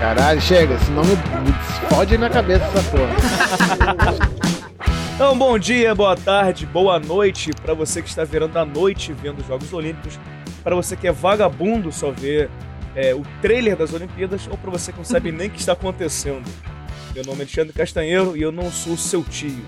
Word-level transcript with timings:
Caralho, 0.00 0.40
chega, 0.40 0.76
senão 0.80 1.04
me, 1.04 1.14
me 1.14 1.52
fode 1.88 2.16
a 2.16 2.18
minha 2.18 2.30
cabeça 2.30 2.64
essa 2.64 2.82
porra. 2.90 3.14
Então, 5.14 5.38
bom 5.38 5.56
dia, 5.56 5.94
boa 5.94 6.16
tarde, 6.16 6.66
boa 6.66 6.98
noite 6.98 7.52
para 7.62 7.74
você 7.74 8.02
que 8.02 8.08
está 8.08 8.24
virando 8.24 8.58
a 8.58 8.64
noite 8.64 9.12
vendo 9.12 9.38
os 9.38 9.46
Jogos 9.46 9.72
Olímpicos, 9.72 10.18
para 10.64 10.74
você 10.74 10.96
que 10.96 11.06
é 11.06 11.12
vagabundo 11.12 11.92
só 11.92 12.10
ver 12.10 12.50
é, 12.96 13.14
o 13.14 13.22
trailer 13.40 13.76
das 13.76 13.92
Olimpíadas, 13.92 14.48
ou 14.50 14.58
para 14.58 14.70
você 14.72 14.90
que 14.90 14.98
não 14.98 15.04
sabe 15.04 15.30
nem 15.32 15.46
o 15.46 15.50
que 15.50 15.60
está 15.60 15.74
acontecendo. 15.74 16.42
Meu 17.14 17.24
nome 17.24 17.40
é 17.40 17.42
Alexandre 17.42 17.72
Castanheiro 17.72 18.36
e 18.36 18.42
eu 18.42 18.50
não 18.50 18.70
sou 18.70 18.96
seu 18.96 19.22
tio. 19.22 19.64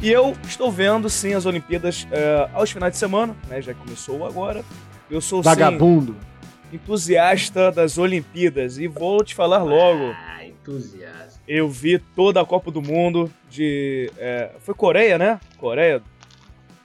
E 0.00 0.10
eu 0.10 0.36
estou 0.44 0.70
vendo, 0.70 1.08
sim, 1.10 1.34
as 1.34 1.44
Olimpíadas 1.44 2.06
é, 2.12 2.48
aos 2.52 2.70
finais 2.70 2.92
de 2.92 2.98
semana, 2.98 3.34
né? 3.48 3.60
Já 3.60 3.74
começou 3.74 4.24
agora. 4.24 4.64
Eu 5.10 5.20
sou, 5.20 5.42
sim, 5.42 5.48
Vagabundo. 5.48 6.16
entusiasta 6.72 7.72
das 7.72 7.98
Olimpíadas 7.98 8.78
e 8.78 8.86
vou 8.86 9.24
te 9.24 9.34
falar 9.34 9.62
logo. 9.64 10.14
Ah, 10.16 10.44
entusiasmo. 10.46 11.40
Eu 11.48 11.68
vi 11.68 11.98
toda 11.98 12.40
a 12.40 12.44
Copa 12.44 12.70
do 12.70 12.80
Mundo 12.80 13.28
de. 13.50 14.08
é, 14.16 14.50
foi 14.60 14.74
Coreia, 14.74 15.18
né? 15.18 15.40
Coreia. 15.56 16.00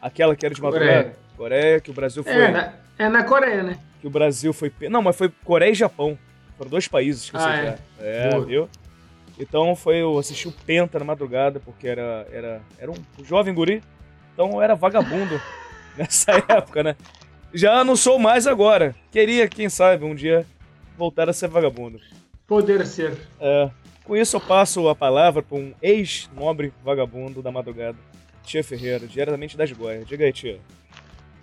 Aquela 0.01 0.35
que 0.35 0.45
era 0.45 0.55
de 0.55 0.61
madrugada. 0.61 0.91
Coreia. 0.93 1.15
Coreia, 1.37 1.79
que 1.79 1.91
o 1.91 1.93
Brasil 1.93 2.23
foi. 2.23 2.33
É 2.33 2.51
na, 2.51 2.73
é 2.97 3.09
na 3.09 3.23
Coreia, 3.23 3.61
né? 3.61 3.77
Que 4.01 4.07
o 4.07 4.09
Brasil 4.09 4.51
foi. 4.53 4.71
Não, 4.89 5.03
mas 5.03 5.15
foi 5.15 5.29
Coreia 5.43 5.71
e 5.71 5.75
Japão. 5.75 6.17
Foram 6.57 6.71
dois 6.71 6.87
países 6.87 7.29
que 7.29 7.37
Ah, 7.37 7.39
você 7.39 7.49
é? 7.49 7.63
já. 7.65 7.77
É, 7.99 8.29
Boa. 8.31 8.45
viu? 8.45 8.69
Então 9.39 9.75
foi. 9.75 9.97
Eu 10.01 10.17
assisti 10.17 10.47
o 10.47 10.51
Penta 10.51 10.99
na 10.99 11.05
madrugada, 11.05 11.59
porque 11.59 11.87
era. 11.87 12.27
Era, 12.31 12.61
era 12.77 12.91
um 12.91 13.23
jovem 13.23 13.53
guri. 13.53 13.83
Então 14.33 14.51
eu 14.53 14.61
era 14.61 14.75
vagabundo 14.75 15.39
nessa 15.97 16.31
época, 16.47 16.83
né? 16.83 16.95
Já 17.53 17.83
não 17.83 17.95
sou 17.95 18.17
mais 18.17 18.47
agora. 18.47 18.95
Queria, 19.11 19.47
quem 19.47 19.69
sabe, 19.69 20.03
um 20.05 20.15
dia 20.15 20.45
voltar 20.97 21.29
a 21.29 21.33
ser 21.33 21.47
vagabundo. 21.47 21.99
Poder 22.47 22.85
ser. 22.85 23.15
É, 23.39 23.69
com 24.03 24.17
isso 24.17 24.35
eu 24.35 24.41
passo 24.41 24.87
a 24.89 24.95
palavra 24.95 25.41
para 25.41 25.57
um 25.57 25.73
ex-nobre 25.81 26.73
vagabundo 26.83 27.41
da 27.41 27.51
madrugada, 27.51 27.97
Tia 28.43 28.63
Ferreira, 28.63 29.07
diretamente 29.07 29.55
das 29.55 29.71
Goiás. 29.71 30.07
Diga 30.07 30.25
aí, 30.25 30.33
tia. 30.33 30.59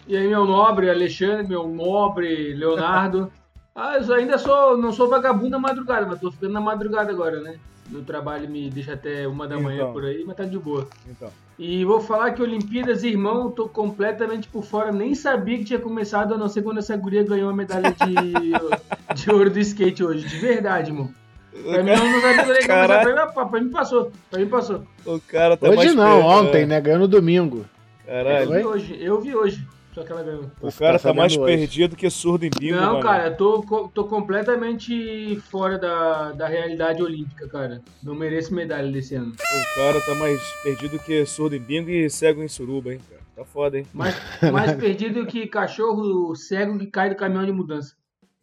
E 0.07 0.17
aí, 0.17 0.27
meu 0.27 0.45
nobre 0.45 0.91
Alexandre, 0.91 1.47
meu 1.47 1.69
nobre 1.69 2.55
Leonardo. 2.55 3.33
Ah, 3.73 3.97
eu 3.97 4.15
ainda 4.15 4.37
sou, 4.37 4.77
não 4.77 4.93
sou 4.93 5.09
vagabundo 5.09 5.51
na 5.51 5.59
madrugada, 5.59 6.05
mas 6.05 6.21
tô 6.21 6.31
ficando 6.31 6.53
na 6.53 6.61
madrugada 6.61 7.13
agora, 7.13 7.41
né? 7.41 7.59
Meu 7.91 8.03
trabalho 8.05 8.49
me 8.49 8.71
deixa 8.71 8.93
até 8.93 9.27
uma 9.27 9.49
da 9.49 9.59
manhã 9.59 9.81
Então. 9.83 9.93
por 9.93 10.05
aí, 10.05 10.23
mas 10.27 10.37
tá 10.37 10.45
de 10.45 10.59
boa. 10.59 10.87
Então. 11.09 11.29
E 11.59 11.85
vou 11.85 12.01
falar 12.01 12.31
que 12.33 12.41
Olimpíadas, 12.43 13.03
irmão, 13.03 13.45
eu 13.47 13.51
tô 13.51 13.69
completamente 13.69 14.49
por 14.49 14.65
fora. 14.65 14.93
Nem 14.93 15.15
sabia 15.15 15.59
que 15.59 15.65
tinha 15.65 15.79
começado, 15.79 16.33
a 16.35 16.39
não 16.39 16.49
ser 16.49 16.63
quando 16.63 16.79
essa 16.79 16.97
guria 16.97 17.25
ganhou 17.25 17.51
a 17.51 17.55
medalha 17.55 17.91
de, 17.93 18.53
de 19.23 19.31
ouro 19.31 19.51
do 19.51 19.59
skate 19.59 20.05
hoje. 20.05 20.27
De 20.27 20.37
verdade, 20.39 20.91
irmão. 20.91 21.11
Pra 21.53 21.83
mim, 21.83 21.91
eu 21.91 21.97
não 21.99 22.21
ia 22.21 22.45
começar. 22.45 22.67
Caralho. 22.67 23.03
Pra 23.15 23.27
mim, 23.45 23.51
pra 23.51 23.61
mim 23.61 23.71
passou. 23.71 24.13
Pra 24.31 24.39
mim 24.41 24.47
passou. 24.47 24.83
O 25.05 25.21
cara 25.21 25.57
tá 25.57 25.67
Hoje 25.69 25.77
mais 25.77 25.95
não, 25.95 26.23
perto, 26.23 26.27
ontem, 26.29 26.63
é. 26.63 26.67
né? 26.67 26.81
Ganhou 26.81 27.01
no 27.01 27.09
domingo. 27.09 27.67
Eu 28.07 28.13
Caralho. 28.15 28.51
vi 28.53 28.65
hoje, 28.65 28.99
eu 29.01 29.21
vi 29.21 29.35
hoje. 29.35 29.67
Só 29.95 30.05
que 30.05 30.13
ela 30.13 30.23
ganhou. 30.23 30.45
O 30.61 30.71
Você 30.71 30.79
cara 30.85 30.99
tá 30.99 31.09
tá 31.09 31.15
mais 31.15 31.37
hoje. 31.37 31.45
perdido 31.57 31.97
que 31.97 32.09
surdo 32.09 32.45
em 32.47 32.51
bingo, 32.51 32.77
Não, 32.77 32.93
mano. 32.93 33.01
cara, 33.01 33.27
eu 33.29 33.37
tô, 33.37 33.89
tô 33.93 34.05
completamente 34.05 35.37
fora 35.51 35.77
da, 35.79 36.31
da 36.33 36.47
realidade 36.47 37.03
olímpica, 37.03 37.49
cara. 37.49 37.83
Não 38.03 38.15
mereço 38.15 38.55
medalha 38.55 38.91
desse 38.91 39.17
ano. 39.17 39.33
O 39.33 39.75
cara 39.75 40.01
tá 40.01 40.15
mais 40.15 40.41
perdido 40.63 40.99
que 41.01 41.27
surdo 41.27 41.57
em 41.57 41.61
bingo 41.61 41.91
e 41.91 42.09
cego 42.09 42.43
em 42.43 42.49
suruba, 42.49 42.93
hein, 42.95 43.01
cara. 43.09 43.21
Tá 43.35 43.45
foda, 43.45 43.79
hein. 43.79 43.87
Mais, 43.93 44.15
mais 44.53 44.73
perdido 44.75 45.27
que 45.27 45.47
cachorro 45.47 46.37
cego 46.37 46.79
que 46.79 46.87
cai 46.87 47.09
do 47.11 47.17
caminhão 47.17 47.45
de 47.45 47.53
mudança. 47.53 47.95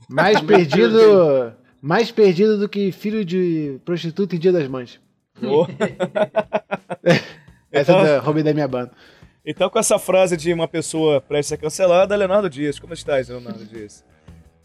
Mais 0.09 0.40
perdido. 0.41 1.53
Mais 1.81 2.12
perdido 2.12 2.58
do 2.58 2.68
que 2.68 2.91
filho 2.91 3.24
de 3.24 3.79
prostituta 3.85 4.35
em 4.35 4.40
dia 4.40 4.52
das 4.52 4.68
mães. 4.68 5.00
Ô. 5.41 5.66
Essa 7.72 7.91
é 7.94 8.03
da, 8.03 8.19
roubei 8.19 8.44
da 8.44 8.53
minha 8.53 8.68
banda. 8.68 8.91
Então, 9.50 9.69
com 9.69 9.80
essa 9.80 9.97
frase 9.97 10.35
de 10.35 10.52
uma 10.52 10.68
pessoa 10.68 11.22
prestes 11.22 11.53
a 11.53 11.56
ser 11.56 11.62
cancelada, 11.62 12.13
Leonardo 12.18 12.50
Dias. 12.50 12.78
Como 12.78 12.94
estás, 12.94 13.30
Leonardo 13.30 13.63
Dias? 13.63 14.03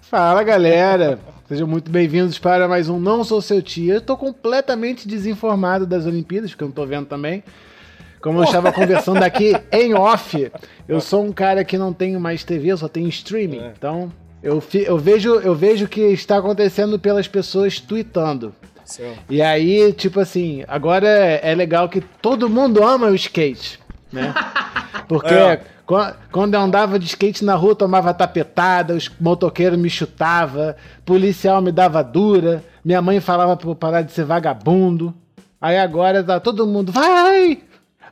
Fala 0.00 0.42
galera, 0.42 1.20
sejam 1.46 1.68
muito 1.68 1.88
bem-vindos 1.88 2.36
para 2.36 2.66
mais 2.66 2.88
um 2.88 2.98
Não 2.98 3.22
Sou 3.22 3.40
Seu 3.40 3.62
Tio. 3.62 3.94
Eu 3.94 4.00
tô 4.00 4.16
completamente 4.16 5.06
desinformado 5.06 5.86
das 5.86 6.04
Olimpíadas, 6.04 6.50
porque 6.50 6.64
eu 6.64 6.66
não 6.66 6.74
tô 6.74 6.84
vendo 6.84 7.06
também. 7.06 7.44
Como 8.20 8.40
eu 8.40 8.42
estava 8.42 8.72
conversando 8.74 9.22
aqui 9.22 9.52
em 9.70 9.94
off, 9.94 10.50
eu 10.88 11.00
sou 11.00 11.24
um 11.24 11.32
cara 11.32 11.64
que 11.64 11.78
não 11.78 11.92
tenho 11.92 12.18
mais 12.18 12.42
TV, 12.42 12.72
eu 12.72 12.76
só 12.76 12.88
tenho 12.88 13.08
streaming. 13.08 13.60
É. 13.60 13.72
Então, 13.78 14.12
eu, 14.42 14.60
eu 14.84 14.98
vejo 14.98 15.36
eu 15.36 15.54
vejo 15.54 15.84
o 15.84 15.88
que 15.88 16.00
está 16.00 16.38
acontecendo 16.38 16.98
pelas 16.98 17.28
pessoas 17.28 17.78
tweetando. 17.78 18.52
E 19.30 19.40
aí, 19.40 19.92
tipo 19.92 20.18
assim, 20.18 20.64
agora 20.66 21.06
é 21.06 21.54
legal 21.54 21.88
que 21.88 22.00
todo 22.00 22.50
mundo 22.50 22.82
ama 22.82 23.06
o 23.06 23.14
skate, 23.14 23.78
né? 24.12 24.34
Porque 25.08 25.32
É. 25.34 25.60
quan- 25.86 26.14
quando 26.30 26.54
eu 26.54 26.60
andava 26.60 26.98
de 26.98 27.06
skate 27.06 27.44
na 27.44 27.54
rua, 27.54 27.74
tomava 27.74 28.12
tapetada, 28.14 28.94
os 28.94 29.10
motoqueiros 29.20 29.78
me 29.78 29.88
chutavam, 29.90 30.74
policial 31.04 31.60
me 31.62 31.72
dava 31.72 32.02
dura, 32.02 32.62
minha 32.84 33.00
mãe 33.02 33.20
falava 33.20 33.56
pra 33.56 33.68
eu 33.70 33.74
parar 33.74 34.02
de 34.02 34.12
ser 34.12 34.24
vagabundo. 34.24 35.14
Aí 35.60 35.78
agora 35.78 36.22
tá 36.24 36.40
todo 36.40 36.66
mundo, 36.66 36.90
vai! 36.92 37.60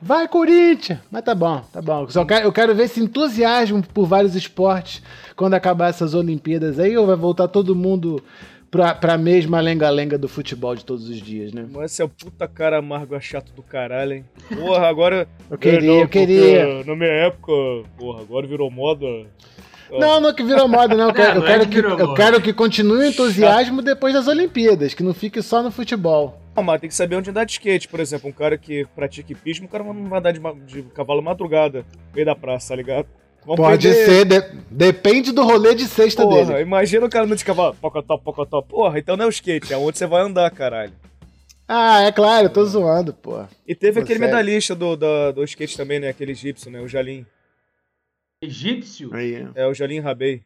Vai, 0.02 0.26
Corinthians! 0.28 0.98
Mas 1.10 1.22
tá 1.22 1.34
bom, 1.34 1.62
tá 1.70 1.82
bom. 1.82 2.08
Só 2.08 2.24
quero, 2.24 2.46
eu 2.46 2.52
quero 2.52 2.74
ver 2.74 2.84
esse 2.84 3.00
entusiasmo 3.02 3.82
por 3.92 4.06
vários 4.06 4.34
esportes 4.34 5.02
quando 5.36 5.52
acabar 5.54 5.88
essas 5.90 6.14
Olimpíadas 6.14 6.78
aí, 6.78 6.96
ou 6.96 7.06
vai 7.06 7.16
voltar 7.16 7.48
todo 7.48 7.76
mundo 7.76 8.22
pra, 8.70 8.94
pra 8.94 9.18
mesma 9.18 9.60
lenga-lenga 9.60 10.16
do 10.16 10.28
futebol 10.28 10.74
de 10.74 10.84
todos 10.84 11.08
os 11.08 11.20
dias, 11.20 11.52
né? 11.52 11.66
Mas 11.70 11.92
esse 11.92 12.02
é 12.02 12.04
o 12.04 12.08
puta 12.08 12.46
cara 12.46 12.78
amargo 12.78 13.14
é 13.14 13.20
chato 13.20 13.52
do 13.52 13.62
caralho, 13.62 14.14
hein? 14.14 14.24
Porra, 14.54 14.86
agora. 14.86 15.28
Eu 15.50 15.58
queria, 15.58 15.78
É, 15.78 15.82
não, 15.82 16.00
eu 16.00 16.08
queria. 16.08 16.84
Na 16.84 16.94
minha 16.94 17.10
época, 17.10 17.52
porra, 17.98 18.22
agora 18.22 18.46
virou 18.46 18.70
moda. 18.70 19.06
Não, 19.90 20.20
não 20.20 20.32
que 20.32 20.44
virou 20.44 20.68
moda, 20.68 20.94
não. 20.96 21.08
Eu 21.10 21.14
quero, 21.14 21.30
eu 21.30 21.40
não 21.40 21.48
é 21.48 21.50
quero 21.50 21.68
que 21.68 21.78
eu 21.78 22.14
quero 22.14 22.40
que 22.40 22.52
continue 22.52 22.98
o 22.98 23.08
entusiasmo 23.08 23.82
depois 23.82 24.14
das 24.14 24.28
Olimpíadas, 24.28 24.94
que 24.94 25.02
não 25.02 25.12
fique 25.12 25.42
só 25.42 25.62
no 25.62 25.72
futebol. 25.72 26.40
Não, 26.54 26.62
mas 26.62 26.80
tem 26.80 26.88
que 26.88 26.94
saber 26.94 27.16
onde 27.16 27.30
andar 27.30 27.44
de 27.44 27.52
skate, 27.52 27.88
por 27.88 27.98
exemplo. 27.98 28.28
Um 28.28 28.32
cara 28.32 28.56
que 28.56 28.86
pratica 28.94 29.32
hipismo, 29.32 29.66
o 29.66 29.68
cara 29.68 29.82
não 29.82 30.08
vai 30.08 30.18
andar 30.20 30.32
de, 30.32 30.40
de 30.66 30.82
cavalo 30.94 31.22
madrugada 31.22 31.84
no 32.08 32.14
meio 32.14 32.26
da 32.26 32.36
praça, 32.36 32.68
tá 32.68 32.76
ligado? 32.76 33.06
Vão 33.44 33.56
Pode 33.56 33.88
perder- 33.88 34.04
ser, 34.06 34.24
de- 34.26 34.56
depende 34.70 35.32
do 35.32 35.42
rolê 35.42 35.74
de 35.74 35.86
sexta 35.88 36.22
Porra, 36.22 36.44
dele. 36.46 36.60
imagina 36.62 37.06
o 37.06 37.10
cara 37.10 37.24
andando 37.24 37.38
de 37.38 37.44
cavalo, 37.44 37.74
pocotó, 37.80 38.18
pocotó. 38.18 38.60
Porra, 38.62 38.98
então 38.98 39.16
não 39.16 39.24
é 39.24 39.28
o 39.28 39.30
skate, 39.30 39.72
é 39.72 39.76
onde 39.78 39.96
você 39.96 40.06
vai 40.06 40.22
andar, 40.22 40.50
caralho. 40.50 40.92
Ah, 41.66 42.02
é 42.02 42.12
claro, 42.12 42.46
eu 42.46 42.50
tô 42.52 42.64
zoando, 42.64 43.14
pô. 43.14 43.44
E 43.66 43.74
teve 43.74 44.00
Pô, 44.00 44.04
aquele 44.04 44.18
medalhista 44.18 44.74
do, 44.74 44.94
da- 44.96 45.30
do 45.30 45.42
skate 45.44 45.76
também, 45.76 45.98
né? 46.00 46.08
Aquele 46.08 46.32
egípcio, 46.32 46.70
né? 46.70 46.80
O 46.80 46.88
Jalim. 46.88 47.24
Egípcio? 48.42 49.10
Aí, 49.14 49.46
É, 49.54 49.66
o 49.66 49.72
Jalim 49.74 50.00
Rabei. 50.00 50.42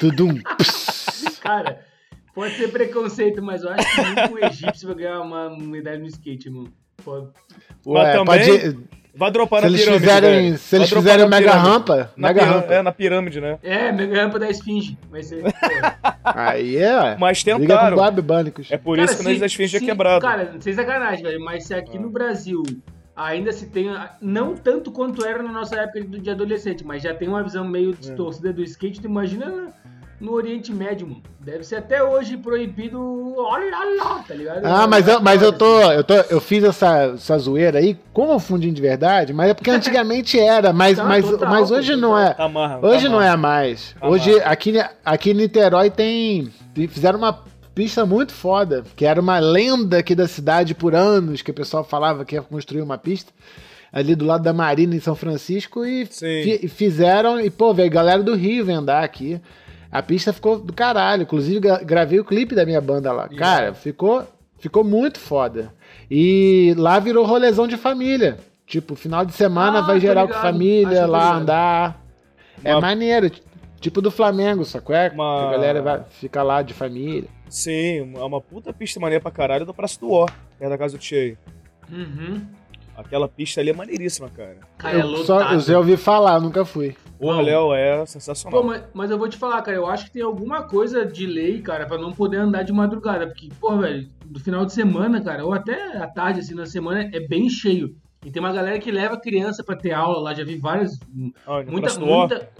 tudum. 0.00 0.34
Cara, 1.40 1.84
pode 2.34 2.56
ser 2.56 2.68
preconceito, 2.68 3.42
mas 3.42 3.62
eu 3.62 3.70
acho 3.70 3.94
que 3.94 4.02
nunca 4.02 4.30
um 4.32 4.38
egípcio 4.46 4.88
vai 4.88 4.96
ganhar 4.96 5.20
uma 5.20 5.56
medalha 5.56 5.98
no 5.98 6.06
skate, 6.06 6.48
irmão. 6.48 6.66
Pode. 7.04 7.28
Ué, 7.86 8.12
também- 8.12 8.24
pode. 8.74 8.78
Vai 9.18 9.30
dropar 9.32 9.60
Se 9.60 9.66
na 9.66 9.70
eles 9.72 9.80
pirâmide, 9.84 10.06
fizerem, 10.06 10.56
se 10.56 10.76
eles 10.76 10.88
fizerem 10.90 11.24
na 11.24 11.28
mega 11.28 11.50
pirâmide. 11.50 11.68
rampa, 11.70 12.12
Na 12.16 12.28
mega 12.28 12.44
rampa. 12.44 12.72
É, 12.72 12.82
na 12.82 12.92
pirâmide, 12.92 13.40
né? 13.40 13.58
É, 13.64 13.90
mega 13.90 14.22
rampa 14.22 14.38
da 14.38 14.48
esfinge. 14.48 14.96
Vai 15.10 15.22
ser. 15.24 15.42
Aí 16.24 16.76
é. 16.76 17.16
Mas 17.18 17.42
tentaram. 17.42 17.96
É 18.70 18.76
por 18.76 18.96
Cara, 18.96 19.04
isso 19.10 19.18
que 19.24 19.34
se- 19.34 19.40
da 19.40 19.46
esfinge 19.46 19.76
é 19.76 19.80
quebrado. 19.80 20.20
Cara, 20.24 20.54
sem 20.60 20.72
sacanagem, 20.72 21.24
velho, 21.24 21.40
mas 21.44 21.64
se 21.64 21.74
aqui 21.74 21.96
Ah. 21.96 22.00
no 22.00 22.10
Brasil 22.10 22.62
ainda 23.16 23.50
se 23.52 23.66
tem, 23.66 23.90
não 24.22 24.54
tanto 24.54 24.92
quanto 24.92 25.24
era 25.26 25.42
na 25.42 25.50
nossa 25.50 25.74
época 25.74 26.02
de 26.02 26.20
de 26.20 26.30
adolescente, 26.30 26.84
mas 26.84 27.02
já 27.02 27.12
tem 27.12 27.26
uma 27.28 27.42
visão 27.42 27.66
meio 27.66 27.92
distorcida 27.94 28.52
do 28.52 28.62
skate, 28.62 29.00
tu 29.00 29.08
imagina 29.08 29.68
no 30.20 30.32
Oriente 30.32 30.72
Médio, 30.72 31.06
mano. 31.06 31.22
Deve 31.40 31.64
ser 31.64 31.76
até 31.76 32.02
hoje 32.02 32.36
proibido, 32.36 33.00
olha 33.36 33.70
lá, 33.96 34.24
tá 34.26 34.34
ligado? 34.34 34.64
Ah, 34.64 34.86
mas 34.86 35.06
eu, 35.08 35.20
mas 35.20 35.40
eu 35.40 35.52
tô, 35.52 35.80
eu 35.92 36.04
tô, 36.04 36.14
eu 36.14 36.40
fiz 36.40 36.62
essa, 36.64 37.12
essa 37.14 37.38
zoeira 37.38 37.78
aí 37.78 37.96
com 38.12 38.34
o 38.34 38.38
fundinho 38.38 38.74
de 38.74 38.82
verdade, 38.82 39.32
mas 39.32 39.50
é 39.50 39.54
porque 39.54 39.70
antigamente 39.70 40.38
era, 40.40 40.72
mas, 40.72 40.96
Tá, 40.98 41.04
mas, 41.04 41.24
total, 41.24 41.48
mas 41.48 41.70
hoje 41.70 41.94
total. 41.94 42.10
não 42.10 42.18
é. 42.18 42.34
Amarra, 42.38 42.78
Hoje 42.86 43.04
tá 43.06 43.10
não 43.12 43.22
é 43.22 43.28
amarra. 43.28 43.36
mais. 43.60 43.94
Tá 43.98 44.08
Hoje 44.08 44.30
amarra. 44.34 44.50
aqui, 44.52 44.74
aqui 45.04 45.30
em 45.30 45.34
Niterói 45.34 45.90
tem 45.90 46.50
fizeram 46.90 47.18
uma 47.18 47.38
pista 47.74 48.04
muito 48.04 48.32
foda, 48.32 48.84
que 48.96 49.04
era 49.06 49.20
uma 49.20 49.38
lenda 49.38 49.98
aqui 49.98 50.14
da 50.14 50.26
cidade 50.28 50.74
por 50.74 50.94
anos, 50.94 51.42
que 51.42 51.50
o 51.50 51.54
pessoal 51.54 51.84
falava 51.84 52.24
que 52.24 52.34
ia 52.34 52.42
construir 52.42 52.82
uma 52.82 52.98
pista 52.98 53.32
ali 53.92 54.14
do 54.14 54.24
lado 54.26 54.42
da 54.42 54.52
Marina 54.52 54.94
em 54.94 55.00
São 55.00 55.14
Francisco 55.14 55.84
e 55.84 56.04
fi- 56.06 56.68
fizeram 56.68 57.40
e 57.40 57.48
pô, 57.50 57.72
veio 57.72 57.90
galera 57.90 58.22
do 58.22 58.34
Rio 58.34 58.64
vem 58.64 58.74
andar 58.76 59.02
aqui. 59.02 59.40
A 59.90 60.02
pista 60.02 60.32
ficou 60.32 60.58
do 60.58 60.72
caralho, 60.72 61.22
inclusive 61.22 61.60
gra- 61.60 61.82
gravei 61.82 62.20
o 62.20 62.24
clipe 62.24 62.54
da 62.54 62.64
minha 62.66 62.80
banda 62.80 63.10
lá. 63.12 63.28
Cara, 63.28 63.72
ficou 63.74 64.26
Ficou 64.60 64.82
muito 64.82 65.20
foda. 65.20 65.72
E 66.10 66.74
lá 66.76 66.98
virou 66.98 67.24
rolezão 67.24 67.68
de 67.68 67.76
família. 67.76 68.38
Tipo, 68.66 68.96
final 68.96 69.24
de 69.24 69.32
semana 69.32 69.78
Ah, 69.78 69.82
vai 69.82 70.00
geral 70.00 70.26
ligado. 70.26 70.36
com 70.36 70.42
família, 70.48 71.02
Acho 71.04 71.12
lá 71.12 71.18
ligado. 71.26 71.40
andar. 71.42 72.04
É 72.64 72.74
Uma- 72.74 72.80
maneiro. 72.80 73.30
Tipo 73.80 74.02
do 74.02 74.10
Flamengo, 74.10 74.64
sacou? 74.64 74.96
É? 74.96 75.10
Uma- 75.10 75.46
A 75.46 75.52
galera 75.52 75.80
vai, 75.80 76.02
fica 76.10 76.42
lá 76.42 76.60
de 76.62 76.74
família. 76.74 77.28
Sim, 77.48 78.12
é 78.16 78.20
uma 78.24 78.40
puta 78.40 78.72
pista 78.72 78.98
maneira 78.98 79.22
pra 79.22 79.30
caralho 79.30 79.64
da 79.64 79.72
Praça 79.72 80.00
do 80.00 80.10
Ó, 80.10 80.26
perto 80.58 80.70
da 80.70 80.76
casa 80.76 80.98
do 80.98 81.00
Tchê. 81.00 81.36
Uhum. 81.88 82.42
Aquela 82.98 83.28
pista 83.28 83.60
ali 83.60 83.70
é 83.70 83.72
maneiríssima, 83.72 84.28
cara. 84.28 84.58
Cara, 84.76 84.98
é 84.98 85.02
eu, 85.02 85.18
só, 85.18 85.34
lotado. 85.34 85.54
eu 85.54 85.60
já 85.60 85.78
ouvi 85.78 85.96
falar, 85.96 86.40
nunca 86.40 86.64
fui. 86.64 86.96
Porra, 87.16 87.40
Léo, 87.42 87.72
é 87.72 88.04
sensacional. 88.04 88.60
Pô, 88.60 88.66
mas, 88.66 88.82
mas 88.92 89.10
eu 89.12 89.16
vou 89.16 89.28
te 89.28 89.36
falar, 89.36 89.62
cara, 89.62 89.76
eu 89.76 89.86
acho 89.86 90.06
que 90.06 90.10
tem 90.10 90.22
alguma 90.22 90.64
coisa 90.64 91.06
de 91.06 91.24
lei, 91.24 91.62
cara, 91.62 91.86
pra 91.86 91.96
não 91.96 92.12
poder 92.12 92.38
andar 92.38 92.64
de 92.64 92.72
madrugada. 92.72 93.28
Porque, 93.28 93.50
pô, 93.60 93.76
velho, 93.76 94.08
do 94.26 94.40
final 94.40 94.66
de 94.66 94.72
semana, 94.72 95.22
cara, 95.22 95.44
ou 95.44 95.52
até 95.52 95.96
à 95.96 96.08
tarde, 96.08 96.40
assim, 96.40 96.56
na 96.56 96.66
semana, 96.66 97.08
é 97.12 97.20
bem 97.20 97.48
cheio. 97.48 97.94
E 98.26 98.32
tem 98.32 98.40
uma 98.40 98.52
galera 98.52 98.80
que 98.80 98.90
leva 98.90 99.16
criança 99.16 99.62
pra 99.62 99.76
ter 99.76 99.92
aula 99.92 100.18
lá, 100.18 100.34
já 100.34 100.42
vi 100.42 100.56
várias. 100.56 100.98
Ah, 101.46 101.62
na 101.62 101.70
Muita, 101.70 102.00
muita, 102.00 102.50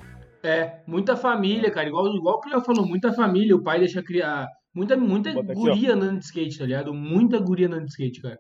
é, 0.40 0.79
muita 0.87 1.17
família, 1.17 1.69
cara, 1.69 1.88
igual, 1.88 2.06
igual 2.14 2.37
o 2.37 2.40
que 2.40 2.49
o 2.49 2.52
Léo 2.52 2.61
falou, 2.61 2.87
muita 2.87 3.12
família, 3.12 3.56
o 3.56 3.62
pai 3.62 3.81
deixa 3.81 4.00
criar. 4.05 4.46
Muita, 4.73 4.96
muita 4.96 5.32
Bota 5.32 5.50
aqui, 5.50 5.61
guria 5.61 5.94
andando 5.94 6.19
de 6.20 6.25
skate, 6.26 6.58
tá 6.58 6.64
ligado? 6.64 6.94
Muita 6.94 7.40
guria 7.40 7.67
andando 7.67 7.87
de 7.87 7.90
skate, 7.90 8.23
cara. 8.23 8.38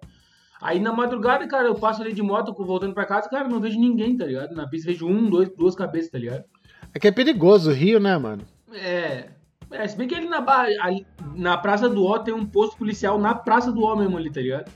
Aí 0.60 0.80
na 0.80 0.92
madrugada, 0.92 1.46
cara, 1.46 1.68
eu 1.68 1.74
passo 1.74 2.02
ali 2.02 2.12
de 2.12 2.22
moto 2.22 2.52
voltando 2.52 2.94
pra 2.94 3.06
casa, 3.06 3.28
cara, 3.28 3.48
não 3.48 3.60
vejo 3.60 3.78
ninguém, 3.78 4.16
tá 4.16 4.26
ligado? 4.26 4.54
Na 4.54 4.66
pista 4.66 4.90
vejo 4.90 5.06
um, 5.06 5.30
dois, 5.30 5.48
duas 5.56 5.74
cabeças, 5.74 6.10
tá 6.10 6.18
ligado? 6.18 6.44
É 6.92 6.98
que 6.98 7.06
é 7.06 7.12
perigoso 7.12 7.70
o 7.70 7.74
Rio, 7.74 8.00
né, 8.00 8.16
mano? 8.18 8.42
É. 8.72 9.30
É, 9.70 9.86
se 9.86 9.96
bem 9.96 10.08
que 10.08 10.14
ali 10.14 10.28
na, 10.28 10.40
barra, 10.40 10.68
ali 10.80 11.06
na 11.34 11.56
Praça 11.56 11.88
do 11.88 12.04
Ó 12.04 12.18
tem 12.18 12.32
um 12.32 12.46
posto 12.46 12.76
policial 12.76 13.18
na 13.18 13.34
Praça 13.34 13.70
do 13.70 13.82
Ó 13.82 13.94
mesmo 13.94 14.16
ali, 14.16 14.30
tá 14.30 14.40
ligado? 14.40 14.72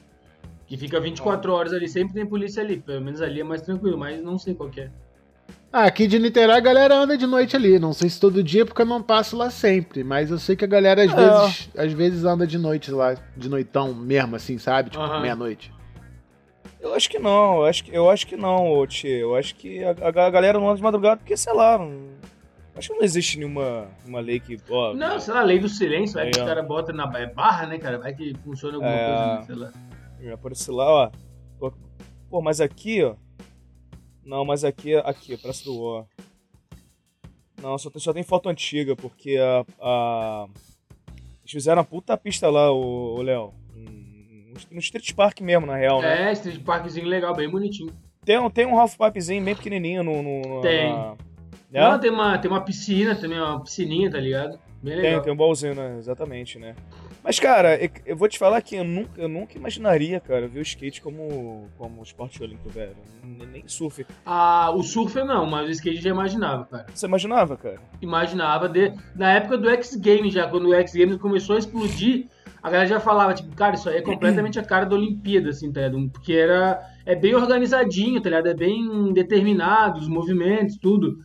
Que 0.67 0.76
fica 0.76 1.00
24 1.00 1.52
horas 1.52 1.73
ali, 1.73 1.88
sempre 1.88 2.14
tem 2.14 2.26
polícia 2.26 2.62
ali. 2.62 2.79
Pelo 2.79 3.00
menos 3.00 3.20
ali 3.20 3.40
é 3.40 3.44
mais 3.44 3.62
tranquilo, 3.62 3.99
mas 3.99 4.23
não 4.23 4.38
sei 4.38 4.55
qual 4.55 4.70
é. 4.76 4.90
Ah, 5.72 5.84
aqui 5.84 6.06
de 6.06 6.19
Niterói 6.19 6.56
a 6.56 6.60
galera 6.60 6.94
anda 6.96 7.16
de 7.16 7.26
noite 7.26 7.56
ali. 7.56 7.78
Não 7.78 7.94
sei 7.94 8.10
se 8.10 8.20
todo 8.20 8.42
dia, 8.42 8.66
porque 8.66 8.82
eu 8.82 8.86
não 8.86 9.02
passo 9.02 9.36
lá 9.36 9.48
sempre. 9.50 10.04
Mas 10.04 10.30
eu 10.30 10.38
sei 10.38 10.54
que 10.54 10.64
a 10.64 10.69
galera 10.69 11.02
às, 11.02 11.10
É. 11.10 11.14
vezes, 11.14 11.70
às 11.76 11.92
vezes 11.92 12.24
anda 12.24 12.46
de 12.46 12.58
noite 12.58 12.90
lá, 12.90 13.14
de 13.36 13.48
noitão 13.48 13.94
mesmo, 13.94 14.36
assim, 14.36 14.58
sabe? 14.58 14.90
Tipo, 14.90 15.02
Aham. 15.02 15.20
meia-noite. 15.20 15.72
Eu 16.78 16.92
acho 16.94 17.08
que 17.08 17.19
não, 17.19 17.58
eu 17.58 17.64
acho 17.64 17.84
que, 17.84 17.94
eu 17.94 18.10
acho 18.10 18.26
que 18.26 18.36
não, 18.36 18.70
ô, 18.70 18.86
Tchê. 18.86 19.08
Eu 19.22 19.34
acho 19.34 19.54
que 19.54 19.82
a, 19.82 19.90
a 19.90 20.30
galera 20.30 20.58
não 20.58 20.66
anda 20.69 20.76
de 20.76 20.82
madrugada 20.82 21.16
porque, 21.16 21.36
sei 21.38 21.54
lá, 21.54 21.78
não, 21.78 22.08
acho 22.76 22.88
que 22.90 22.94
não 22.96 23.02
existe 23.04 23.38
nenhuma 23.38 23.86
uma 24.04 24.20
lei 24.20 24.40
que. 24.40 24.58
Ó, 24.69 24.92
Não, 24.92 25.19
sei 25.20 25.32
lá, 25.32 25.42
lei 25.42 25.58
do 25.58 25.69
silêncio, 25.70 26.16
vai 26.16 26.24
Aí, 26.26 26.32
que 26.32 26.38
os 26.38 26.42
ó. 26.42 26.46
caras 26.46 26.66
botam 26.66 26.94
na 26.94 27.10
é 27.19 27.26
barra, 27.26 27.66
né, 27.66 27.78
cara? 27.78 27.98
Vai 27.98 28.12
que 28.12 28.34
funciona 28.44 28.74
alguma 28.74 28.92
É. 28.92 29.06
coisa, 29.06 29.26
né, 29.36 29.42
sei 29.46 29.54
lá. 29.54 29.72
Já 30.22 30.34
apareceu 30.34 30.74
lá, 30.74 30.90
ó. 30.90 31.10
Pô, 32.28 32.42
mas 32.42 32.60
aqui, 32.60 33.02
ó. 33.04 33.14
Não, 34.24 34.44
mas 34.44 34.64
aqui, 34.64 34.94
aqui, 34.96 35.36
Praça 35.36 35.64
do 35.64 35.80
Ó. 35.82 36.04
Não, 37.60 37.76
só 37.78 37.90
tem, 37.90 38.00
só 38.00 38.12
tem 38.12 38.22
foto 38.22 38.48
antiga, 38.48 38.96
porque 38.96 39.36
a. 39.38 39.64
a... 39.80 40.46
Eles 41.40 41.50
fizeram 41.50 41.80
a 41.82 41.84
puta 41.84 42.16
pista 42.16 42.48
lá, 42.50 42.70
o, 42.72 43.20
Léo. 43.22 43.52
Um- 43.76 44.54
No 44.70 44.78
Street 44.80 45.12
Park 45.14 45.40
mesmo, 45.40 45.66
na 45.66 45.76
real, 45.76 46.00
né? 46.02 46.28
É, 46.28 46.32
Street 46.32 46.60
Parkzinho 46.62 47.06
legal, 47.06 47.34
bem 47.34 47.48
bonitinho. 47.48 47.92
Tem, 48.24 48.38
um- 48.38 48.50
tem 48.50 48.66
um 48.66 48.78
half 48.78 48.96
pipezinho 48.96 49.42
bem 49.44 49.54
pequenininho 49.54 50.02
no. 50.02 50.22
no, 50.22 50.60
Tem. 50.60 50.92
na-? 50.92 51.16
Não, 51.92 51.98
tem 51.98 52.10
uma, 52.10 52.38
tem 52.38 52.50
uma 52.50 52.60
piscina 52.60 53.14
também, 53.16 53.38
uma 53.38 53.62
piscininha, 53.62 54.10
tá 54.10 54.20
ligado? 54.20 54.58
Bem 54.82 54.94
Tem, 54.94 55.02
legal. 55.02 55.22
tem 55.22 55.32
um 55.32 55.36
baúzinho, 55.36 55.74
né? 55.74 55.96
Exatamente, 55.98 56.58
né? 56.58 56.74
Mas, 57.24 57.38
cara, 57.38 57.78
eu, 58.04 58.16
vou 58.16 58.28
te 58.28 58.38
falar 58.38 58.60
que 58.62 58.74
eu 58.74 58.84
nunca, 58.84 59.20
eu 59.20 59.28
nunca 59.28 59.56
imaginaria, 59.56 60.19
cara, 60.19 60.48
ver 60.48 60.58
o 60.58 60.62
skate 60.62 61.00
como, 61.00 61.69
como 61.78 62.02
esporte 62.02 62.42
olímpico, 62.42 62.69
velho. 62.69 62.96
Nem, 63.22 63.62
surf. 63.66 64.04
Ah, 64.26 64.72
o 64.74 64.82
surf 64.82 65.14
não, 65.22 65.46
mas 65.46 65.69
o 65.69 65.70
skate 65.70 66.02
já 66.02 66.10
imaginava, 66.10 66.64
cara. 66.64 66.86
Você 66.92 67.06
imaginava, 67.06 67.56
cara? 67.56 67.78
imaginava 68.00 68.69
de, 68.69 68.92
na 69.14 69.32
época 69.32 69.56
do 69.56 69.70
X 69.70 69.94
Games 69.94 70.32
já, 70.32 70.48
quando 70.48 70.69
o 70.69 70.74
X 70.74 70.92
Games 70.94 71.16
começou 71.16 71.54
a 71.54 71.58
explodir, 71.60 72.26
a 72.60 72.69
galera 72.69 72.88
já 72.88 73.00
falava, 73.00 73.34
tipo, 73.34 73.54
cara, 73.54 73.76
isso 73.76 73.88
aí 73.88 73.98
é 73.98 74.02
completamente 74.02 74.58
a 74.58 74.64
cara 74.64 74.84
da 74.84 74.96
Olimpíada, 74.96 75.50
assim, 75.50 75.72
tá 75.72 75.80
ligado? 75.80 76.10
Porque 76.10 76.32
era, 76.32 76.80
é 77.06 77.14
bem 77.14 77.34
organizadinho, 77.34 78.20
tá 78.20 78.30
ligado? 78.30 78.48
É 78.48 78.54
bem 78.54 79.12
determinado, 79.12 80.00
os 80.00 80.08
movimentos, 80.08 80.76
tudo. 80.76 81.19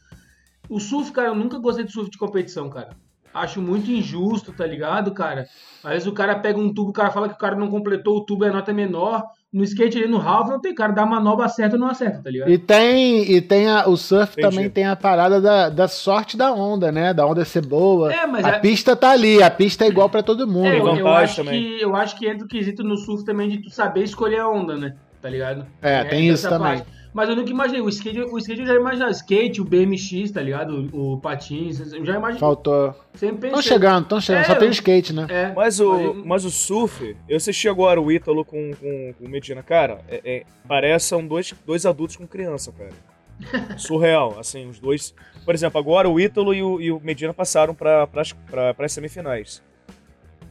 O 0.70 0.80
surf, 0.80 1.12
cara, 1.12 1.30
eu 1.30 1.36
nunca 1.36 1.58
gostei 1.58 1.86
de 1.86 1.92
surf 1.92 2.10
de 2.10 2.18
competição, 2.18 2.70
cara. 2.70 2.90
Acho 3.38 3.62
muito 3.62 3.90
injusto, 3.92 4.52
tá 4.52 4.66
ligado, 4.66 5.12
cara? 5.12 5.48
Às 5.84 5.92
vezes 5.92 6.08
o 6.08 6.14
cara 6.14 6.36
pega 6.38 6.60
um 6.60 6.74
tubo, 6.74 6.90
o 6.90 6.94
cara 6.94 7.12
fala 7.12 7.30
que 7.30 7.36
o 7.36 7.38
cara 7.38 7.56
não 7.56 7.70
completou 7.70 8.18
o 8.18 8.26
tubo, 8.26 8.46
é 8.46 8.52
nota 8.52 8.74
menor. 8.74 9.24
No 9.52 9.64
skate 9.64 9.98
ali 9.98 10.08
no 10.08 10.20
half 10.20 10.50
não 10.50 10.60
tem 10.60 10.76
cara, 10.76 10.92
dá 10.92 11.06
manobra 11.06 11.48
certa 11.48 11.78
ou 11.78 11.80
não 11.80 11.88
acerta, 11.88 12.22
tá 12.22 12.30
ligado? 12.30 12.50
E 12.50 12.58
tem, 12.58 13.32
e 13.32 13.40
tem 13.40 13.70
a, 13.70 13.88
o 13.88 13.96
surf 13.96 14.34
Entendi. 14.34 14.50
também 14.50 14.70
tem 14.70 14.86
a 14.86 14.96
parada 14.96 15.40
da, 15.40 15.70
da 15.70 15.88
sorte 15.88 16.36
da 16.36 16.52
onda, 16.52 16.92
né? 16.92 17.14
Da 17.14 17.26
onda 17.26 17.46
ser 17.46 17.66
boa. 17.66 18.14
É, 18.14 18.28
mas 18.28 18.46
a 18.46 18.50
é- 18.50 18.60
pista 18.60 18.96
tá 18.96 19.12
ali, 19.12 19.42
a 19.42 19.50
pista 19.50 19.86
é 19.86 19.88
igual 19.88 20.10
pra 20.10 20.22
todo 20.22 20.46
mundo. 20.46 20.68
É, 20.68 20.80
eu, 20.80 20.96
eu 20.98 21.08
acho 21.08 21.38
também. 21.38 21.62
que, 21.62 21.82
eu 21.82 21.96
acho 21.96 22.18
que 22.18 22.28
entra 22.28 22.44
o 22.44 22.48
quesito 22.48 22.84
no 22.84 22.98
surf 22.98 23.24
também 23.24 23.48
de 23.48 23.62
tu 23.62 23.70
saber 23.70 24.04
escolher 24.04 24.40
a 24.40 24.50
onda, 24.50 24.76
né? 24.76 24.96
Tá 25.22 25.30
ligado? 25.30 25.66
É, 25.82 26.04
tem 26.04 26.28
isso 26.28 26.48
também. 26.48 26.78
parte. 26.80 26.97
Mas 27.18 27.30
eu 27.30 27.36
nunca 27.36 27.50
imaginei. 27.50 27.82
O 27.82 27.90
skate, 27.90 28.20
o 28.22 28.38
skate 28.38 28.62
eu 28.62 28.68
já 28.68 28.76
imaginava. 28.76 29.10
Skate, 29.10 29.60
o 29.60 29.66
BMX, 29.66 30.30
tá 30.30 30.40
ligado? 30.40 30.88
O, 30.94 31.14
o 31.14 31.20
patins, 31.20 31.80
eu 31.92 32.06
já 32.06 32.16
imaginei. 32.16 32.40
Faltou. 32.40 32.94
Sempre 33.16 33.38
pensei. 33.38 33.48
Estão 33.58 33.62
chegando, 33.64 34.04
estão 34.04 34.22
chegando. 34.22 34.44
É, 34.44 34.46
Só 34.46 34.54
tem 34.54 34.68
o 34.68 34.72
skate, 34.72 35.14
né? 35.14 35.26
É, 35.28 35.52
Mas 35.52 35.80
o, 35.80 36.14
mas- 36.14 36.26
mas 36.28 36.46
o 36.46 36.52
surf, 36.52 37.18
eu 37.28 37.36
assisti 37.36 37.68
agora 37.68 38.00
o 38.00 38.12
Ítalo 38.12 38.46
com, 38.46 38.70
com, 38.80 39.14
com 39.18 39.26
o 39.26 39.28
Medina. 39.28 39.64
Cara, 39.64 40.02
é, 40.08 40.22
é, 40.24 40.44
parece 40.68 41.08
são 41.08 41.26
dois, 41.26 41.56
dois 41.66 41.88
adultos 41.88 42.16
com 42.16 42.28
criança, 42.28 42.72
cara. 42.72 42.92
Surreal, 43.80 44.38
assim, 44.40 44.70
os 44.70 44.78
dois. 44.80 45.16
Por 45.44 45.56
exemplo, 45.56 45.80
agora 45.80 46.08
o 46.08 46.20
Ítalo 46.20 46.54
e 46.54 46.62
o, 46.62 46.80
e 46.80 46.92
o 46.92 47.00
Medina 47.00 47.34
passaram 47.34 47.74
para 47.74 48.06
pra, 48.06 48.76
as 48.78 48.92
semifinais. 48.92 49.64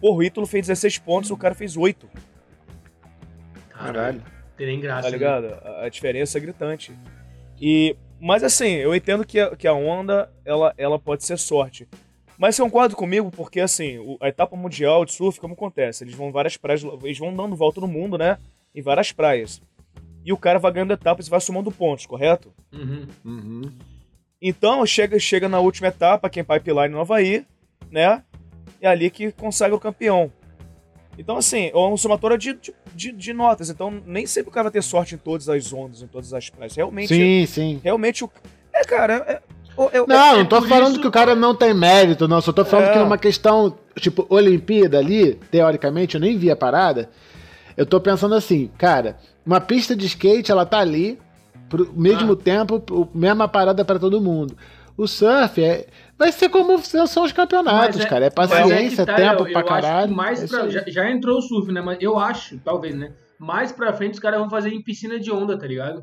Porra, 0.01 0.19
o 0.19 0.23
Ítalo 0.25 0.49
fez 0.49 0.67
16 0.67 0.99
pontos, 0.99 1.31
o 1.31 1.37
cara 1.37 1.55
fez 1.55 1.77
8, 1.77 2.09
Caralho. 3.71 4.21
Tem 4.56 4.67
nem 4.67 4.81
graça. 4.81 5.03
tá 5.03 5.11
né? 5.11 5.17
ligado? 5.17 5.47
A, 5.62 5.85
a 5.85 5.88
diferença 5.88 6.38
é 6.38 6.41
gritante. 6.41 6.93
E, 7.61 7.97
mas 8.20 8.43
assim, 8.43 8.70
eu 8.75 8.94
entendo 8.94 9.25
que 9.25 9.38
a, 9.41 9.55
que 9.56 9.67
a 9.67 9.73
onda, 9.73 10.31
ela, 10.44 10.73
ela 10.76 10.99
pode 10.99 11.25
ser 11.25 11.38
sorte. 11.38 11.88
Mas 12.38 12.55
você 12.55 12.62
concorda 12.62 12.94
comigo, 12.94 13.31
porque 13.31 13.61
assim, 13.61 13.99
o- 13.99 14.19
a 14.20 14.29
etapa 14.29 14.56
mundial 14.56 15.05
de 15.05 15.12
surf, 15.12 15.41
como 15.41 15.55
acontece? 15.55 16.05
Eles 16.05 16.14
vão 16.14 16.31
várias 16.32 16.56
praias, 16.56 16.82
eles 17.03 17.19
vão 17.19 17.35
dando 17.35 17.56
volta 17.56 17.81
no 17.81 17.88
mundo, 17.88 18.19
né? 18.19 18.38
Em 18.75 18.82
várias 18.82 19.10
praias. 19.13 19.63
E 20.25 20.32
o 20.32 20.36
cara 20.36 20.58
vai 20.58 20.72
ganhando 20.72 20.93
etapas 20.93 21.27
e 21.27 21.31
vai 21.31 21.41
somando 21.41 21.70
pontos, 21.70 22.05
correto? 22.05 22.53
Uhum. 22.72 23.06
Uhum. 23.25 23.63
Então, 24.43 24.84
chega, 24.84 25.19
chega 25.19 25.48
na 25.48 25.60
última 25.60 25.89
etapa, 25.89 26.29
quem 26.29 26.44
pipeline 26.44 26.89
no 26.89 27.01
Havaí, 27.01 27.46
né? 27.91 28.22
É 28.81 28.89
ali 28.89 29.08
que 29.08 29.32
consagra 29.32 29.75
o 29.75 29.81
campeão. 29.81 30.31
Então, 31.19 31.37
assim, 31.37 31.70
é 31.73 31.77
um 31.77 31.96
somatório 31.96 32.37
de, 32.37 32.58
de, 32.94 33.13
de- 33.13 33.32
notas. 33.32 33.70
Então, 33.70 34.03
nem 34.06 34.27
sempre 34.27 34.51
o 34.51 34.53
cara 34.53 34.65
vai 34.65 34.73
ter 34.73 34.82
sorte 34.82 35.15
em 35.15 35.19
todas 35.19 35.49
as 35.49 35.73
ondas, 35.73 36.03
em 36.03 36.06
todas 36.06 36.32
as 36.35 36.51
praias. 36.51 36.75
Realmente, 36.77 37.08
Sim, 37.08 37.46
sim. 37.46 37.81
realmente 37.82 38.25
o. 38.25 38.31
É, 38.73 38.85
cara, 38.85 39.25
é. 39.27 39.32
é- 39.32 39.41
é- 39.99 40.06
Não, 40.06 40.17
é- 40.17 40.37
não 40.39 40.46
tô 40.46 40.61
por 40.61 40.69
falando 40.69 40.93
isso- 40.93 41.01
que 41.01 41.06
o 41.08 41.11
cara 41.11 41.35
não 41.35 41.55
tem 41.55 41.73
mérito, 41.75 42.27
não. 42.29 42.41
Só 42.41 42.53
tô 42.53 42.65
falando 42.65 42.89
É. 42.89 42.93
que 42.93 42.99
numa 42.99 43.19
questão, 43.19 43.77
tipo, 43.99 44.27
Olimpíada 44.29 44.99
ali, 44.99 45.35
teoricamente, 45.51 46.15
eu 46.17 46.20
nem 46.20 46.37
vi 46.37 46.51
a 46.51 46.56
parada. 46.56 47.08
Eu 47.77 47.85
tô 47.87 48.01
pensando 48.01 48.35
assim, 48.35 48.70
cara, 48.79 49.19
uma 49.44 49.61
pista 49.61 49.94
de 49.94 50.06
skate, 50.06 50.51
ela 50.51 50.65
tá 50.65 50.79
ali, 50.79 51.19
pro 51.69 51.93
mesmo 51.94 52.32
Ah. 52.32 52.37
tempo, 52.37 53.08
mesma 53.15 53.46
parada 53.49 53.85
pra 53.85 53.99
todo 53.99 54.20
mundo. 54.20 54.56
O 54.96 55.06
surf 55.06 55.63
é, 55.63 55.87
vai 56.19 56.32
ser 56.32 56.49
como 56.49 56.79
são 56.79 57.25
os 57.25 57.32
campeonatos, 57.32 58.01
é- 58.01 58.06
cara. 58.08 58.27
É 58.27 58.32
mas 58.37 58.51
paciência, 58.51 59.05
que 59.05 59.13
tá, 59.13 59.17
tempo 59.17 59.46
eu- 59.46 59.53
pra 59.53 59.61
eu 59.61 59.65
caralho. 59.67 59.96
Acho 59.99 60.08
que 60.08 60.15
mais 60.15 60.43
é 60.43 60.46
pra- 60.49 60.69
já, 60.69 60.85
já 60.87 61.11
entrou 61.11 61.39
o 61.39 61.43
surf, 61.43 61.70
né? 61.73 61.81
Mas 61.81 61.99
eu 62.01 62.19
acho, 62.19 62.58
talvez, 62.61 62.94
né? 62.94 63.13
Mais 63.39 63.70
pra 63.73 63.93
frente 63.93 64.15
os 64.15 64.20
caras 64.20 64.41
vão 64.41 64.49
fazer 64.49 64.70
em 64.70 64.82
piscina 64.82 65.19
de 65.20 65.31
onda, 65.31 65.58
tá 65.58 65.67
ligado? 65.67 66.03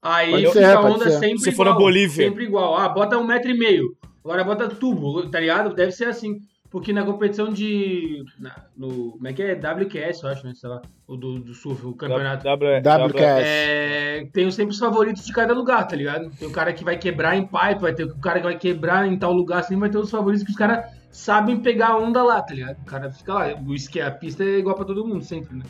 Aí 0.00 0.30
Pode 0.30 0.46
fica 0.46 0.58
ser, 0.60 0.64
a 0.76 0.80
onda 0.80 1.10
ser. 1.10 1.18
sempre 1.18 1.38
Se 1.40 1.52
for 1.52 1.62
igual. 1.62 1.74
na 1.74 1.80
Bolívia. 1.80 2.28
Sempre 2.28 2.44
igual. 2.44 2.76
Ah, 2.76 2.88
bota 2.88 3.18
um 3.18 3.24
metro 3.26 3.50
e 3.50 3.58
meio. 3.58 3.96
Agora 4.24 4.44
bota 4.44 4.68
tubo, 4.68 5.28
tá 5.30 5.40
ligado? 5.40 5.74
Deve 5.74 5.90
ser 5.92 6.04
assim. 6.06 6.38
Porque 6.70 6.92
na 6.92 7.02
competição 7.02 7.50
de. 7.50 8.22
na- 8.38 8.66
no, 8.76 9.12
como 9.12 9.26
é 9.26 9.32
que 9.32 9.42
é? 9.42 9.54
WQS, 9.54 10.22
eu 10.22 10.28
acho, 10.28 10.46
né? 10.46 10.52
Sei 10.54 10.68
lá. 10.68 10.82
O 11.06 11.16
do, 11.16 11.38
do 11.38 11.54
surf, 11.54 11.86
o 11.86 11.94
campeonato. 11.94 12.44
W- 12.44 12.80
WQS. 12.80 13.42
É, 13.46 14.28
tem 14.32 14.50
sempre 14.50 14.72
os 14.72 14.78
favoritos 14.78 15.24
de 15.24 15.32
cada 15.32 15.54
lugar, 15.54 15.86
tá 15.88 15.96
ligado? 15.96 16.30
Tem 16.38 16.46
o 16.46 16.52
cara 16.52 16.72
que 16.74 16.84
vai 16.84 16.98
quebrar 16.98 17.36
em 17.36 17.46
pipe, 17.46 17.80
vai 17.80 17.94
ter 17.94 18.04
o 18.04 18.18
cara 18.18 18.38
que 18.40 18.44
vai 18.44 18.58
quebrar 18.58 19.06
em 19.08 19.18
tal 19.18 19.32
lugar, 19.32 19.60
assim, 19.60 19.78
vai 19.78 19.88
ter 19.88 19.96
os 19.96 20.10
favoritos 20.10 20.44
que 20.44 20.50
os 20.50 20.56
caras 20.58 20.92
sabem 21.10 21.58
pegar 21.60 21.88
a 21.88 21.98
onda 21.98 22.22
lá, 22.22 22.42
tá 22.42 22.52
ligado? 22.52 22.76
O 22.82 22.84
cara 22.84 23.10
fica 23.10 23.32
lá. 23.32 23.46
O 23.66 23.74
esqui, 23.74 23.98
a 24.00 24.10
pista 24.10 24.44
é 24.44 24.58
igual 24.58 24.76
pra 24.76 24.84
todo 24.84 25.06
mundo, 25.06 25.24
sempre, 25.24 25.56
né? 25.56 25.64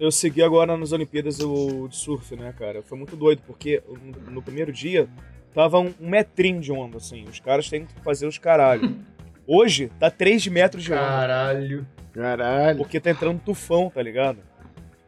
Eu 0.00 0.10
segui 0.10 0.42
agora 0.42 0.74
nas 0.74 0.90
Olimpíadas 0.92 1.38
o 1.40 1.86
de 1.86 1.96
surf, 1.96 2.34
né, 2.34 2.52
cara? 2.58 2.82
Foi 2.82 2.96
muito 2.96 3.14
doido, 3.14 3.42
porque 3.46 3.82
no, 4.26 4.32
no 4.32 4.42
primeiro 4.42 4.72
dia 4.72 5.06
tava 5.54 5.78
um, 5.78 5.92
um 6.00 6.08
metrinho 6.08 6.60
de 6.62 6.72
onda, 6.72 6.96
assim. 6.96 7.24
Os 7.28 7.38
caras 7.38 7.68
têm 7.68 7.84
que 7.84 7.92
fazer 8.00 8.26
os 8.26 8.38
caralho. 8.38 8.96
Hoje 9.54 9.90
tá 9.98 10.10
3 10.10 10.46
metros 10.46 10.82
de 10.82 10.94
onda. 10.94 11.02
Caralho. 11.02 11.86
Caralho. 12.14 12.78
Porque 12.78 12.98
tá 12.98 13.10
entrando 13.10 13.38
tufão, 13.38 13.90
tá 13.90 14.02
ligado? 14.02 14.38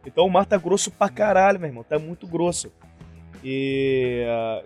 Então 0.04 0.26
o 0.26 0.30
mar 0.30 0.44
tá 0.44 0.58
grosso 0.58 0.90
pra 0.90 1.08
caralho, 1.08 1.58
meu 1.58 1.70
irmão. 1.70 1.82
Tá 1.82 1.98
muito 1.98 2.26
grosso. 2.26 2.70
E. 3.42 4.22
ah, 4.28 4.62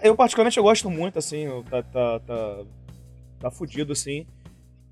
eu, 0.00 0.14
particularmente, 0.14 0.56
eu 0.56 0.62
gosto 0.62 0.88
muito, 0.88 1.18
assim. 1.18 1.48
Tá, 1.68 1.82
tá, 1.82 2.20
tá, 2.20 2.64
tá 3.40 3.50
fudido, 3.50 3.92
assim. 3.92 4.28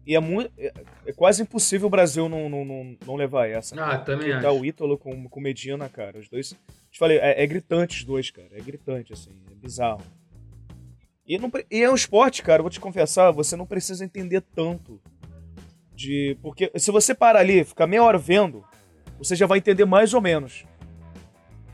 E 0.04 0.16
é 0.16 0.20
muito. 0.20 0.52
É, 0.58 0.72
é 1.06 1.12
quase 1.12 1.40
impossível 1.40 1.86
o 1.86 1.90
Brasil 1.90 2.28
não, 2.28 2.48
não, 2.48 2.64
não, 2.64 2.96
não 3.06 3.14
levar 3.14 3.48
essa. 3.48 3.80
Ah, 3.80 3.98
também 3.98 4.30
Porque 4.30 4.42
tá 4.42 4.50
o 4.50 4.64
Ítalo 4.64 4.98
com, 4.98 5.28
com 5.28 5.40
Medina, 5.40 5.88
cara. 5.88 6.18
Os 6.18 6.28
dois. 6.28 6.56
Te 6.90 6.98
falei, 6.98 7.18
é, 7.18 7.40
é 7.40 7.46
gritante 7.46 7.98
os 7.98 8.04
dois, 8.04 8.32
cara. 8.32 8.48
É 8.50 8.60
gritante, 8.60 9.12
assim. 9.12 9.30
É 9.48 9.54
bizarro. 9.54 10.02
E, 11.26 11.38
não, 11.38 11.50
e 11.70 11.82
é 11.82 11.90
um 11.90 11.94
esporte, 11.94 12.42
cara, 12.42 12.58
eu 12.60 12.64
vou 12.64 12.70
te 12.70 12.80
confessar, 12.80 13.30
você 13.30 13.56
não 13.56 13.66
precisa 13.66 14.04
entender 14.04 14.42
tanto. 14.54 15.00
De. 15.94 16.36
Porque 16.42 16.70
se 16.76 16.90
você 16.90 17.14
parar 17.14 17.40
ali 17.40 17.60
e 17.60 17.64
ficar 17.64 17.86
meia 17.86 18.02
hora 18.02 18.18
vendo, 18.18 18.64
você 19.16 19.36
já 19.36 19.46
vai 19.46 19.58
entender 19.58 19.84
mais 19.84 20.12
ou 20.12 20.20
menos. 20.20 20.64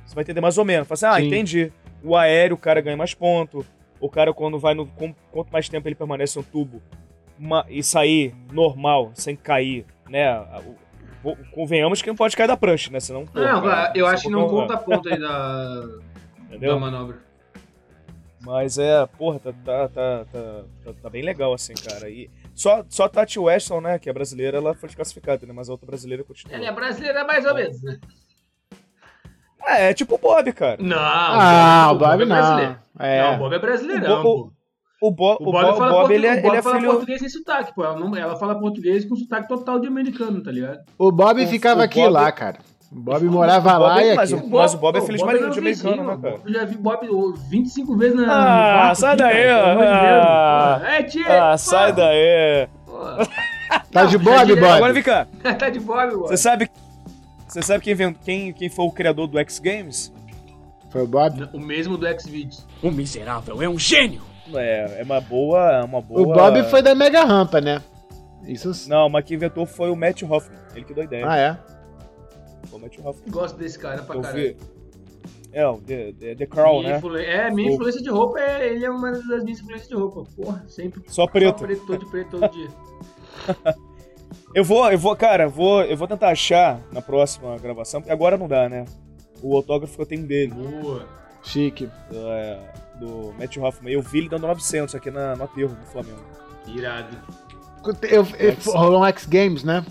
Você 0.06 0.14
vai 0.14 0.22
entender 0.22 0.40
mais 0.42 0.58
ou 0.58 0.64
menos. 0.64 0.86
Fala 0.86 0.94
assim, 0.94 1.06
ah, 1.06 1.20
Sim. 1.20 1.26
entendi. 1.26 1.72
O 2.02 2.14
aéreo, 2.16 2.54
o 2.54 2.58
cara 2.58 2.80
ganha 2.80 2.96
mais 2.96 3.14
ponto. 3.14 3.64
O 3.98 4.08
cara, 4.10 4.32
quando 4.34 4.58
vai 4.58 4.74
no. 4.74 4.86
com- 4.86 5.14
Quanto 5.32 5.50
mais 5.50 5.68
tempo 5.68 5.88
ele 5.88 5.94
permanece 5.94 6.38
no 6.38 6.44
tubo 6.44 6.82
uma- 7.38 7.64
e 7.68 7.82
sair 7.82 8.34
normal, 8.52 9.10
sem 9.14 9.34
cair, 9.34 9.86
né? 10.08 10.28
a- 10.28 10.60
o- 11.24 11.28
o- 11.30 11.36
Convenhamos 11.52 12.02
que 12.02 12.08
não 12.08 12.16
pode 12.16 12.36
cair 12.36 12.46
da 12.46 12.56
prancha, 12.56 12.90
né? 12.90 13.00
Senão. 13.00 13.24
pô, 13.26 13.38
Não, 13.40 13.62
cara, 13.62 13.92
eu 13.96 14.04
só 14.06 14.12
acho 14.12 14.22
que 14.24 14.30
não 14.30 14.48
conta 14.48 14.76
ponto 14.76 15.08
aí 15.08 15.18
da, 15.18 15.80
da 16.60 16.78
manobra. 16.78 17.22
Mas 18.42 18.78
é, 18.78 19.04
porra, 19.18 19.38
tá, 19.38 19.52
tá, 19.64 19.88
tá, 19.88 20.24
tá, 20.32 20.62
tá- 20.84 20.92
tá 21.02 21.10
bem 21.10 21.22
legal, 21.22 21.52
assim, 21.52 21.74
cara. 21.74 22.08
E 22.08 22.30
só, 22.54 22.84
só 22.88 23.04
a 23.04 23.08
Tati 23.08 23.38
Weston, 23.38 23.80
né, 23.82 23.98
que 23.98 24.08
é 24.08 24.12
brasileira, 24.12 24.56
ela 24.58 24.74
foi 24.74 24.88
desclassificada, 24.88 25.46
né? 25.46 25.52
Mas 25.54 25.68
a 25.68 25.72
outra 25.72 25.86
brasileira 25.86 26.24
continua. 26.24 26.56
Ele 26.56 26.64
é 26.64 26.72
brasileira 26.72 27.22
mais 27.24 27.44
ou 27.44 27.54
menos, 27.54 27.82
né? 27.82 27.98
É, 29.66 29.90
é 29.90 29.94
tipo 29.94 30.14
o 30.14 30.18
Bob, 30.18 30.52
cara. 30.54 30.78
Não, 30.82 30.96
Ah, 30.98 31.90
o 31.92 31.98
Bob 31.98 32.22
é 32.22 32.26
não. 32.26 32.36
brasileiro. 32.36 32.76
É. 32.98 33.22
Não, 33.22 33.34
o 33.34 33.38
Bob 33.38 33.54
é 33.54 33.58
brasileirão, 33.58 34.20
O 34.20 34.22
Bo- 34.22 34.44
pô. 34.44 34.52
O, 35.02 35.10
Bo, 35.10 35.36
O 35.40 35.52
Bob, 35.52 35.78
fala, 35.78 35.90
Bob, 35.92 36.12
ele 36.14 36.26
é, 36.26 36.32
o 36.32 36.42
Bob 36.42 36.46
ele 36.48 36.56
é 36.56 36.62
fala 36.62 36.76
filho... 36.76 36.90
português 36.90 37.20
sem 37.20 37.28
sotaque, 37.28 37.74
pô. 37.74 37.84
Ela, 37.84 37.98
não- 37.98 38.14
ela 38.16 38.36
fala 38.36 38.58
português 38.58 39.04
com 39.06 39.16
sotaque 39.16 39.48
total 39.48 39.78
de 39.80 39.86
americano, 39.86 40.42
tá 40.42 40.50
ligado? 40.50 40.80
O 40.98 41.10
Bob 41.12 41.42
O- 41.42 41.48
ficava 41.48 41.80
o 41.80 41.84
aqui 41.84 42.00
Bob- 42.00 42.12
lá, 42.12 42.30
cara. 42.32 42.58
O 42.92 42.98
Bob 43.00 43.22
morava 43.26 43.68
o 43.68 43.72
Bob 43.78 43.82
lá 43.82 44.02
é- 44.02 44.12
e 44.12 44.16
mas 44.16 44.32
aqui. 44.32 44.42
o- 44.44 44.48
Mas 44.50 44.74
Bob 44.74 44.96
é 44.96 45.00
pô, 45.00 45.06
filho 45.06 45.18
de 45.18 45.24
Bob 45.24 45.58
americano, 45.58 46.04
né, 46.04 46.18
cara? 46.20 46.40
Eu 46.44 46.52
já 46.52 46.64
vi 46.64 46.76
Bob 46.76 47.08
ô, 47.08 47.32
25 47.34 47.96
vezes 47.96 48.16
na. 48.16 48.24
Ah, 48.24 48.80
quarto 48.82 48.98
sai 48.98 49.16
daí, 49.16 49.48
ah. 49.48 50.80
É, 50.84 51.02
tia. 51.04 51.52
Ah, 51.52 51.56
sai 51.56 51.92
daí. 51.92 52.68
Tá 53.92 54.04
de 54.04 54.18
Bob. 54.18 54.54
Bob? 54.56 54.64
Agora 54.64 54.92
vem 54.92 55.02
cá. 55.02 55.26
tá 55.56 55.70
de 55.70 55.78
Bob, 55.78 56.06
mano. 56.12 56.26
Você 56.26 56.36
sabe... 56.36 56.68
Você 57.46 57.62
sabe 57.62 57.82
quem, 57.84 57.92
inventou- 57.92 58.20
quem, 58.24 58.52
quem 58.52 58.68
foi 58.68 58.84
o 58.84 58.90
criador 58.90 59.28
do 59.28 59.38
X 59.38 59.60
Games? 59.60 60.12
Foi 60.90 61.02
o 61.02 61.06
Bob? 61.06 61.48
O 61.52 61.60
mesmo 61.60 61.96
do 61.96 62.06
Xvideos. 62.20 62.66
O 62.82 62.90
miserável 62.90 63.62
é 63.62 63.68
um 63.68 63.78
gênio! 63.78 64.22
É, 64.52 64.96
é 65.00 65.02
uma 65.04 65.20
boa... 65.20 65.72
é 65.72 65.84
Uma 65.84 66.00
boa... 66.00 66.20
O 66.20 66.26
Bob 66.32 66.62
foi 66.64 66.82
da 66.82 66.94
Mega 66.96 67.24
Rampa, 67.24 67.60
né? 67.60 67.80
Isso. 68.44 68.88
Não, 68.88 69.08
mas 69.08 69.24
quem 69.24 69.36
inventou 69.36 69.64
foi 69.66 69.88
o 69.90 69.94
Matt 69.96 70.22
Hoffman. 70.24 70.58
Ele 70.74 70.84
que 70.84 70.92
deu 70.92 71.02
a 71.02 71.06
ideia. 71.06 71.24
Ah, 71.28 71.36
é? 71.36 71.56
Gosto 73.28 73.56
desse 73.56 73.78
cara 73.78 74.02
pra 74.02 74.16
Eu 74.16 74.20
caralho. 74.22 74.42
vi... 74.42 74.56
É, 75.52 75.66
o 75.66 75.78
The, 75.78 76.12
The, 76.12 76.34
The 76.36 76.46
né? 76.82 76.96
influ- 76.98 77.16
É, 77.16 77.50
minha 77.50 77.70
O- 77.70 77.74
influência 77.74 78.00
de 78.00 78.08
roupa, 78.08 78.38
é, 78.38 78.72
ele 78.72 78.84
é 78.84 78.90
uma 78.90 79.10
das 79.10 79.42
minhas 79.42 79.58
influências 79.60 79.88
de 79.88 79.94
roupa. 79.96 80.24
Porra, 80.36 80.64
sempre. 80.68 81.02
Só 81.08 81.26
preto. 81.26 81.58
Só 81.60 81.66
preto, 81.66 81.86
todo 81.86 81.98
de 81.98 82.06
preto 82.10 82.30
todo 82.38 82.48
dia. 82.50 82.68
Eu 84.54 84.64
vou, 84.64 84.90
eu 84.90 84.98
vou, 84.98 85.14
cara, 85.16 85.44
eu 85.44 85.50
vou, 85.50 85.82
eu 85.82 85.96
vou 85.96 86.06
tentar 86.06 86.28
achar 86.30 86.80
na 86.92 87.00
próxima 87.02 87.56
gravação, 87.58 88.00
porque 88.00 88.12
agora 88.12 88.36
não 88.36 88.46
dá, 88.46 88.68
né? 88.68 88.84
O 89.42 89.56
autógrafo 89.56 89.94
que 89.96 90.02
eu 90.02 90.06
tenho 90.06 90.24
dele, 90.26 90.52
Boa. 90.52 91.06
Chique. 91.42 91.88
é, 92.12 92.58
do 92.98 93.32
Matt 93.38 93.56
Hoffman. 93.56 93.92
Eu 93.94 94.02
vi 94.02 94.18
ele 94.18 94.28
dando 94.28 94.46
900 94.46 94.94
aqui 94.94 95.10
na, 95.10 95.34
no 95.34 95.44
aterro 95.44 95.74
do 95.74 95.86
Flamengo. 95.86 96.20
Irado. 96.66 97.16
Eu, 98.02 98.26
eu, 98.38 98.52
X. 98.52 98.66
rolou 98.66 99.00
um 99.02 99.06
X 99.06 99.24
Games, 99.26 99.64
né? 99.64 99.84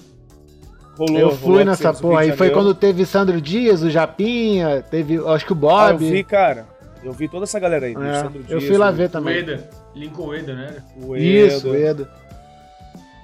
Rolou, 0.99 1.17
eu 1.19 1.31
fui 1.31 1.63
nessa 1.63 1.93
porra 1.93 2.21
aí. 2.21 2.31
Foi 2.35 2.49
quando 2.49 2.73
teve 2.75 3.05
Sandro 3.05 3.39
Dias, 3.39 3.81
o 3.81 3.89
Japinha, 3.89 4.83
teve, 4.91 5.17
acho 5.27 5.45
que 5.45 5.53
o 5.53 5.69
Ah, 5.69 5.91
eu 5.91 5.97
Bob. 5.97 6.09
vi, 6.11 6.23
cara. 6.23 6.67
Eu 7.03 7.13
vi 7.13 7.29
toda 7.29 7.45
essa 7.45 7.57
galera 7.59 7.85
aí. 7.85 7.93
É, 7.93 8.13
Sandro 8.23 8.41
eu 8.49 8.57
Dias, 8.59 8.63
fui 8.65 8.77
lá 8.77 8.89
o- 8.89 8.93
ver 8.93 9.05
O 9.05 9.09
também. 9.09 9.37
Eda. 9.37 9.69
Lincoln 9.95 10.33
Eda, 10.33 10.53
né? 10.53 10.75
O 11.01 11.15
Isso, 11.15 11.69
Eda. 11.73 11.77
Eda. 12.03 12.09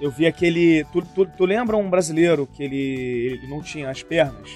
Eu 0.00 0.10
vi 0.10 0.26
aquele. 0.26 0.84
Tu, 0.92 1.02
tu, 1.14 1.26
tu 1.26 1.44
lembra 1.44 1.76
um 1.76 1.88
brasileiro 1.88 2.46
que 2.46 2.62
ele, 2.62 3.38
ele 3.42 3.46
não 3.48 3.62
tinha 3.62 3.90
as 3.90 4.02
pernas? 4.02 4.50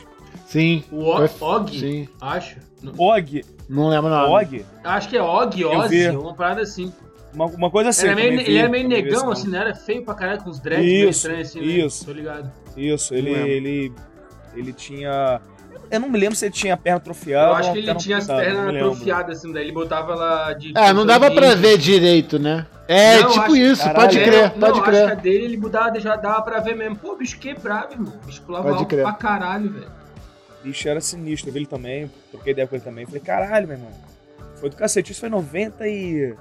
Sim. 0.46 0.82
O 0.90 1.00
Og, 1.04 1.28
Foi- 1.28 1.48
Og 1.48 1.70
Sim. 1.78 2.08
acho. 2.20 2.56
Og. 2.98 3.44
Não 3.68 3.88
lembro 3.88 4.10
não. 4.10 4.30
Og? 4.32 4.64
Acho 4.82 5.08
que 5.08 5.16
é 5.16 5.22
Og, 5.22 5.60
Eu 5.60 5.70
Ozzy, 5.70 6.08
vi. 6.10 6.16
uma 6.16 6.34
parada 6.34 6.62
assim. 6.62 6.92
Uma, 7.32 7.46
uma 7.46 7.70
coisa 7.70 7.90
assim. 7.90 8.06
Era 8.06 8.16
meio- 8.16 8.32
eu 8.32 8.38
vi, 8.38 8.44
ele 8.44 8.58
era 8.58 8.68
meio 8.68 8.88
negão, 8.88 9.30
assim, 9.30 9.48
né? 9.48 9.58
Era 9.58 9.74
feio 9.74 10.02
pra 10.04 10.14
caralho, 10.14 10.42
com 10.42 10.50
os 10.50 10.58
dreads 10.58 10.84
meio 10.84 11.08
Isso, 11.10 11.18
estranhos, 11.20 11.48
assim, 11.48 11.60
né? 11.60 11.66
isso. 11.66 12.04
Tô 12.04 12.12
ligado. 12.12 12.50
Isso, 12.80 13.14
ele, 13.14 13.30
Não 13.30 13.36
lembro. 13.36 13.50
ele, 13.52 13.92
ele 14.54 14.72
tinha. 14.72 15.40
Eu 15.90 15.98
não 16.00 16.08
me 16.08 16.18
lembro 16.18 16.36
se 16.36 16.44
ele 16.44 16.52
tinha 16.52 16.74
a 16.74 16.76
perna 16.76 16.98
atrofiada. 16.98 17.50
Eu 17.50 17.54
acho 17.56 17.72
que 17.72 17.78
ele 17.78 17.94
tinha 17.96 18.18
as 18.18 18.26
não 18.28 18.36
pernas 18.36 18.74
atrofiadas, 18.76 19.38
assim, 19.38 19.52
daí 19.52 19.64
ele 19.64 19.72
botava 19.72 20.14
lá 20.14 20.52
de... 20.52 20.72
É, 20.76 20.92
não 20.92 21.04
dava 21.04 21.30
pra 21.32 21.54
ver 21.56 21.76
direito, 21.78 22.38
né? 22.38 22.64
É, 22.86 23.20
Não, 23.20 23.28
tipo 23.30 23.40
acho- 23.46 23.56
isso, 23.56 23.82
Caralho, 23.82 24.00
pode 24.00 24.18
é, 24.18 24.24
crer, 24.24 24.42
não, 24.42 24.50
pode 24.60 24.72
acho 24.72 24.82
que 24.82 24.88
a 24.88 25.06
crer. 25.06 25.16
dele 25.16 25.44
ele 25.46 25.56
mudava, 25.56 25.98
já 26.00 26.14
dava 26.16 26.42
pra 26.42 26.60
ver 26.60 26.76
mesmo. 26.76 26.94
Pô, 26.96 27.16
bicho 27.16 27.38
quebrava, 27.40 27.92
irmão. 27.92 28.12
O 28.22 28.26
bicho 28.26 28.40
pulava 28.42 28.64
Pode 28.68 28.78
alto 28.78 28.88
crer. 28.88 29.02
pra 29.02 29.12
caralho, 29.14 29.70
velho. 29.70 29.90
Bicho 30.62 30.88
era 30.88 31.00
sinistro. 31.00 31.48
Eu 31.48 31.52
vi 31.54 31.58
ele 31.60 31.66
também, 31.66 32.10
troquei 32.30 32.52
ideia 32.52 32.68
com 32.68 32.74
ele 32.76 32.84
também. 32.84 33.04
Falei, 33.06 33.20
caralho, 33.20 33.66
meu 33.66 33.76
irmão. 33.76 33.90
Foi 34.56 34.70
do 34.70 34.76
cacete. 34.76 35.10
Isso 35.12 35.20
foi 35.20 35.28
90 35.28 35.88
e. 35.88 36.34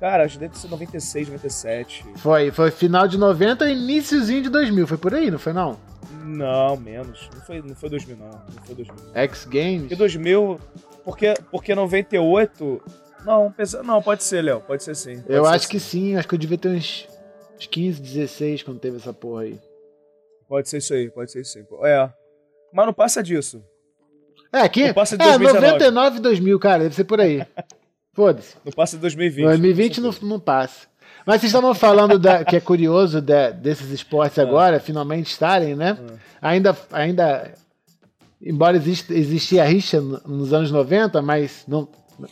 Cara, 0.00 0.24
acho 0.24 0.34
que 0.34 0.40
deve 0.40 0.58
ser 0.58 0.68
96, 0.68 1.28
97. 1.28 2.04
Foi, 2.16 2.50
foi 2.50 2.70
final 2.70 3.06
de 3.06 3.18
90 3.18 3.68
e 3.68 3.72
iníciozinho 3.74 4.42
de 4.42 4.48
2000, 4.48 4.86
foi 4.86 4.96
por 4.96 5.12
aí, 5.14 5.30
não 5.30 5.38
foi 5.38 5.52
não? 5.52 5.78
Não, 6.24 6.74
menos. 6.76 7.28
Não 7.34 7.42
foi, 7.42 7.60
não 7.60 7.74
foi 7.74 7.90
2000, 7.90 8.16
não. 8.16 8.28
Não 8.28 8.62
foi 8.64 8.74
2000. 8.74 8.96
X 9.14 9.44
Games? 9.44 9.80
Porque 9.82 9.96
2000. 9.96 10.60
Porque, 11.04 11.34
porque 11.50 11.74
98. 11.74 12.82
Não, 13.26 13.52
pensa, 13.52 13.82
não, 13.82 14.00
pode 14.00 14.22
ser, 14.24 14.42
Léo. 14.42 14.60
Pode 14.60 14.82
ser 14.82 14.94
sim. 14.96 15.20
pode 15.20 15.32
Eu 15.34 15.44
ser 15.44 15.50
acho 15.50 15.68
que 15.68 15.78
sim. 15.78 16.00
sim, 16.12 16.16
acho 16.16 16.26
que 16.26 16.34
eu 16.34 16.38
devia 16.38 16.56
ter 16.56 16.68
uns, 16.70 17.06
uns 17.58 17.66
15, 17.66 18.00
16 18.00 18.62
quando 18.62 18.80
teve 18.80 18.96
essa 18.96 19.12
porra 19.12 19.42
aí. 19.42 19.60
Pode 20.48 20.68
ser 20.68 20.78
isso 20.78 20.94
aí, 20.94 21.10
pode 21.10 21.30
ser 21.30 21.42
isso 21.42 21.58
aí. 21.58 21.64
É. 21.90 22.10
Mas 22.72 22.86
não 22.86 22.94
passa 22.94 23.22
disso. 23.22 23.62
É, 24.52 24.60
aqui. 24.60 24.86
Não 24.86 24.94
passa 24.94 25.16
de 25.18 25.22
É, 25.22 25.38
2019. 25.38 25.66
99 25.72 26.16
e 26.16 26.20
2000, 26.20 26.58
cara, 26.58 26.82
deve 26.84 26.94
ser 26.94 27.04
por 27.04 27.20
aí. 27.20 27.44
Foda-se. 28.12 28.56
Não 28.64 28.72
passa 28.72 28.96
de 28.96 29.02
2020. 29.02 29.44
2020 29.46 30.00
não, 30.00 30.14
não 30.22 30.40
passa. 30.40 30.88
Mas 31.26 31.40
vocês 31.40 31.50
estavam 31.52 31.74
falando 31.74 32.18
da, 32.18 32.44
que 32.44 32.56
é 32.56 32.60
curioso 32.60 33.20
da- 33.20 33.50
desses 33.50 33.90
esportes 33.90 34.38
É. 34.38 34.42
agora 34.42 34.80
finalmente 34.80 35.30
estarem, 35.30 35.76
né? 35.76 35.96
Ainda, 36.40 36.76
ainda, 36.92 37.52
embora 38.42 38.76
exista, 38.76 39.12
existia 39.14 39.62
a 39.62 39.66
rixa 39.66 40.00
no- 40.00 40.20
nos 40.26 40.52
anos 40.52 40.70
90, 40.70 41.20
mas 41.22 41.64
não, 41.68 41.86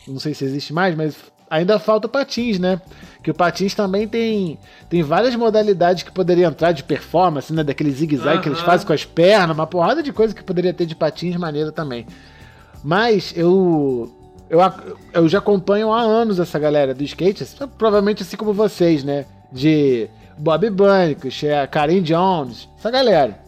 não 0.07 0.19
sei 0.19 0.35
se 0.35 0.45
existe 0.45 0.73
mais, 0.73 0.95
mas 0.97 1.15
ainda 1.51 1.79
falta 1.79 2.07
o 2.07 2.11
patins, 2.11 2.59
né? 2.59 2.81
Que 3.23 3.31
o 3.31 3.35
patins 3.35 3.75
também 3.75 4.09
tem, 4.09 4.59
tem 4.89 5.03
várias 5.03 5.37
modalidades 5.37 6.03
que 6.03 6.11
poderia 6.11 6.47
entrar 6.47 6.73
de 6.73 6.83
performance, 6.83 7.53
né? 7.53 7.63
Daquele 7.63 7.91
zigue-zague 7.93 8.43
que 8.43 8.49
eles 8.49 8.61
fazem 8.61 8.87
com 8.87 8.93
as 8.93 9.05
pernas, 9.05 9.55
uma 9.57 9.67
porrada 9.67 10.03
de 10.03 10.13
coisa 10.13 10.35
que 10.35 10.43
poderia 10.43 10.73
ter 10.75 10.87
de 10.87 10.97
patins 10.97 11.37
maneira 11.37 11.71
também. 11.71 12.07
Mas 12.83 13.33
eu, 13.37 14.18
eu, 14.51 14.61
eu 15.13 15.29
já 15.29 15.39
acompanho 15.39 15.93
há 15.93 16.01
anos 16.01 16.39
essa 16.39 16.59
galera 16.59 16.95
do 16.95 17.03
skate, 17.05 17.45
provavelmente 17.77 18.23
assim 18.23 18.37
como 18.37 18.53
vocês, 18.53 19.05
né? 19.05 19.27
De 19.53 20.09
Bob 20.39 20.71
Bunick, 20.71 21.49
a 21.51 21.67
Karen 21.67 22.03
Jones, 22.03 22.69
essa 22.79 22.91
galera. 22.91 23.39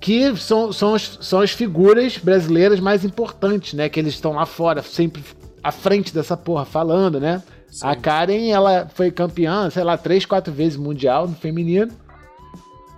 Que 0.00 0.36
são, 0.36 0.72
são, 0.72 0.94
as, 0.94 1.18
são 1.20 1.40
as 1.40 1.50
figuras 1.50 2.18
brasileiras 2.18 2.78
mais 2.78 3.04
importantes, 3.04 3.74
né? 3.74 3.88
Que 3.88 3.98
eles 3.98 4.14
estão 4.14 4.32
lá 4.32 4.46
fora, 4.46 4.82
sempre 4.82 5.22
à 5.62 5.72
frente 5.72 6.14
dessa 6.14 6.36
porra, 6.36 6.64
falando, 6.64 7.18
né? 7.18 7.42
Sim. 7.68 7.86
A 7.86 7.96
Karen, 7.96 8.48
ela 8.48 8.88
foi 8.94 9.10
campeã, 9.10 9.68
sei 9.70 9.84
lá, 9.84 9.96
três, 9.96 10.24
quatro 10.24 10.52
vezes 10.52 10.76
mundial 10.76 11.26
no 11.26 11.34
feminino. 11.34 11.92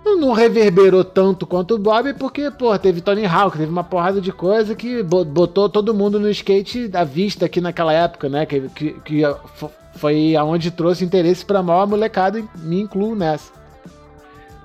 Não, 0.03 0.33
reverberou 0.33 1.03
tanto 1.03 1.45
quanto 1.45 1.75
o 1.75 1.79
Bob, 1.79 2.13
porque, 2.15 2.49
pô, 2.51 2.77
teve 2.77 3.01
Tony 3.01 3.25
Hawk, 3.25 3.57
teve 3.57 3.71
uma 3.71 3.83
porrada 3.83 4.19
de 4.19 4.31
coisa 4.31 4.75
que 4.75 5.01
bo- 5.03 5.23
botou 5.23 5.69
todo 5.69 5.93
mundo 5.93 6.19
no 6.19 6.29
skate 6.29 6.89
à 6.93 7.03
vista 7.03 7.45
aqui 7.45 7.61
naquela 7.61 7.93
época, 7.93 8.27
né? 8.27 8.45
Que, 8.45 8.61
que, 8.69 8.93
que 9.01 9.21
fo- 9.55 9.71
foi 9.95 10.35
aonde 10.35 10.71
trouxe 10.71 11.05
interesse 11.05 11.45
pra 11.45 11.61
maior 11.61 11.87
molecada, 11.87 12.39
e 12.39 12.45
me 12.57 12.81
incluo 12.81 13.15
nessa. 13.15 13.51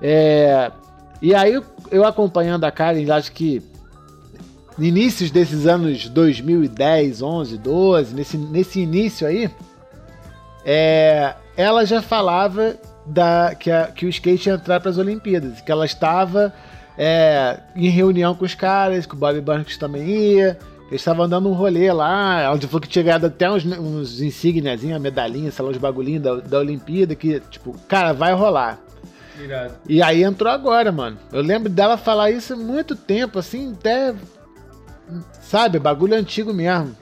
É, 0.01 0.71
e 1.21 1.33
aí, 1.35 1.61
eu- 1.91 2.05
acompanhando 2.05 2.63
a 2.63 2.71
Karen, 2.71 3.09
acho 3.11 3.31
que 3.31 3.61
inícios 4.79 5.29
desses 5.31 5.65
anos 5.67 6.07
2010, 6.09 7.21
11, 7.21 7.57
12, 7.57 8.15
nesse, 8.15 8.37
nesse 8.37 8.79
início 8.79 9.27
aí, 9.27 9.49
é, 10.65 11.33
ela 11.55 11.85
já 11.85 12.01
falava 12.01 12.75
da, 13.07 13.55
que, 13.55 13.71
a, 13.71 13.87
que 13.87 14.05
o 14.05 14.09
skate 14.09 14.49
ia 14.49 14.55
entrar 14.55 14.79
para 14.79 14.89
as 14.89 14.97
Olimpíadas. 14.97 15.61
Que 15.61 15.71
ela 15.71 15.85
estava 15.85 16.53
é, 16.97 17.59
em 17.75 17.89
reunião 17.89 18.35
com 18.35 18.45
os 18.45 18.55
caras, 18.55 19.05
que 19.05 19.13
o 19.13 19.17
Bob 19.17 19.39
Banks 19.41 19.77
também 19.77 20.07
ia. 20.07 20.57
Eles 20.89 21.01
estavam 21.01 21.27
dando 21.27 21.49
um 21.49 21.53
rolê 21.53 21.91
lá. 21.91 22.41
Ela 22.41 22.61
falou 22.61 22.81
que 22.81 22.87
tinha 22.87 23.03
ganhado 23.03 23.27
até 23.27 23.49
uns, 23.49 23.65
uns 23.65 24.21
insígniazinhos, 24.21 25.01
medalhinhas, 25.01 25.53
sei 25.53 25.65
lá, 25.65 25.71
uns 25.71 25.77
bagulhinhos 25.77 26.23
da, 26.23 26.35
da 26.35 26.59
Olimpíada. 26.59 27.15
Que, 27.15 27.39
tipo, 27.51 27.77
cara, 27.87 28.13
vai 28.13 28.33
rolar. 28.33 28.79
Irado. 29.39 29.75
E 29.87 30.01
aí 30.01 30.23
entrou 30.23 30.51
agora, 30.51 30.91
mano. 30.91 31.17
Eu 31.31 31.41
lembro 31.41 31.69
dela 31.69 31.97
falar 31.97 32.31
isso 32.31 32.53
há 32.53 32.55
muito 32.55 32.95
tempo, 32.95 33.37
assim, 33.37 33.73
até. 33.73 34.15
Sabe, 35.41 35.79
bagulho 35.79 36.15
antigo 36.15 36.53
mesmo. 36.53 36.95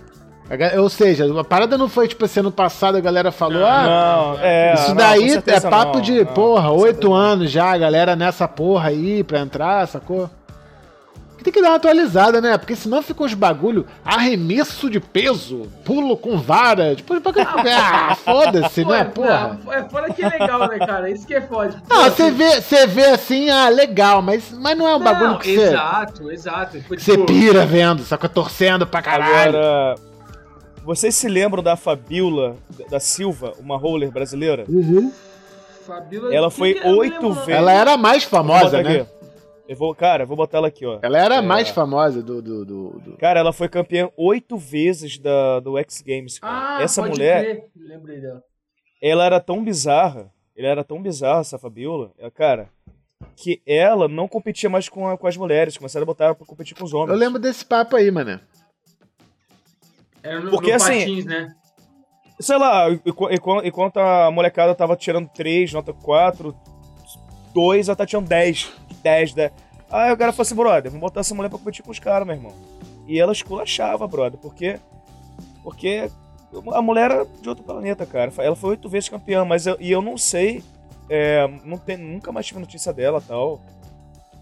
Ou 0.79 0.89
seja, 0.89 1.39
a 1.39 1.43
parada 1.43 1.77
não 1.77 1.89
foi 1.89 2.07
tipo 2.07 2.23
assim, 2.25 2.39
ano 2.39 2.51
passado 2.51 2.97
a 2.97 3.01
galera 3.01 3.31
falou, 3.31 3.65
ah, 3.65 4.35
Não, 4.35 4.39
é. 4.39 4.73
isso 4.75 4.89
não, 4.89 4.95
daí 4.95 5.33
é 5.33 5.59
papo 5.59 5.95
não, 5.95 6.01
de, 6.01 6.23
não, 6.23 6.33
porra, 6.33 6.71
oito 6.71 7.13
anos 7.13 7.49
já, 7.49 7.71
a 7.71 7.77
galera 7.77 8.15
nessa 8.15 8.47
porra 8.47 8.89
aí 8.89 9.23
pra 9.23 9.39
entrar, 9.39 9.87
sacou? 9.87 10.29
Tem 11.43 11.53
que 11.53 11.61
dar 11.61 11.69
uma 11.69 11.75
atualizada, 11.75 12.41
né? 12.41 12.57
Porque 12.57 12.75
senão 12.75 13.03
fica 13.03 13.23
uns 13.23 13.35
bagulho, 13.35 13.85
arremesso 14.03 14.89
de 14.89 14.99
peso, 14.99 15.67
pulo 15.83 16.17
com 16.17 16.39
vara, 16.39 16.95
tipo, 16.95 17.13
ah, 17.77 18.15
foda-se, 18.15 18.83
né, 18.83 19.01
é, 19.01 19.03
porra? 19.03 19.59
É, 19.69 19.77
é 19.77 19.83
fora 19.83 20.11
que 20.11 20.23
é 20.23 20.29
legal, 20.29 20.67
né, 20.67 20.79
cara? 20.79 21.07
Isso 21.07 21.27
que 21.27 21.35
é 21.35 21.41
foda. 21.41 21.69
Tipo, 21.73 21.85
Ah, 21.87 22.05
pô, 22.05 22.09
você 22.09 22.31
vê, 22.31 22.61
você 22.61 22.87
vê 22.87 23.05
assim, 23.05 23.51
ah, 23.51 23.69
legal, 23.69 24.23
mas, 24.23 24.51
mas 24.51 24.75
não 24.75 24.87
é 24.87 24.95
um 24.95 24.99
bagulho 24.99 25.31
Não, 25.33 25.37
que 25.37 25.53
você, 25.55 25.67
Exato, 25.67 26.31
exato. 26.31 26.77
Tipo, 26.79 26.99
você 26.99 27.17
pira 27.19 27.63
vendo, 27.63 28.01
sacou? 28.03 28.27
Torcendo 28.27 28.87
pra 28.87 29.03
caralho. 29.03 29.55
Agora, 29.55 29.95
vocês 30.85 31.15
se 31.15 31.27
lembram 31.27 31.61
da 31.63 31.75
Fabiola 31.75 32.55
da 32.89 32.99
Silva, 32.99 33.53
uma 33.59 33.77
roller 33.77 34.11
brasileira? 34.11 34.65
Uhum. 34.69 35.11
Fabiola- 35.85 36.33
Ela 36.33 36.49
foi 36.49 36.73
não 36.75 36.97
oito 36.97 37.31
vezes. 37.33 37.49
Ela 37.49 37.71
era 37.73 37.93
a 37.93 37.97
mais 37.97 38.23
famosa, 38.23 38.81
né? 38.81 39.01
aqui. 39.01 39.09
Eu 39.67 39.75
vou, 39.75 39.95
cara, 39.95 40.23
eu 40.23 40.27
vou 40.27 40.37
botar 40.37 40.59
ela 40.59 40.67
aqui, 40.67 40.85
ó. 40.85 40.99
Ela 41.01 41.17
era 41.17 41.35
a 41.35 41.37
É. 41.39 41.41
mais 41.41 41.69
famosa 41.69 42.21
do, 42.21 42.39
do, 42.41 42.63
do, 42.65 42.89
do- 42.99 43.17
Cara, 43.17 43.39
ela 43.39 43.51
foi 43.51 43.67
campeã 43.67 44.09
oito 44.15 44.57
vezes 44.57 45.17
da, 45.17 45.59
do 45.59 45.77
X 45.79 46.01
Games. 46.05 46.37
cara. 46.39 46.77
Ah, 46.77 46.83
Essa 46.83 47.01
pode 47.01 47.13
mulher. 47.13 47.65
Lembrei 47.75 48.19
dela. 48.21 48.43
ela 49.01 49.25
era 49.25 49.39
tão 49.39 49.63
bizarra, 49.63 50.31
ela 50.55 50.67
era 50.67 50.83
tão 50.83 51.01
bizarra, 51.01 51.41
essa 51.41 51.57
Fabiola, 51.57 52.11
é, 52.19 52.29
cara, 52.29 52.69
que 53.35 53.59
ela 53.65 54.07
não 54.07 54.27
competia 54.27 54.69
mais 54.69 54.87
com, 54.87 55.07
a- 55.07 55.17
com 55.17 55.25
as 55.27 55.35
mulheres, 55.35 55.77
começaram 55.77 56.03
a 56.03 56.05
botar 56.07 56.25
ela 56.25 56.35
pra 56.35 56.45
competir 56.45 56.77
com 56.77 56.83
os 56.85 56.93
homens. 56.93 57.09
Eu 57.11 57.17
lembro 57.17 57.39
desse 57.39 57.65
papo 57.65 57.95
aí, 57.95 58.11
mano. 58.11 58.39
Era 60.25 60.39
no, 60.39 60.49
Porque, 60.49 60.71
no 60.71 60.75
assim, 60.75 60.99
Patins, 60.99 61.25
né? 61.25 61.53
Sei 62.39 62.57
lá, 62.57 62.89
enqu- 62.91 63.31
enqu- 63.31 63.61
enquanto 63.63 63.97
a 63.97 64.29
molecada 64.31 64.75
tava 64.75 64.95
tirando 64.95 65.29
3, 65.29 65.71
nota 65.71 65.93
4, 65.93 66.53
2, 67.53 67.87
ela 67.87 67.95
tá 67.95 68.05
tirando 68.05 68.27
10, 68.27 68.71
10, 69.01 69.33
10. 69.33 69.51
Aí 69.89 70.11
o 70.11 70.17
cara 70.17 70.31
falou 70.33 70.41
assim, 70.41 70.55
brother, 70.55 70.91
vamos 70.91 70.99
botar 70.99 71.21
essa 71.21 71.33
mulher 71.33 71.47
pra 71.49 71.57
competir 71.59 71.83
com 71.85 71.91
os 71.91 71.99
caras, 71.99 72.27
meu 72.27 72.35
irmão. 72.35 72.51
E 73.07 73.19
ela 73.19 73.31
esculachava, 73.31 74.07
brother, 74.07 74.37
porque. 74.39 74.79
Porque 75.63 76.09
a 76.73 76.81
mulher 76.81 77.11
era 77.11 77.25
de 77.41 77.47
outro 77.47 77.63
planeta, 77.63 78.05
cara. 78.05 78.31
Ela 78.37 78.55
foi 78.55 78.71
oito 78.71 78.89
vezes 78.89 79.09
campeã, 79.09 79.45
mas 79.45 79.65
eu, 79.67 79.77
e 79.79 79.91
eu 79.91 80.01
não 80.01 80.17
sei. 80.17 80.63
é, 81.09 81.47
não 81.63 81.77
tem, 81.77 81.97
nunca 81.97 82.31
mais 82.31 82.45
tive 82.47 82.59
notícia 82.59 82.91
dela 82.91 83.21
tal. 83.21 83.61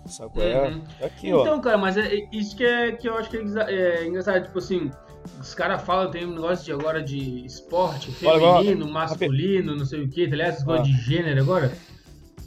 Sabe 0.07 0.31
qual 0.33 0.45
é? 0.45 0.67
Uhum. 0.69 0.81
Tá 0.99 1.05
aqui, 1.05 1.31
ó. 1.33 1.41
Então, 1.41 1.61
cara, 1.61 1.77
mas 1.77 1.95
é, 1.97 2.13
é 2.13 2.27
isso 2.31 2.55
que, 2.57 2.63
é, 2.65 2.91
que 2.93 3.07
eu 3.07 3.15
acho 3.17 3.29
que 3.29 3.37
é, 3.37 3.73
é 3.73 4.07
engraçado. 4.07 4.43
Tipo 4.45 4.59
assim, 4.59 4.91
os 5.39 5.53
caras 5.53 5.81
falam, 5.83 6.09
tem 6.11 6.25
um 6.25 6.33
negócio 6.35 6.65
de 6.65 6.71
agora 6.71 7.01
de 7.01 7.45
esporte, 7.45 8.13
Olha, 8.25 8.57
feminino, 8.63 8.89
masculino, 8.91 9.75
não 9.75 9.85
sei 9.85 10.03
o 10.03 10.09
que, 10.09 10.27
tá 10.27 10.35
ligado? 10.35 10.63
Coisas 10.65 10.87
Ah. 10.87 10.89
de 10.91 10.97
gênero 11.01 11.41
agora. 11.41 11.71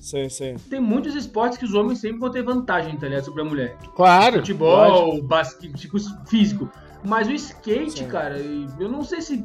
Sei, 0.00 0.30
sei. 0.30 0.56
Tem 0.70 0.80
muitos 0.80 1.14
esportes 1.16 1.58
que 1.58 1.64
os 1.64 1.74
homens 1.74 1.98
sempre 1.98 2.18
vão 2.18 2.30
ter 2.30 2.42
vantagem, 2.42 2.96
tá 2.96 3.08
ligado? 3.08 3.24
Sobre 3.24 3.42
a 3.42 3.44
mulher. 3.44 3.76
Claro. 3.96 4.36
Futebol, 4.36 5.20
basquete, 5.22 5.74
tipo, 5.74 5.98
físico. 6.28 6.70
Mas 7.04 7.26
o 7.26 7.32
skate, 7.32 7.98
Sim. 8.00 8.08
cara, 8.08 8.38
eu 8.38 8.88
não 8.88 9.02
sei 9.02 9.20
se, 9.20 9.44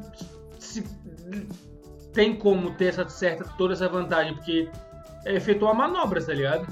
se 0.59 0.83
tem 2.13 2.35
como 2.35 2.71
ter 2.71 2.85
essa 2.85 3.07
certa, 3.09 3.43
toda 3.57 3.73
essa 3.73 3.87
vantagem, 3.87 4.35
porque 4.35 4.69
é 5.25 5.35
efetuar 5.35 5.73
manobras, 5.75 6.25
tá 6.27 6.33
ligado? 6.33 6.67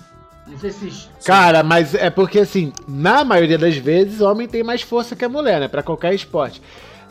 Cara, 1.26 1.64
mas 1.64 1.94
é 1.96 2.10
porque 2.10 2.40
assim, 2.40 2.74
na 2.88 3.24
maioria 3.24 3.58
das 3.58 3.76
vezes, 3.78 4.22
homem 4.22 4.48
tem 4.48 4.64
mais 4.64 4.82
força 4.82 5.16
que 5.16 5.26
a 5.26 5.30
mulher, 5.30 5.60
né? 5.60 5.68
Pra 5.68 5.84
qualquer 5.84 6.14
esporte. 6.14 6.62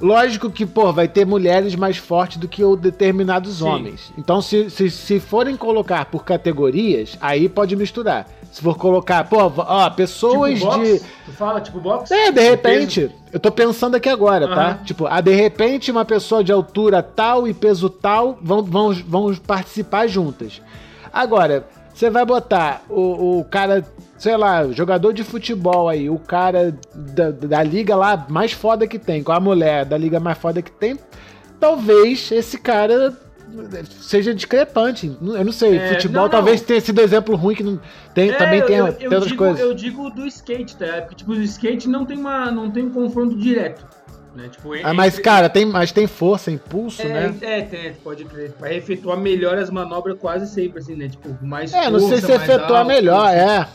Lógico 0.01 0.49
que, 0.49 0.65
pô, 0.65 0.93
vai 0.93 1.09
ter 1.09 1.27
mulheres 1.27 1.75
mais 1.75 1.97
fortes 1.97 2.37
do 2.37 2.47
que 2.47 2.63
o 2.63 2.77
determinados 2.77 3.57
Sim. 3.59 3.65
homens. 3.65 4.13
Então, 4.17 4.41
se, 4.41 4.71
se, 4.71 4.89
se 4.91 5.19
forem 5.19 5.57
colocar 5.57 6.05
por 6.05 6.25
categorias, 6.25 7.19
aí 7.21 7.49
pode 7.49 7.75
misturar. 7.75 8.29
Se 8.53 8.63
for 8.63 8.77
colocar, 8.77 9.25
pô, 9.25 9.53
ó, 9.57 9.91
pessoas 9.91 10.61
tipo 10.61 10.79
de. 10.79 11.01
Tu 11.01 11.33
fala, 11.33 11.61
tipo 11.61 11.81
boxe? 11.81 12.15
É, 12.15 12.27
de 12.27 12.31
O 12.31 12.35
peso? 12.35 12.51
repente, 12.51 13.11
eu 13.33 13.41
tô 13.41 13.51
pensando 13.51 13.97
aqui 13.97 14.09
agora, 14.09 14.47
tá? 14.47 14.69
Aham. 14.69 14.79
Tipo, 14.85 15.07
ah, 15.07 15.21
de 15.21 15.35
repente 15.35 15.91
uma 15.91 16.05
pessoa 16.05 16.45
de 16.45 16.53
altura 16.53 17.03
tal 17.03 17.49
e 17.49 17.53
peso 17.53 17.91
tal 17.91 18.39
vão, 18.41 18.63
vão, 18.63 18.93
vão 19.07 19.35
participar 19.35 20.07
juntas. 20.07 20.63
Agora, 21.13 21.67
você 21.99 22.11
vai 22.11 22.25
botar 22.25 22.85
o, 22.89 23.41
o 23.41 23.45
cara, 23.45 23.85
sei 24.17 24.37
lá, 24.37 24.69
jogador 24.71 25.13
de 25.13 25.25
futebol 25.25 25.89
aí, 25.89 26.09
o 26.09 26.17
cara 26.17 26.73
da, 26.95 27.33
da 27.33 27.61
liga 27.65 27.97
lá 27.97 28.25
mais 28.29 28.53
foda 28.53 28.87
que 28.87 29.01
tem, 29.01 29.21
com 29.21 29.33
a 29.33 29.41
mulher 29.41 29.85
da 29.85 29.99
liga 29.99 30.21
mais 30.21 30.39
foda 30.39 30.63
que 30.63 30.71
tem, 30.71 30.97
talvez 31.59 32.31
esse 32.31 32.57
cara 32.57 33.17
seja 34.01 34.33
discrepante. 34.33 35.11
Eu 35.21 35.45
não 35.45 35.51
sei, 35.51 35.77
É, 35.77 35.95
futebol 35.95 36.15
não, 36.15 36.23
não. 36.23 36.29
talvez 36.29 36.61
tenha 36.61 36.81
sido 36.81 37.01
exemplo 37.01 37.35
ruim 37.35 37.57
que 37.57 37.65
não, 37.65 37.81
tem, 38.15 38.31
É, 38.31 38.35
também 38.35 38.61
eu, 38.61 38.67
tem, 38.67 38.77
eu, 38.77 38.93
tem 38.93 39.07
eu 39.07 39.13
outras 39.13 39.27
digo, 39.33 39.39
coisas. 39.45 39.61
eu 39.61 39.75
digo 39.75 40.09
do 40.11 40.25
skate, 40.29 40.77
tá? 40.77 41.01
Porque, 41.01 41.17
tipo, 41.17 41.33
o 41.33 41.43
skate 41.43 41.89
não 41.89 42.05
tem, 42.07 42.17
uma, 42.17 42.49
não 42.53 42.71
tem 42.71 42.85
um 42.87 42.91
confronto 42.91 43.37
direto. 43.37 43.85
Né? 44.39 44.49
Tipo, 44.51 44.73
Ah, 44.85 44.95
mas, 44.95 45.19
cara, 45.19 45.49
tem, 45.49 45.67
mas 45.67 45.91
tem 45.91 46.07
força, 46.07 46.49
impulso, 46.49 47.03
É, 47.03 47.09
né? 47.09 47.35
é, 47.41 47.63
tem, 47.63 47.93
pode 47.95 48.25
crer. 48.25 48.55
Vai 48.61 48.77
efetuar 48.77 49.19
melhor 49.19 49.59
as 49.59 49.69
manobras 49.69 50.17
quase 50.17 50.47
sempre, 50.47 50.79
assim, 50.79 50.95
né? 50.95 51.09
Tipo, 51.09 51.37
mais 51.45 51.73
É, 51.73 51.91
não 51.91 51.99
sei 51.99 52.21
força, 52.21 52.27
se 52.27 52.33
mais 52.39 52.49
efetuar 52.49 52.79
alto, 52.83 52.87
melhor, 52.89 53.27
assim. 53.27 53.37
é. 53.37 53.69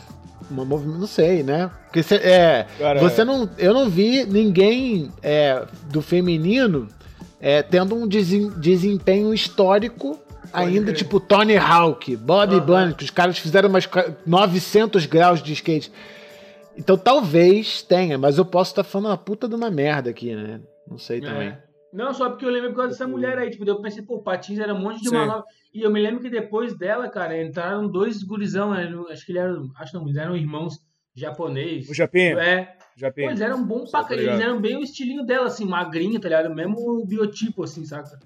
Uma 0.50 0.64
movi- 0.64 0.86
não 0.88 1.06
sei, 1.06 1.42
né? 1.42 1.70
Porque 1.84 2.02
cê- 2.02 2.16
é, 2.16 2.66
Cara, 2.78 2.98
você 3.00 3.24
não, 3.24 3.48
eu 3.58 3.74
não 3.74 3.90
vi 3.90 4.24
ninguém 4.24 5.10
é, 5.22 5.62
do 5.90 6.00
feminino 6.00 6.88
é, 7.40 7.62
tendo 7.62 7.94
um 7.94 8.06
desen- 8.08 8.50
desempenho 8.56 9.34
histórico 9.34 10.18
ainda, 10.52 10.86
crer. 10.86 10.96
tipo 10.96 11.20
Tony 11.20 11.56
Hawk, 11.58 12.16
Bob 12.16 12.54
Aham. 12.54 12.64
Bunny, 12.64 12.94
que 12.94 13.04
os 13.04 13.10
caras 13.10 13.36
fizeram 13.38 13.68
umas 13.68 13.84
ca- 13.86 14.12
900 14.26 15.04
graus 15.06 15.42
de 15.42 15.52
skate. 15.52 15.92
Então 16.76 16.96
talvez 16.96 17.82
tenha, 17.82 18.18
mas 18.18 18.38
eu 18.38 18.44
posso 18.44 18.72
estar 18.72 18.84
falando 18.84 19.08
uma 19.08 19.18
puta 19.18 19.48
de 19.48 19.54
uma 19.54 19.70
merda 19.70 20.10
aqui, 20.10 20.34
né? 20.34 20.60
Não 20.88 20.98
sei 20.98 21.20
também. 21.20 21.48
É. 21.48 21.64
Não, 21.92 22.12
só 22.12 22.28
porque 22.28 22.44
eu 22.44 22.50
lembro 22.50 22.70
por 22.70 22.76
causa 22.76 22.90
dessa 22.90 23.06
mulher 23.06 23.38
aí, 23.38 23.50
tipo, 23.50 23.64
eu 23.64 23.80
pensei, 23.80 24.02
pô, 24.02 24.18
Patins 24.18 24.58
era 24.58 24.74
um 24.74 24.80
monte 24.80 25.00
de 25.00 25.08
Sim. 25.08 25.14
manobra. 25.14 25.44
E 25.72 25.82
eu 25.82 25.90
me 25.92 26.00
lembro 26.00 26.20
que 26.20 26.28
depois 26.28 26.76
dela, 26.76 27.08
cara, 27.08 27.40
entraram 27.40 27.86
dois 27.86 28.22
gurizão, 28.24 28.72
né? 28.72 28.92
acho 29.10 29.24
que 29.24 29.30
eles 29.30 29.42
eram, 29.42 29.70
acho 29.78 29.96
não, 29.96 30.04
eles 30.04 30.16
eram 30.16 30.36
irmãos 30.36 30.80
japonês. 31.14 31.88
O 31.88 31.94
Japinha? 31.94 32.36
É, 32.40 32.64
pô, 32.64 32.72
Japinha. 32.96 33.28
eles 33.28 33.40
eram 33.40 33.64
bons 33.64 33.92
pra 33.92 34.02
Tá 34.02 34.08
caralho, 34.08 34.28
eles 34.28 34.40
eram 34.40 34.60
bem 34.60 34.76
o 34.76 34.82
estilinho 34.82 35.24
dela, 35.24 35.46
assim, 35.46 35.64
magrinha, 35.64 36.20
tá 36.20 36.28
ligado? 36.28 36.52
Mesmo 36.52 36.76
o 36.78 37.06
biotipo, 37.06 37.62
assim, 37.62 37.84
saca? 37.84 38.18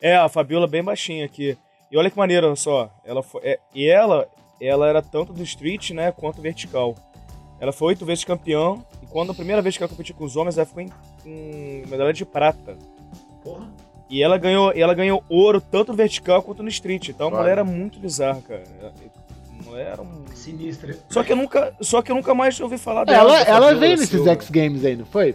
É, 0.00 0.16
a 0.16 0.28
Fabiola 0.28 0.66
bem 0.66 0.82
baixinha 0.82 1.24
aqui. 1.24 1.56
E 1.92 1.96
olha 1.96 2.10
que 2.10 2.18
maneiro, 2.18 2.48
olha 2.48 2.56
só. 2.56 2.92
Ela 3.04 3.22
foi, 3.22 3.40
é, 3.44 3.60
e 3.72 3.86
ela, 3.86 4.28
ela 4.60 4.88
era 4.88 5.00
tanto 5.00 5.32
do 5.32 5.44
street, 5.44 5.90
né, 5.90 6.10
quanto 6.10 6.42
vertical. 6.42 6.96
Ela 7.60 7.72
foi 7.72 7.88
oito 7.88 8.04
vezes 8.04 8.24
campeã. 8.24 8.76
E 9.02 9.06
quando 9.06 9.32
a 9.32 9.34
primeira 9.34 9.62
vez 9.62 9.76
que 9.76 9.82
ela 9.82 9.90
competiu 9.90 10.14
com 10.14 10.24
os 10.24 10.36
homens, 10.36 10.56
ela 10.58 10.66
ficou 10.66 10.82
em, 10.82 10.90
em 11.24 11.86
medalha 11.86 12.12
de 12.12 12.24
prata. 12.24 12.76
Porra. 13.42 13.66
E 14.10 14.22
ela 14.22 14.36
ganhou, 14.38 14.72
e 14.74 14.80
ela 14.82 14.94
ganhou 14.94 15.24
ouro 15.28 15.60
tanto 15.60 15.92
vertical 15.94 16.42
quanto 16.42 16.62
no 16.62 16.68
street. 16.68 17.08
Então 17.08 17.28
a 17.28 17.30
mulher 17.30 17.52
era 17.52 17.64
muito 17.64 17.98
bizarra, 17.98 18.40
cara. 18.46 18.62
Era 19.76 20.02
um... 20.02 20.24
Sinistra. 20.34 20.96
Só 21.08 21.24
que 21.24 21.32
eu 21.32 21.36
nunca, 21.36 21.74
só 21.80 22.00
que 22.02 22.12
eu 22.12 22.16
nunca 22.16 22.34
mais 22.34 22.60
ouvi 22.60 22.76
falar 22.78 23.04
dela. 23.04 23.38
Ela, 23.40 23.66
ela 23.66 23.74
veio 23.74 23.96
nesses. 23.96 24.24
X 24.26 24.50
Games 24.50 24.84
aí, 24.84 24.94
não 24.94 25.06
foi? 25.06 25.34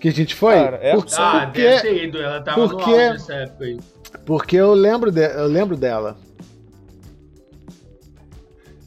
Que 0.00 0.08
a 0.08 0.12
gente 0.12 0.34
foi? 0.34 0.54
Cara, 0.54 0.78
é- 0.82 0.94
Por- 0.96 1.06
Ah, 1.16 1.42
porque, 1.44 1.62
deve 1.62 1.80
ter 1.82 2.04
ido, 2.04 2.18
ela 2.20 2.40
tava 2.42 2.60
no 2.62 2.68
porque- 2.70 2.90
auge 2.90 3.12
nessa 3.12 3.34
época 3.34 3.64
aí. 3.64 3.78
porque 4.26 4.56
eu 4.56 4.72
lembro, 4.74 5.12
de- 5.12 5.20
eu 5.34 5.46
lembro 5.46 5.76
dela. 5.76 6.16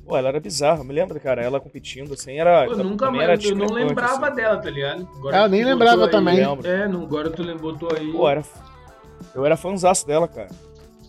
Pô, 0.07 0.15
ela 0.15 0.29
era 0.29 0.39
bizarra, 0.39 0.85
me 0.85 0.93
lembra, 0.93 1.19
cara, 1.19 1.41
ela 1.43 1.59
competindo, 1.59 2.13
assim, 2.13 2.39
era... 2.39 2.63
Pô, 2.65 2.71
eu 2.71 2.83
nunca 2.83 3.11
mais, 3.11 3.23
era 3.23 3.45
eu 3.45 3.55
não 3.55 3.73
lembrava 3.73 4.27
assim. 4.27 4.35
dela, 4.35 4.57
tá 4.57 4.69
ligado? 4.69 5.05
Agora 5.17 5.35
Ah, 5.37 5.39
eu 5.41 5.43
que 5.45 5.49
nem 5.51 5.61
tu 5.63 5.67
lembrava 5.67 6.07
também. 6.07 6.35
Lembro. 6.37 6.65
É, 6.65 6.87
não, 6.87 7.03
agora 7.03 7.29
tu 7.29 7.43
lem- 7.43 7.57
botou 7.57 7.89
aí. 7.93 8.09
Pô, 8.13 8.29
era... 8.29 8.41
Eu 9.35 9.45
era 9.45 9.57
fãzaço 9.57 10.07
dela, 10.07 10.25
cara. 10.25 10.47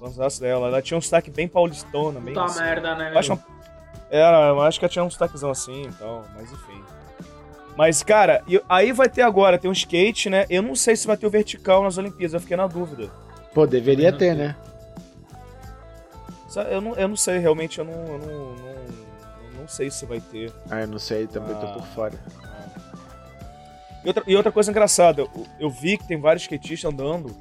Fãzaço 0.01 0.41
dela. 0.41 0.67
Ela 0.67 0.83
tinha 0.83 0.99
um 0.99 1.01
sotaque 1.01 1.31
bem 1.31 1.47
paulistona, 1.47 2.19
bem 2.19 2.35
Puta 2.35 2.47
assim. 2.47 2.61
merda, 2.61 2.95
né? 2.97 3.11
Eu 3.15 3.19
acho, 3.21 3.33
uma- 3.33 3.43
era, 4.11 4.49
eu 4.49 4.61
acho 4.63 4.81
que 4.81 4.85
ela 4.85 4.91
tinha 4.93 5.05
um 5.05 5.11
sotaquezão 5.11 5.51
assim 5.51 5.83
e 5.83 5.93
tal, 5.93 6.25
mas 6.35 6.51
enfim. 6.53 6.83
Mas, 7.77 8.03
cara, 8.03 8.43
e- 8.49 8.61
aí 8.69 8.91
vai 8.91 9.09
ter 9.09 9.23
agora, 9.23 9.57
tem 9.59 9.71
um 9.71 9.73
skate, 9.73 10.29
né? 10.29 10.45
Eu 10.51 10.61
não 10.63 10.75
sei 10.75 10.97
se 10.97 11.07
vai 11.07 11.17
ter 11.17 11.27
o 11.29 11.31
vertical 11.31 11.85
nas 11.85 11.97
Olimpíadas, 11.99 12.35
eu 12.35 12.41
fiquei 12.41 12.57
na 12.57 12.67
dúvida. 12.67 13.09
Pô, 13.55 13.65
deveria 13.65 14.13
ter, 14.13 14.35
né? 14.35 14.57
Sabe, 16.59 16.75
Eu 16.75 16.81
não, 16.81 16.95
eu 16.97 17.09
não 17.09 17.17
sei, 17.17 17.39
realmente, 17.39 17.79
eu 17.79 17.85
não, 17.85 17.93
eu 17.93 18.19
não, 18.19 18.27
não, 18.57 18.75
eu 19.55 19.61
não 19.61 19.69
sei 19.69 19.91
se 19.91 20.05
vai 20.07 20.21
ter. 20.21 20.53
Ah, 20.71 20.81
eu 20.81 20.89
não 20.89 20.99
sei, 20.99 21.27
também 21.27 21.55
tô 21.55 21.67
Ah. 21.67 21.73
por 21.75 21.83
fora. 21.95 22.15
E 24.05 24.09
outra, 24.09 24.23
e 24.27 24.37
outra 24.37 24.53
coisa 24.53 24.71
engraçada, 24.71 25.23
eu, 25.23 25.31
eu 25.61 25.71
vi 25.71 25.97
que 25.99 26.07
tem 26.07 26.21
vários 26.21 26.43
skatistas 26.43 26.91
andando. 26.93 27.35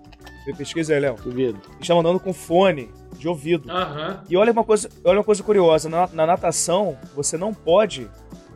Você 0.44 0.54
pesquisa 0.54 0.94
aí, 0.94 1.00
Léo. 1.00 1.16
Duvido. 1.16 1.60
Eles 1.66 1.82
estavam 1.82 2.02
andando 2.02 2.20
com 2.20 2.32
fone 2.34 2.90
de 3.18 3.28
ouvido. 3.28 3.70
Aham. 3.72 4.24
E 4.30 4.38
olha 4.38 4.52
uma 4.52 4.64
coisa, 4.64 4.90
olha 5.04 5.18
uma 5.20 5.24
coisa 5.24 5.44
curiosa, 5.44 5.90
na, 5.90 6.08
na 6.08 6.26
natação 6.26 6.98
você 7.16 7.38
não 7.38 7.54
pode 7.54 8.10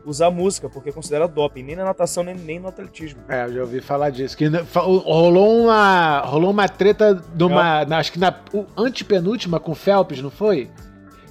usar 0.06 0.30
música, 0.32 0.70
porque 0.70 0.90
é 0.90 0.92
considerado 0.92 1.34
doping, 1.34 1.64
nem 1.64 1.76
na 1.76 1.84
natação, 1.86 2.24
nem, 2.24 2.36
nem 2.36 2.60
no 2.60 2.68
atletismo. 2.68 3.20
É, 3.30 3.46
eu 3.46 3.54
já 3.54 3.62
ouvi 3.62 3.82
falar 3.82 4.10
disso. 4.10 4.36
Que 4.38 4.50
rolou 4.76 5.64
uma, 5.66 6.20
rolou 6.22 6.52
uma 6.52 6.68
treta 6.68 7.22
numa, 7.38 7.86
na- 7.86 7.98
acho 7.98 8.12
que 8.12 8.20
na 8.20 8.34
o- 8.54 8.66
antepenúltima 8.78 9.60
com 9.60 9.72
o 9.72 9.76
Phelps, 9.76 10.22
não 10.22 10.30
foi? 10.32 10.70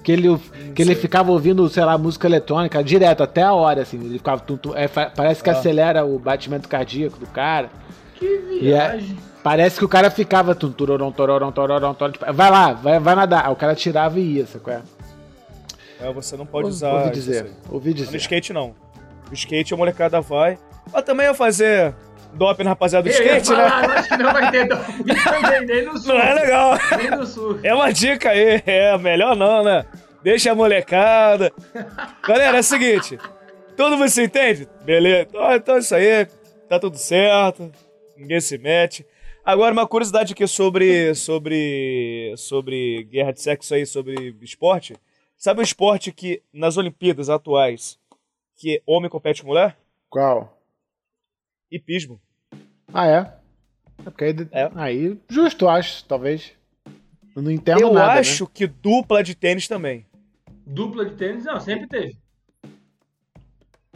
Que 0.03 0.13
ele, 0.13 0.29
que 0.75 0.81
ele 0.81 0.95
ficava 0.95 1.31
ouvindo, 1.31 1.69
sei 1.69 1.85
lá, 1.85 1.99
música 1.99 2.27
eletrônica 2.27 2.83
direto, 2.83 3.23
até 3.23 3.43
a 3.43 3.53
hora, 3.53 3.83
assim. 3.83 3.99
Ele 3.99 4.17
ficava. 4.19 4.41
tum, 4.41 4.57
tum, 4.57 4.75
é, 4.75 4.89
parece 4.89 5.43
que 5.43 5.51
Ah. 5.51 5.53
acelera 5.53 6.05
o 6.07 6.19
batimento 6.19 6.69
cardíaco 6.69 7.19
do 7.19 7.27
cara. 7.27 7.69
Que 8.15 8.27
é- 8.27 8.61
viagem. 8.89 9.19
Parece 9.43 9.79
que 9.79 9.85
o 9.85 9.89
cara 9.89 10.11
ficava. 10.11 10.55
Tum, 10.55 10.71
turorom, 10.71 11.11
tororom, 11.13 11.51
tororom, 11.53 11.95
tororom, 11.95 12.13
tipo, 12.13 12.33
vai 12.33 12.51
lá, 12.51 12.73
vai, 12.73 12.99
vai 12.99 13.15
nadar. 13.15 13.47
Aí 13.47 13.53
o 13.53 13.57
cara 13.57 13.75
tirava 13.75 14.19
e 14.19 14.37
ia, 14.37 14.47
sacou? 14.47 14.73
É? 14.73 14.81
É, 16.01 16.13
você 16.13 16.37
não 16.37 16.47
pode 16.47 16.65
Ouvi- 16.65 16.77
usar. 16.77 16.93
Ouvi 16.95 17.11
dizer. 17.11 17.45
aí. 17.45 17.51
Ouvi 17.71 17.89
No 17.91 17.95
dizer. 17.97 18.17
skate 18.17 18.53
não. 18.53 18.75
No 19.29 19.35
skate 19.35 19.75
a 19.75 19.77
molecada 19.77 20.21
vai. 20.21 20.59
Mas 20.93 21.05
também 21.05 21.27
ia 21.27 21.35
fazer 21.35 21.95
doping 22.35 22.65
na 22.65 22.71
rapaziada 22.71 23.03
do 23.09 23.09
Eu 23.09 23.13
skate, 23.13 23.51
né? 23.51 23.57
falar, 23.69 23.85
eu 23.85 23.91
acho 23.91 24.09
que 24.09 24.17
não 24.17 24.33
vai 24.33 24.51
ter 24.51 24.69
doping 24.69 25.05
também, 25.25 25.67
nem 25.67 25.85
no 25.85 25.99
sul. 25.99 26.15
Não 26.15 26.21
é 26.21 26.35
legal. 26.35 26.79
Nem 26.97 27.11
no 27.11 27.27
sul. 27.27 27.61
É 27.63 27.75
uma 27.75 27.93
dica 27.93 28.31
aí. 28.31 28.63
É, 28.67 28.97
melhor 28.99 29.37
não, 29.37 29.63
né? 29.63 29.85
Deixa 30.23 30.53
a 30.53 30.55
molecada. 30.55 31.53
Galera, 32.27 32.57
é 32.57 32.61
o 32.61 32.65
seguinte. 32.65 33.19
Todo 33.77 33.97
mundo 33.97 34.09
se 34.11 34.23
entende? 34.23 34.69
Beleza. 34.85 35.27
Então, 35.29 35.55
então 35.55 35.75
é 35.77 35.79
isso 35.79 35.95
aí. 35.95 36.27
Tá 36.69 36.79
tudo 36.79 36.97
certo. 36.99 37.71
Ninguém 38.17 38.41
se 38.41 38.59
mete. 38.59 39.07
Agora, 39.45 39.73
uma 39.73 39.87
curiosidade 39.87 40.33
aqui 40.35 40.47
sobre, 40.47 41.15
sobre, 41.15 42.35
sobre 42.37 43.05
guerra 43.11 43.33
de 43.33 43.41
sexo 43.41 43.75
aí, 43.75 43.87
sobre 43.87 44.37
esporte. 44.43 44.95
Sabe 45.41 45.61
o 45.61 45.63
esporte 45.63 46.13
que, 46.13 46.43
nas 46.53 46.77
Olimpíadas 46.77 47.31
atuais, 47.31 47.99
que 48.57 48.83
homem 48.87 49.09
compete 49.09 49.41
com 49.41 49.49
mulher? 49.49 49.75
Qual? 50.11 50.61
Hipismo. 51.73 52.21
Ah, 52.93 53.07
é? 53.07 53.19
É 54.01 54.03
porque 54.11 54.25
aí, 54.25 54.35
É. 54.53 54.71
aí 54.75 55.19
justo, 55.31 55.67
acho, 55.67 56.05
talvez. 56.05 56.53
Eu 57.35 57.41
não 57.41 57.51
entendo 57.51 57.81
Eu 57.81 57.91
nada. 57.91 58.15
né? 58.15 58.21
acho 58.21 58.47
que 58.47 58.67
dupla 58.67 59.23
de 59.23 59.35
tênis 59.35 59.67
também. 59.67 60.05
Dupla 60.67 61.07
de 61.07 61.15
tênis, 61.17 61.47
não, 61.47 61.59
sempre 61.59 61.87
teve. 61.89 62.19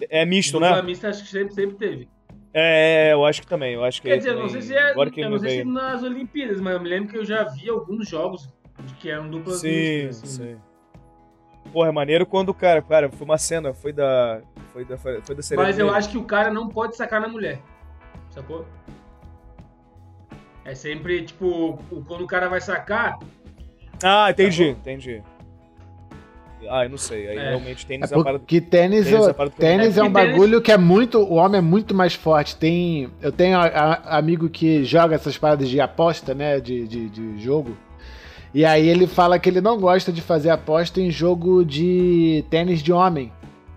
É 0.08 0.24
misto, 0.24 0.52
Dupla 0.54 0.76
né? 0.76 0.82
mista, 0.82 1.10
acho 1.10 1.24
que 1.24 1.28
sempre, 1.28 1.52
sempre 1.54 1.76
teve. 1.76 2.08
É, 2.54 3.12
eu 3.12 3.22
acho 3.26 3.42
que 3.42 3.46
também. 3.46 3.74
Eu 3.74 3.84
acho 3.84 4.00
que 4.00 4.08
Quer 4.08 4.16
dizer, 4.16 4.30
eu 4.30 4.36
não 4.38 4.46
também- 4.46 4.62
sei 4.62 4.72
se 4.72 4.74
é, 4.74 4.90
agora 4.92 5.10
que 5.10 5.20
eu 5.20 5.28
não 5.28 5.38
sei 5.38 5.58
se 5.58 5.64
nas 5.64 6.02
Olimpíadas, 6.02 6.58
mas 6.58 6.72
eu 6.74 6.80
me 6.80 6.88
lembro 6.88 7.10
que 7.10 7.18
eu 7.18 7.24
já 7.24 7.44
vi 7.44 7.68
alguns 7.68 8.08
jogos 8.08 8.48
de 8.86 8.94
que 8.94 9.10
eram 9.10 9.28
duplas 9.28 9.60
Sim, 9.60 10.06
mistas, 10.06 10.22
assim. 10.22 10.54
sim. 10.54 10.60
Porra, 11.74 11.88
é 11.88 11.92
maneiro 11.92 12.24
quando 12.24 12.50
o 12.50 12.54
cara, 12.54 12.80
cara, 12.80 13.10
foi 13.10 13.24
uma 13.26 13.36
cena, 13.36 13.74
foi 13.74 13.92
da. 13.92 14.40
Foi 14.72 14.84
da, 14.84 14.96
foi 14.96 15.20
da 15.34 15.42
ceremonia. 15.42 15.72
Mas 15.72 15.78
eu 15.78 15.92
acho 15.92 16.08
que 16.08 16.16
o 16.16 16.22
cara 16.24 16.50
não 16.52 16.68
pode 16.68 16.96
sacar 16.96 17.20
na 17.20 17.26
mulher. 17.26 17.58
Sacou? 18.30 18.64
É 20.64 20.72
sempre, 20.74 21.22
tipo, 21.24 21.76
quando 22.06 22.22
o 22.22 22.26
cara 22.28 22.48
vai 22.48 22.60
sacar, 22.60 23.18
Ah, 24.02 24.30
entendi, 24.30 24.68
entendi. 24.68 25.22
Ah, 26.70 26.84
eu 26.84 26.90
não 26.90 26.96
sei. 26.96 27.28
Aí 27.28 27.36
É. 27.36 27.48
realmente 27.50 27.84
É 27.84 27.88
tênis 27.88 28.10
é, 28.12 28.16
uma 28.16 28.24
parada. 28.24 28.38
porque 28.38 28.60
tênis, 28.60 29.04
tênis 29.06 29.26
o- 29.26 29.30
é 29.30 29.34
tênis 29.50 29.96
é, 29.98 30.00
É 30.00 30.02
um 30.02 30.06
porque 30.06 30.20
tênis- 30.22 30.32
bagulho 30.38 30.62
que 30.62 30.72
é 30.72 30.78
muito. 30.78 31.18
O 31.18 31.34
homem 31.34 31.58
é 31.58 31.60
muito 31.60 31.92
mais 31.94 32.14
forte. 32.14 32.56
Tem, 32.56 33.10
eu 33.20 33.30
tenho 33.32 33.58
a- 33.58 33.66
a- 33.66 34.16
amigo 34.18 34.48
que 34.48 34.82
joga 34.84 35.14
essas 35.16 35.36
paradas 35.36 35.68
de 35.68 35.80
aposta, 35.80 36.34
né? 36.34 36.60
De, 36.60 36.86
de, 36.88 37.08
de 37.10 37.38
jogo. 37.42 37.76
E 38.54 38.64
aí 38.64 38.88
ele 38.88 39.08
fala 39.08 39.38
que 39.38 39.48
ele 39.48 39.60
não 39.60 39.76
gosta 39.78 40.12
de 40.12 40.22
fazer 40.22 40.50
aposta 40.50 41.00
em 41.00 41.10
jogo 41.10 41.64
de 41.64 42.44
tênis 42.48 42.80
de 42.80 42.92
homem. 42.92 43.32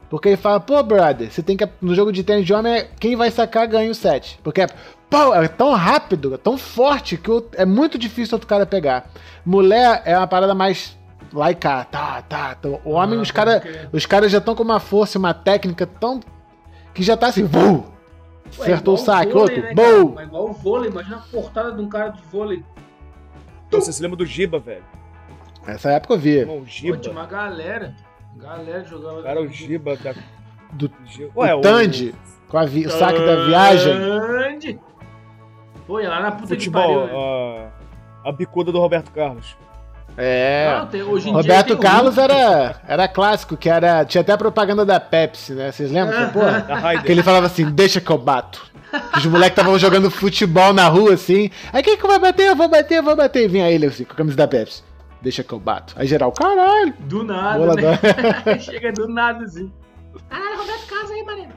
Porque 0.08 0.30
ele 0.30 0.38
fala, 0.38 0.60
pô, 0.60 0.82
brother, 0.84 1.32
você 1.32 1.42
tem 1.42 1.58
que. 1.58 1.68
No 1.82 1.96
jogo 1.96 2.12
de 2.12 2.24
tênis 2.24 2.46
de 2.46 2.54
homem, 2.54 2.74
é 2.74 2.88
quem 3.00 3.16
vai 3.16 3.32
sacar 3.32 3.68
ganha 3.68 3.90
o 3.92 3.96
set. 3.96 4.40
Porque 4.44 4.62
é, 4.62 4.68
pô, 5.10 5.34
é 5.34 5.48
tão 5.48 5.74
rápido, 5.74 6.34
é 6.36 6.38
tão 6.38 6.58
forte 6.58 7.18
que 7.18 7.30
é 7.56 7.66
muito 7.66 7.98
difícil 7.98 8.36
outro 8.36 8.48
cara 8.48 8.66
pegar. 8.66 9.10
Mulher 9.44 10.04
é 10.06 10.16
uma 10.18 10.28
parada 10.28 10.54
mais. 10.54 10.96
Lá 11.34 11.52
e 11.52 11.56
cá, 11.56 11.84
tá, 11.84 12.22
tá. 12.22 12.56
tá. 12.56 12.70
O 12.86 12.92
homem, 12.92 13.20
Ah, 13.20 13.22
os 13.22 13.32
caras 13.32 13.62
os 13.92 14.06
caras 14.06 14.32
já 14.32 14.38
estão 14.38 14.56
com 14.56 14.64
uma 14.64 14.80
força, 14.80 15.20
uma 15.20 15.34
técnica 15.34 15.86
tão. 15.86 16.22
que 16.94 17.04
já 17.04 17.18
tá 17.18 17.28
assim, 17.28 17.44
vum! 17.44 17.84
Ué, 18.58 18.64
Acertou 18.64 18.94
o 18.94 18.98
saque, 18.98 19.34
vôlei, 19.34 19.58
outro, 19.58 19.62
né, 19.62 19.76
cara? 19.76 20.04
bum! 20.04 20.14
Mas 20.16 20.28
igual 20.28 20.50
o 20.50 20.54
vôlei, 20.54 20.90
imagina 20.90 21.18
a 21.18 21.20
portada 21.20 21.74
de 21.74 21.82
um 21.82 21.90
cara 21.90 22.10
de 22.10 22.22
vôlei. 22.32 22.64
Pô, 23.70 23.82
você 23.82 23.92
se 23.92 24.02
lembra 24.02 24.18
do 24.18 24.26
Giba, 24.26 24.60
velho? 24.60 24.84
Essa 25.66 25.92
época 25.92 26.14
eu 26.14 26.18
vi. 26.20 26.44
O 26.44 26.48
Pô, 26.48 26.66
Giba. 26.66 26.98
tinha 26.98 27.12
uma 27.12 27.26
galera. 27.26 27.94
Galera 28.38 28.84
jogava. 28.84 29.24
Cara, 29.24 29.42
o 29.42 29.48
Giba 29.48 29.96
da. 29.98 30.14
Do 30.72 30.92
Giba- 31.06 31.56
o 31.56 31.62
Tandy, 31.62 32.14
com 32.48 32.58
a 32.58 32.66
vi- 32.66 32.86
o 32.86 32.92
saque 32.92 33.20
da 33.26 33.46
viagem. 33.46 33.94
Grande. 34.00 34.80
Pô, 35.86 36.00
ia 36.00 36.10
lá 36.10 36.20
na 36.22 36.32
puta 36.32 36.48
Futebol, 36.50 37.04
que 37.04 37.08
pariu. 37.14 37.20
a, 38.26 38.30
a 38.30 38.32
bicuda 38.32 38.72
do 38.72 38.80
Roberto 38.80 39.12
Carlos. 39.12 39.56
É. 40.18 40.76
Não, 40.80 40.88
tem- 40.88 41.04
hoje 41.04 41.30
em 41.30 41.34
Roberto 41.34 41.74
o 41.74 41.78
Carlos 41.78 42.18
era, 42.18 42.82
era 42.88 43.08
clássico, 43.08 43.56
que 43.56 43.70
era. 43.70 44.04
Tinha 44.04 44.22
até 44.22 44.36
propaganda 44.36 44.86
da 44.86 45.00
Pepsi, 45.00 45.54
né? 45.54 45.72
Vocês 45.72 45.92
lembram 45.92 46.18
dessa 46.18 46.32
porra? 46.34 47.02
Que 47.04 47.12
ele 47.12 47.24
falava 47.24 47.46
assim, 47.46 47.70
deixa 47.72 48.02
que 48.02 48.10
eu 48.12 48.18
bato. 48.18 48.66
Os 49.18 49.26
moleques 49.26 49.58
estavam 49.58 49.78
jogando 49.78 50.10
futebol 50.10 50.74
na 50.74 50.88
rua, 50.88 51.14
assim. 51.14 51.50
Aí 51.74 51.84
quem 51.84 51.98
que 51.98 52.08
vai 52.08 52.20
bater? 52.20 52.48
Eu 52.48 52.56
vou 52.56 52.68
bater, 52.68 52.98
eu 53.00 53.04
vou 53.04 53.16
bater. 53.16 53.44
E 53.44 53.48
vinha 53.48 53.70
ele 53.70 53.86
assim, 53.86 54.04
com 54.06 54.14
a 54.14 54.16
camisa 54.16 54.38
da 54.38 54.48
Pepsi. 54.48 54.84
Deixa 55.22 55.44
que 55.44 55.52
eu 55.54 55.60
bato. 55.60 55.94
Aí 55.98 56.08
geral, 56.08 56.32
caralho. 56.32 56.94
Do 57.00 57.24
nada, 57.24 57.58
Bola 57.60 57.76
né? 57.76 57.82
da- 58.46 58.60
Chega 58.60 58.92
do 58.94 59.08
nada, 59.08 59.44
assim. 59.46 59.72
Caralho, 60.30 60.58
Roberto 60.58 60.86
Carlos 60.88 61.12
aí, 61.12 61.24
mané. 61.24 61.50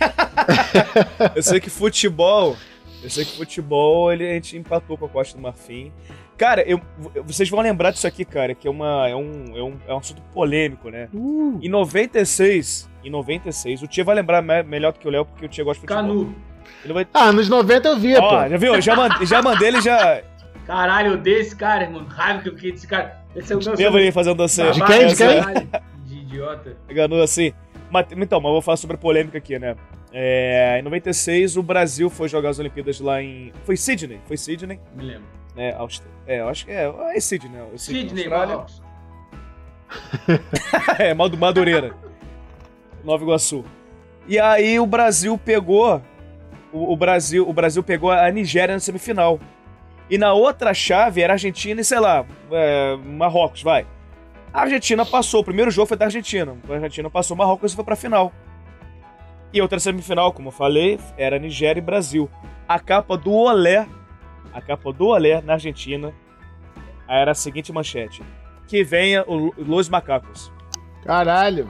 Eu 1.34 1.42
sei 1.42 1.60
que 1.60 1.70
futebol. 1.70 2.56
Eu 3.02 3.10
sei 3.10 3.24
que 3.24 3.36
futebol 3.36 4.12
ele, 4.12 4.28
a 4.28 4.34
gente 4.34 4.56
empatou 4.56 4.96
com 4.96 5.06
a 5.06 5.08
Costa 5.08 5.36
do 5.36 5.42
Marfim. 5.42 5.92
Cara, 6.40 6.62
eu, 6.66 6.80
vocês 7.26 7.50
vão 7.50 7.60
lembrar 7.60 7.90
disso 7.90 8.06
aqui, 8.06 8.24
cara, 8.24 8.54
que 8.54 8.66
é, 8.66 8.70
uma, 8.70 9.06
é, 9.06 9.14
um, 9.14 9.44
é, 9.54 9.62
um, 9.62 9.76
é 9.88 9.92
um 9.92 9.98
assunto 9.98 10.22
polêmico, 10.32 10.88
né? 10.88 11.06
Uh, 11.12 11.58
Em 11.60 11.68
96, 11.68 12.88
em 13.04 13.10
96, 13.10 13.82
o 13.82 13.86
Tia 13.86 14.02
vai 14.02 14.14
lembrar 14.14 14.40
me- 14.40 14.62
melhor 14.62 14.94
do 14.94 14.98
que 14.98 15.06
o 15.06 15.10
Léo, 15.10 15.26
porque 15.26 15.44
o 15.44 15.48
Tia 15.50 15.62
gosta 15.62 15.86
de 15.86 15.92
futebol. 15.92 16.24
Canu. 16.24 16.34
Ele 16.82 16.94
vai. 16.94 17.06
Ah, 17.12 17.30
nos 17.30 17.46
90 17.46 17.86
eu 17.90 17.98
via, 17.98 18.18
Ó, 18.22 18.42
pô. 18.42 18.48
já 18.48 18.56
viu? 18.56 18.80
Já, 18.80 18.96
mand- 18.96 19.22
já 19.26 19.42
mandei 19.42 19.68
ele 19.68 19.82
já. 19.82 20.22
Caralho, 20.66 21.08
eu 21.08 21.14
odeio 21.18 21.40
esse 21.40 21.54
cara, 21.54 21.82
irmão. 21.84 22.06
Raiva 22.08 22.40
que 22.42 22.48
eu 22.48 22.54
fiquei 22.54 22.72
desse 22.72 22.86
cara. 22.86 23.20
Esse 23.36 23.52
é 23.52 23.56
o 23.56 23.98
ele 23.98 24.10
fazendo 24.10 24.38
dança. 24.38 24.70
De 24.70 24.82
quem? 24.82 25.08
De 25.08 25.16
quem? 25.16 25.68
De 26.06 26.14
idiota. 26.22 26.74
Enganou 26.88 27.22
assim. 27.22 27.52
Mas, 27.90 28.06
então, 28.12 28.40
mas 28.40 28.48
eu 28.48 28.52
vou 28.52 28.62
falar 28.62 28.78
sobre 28.78 28.96
a 28.96 28.98
polêmica 28.98 29.36
aqui, 29.36 29.58
né? 29.58 29.76
É, 30.10 30.78
em 30.78 30.82
96, 30.82 31.58
o 31.58 31.62
Brasil 31.62 32.08
foi 32.08 32.30
jogar 32.30 32.48
as 32.48 32.58
Olimpíadas 32.58 32.98
lá 32.98 33.20
em. 33.22 33.52
Foi 33.64 33.76
Sydney? 33.76 34.20
Foi 34.26 34.38
Sydney, 34.38 34.80
Me 34.96 35.04
lembro. 35.04 35.39
Né? 35.54 35.74
Aust... 35.74 36.02
É, 36.26 36.40
eu 36.40 36.48
acho 36.48 36.64
que 36.64 36.72
é. 36.72 36.92
É 37.14 37.20
Sydney, 37.20 37.52
né? 37.52 37.66
Sidney, 37.76 38.24
Austrália. 38.24 38.54
Marrocos. 38.56 38.82
é, 40.98 41.14
Mal 41.14 41.28
do 41.28 41.36
Madureira. 41.36 41.94
Nova 43.04 43.22
Iguaçu. 43.22 43.64
E 44.26 44.38
aí 44.38 44.78
o 44.78 44.86
Brasil 44.86 45.36
pegou. 45.38 46.00
O, 46.72 46.92
o 46.92 46.96
Brasil, 46.96 47.48
o 47.48 47.52
Brasil 47.52 47.82
pegou 47.82 48.10
a 48.10 48.30
Nigéria 48.30 48.74
na 48.74 48.80
semifinal. 48.80 49.40
E 50.08 50.18
na 50.18 50.32
outra 50.32 50.74
chave 50.74 51.22
era 51.22 51.34
Argentina 51.34 51.80
e, 51.80 51.84
sei 51.84 52.00
lá, 52.00 52.24
é, 52.50 52.96
Marrocos, 52.96 53.62
vai. 53.62 53.86
A 54.52 54.62
Argentina 54.62 55.06
passou. 55.06 55.40
O 55.40 55.44
primeiro 55.44 55.70
jogo 55.70 55.86
foi 55.86 55.96
da 55.96 56.06
Argentina. 56.06 56.56
A 56.68 56.72
Argentina 56.74 57.08
passou 57.08 57.36
Marrocos 57.36 57.72
e 57.72 57.76
foi 57.76 57.84
pra 57.84 57.96
final. 57.96 58.32
E 59.52 59.60
outra 59.60 59.80
semifinal, 59.80 60.32
como 60.32 60.48
eu 60.48 60.52
falei, 60.52 60.98
era 61.16 61.38
Nigéria 61.38 61.80
e 61.80 61.82
Brasil. 61.82 62.28
A 62.68 62.78
capa 62.78 63.16
do 63.16 63.32
Olé, 63.32 63.86
a 64.52 64.60
capa 64.60 64.92
do 64.92 65.06
Olé 65.06 65.40
na 65.42 65.54
Argentina, 65.54 66.12
era 67.08 67.32
a 67.32 67.34
seguinte 67.34 67.72
manchete. 67.72 68.22
Que 68.66 68.84
venha 68.84 69.24
o 69.26 69.52
Los 69.58 69.88
Macacos. 69.88 70.52
Caralho. 71.04 71.68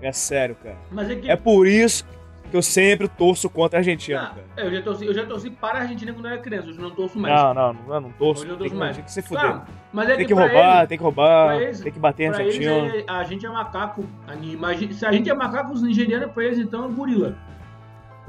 É 0.00 0.12
sério, 0.12 0.56
cara. 0.62 0.76
Mas 0.90 1.10
é 1.10 1.16
que. 1.16 1.30
É 1.30 1.36
por 1.36 1.66
isso 1.66 2.04
que 2.50 2.56
eu 2.56 2.62
sempre 2.62 3.08
torço 3.08 3.48
contra 3.50 3.78
a 3.78 3.80
Argentina, 3.80 4.22
Ah, 4.22 4.34
cara. 4.54 4.68
eu, 4.68 4.72
já 4.72 4.82
torci, 4.82 5.06
eu 5.06 5.14
já 5.14 5.26
torci 5.26 5.50
para 5.50 5.78
a 5.78 5.82
Argentina 5.82 6.12
quando 6.12 6.26
eu 6.26 6.32
era 6.32 6.40
criança, 6.40 6.68
hoje 6.68 6.78
eu 6.78 6.82
não 6.88 6.94
torço 6.94 7.18
mais. 7.18 7.34
Não, 7.34 7.54
não, 7.54 7.72
não, 7.72 7.94
eu 7.94 8.00
não 8.02 8.10
torço. 8.12 8.42
Hoje 8.42 8.50
eu 8.52 8.56
Tem 8.56 8.68
torço 8.68 8.74
que, 8.74 8.78
mais. 8.78 8.96
tem 8.96 9.04
que 9.04 9.10
se 9.12 9.22
fuder. 9.22 9.42
Tá, 9.42 9.66
mas 9.92 10.08
é 10.10 10.16
tem 10.16 10.26
que 10.26 10.34
pra 10.34 10.44
roubar, 10.44 10.78
ele- 10.78 10.86
tem 10.86 10.98
que 10.98 11.04
roubar, 11.04 11.56
eles- 11.60 11.80
tem 11.80 11.92
que 11.92 11.98
bater 11.98 12.24
eles, 12.24 12.38
argentino. 12.38 12.86
é- 12.96 13.04
a 13.08 13.24
gente 13.24 13.46
é 13.46 13.48
macaco. 13.48 14.04
Imagina- 14.42 14.92
Se 14.92 15.06
a 15.06 15.10
gente 15.10 15.28
é 15.30 15.34
macaco, 15.34 15.72
os 15.72 15.82
nigerianos, 15.82 16.30
pra 16.32 16.44
eles, 16.44 16.58
então, 16.58 16.84
é 16.84 16.88
gorila. 16.92 17.34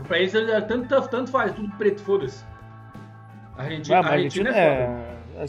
Pra 0.08 0.18
eles, 0.18 0.34
é 0.34 0.62
tanto, 0.62 1.08
tanto 1.10 1.30
faz, 1.30 1.52
tudo 1.54 1.70
preto, 1.78 2.02
foda-se. 2.02 2.44
A 3.58 3.64
Argentina, 3.64 3.98
Ah, 3.98 4.00
a 4.00 4.12
Argentina, 4.12 4.50
Argentina 4.50 4.66
é 5.38 5.44
é... 5.44 5.46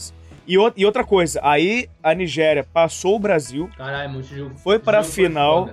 E, 0.49 0.57
o- 0.59 0.73
e 0.77 0.87
outra 0.87 1.03
coisa, 1.05 1.41
aí 1.43 1.89
a 2.03 2.15
Nigéria 2.15 2.63
passou 2.65 3.17
o 3.17 3.19
Brasil, 3.19 3.69
Caralho, 3.77 4.11
muito 4.11 4.29
jogo. 4.29 4.55
Foi 4.57 4.79
pra 4.79 5.03
jogo 5.03 5.13
final. 5.15 5.71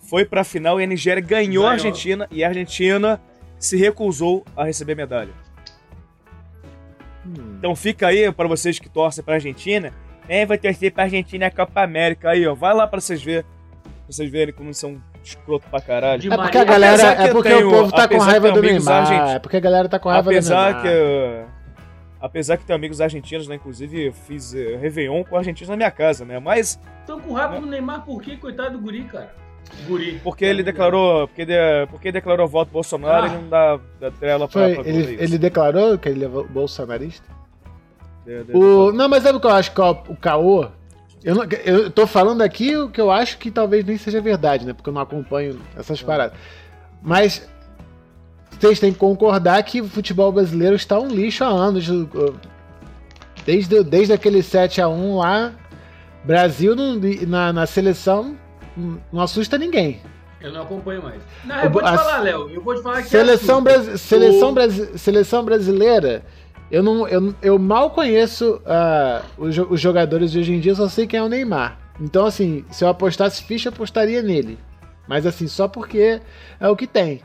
foi 0.00 0.24
pra 0.24 0.42
final 0.44 0.80
e 0.80 0.84
a 0.84 0.86
Nigéria 0.86 1.20
ganhou, 1.22 1.66
a 1.66 1.70
Ganhou. 1.70 1.86
Argentina 1.86 2.26
e 2.30 2.42
a 2.42 2.48
Argentina 2.48 3.20
se 3.58 3.76
recusou 3.76 4.44
a 4.56 4.64
receber 4.64 4.94
medalha. 4.94 5.32
Hum. 7.26 7.56
Então 7.58 7.74
fica 7.76 8.06
aí 8.08 8.30
pra 8.32 8.46
vocês 8.48 8.78
que 8.78 8.88
torcem 8.88 9.22
pra 9.24 9.34
Argentina. 9.34 9.92
É, 10.28 10.46
vai 10.46 10.58
torcer 10.58 10.92
pra 10.92 11.04
Argentina 11.04 11.46
a 11.46 11.50
Copa 11.50 11.82
América. 11.82 12.30
Aí, 12.30 12.46
ó. 12.46 12.54
Vai 12.54 12.74
lá 12.74 12.86
pra 12.86 13.00
vocês 13.00 13.22
verem. 13.22 13.44
Pra 13.82 13.92
vocês 14.12 14.30
verem 14.30 14.54
como 14.54 14.72
são 14.72 15.00
escroto 15.26 15.66
pra 15.68 15.80
caralho. 15.80 16.32
É 16.32 16.36
porque 16.36 16.58
a 16.58 16.64
galera. 16.64 16.94
Apesar 16.94 17.24
É 17.26 17.28
eu 17.28 17.32
porque 17.32 17.48
tenho- 17.48 17.68
o 17.68 17.70
povo 17.70 17.90
tá 17.90 17.96
com 18.08 18.14
apesar 18.14 18.24
raiva 18.30 18.48
eu 18.48 18.52
do 18.52 18.62
Neymar. 18.62 18.94
argentinos- 19.02 19.30
É 19.32 19.38
porque 19.38 19.56
a 19.56 19.60
galera 19.60 19.88
tá 19.88 19.98
com 19.98 20.08
raiva 20.08 20.22
do 20.24 20.30
Apesar 20.30 20.64
Neymar. 20.66 20.82
que. 20.82 20.88
uh, 21.52 21.56
Apesar 22.18 22.56
que 22.56 22.64
tenho 22.64 22.76
amigos 22.78 23.00
argentinos, 23.00 23.46
né? 23.46 23.56
Inclusive, 23.56 24.06
eu 24.06 24.12
fiz 24.12 24.52
uh, 24.54 24.78
Réveillon 24.80 25.22
com 25.22 25.36
argentinos 25.36 25.68
na 25.68 25.76
minha 25.76 25.90
casa, 25.90 26.24
né? 26.24 26.38
Mas 26.40 26.80
Tão 27.06 27.20
com 27.20 27.32
raiva 27.34 27.60
do 27.60 27.66
Neymar 27.66 28.04
por 28.04 28.20
quê? 28.22 28.36
Coitado 28.36 28.72
do 28.72 28.78
guri, 28.78 29.04
cara. 29.04 29.30
Guri. 29.86 30.20
porque 30.24 30.44
ele 30.44 30.62
declarou. 30.62 31.26
Porque, 31.28 31.44
de- 31.44 31.86
porque 31.90 32.10
declarou 32.12 32.46
voto 32.48 32.70
Bolsonaro, 32.72 33.24
Ah. 33.24 33.28
ele 33.28 33.36
não 33.36 33.48
dá, 33.48 33.78
dá 34.00 34.10
trela 34.12 34.48
pra, 34.48 34.62
Foi, 34.62 34.74
pra 34.76 34.88
ele, 34.88 35.14
isso. 35.14 35.22
ele 35.22 35.38
declarou 35.38 35.98
que 35.98 36.08
ele 36.08 36.24
é 36.24 36.28
bolsonarista? 36.28 37.26
De- 38.24 38.44
de- 38.44 38.56
O, 38.56 38.92
não, 38.92 39.08
mas 39.08 39.22
sabe 39.22 39.38
o 39.38 39.40
que 39.40 39.46
eu 39.46 39.50
acho 39.52 39.72
que 39.72 39.80
é 39.80 39.84
o, 39.84 39.90
o 40.08 40.16
caô? 40.16 40.68
Eu, 41.26 41.34
não- 41.34 41.44
eu 41.64 41.90
tô 41.90 42.06
falando 42.06 42.40
aqui 42.40 42.76
o 42.76 42.88
que 42.88 43.00
eu 43.00 43.10
acho 43.10 43.36
que 43.38 43.50
talvez 43.50 43.84
nem 43.84 43.98
seja 43.98 44.20
verdade, 44.20 44.64
né? 44.64 44.72
Porque 44.72 44.88
eu 44.88 44.94
não 44.94 45.00
acompanho 45.02 45.58
essas 45.76 46.00
paradas. 46.00 46.38
Mas 47.02 47.46
vocês 48.58 48.78
têm 48.78 48.92
que 48.92 48.98
concordar 48.98 49.60
que 49.64 49.80
o 49.80 49.88
futebol 49.88 50.30
brasileiro 50.30 50.76
está 50.76 50.98
um 51.00 51.08
lixo 51.08 51.42
há 51.42 51.48
anos. 51.48 51.84
Desde, 53.44 53.82
desde 53.82 54.12
aquele 54.12 54.38
7x1 54.40 55.16
lá, 55.18 55.52
Brasil 56.24 56.74
não- 56.76 56.96
na, 57.26 57.52
na 57.52 57.66
seleção 57.66 58.36
não 59.12 59.20
assusta 59.22 59.56
ninguém. 59.58 60.00
Eu 60.40 60.52
não 60.52 60.62
acompanho 60.62 61.02
mais. 61.02 61.20
Não, 61.44 61.56
eu 61.62 61.70
vou 61.70 61.82
te 61.82 61.88
falar, 61.88 62.18
Léo. 62.20 62.50
Eu 62.50 62.62
vou 62.62 62.74
te 62.74 62.82
falar 62.82 63.02
que. 63.02 63.08
Seleção, 63.08 63.58
é 63.58 63.62
brasi- 63.62 63.98
seleção, 63.98 64.50
O- 64.50 64.52
brasi- 64.52 64.98
seleção 64.98 65.44
brasileira, 65.44 66.24
eu, 66.70 66.82
não, 66.82 67.06
eu, 67.08 67.34
eu 67.42 67.58
mal 67.58 67.90
conheço 67.90 68.60
ah, 68.66 69.22
os, 69.38 69.56
os 69.56 69.80
jogadores 69.80 70.32
de 70.32 70.38
hoje 70.40 70.52
em 70.52 70.60
dia, 70.60 70.74
só 70.74 70.88
sei 70.88 71.06
quem 71.06 71.18
é 71.18 71.22
o 71.22 71.28
Neymar. 71.28 71.78
Então, 72.00 72.26
assim, 72.26 72.64
se 72.70 72.84
eu 72.84 72.88
apostasse 72.88 73.42
ficha, 73.42 73.68
apostaria 73.68 74.22
nele. 74.22 74.58
Mas, 75.08 75.24
assim, 75.24 75.46
só 75.46 75.68
porque 75.68 76.20
é 76.60 76.68
o 76.68 76.76
que 76.76 76.86
tem. 76.86 77.22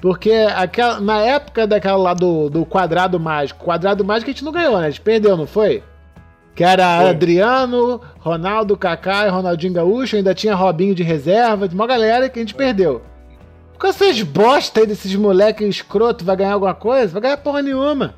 Porque 0.00 0.32
aquela, 0.54 1.00
na 1.00 1.20
época 1.20 1.66
daquela 1.66 1.96
lá 1.96 2.14
do, 2.14 2.48
do 2.48 2.64
quadrado 2.64 3.18
mágico, 3.18 3.64
quadrado 3.64 4.04
mágico 4.04 4.30
a 4.30 4.32
gente 4.32 4.44
não 4.44 4.52
ganhou, 4.52 4.78
né? 4.78 4.86
A 4.86 4.90
gente 4.90 5.00
perdeu, 5.00 5.36
não 5.36 5.46
foi? 5.46 5.82
Que 6.54 6.62
era 6.62 7.00
Foi. 7.00 7.10
Adriano, 7.10 8.00
Ronaldo, 8.20 8.76
Kaká 8.76 9.26
e 9.26 9.30
Ronaldinho 9.30 9.72
Gaúcho, 9.72 10.16
ainda 10.16 10.34
tinha 10.34 10.54
Robinho 10.54 10.94
de 10.94 11.02
reserva, 11.02 11.66
de 11.66 11.74
uma 11.74 11.86
galera 11.86 12.28
que 12.28 12.38
a 12.38 12.42
gente 12.42 12.54
perdeu. 12.54 13.02
Com 13.78 13.86
essas 13.88 14.22
bosta 14.22 14.80
aí 14.80 14.86
desses 14.86 15.14
moleque 15.16 15.64
escroto, 15.64 16.24
vai 16.24 16.36
ganhar 16.36 16.52
alguma 16.52 16.74
coisa? 16.74 17.12
Vai 17.12 17.22
ganhar 17.22 17.36
porra 17.38 17.60
nenhuma. 17.60 18.14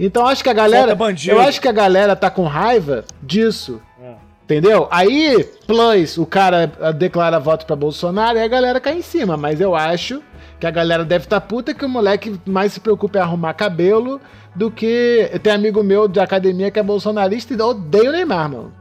Então 0.00 0.26
acho 0.26 0.42
que 0.42 0.48
a 0.48 0.54
galera. 0.54 0.96
Eu 1.26 1.40
acho 1.40 1.60
que 1.60 1.68
a 1.68 1.72
galera 1.72 2.16
tá 2.16 2.30
com 2.30 2.44
raiva 2.44 3.04
disso. 3.22 3.80
É. 4.02 4.14
Entendeu? 4.44 4.88
Aí, 4.90 5.46
plus, 5.66 6.16
o 6.16 6.24
cara 6.24 6.72
ah, 6.80 6.90
declara 6.90 7.38
voto 7.38 7.66
pra 7.66 7.76
Bolsonaro 7.76 8.38
e 8.38 8.42
a 8.42 8.48
galera 8.48 8.80
cai 8.80 8.96
em 8.96 9.02
cima. 9.02 9.36
Mas 9.36 9.60
eu 9.60 9.76
acho 9.76 10.22
que 10.58 10.66
a 10.66 10.70
galera 10.70 11.04
deve 11.04 11.24
estar 11.24 11.40
tá 11.40 11.46
puta 11.46 11.74
que 11.74 11.84
o 11.84 11.88
moleque 11.88 12.40
mais 12.46 12.72
se 12.72 12.80
preocupa 12.80 13.18
em 13.18 13.22
arrumar 13.22 13.52
cabelo 13.52 14.18
do 14.56 14.70
que. 14.70 15.30
Tem 15.42 15.52
amigo 15.52 15.82
meu 15.82 16.08
de 16.08 16.18
academia 16.18 16.70
que 16.70 16.78
é 16.78 16.82
bolsonarista 16.82 17.52
e 17.52 17.60
odeia 17.60 18.08
o 18.08 18.12
Neymar, 18.12 18.50
mano. 18.50 18.79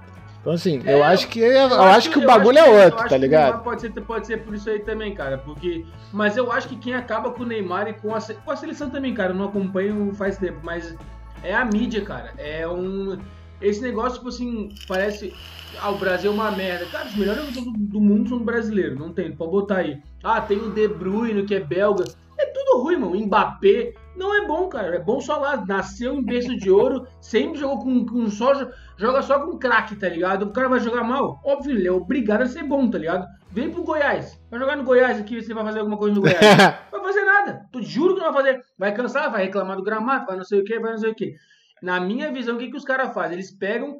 Então, 0.50 0.54
assim, 0.56 0.82
eu 0.86 0.98
É, 0.98 1.02
acho 1.04 1.28
que, 1.28 1.40
eu 1.40 1.82
acho 1.84 2.10
que 2.10 2.18
o 2.20 2.26
bagulho 2.26 2.58
que- 2.58 2.64
é 2.64 2.68
eu 2.70 2.84
outro, 2.86 3.00
tá 3.00 3.08
que 3.10 3.18
ligado? 3.18 3.64
Pode 3.64 3.82
ser, 3.82 3.90
pode 4.02 4.26
ser 4.26 4.38
por 4.44 4.56
isso 4.56 4.68
aí 4.70 4.80
também, 4.80 5.14
cara. 5.14 5.38
Porque, 5.38 5.86
mas 6.12 6.36
eu 6.38 6.52
acho 6.52 6.68
que 6.68 6.76
quem 6.76 6.96
acaba 6.96 7.30
com 7.32 7.44
o 7.44 7.46
Neymar 7.46 7.88
e 7.88 7.94
com 7.94 8.16
a, 8.16 8.20
com 8.20 8.52
a 8.52 8.56
seleção 8.56 8.90
também, 8.90 9.14
cara, 9.14 9.32
eu 9.32 9.36
não 9.36 9.46
acompanho 9.46 10.12
faz 10.16 10.38
tempo, 10.38 10.60
mas 10.64 10.96
é 11.44 11.54
a 11.54 11.64
mídia, 11.64 12.02
cara. 12.02 12.34
É 12.38 12.68
um. 12.68 13.18
Esse 13.62 13.82
negócio, 13.82 14.18
tipo 14.18 14.30
assim, 14.30 14.70
parece. 14.88 15.34
Ah, 15.78 15.92
o 15.92 15.98
Brasil 16.00 16.32
é 16.32 16.34
uma 16.34 16.50
merda. 16.50 16.88
Cara, 16.88 17.08
os 17.08 17.16
melhores 17.16 17.42
jogadores 17.42 17.66
do, 17.72 17.78
do 17.78 18.02
mundo 18.02 18.30
são 18.30 18.40
brasileiros, 18.40 18.98
não 18.98 19.14
tem, 19.14 19.32
pode 19.32 19.52
botar 19.52 19.78
aí. 19.78 20.02
Ah, 20.24 20.42
tem 20.42 20.58
o 20.58 20.72
De 20.72 20.88
Bruyne, 20.88 21.44
que 21.46 21.54
é 21.54 21.60
belga. 21.60 22.06
É 22.40 22.46
tudo 22.46 22.82
ruim, 22.82 22.96
mano. 22.98 23.16
Mbappé 23.20 23.94
não 24.16 24.34
é 24.34 24.48
bom, 24.48 24.68
cara. 24.70 24.96
É 24.96 25.00
bom 25.00 25.20
só 25.22 25.38
lá. 25.38 25.64
Nasceu 25.68 26.16
em 26.16 26.24
berço 26.24 26.56
de 26.58 26.72
ouro, 26.72 27.06
sempre 27.22 27.60
jogou 27.60 27.80
com, 27.84 28.06
com 28.06 28.30
só. 28.30 28.54
Joga 29.00 29.22
só 29.22 29.40
com 29.40 29.58
craque, 29.58 29.96
tá 29.96 30.10
ligado? 30.10 30.44
O 30.44 30.52
cara 30.52 30.68
vai 30.68 30.82
jogar 30.82 31.06
mal? 31.06 31.40
Óbvio, 31.46 31.72
ele 31.72 31.88
é 31.88 31.92
obrigado 31.92 32.42
a 32.42 32.48
ser 32.48 32.64
bom, 32.64 32.90
tá 32.90 32.98
ligado? 32.98 33.26
Vem 33.50 33.72
pro 33.72 33.82
Goiás. 33.82 34.38
Vai 34.52 34.60
jogar 34.60 34.76
no 34.76 34.84
Goiás 34.84 35.18
aqui, 35.18 35.42
você 35.42 35.54
vai 35.54 35.64
fazer 35.64 35.80
alguma 35.80 35.98
coisa 35.98 36.16
no 36.16 36.22
Goiás. 36.22 36.40
Vai 36.92 37.02
fazer 37.02 37.24
nada. 37.24 37.66
Tu 37.72 37.82
juro 37.82 38.14
que 38.14 38.22
não 38.22 38.34
vai 38.34 38.44
fazer. 38.44 38.62
Vai 38.78 38.94
cansar, 38.94 39.32
vai 39.32 39.46
reclamar 39.46 39.78
do 39.78 39.84
gramado, 39.84 40.26
vai 40.26 40.36
não 40.36 40.44
sei 40.44 40.60
o 40.60 40.64
que, 40.66 40.78
vai 40.80 40.92
não 40.92 40.98
sei 40.98 41.12
o 41.12 41.16
que. 41.16 41.34
Na 41.82 42.00
minha 42.00 42.32
visão, 42.32 42.56
o 42.56 42.60
que, 42.60 42.70
que 42.70 42.78
os 42.78 42.84
caras 42.84 43.14
fazem? 43.14 43.38
Eles 43.38 43.52
pegam, 43.52 44.00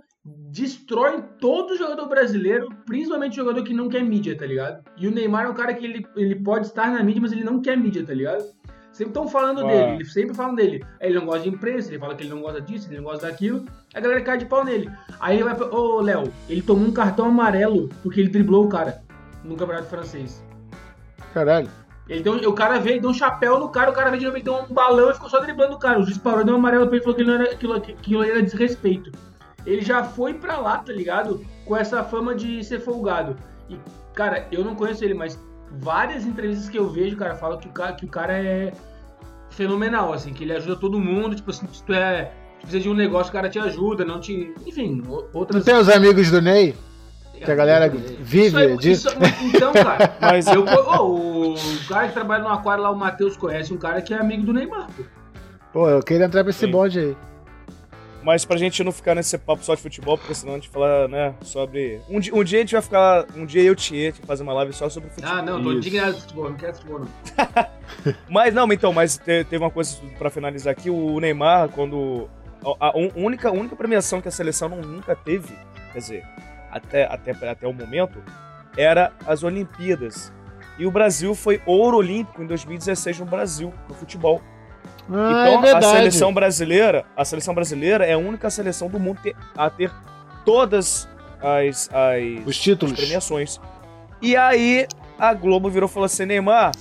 destroem 0.52 1.24
todo 1.40 1.78
jogador 1.78 2.08
brasileiro, 2.08 2.68
principalmente 2.86 3.38
jogador 3.38 3.64
que 3.64 3.74
não 3.74 3.88
quer 3.88 4.04
mídia, 4.04 4.38
tá 4.38 4.46
ligado? 4.46 4.84
E 4.98 5.08
o 5.08 5.12
Neymar 5.12 5.46
é 5.46 5.50
um 5.50 5.54
cara 5.54 5.74
que 5.74 5.86
ele, 5.86 6.06
ele 6.18 6.36
pode 6.36 6.68
estar 6.68 6.92
na 6.92 7.02
mídia, 7.02 7.22
mas 7.22 7.32
ele 7.32 7.44
não 7.44 7.62
quer 7.62 7.78
mídia, 7.78 8.06
tá 8.06 8.14
ligado? 8.14 8.44
Sempre 8.92 9.12
estão 9.12 9.28
falando 9.28 9.62
Ah. 9.62 9.68
dele, 9.68 9.92
eles 9.96 10.12
sempre 10.12 10.36
falam 10.36 10.56
dele. 10.56 10.84
Aí 11.00 11.10
ele 11.10 11.20
não 11.20 11.26
gosta 11.26 11.42
de 11.44 11.50
imprensa, 11.50 11.90
ele 11.90 12.00
fala 12.00 12.16
que 12.16 12.24
ele 12.24 12.32
não 12.32 12.42
gosta 12.42 12.60
disso, 12.60 12.88
ele 12.90 12.98
não 12.98 13.04
gosta 13.06 13.28
daquilo. 13.28 13.66
A 13.94 14.00
galera 14.00 14.22
cai 14.22 14.38
de 14.38 14.46
pau 14.46 14.64
nele. 14.64 14.90
Aí 15.20 15.36
ele 15.38 15.44
vai 15.44 15.56
pra. 15.56 15.68
Ô, 15.68 16.02
Léo, 16.02 16.32
ele 16.50 16.62
tomou 16.62 16.88
um 16.88 16.92
cartão 16.92 17.28
amarelo 17.28 17.90
porque 18.04 18.20
ele 18.20 18.30
driblou 18.30 18.66
o 18.66 18.70
cara 18.70 19.02
no 19.44 19.56
campeonato 19.56 19.88
francês. 19.88 20.44
Caralho. 21.34 21.70
Ele 22.08 22.22
deu, 22.24 22.34
o 22.50 22.54
cara 22.54 22.80
veio, 22.80 23.00
deu 23.00 23.12
um 23.12 23.14
chapéu 23.14 23.60
no 23.60 23.70
cara, 23.70 23.92
o 23.92 23.94
cara 23.94 24.10
veio 24.10 24.20
de 24.20 24.26
novo, 24.26 24.38
ele 24.38 24.44
deu 24.44 24.56
um 24.56 24.74
balão 24.74 25.12
e 25.12 25.14
ficou 25.14 25.30
só 25.30 25.40
driblando 25.40 25.76
o 25.76 25.80
cara. 25.80 26.00
O 26.00 26.04
juiz 26.04 26.18
parou, 26.18 26.44
deu 26.44 26.56
um 26.56 26.58
amarelo 26.58 26.88
pra 26.88 26.96
ele 26.96 27.02
e 27.02 27.04
falou 27.04 27.16
que 27.16 27.22
ele 27.22 27.30
não 27.30 27.40
era, 27.40 27.52
aquilo, 27.54 27.74
aquilo 27.76 28.24
era 28.24 28.42
desrespeito. 28.42 29.12
Ele 29.66 29.82
já 29.84 30.04
foi 30.04 30.34
pra 30.34 30.58
lá, 30.58 30.80
tá 30.80 30.92
ligado? 30.92 31.46
Com 31.66 31.78
essa 31.78 32.04
fama 32.04 32.34
de 32.34 32.64
ser 32.64 32.80
folgado. 32.80 33.36
E, 33.70 33.78
cara, 34.16 34.48
eu 34.52 34.64
não 34.66 34.74
conheço 34.74 35.06
ele, 35.06 35.14
mas 35.14 35.40
várias 35.72 36.26
entrevistas 36.26 36.70
que 36.70 36.78
eu 36.78 36.90
vejo, 36.90 37.16
cara, 37.18 37.36
falam 37.36 37.58
que 37.60 37.68
o 37.68 37.72
cara, 37.72 37.94
que 37.94 38.06
o 38.06 38.10
cara 38.10 38.34
é 38.34 38.74
fenomenal, 39.52 40.14
assim, 40.14 40.34
que 40.34 40.44
ele 40.44 40.54
ajuda 40.54 40.76
todo 40.76 41.00
mundo, 41.00 41.36
tipo 41.36 41.50
assim, 41.52 41.68
se 41.72 41.84
tu 41.84 41.94
é. 41.94 42.32
Se 42.60 42.64
precisa 42.64 42.84
de 42.84 42.90
um 42.90 42.94
negócio, 42.94 43.30
o 43.30 43.34
cara 43.34 43.48
te 43.50 43.58
ajuda, 43.58 44.04
não 44.04 44.20
te. 44.20 44.54
Enfim, 44.68 45.02
o- 45.08 45.22
Não 45.22 45.28
outras. 45.34 45.64
tem 45.64 45.76
os 45.76 45.88
amigos 45.88 46.30
do 46.30 46.42
Ney? 46.42 46.76
Que 47.34 47.50
a 47.50 47.56
galera 47.56 47.88
vive 47.88 48.48
Isso 48.48 48.58
aí- 48.58 48.78
disso? 48.78 49.08
isso- 49.08 49.56
então, 49.56 49.72
cara, 49.72 50.14
Mas 50.20 50.46
eu, 50.48 50.66
ô, 50.66 51.54
o 51.54 51.56
cara 51.88 52.08
que 52.10 52.14
trabalha 52.14 52.44
no 52.44 52.50
aquário 52.50 52.84
lá, 52.84 52.92
o 52.92 52.96
Matheus, 52.98 53.38
conhece 53.38 53.74
um 53.74 53.78
cara 53.78 54.02
que 54.02 54.14
é 54.14 54.18
amigo 54.20 54.44
do 54.46 54.52
Neymar. 54.52 54.88
pô. 54.96 55.04
Pô, 55.72 55.90
eu 55.90 56.02
queria 56.04 56.26
entrar 56.26 56.44
pra 56.44 56.50
esse 56.50 56.66
Sim. 56.66 56.72
bonde 56.72 57.00
aí. 57.00 57.18
Mas 58.22 58.44
pra 58.44 58.58
gente 58.58 58.84
não 58.84 58.92
ficar 58.92 59.16
nesse 59.16 59.38
papo 59.38 59.64
só 59.64 59.74
de 59.76 59.82
futebol, 59.82 60.18
porque 60.18 60.34
senão 60.36 60.54
a 60.54 60.56
gente 60.58 60.68
fala, 60.70 61.08
né, 61.08 61.34
sobre. 61.42 62.02
Um 62.10 62.20
dia, 62.20 62.36
um 62.36 62.44
dia 62.44 62.60
a 62.60 62.62
gente 62.62 62.74
vai 62.74 62.82
ficar. 62.82 63.26
Um 63.36 63.46
dia 63.46 63.64
eu 63.64 63.76
te 63.76 63.96
ia 63.96 64.14
fazer 64.14 64.44
uma 64.44 64.54
live 64.54 64.74
só 64.74 64.90
sobre 64.90 65.10
futebol. 65.10 65.32
Ah, 65.34 65.42
não, 65.42 65.62
tô 65.64 65.70
Isso. 65.70 65.78
indignado 65.78 66.14
com 66.16 66.20
futebol, 66.22 66.50
não 66.50 66.58
quero 66.58 66.74
futebol, 66.76 67.00
não. 67.00 67.08
Mas 68.30 68.54
não, 68.54 68.72
então, 68.72 68.94
mas 68.94 69.18
te- 69.18 69.44
teve 69.46 69.58
uma 69.58 69.72
coisa 69.72 69.98
pra 70.18 70.30
finalizar 70.30 70.72
aqui. 70.72 70.90
O 70.90 71.20
Neymar, 71.20 71.70
quando. 71.70 72.30
A, 72.80 72.92
única, 73.16 73.50
a 73.50 73.52
única 73.52 73.76
premiação 73.76 74.22
que 74.22 74.28
a 74.28 74.32
seleção 74.32 74.68
não- 74.70 74.82
nunca 74.82 75.16
teve, 75.16 75.58
quer 75.94 76.00
dizer, 76.00 76.24
até, 76.70 77.06
até, 77.06 77.32
até 77.50 77.68
o 77.68 77.74
momento, 77.74 78.22
era 78.78 79.12
as 79.26 79.44
Olimpíadas. 79.44 80.32
E 80.78 80.86
o 80.86 80.92
Brasil 80.92 81.34
foi 81.34 81.62
ouro 81.66 81.98
olímpico 81.98 82.42
em 82.44 82.46
2016 82.48 83.20
no 83.20 83.26
Brasil, 83.26 83.74
no 83.88 83.96
futebol. 83.96 84.42
Ah, 85.12 85.46
então 85.48 85.60
é 85.60 85.62
verdade. 85.62 85.86
a 85.86 85.90
seleção 85.90 86.34
brasileira, 86.34 87.06
a 87.18 87.26
seleção 87.26 87.54
brasileira 87.56 88.06
é 88.06 88.14
a 88.14 88.18
única 88.18 88.50
seleção 88.50 88.88
do 88.90 89.00
mundo 89.00 89.20
ter- 89.24 89.36
a 89.58 89.70
ter 89.70 89.92
todas 90.46 91.08
as, 91.42 91.90
as, 91.94 92.42
Os 92.46 92.50
as 92.50 92.58
títulos. 92.58 92.96
premiações. 93.00 93.60
E 94.22 94.36
aí 94.36 94.88
a 95.18 95.34
Globo 95.34 95.70
virou 95.70 95.88
e 95.90 95.92
falou 95.92 96.06
assim: 96.06 96.26
Neymar, 96.26 96.72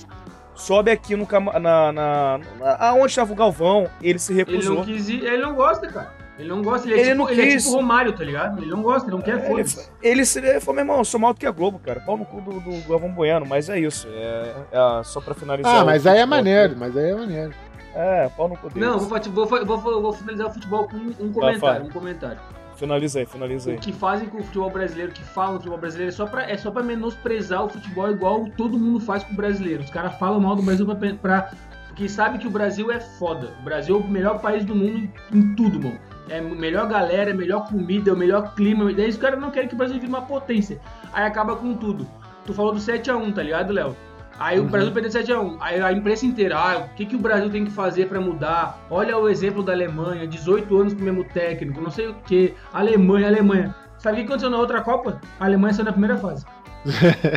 sobe 0.55 0.91
aqui 0.91 1.15
no 1.15 1.27
na, 1.59 1.59
na, 1.59 1.91
na- 1.91 2.77
aonde 2.79 3.07
estava 3.07 3.31
o 3.31 3.35
Galvão. 3.35 3.87
Ele 4.01 4.19
se 4.19 4.31
Ele 4.33 4.43
recusou. 4.43 4.75
não 4.75 4.85
quis 4.85 5.09
ir, 5.09 5.23
ele 5.23 5.37
não 5.41 5.55
gosta, 5.55 5.87
cara. 5.87 6.19
Ele 6.37 6.47
não 6.47 6.61
gosta, 6.61 6.87
ele 6.87 6.95
é, 6.95 6.99
Ele 7.01 7.05
tipo, 7.11 7.17
não 7.17 7.29
ele 7.29 7.41
é 7.53 7.57
tipo 7.57 7.71
Romário, 7.71 8.13
tá 8.13 8.23
ligado? 8.23 8.61
Ele 8.61 8.71
não 8.71 8.81
gosta, 8.81 9.09
ele 9.09 9.15
não 9.17 9.21
quer, 9.21 9.35
ele, 9.39 9.47
foda-se. 9.47 9.89
ele, 10.01 10.25
se- 10.25 10.39
ele 10.39 10.61
falou, 10.61 10.75
meu 10.75 10.83
irmão, 10.83 10.97
eu 10.99 11.03
sou 11.05 11.19
maior 11.19 11.33
do 11.33 11.39
que 11.39 11.45
a 11.45 11.51
Globo, 11.51 11.79
cara. 11.79 11.99
Pau 11.99 12.15
no 12.15 12.23
cu 12.23 12.39
do, 12.39 12.61
do 12.61 12.87
Galvão 12.87 13.11
Bueno, 13.11 13.45
mas 13.45 13.67
é 13.67 13.77
isso. 13.77 14.07
É, 14.09 14.53
é 14.71 15.03
só 15.03 15.19
pra 15.19 15.33
finalizar. 15.33 15.81
Ah, 15.81 15.83
mas 15.83 16.07
aí 16.07 16.19
é 16.19 16.25
maneiro, 16.25 16.71
aqui. 16.71 16.79
mas 16.79 16.95
aí 16.95 17.11
é 17.11 17.15
maneiro. 17.15 17.53
É, 17.95 18.29
pau 18.29 18.47
no 18.47 18.55
cu 18.57 18.69
deles. 18.69 18.87
Não, 18.87 18.99
vou, 18.99 19.19
vou, 19.47 19.77
vou, 19.77 20.01
vou, 20.01 20.13
finalizar 20.13 20.47
o 20.47 20.51
futebol 20.51 20.87
com 20.87 20.97
um, 20.97 21.13
um 21.19 21.31
comentário, 21.31 21.85
um 21.85 21.89
comentário. 21.89 22.39
Finaliza 22.75 23.19
aí, 23.19 23.25
finaliza 23.25 23.71
aí. 23.71 23.75
O 23.77 23.79
que 23.79 23.91
fazem 23.91 24.29
com 24.29 24.37
o 24.37 24.43
futebol 24.43 24.69
brasileiro, 24.69 25.11
que 25.11 25.23
falam 25.23 25.53
do 25.53 25.57
futebol 25.57 25.77
brasileiro, 25.79 26.13
é 26.13 26.15
só 26.15 26.25
pra, 26.25 26.49
é 26.49 26.55
só 26.57 26.71
pra 26.71 26.81
menosprezar 26.81 27.65
o 27.65 27.69
futebol 27.69 28.09
igual 28.09 28.45
todo 28.55 28.77
mundo 28.77 28.99
faz 29.01 29.23
com 29.23 29.33
o 29.33 29.35
brasileiro. 29.35 29.83
Os 29.83 29.89
caras 29.89 30.17
falam 30.17 30.39
mal 30.39 30.55
do 30.55 30.61
Brasil 30.61 30.85
pra, 30.85 30.95
pra- 31.15 31.51
porque 31.87 32.07
sabe 32.07 32.37
que 32.37 32.47
o 32.47 32.49
Brasil 32.49 32.89
é 32.89 32.99
foda. 33.01 33.51
O 33.59 33.63
Brasil 33.63 33.97
é 33.97 33.99
o 33.99 34.07
melhor 34.07 34.39
país 34.39 34.63
do 34.63 34.73
mundo 34.73 34.97
em, 34.97 35.11
em 35.33 35.55
tudo, 35.55 35.81
mano. 35.81 35.99
é 36.29 36.39
melhor 36.39 36.87
galera, 36.87 37.31
é 37.31 37.33
melhor 37.33 37.67
comida, 37.67 38.11
é 38.11 38.13
o 38.13 38.17
melhor 38.17 38.55
clima. 38.55 38.93
Daí 38.93 39.09
os 39.09 39.17
caras 39.17 39.39
não 39.41 39.51
querem 39.51 39.67
que 39.67 39.75
o 39.75 39.77
Brasil 39.77 39.95
vire 39.95 40.07
uma 40.07 40.21
potência. 40.21 40.79
Aí 41.11 41.25
acaba 41.25 41.57
com 41.57 41.73
tudo. 41.73 42.07
Tu 42.45 42.53
falou 42.53 42.71
do 42.71 42.79
7x1, 42.79 43.33
tá 43.33 43.43
ligado, 43.43 43.73
Léo? 43.73 43.93
Aí 44.39 44.59
o 44.59 44.63
Brasil 44.63 44.91
perdeu 44.91 45.11
7x1. 45.11 45.57
Aí 45.59 45.81
a 45.81 45.91
imprensa 45.91 46.25
inteira, 46.25 46.57
ah, 46.57 46.77
o 46.91 46.95
que, 46.95 47.05
que 47.05 47.15
o 47.15 47.19
Brasil 47.19 47.49
tem 47.49 47.65
que 47.65 47.71
fazer 47.71 48.07
pra 48.07 48.21
mudar? 48.21 48.79
Olha 48.89 49.17
o 49.17 49.27
exemplo 49.27 49.61
da 49.61 49.73
Alemanha, 49.73 50.25
18 50.25 50.77
anos 50.79 50.93
com 50.93 51.01
o 51.01 51.03
mesmo 51.03 51.23
técnico, 51.25 51.81
não 51.81 51.91
sei 51.91 52.07
o 52.07 52.13
que. 52.25 52.53
Alemanha, 52.73 53.27
Alemanha. 53.27 53.75
Sabe 53.97 54.15
o 54.15 54.19
que 54.21 54.25
aconteceu 54.27 54.49
na 54.49 54.57
outra 54.57 54.81
Copa? 54.81 55.19
A 55.39 55.45
Alemanha 55.45 55.73
saiu 55.73 55.85
na 55.85 55.91
primeira 55.91 56.17
fase. 56.17 56.45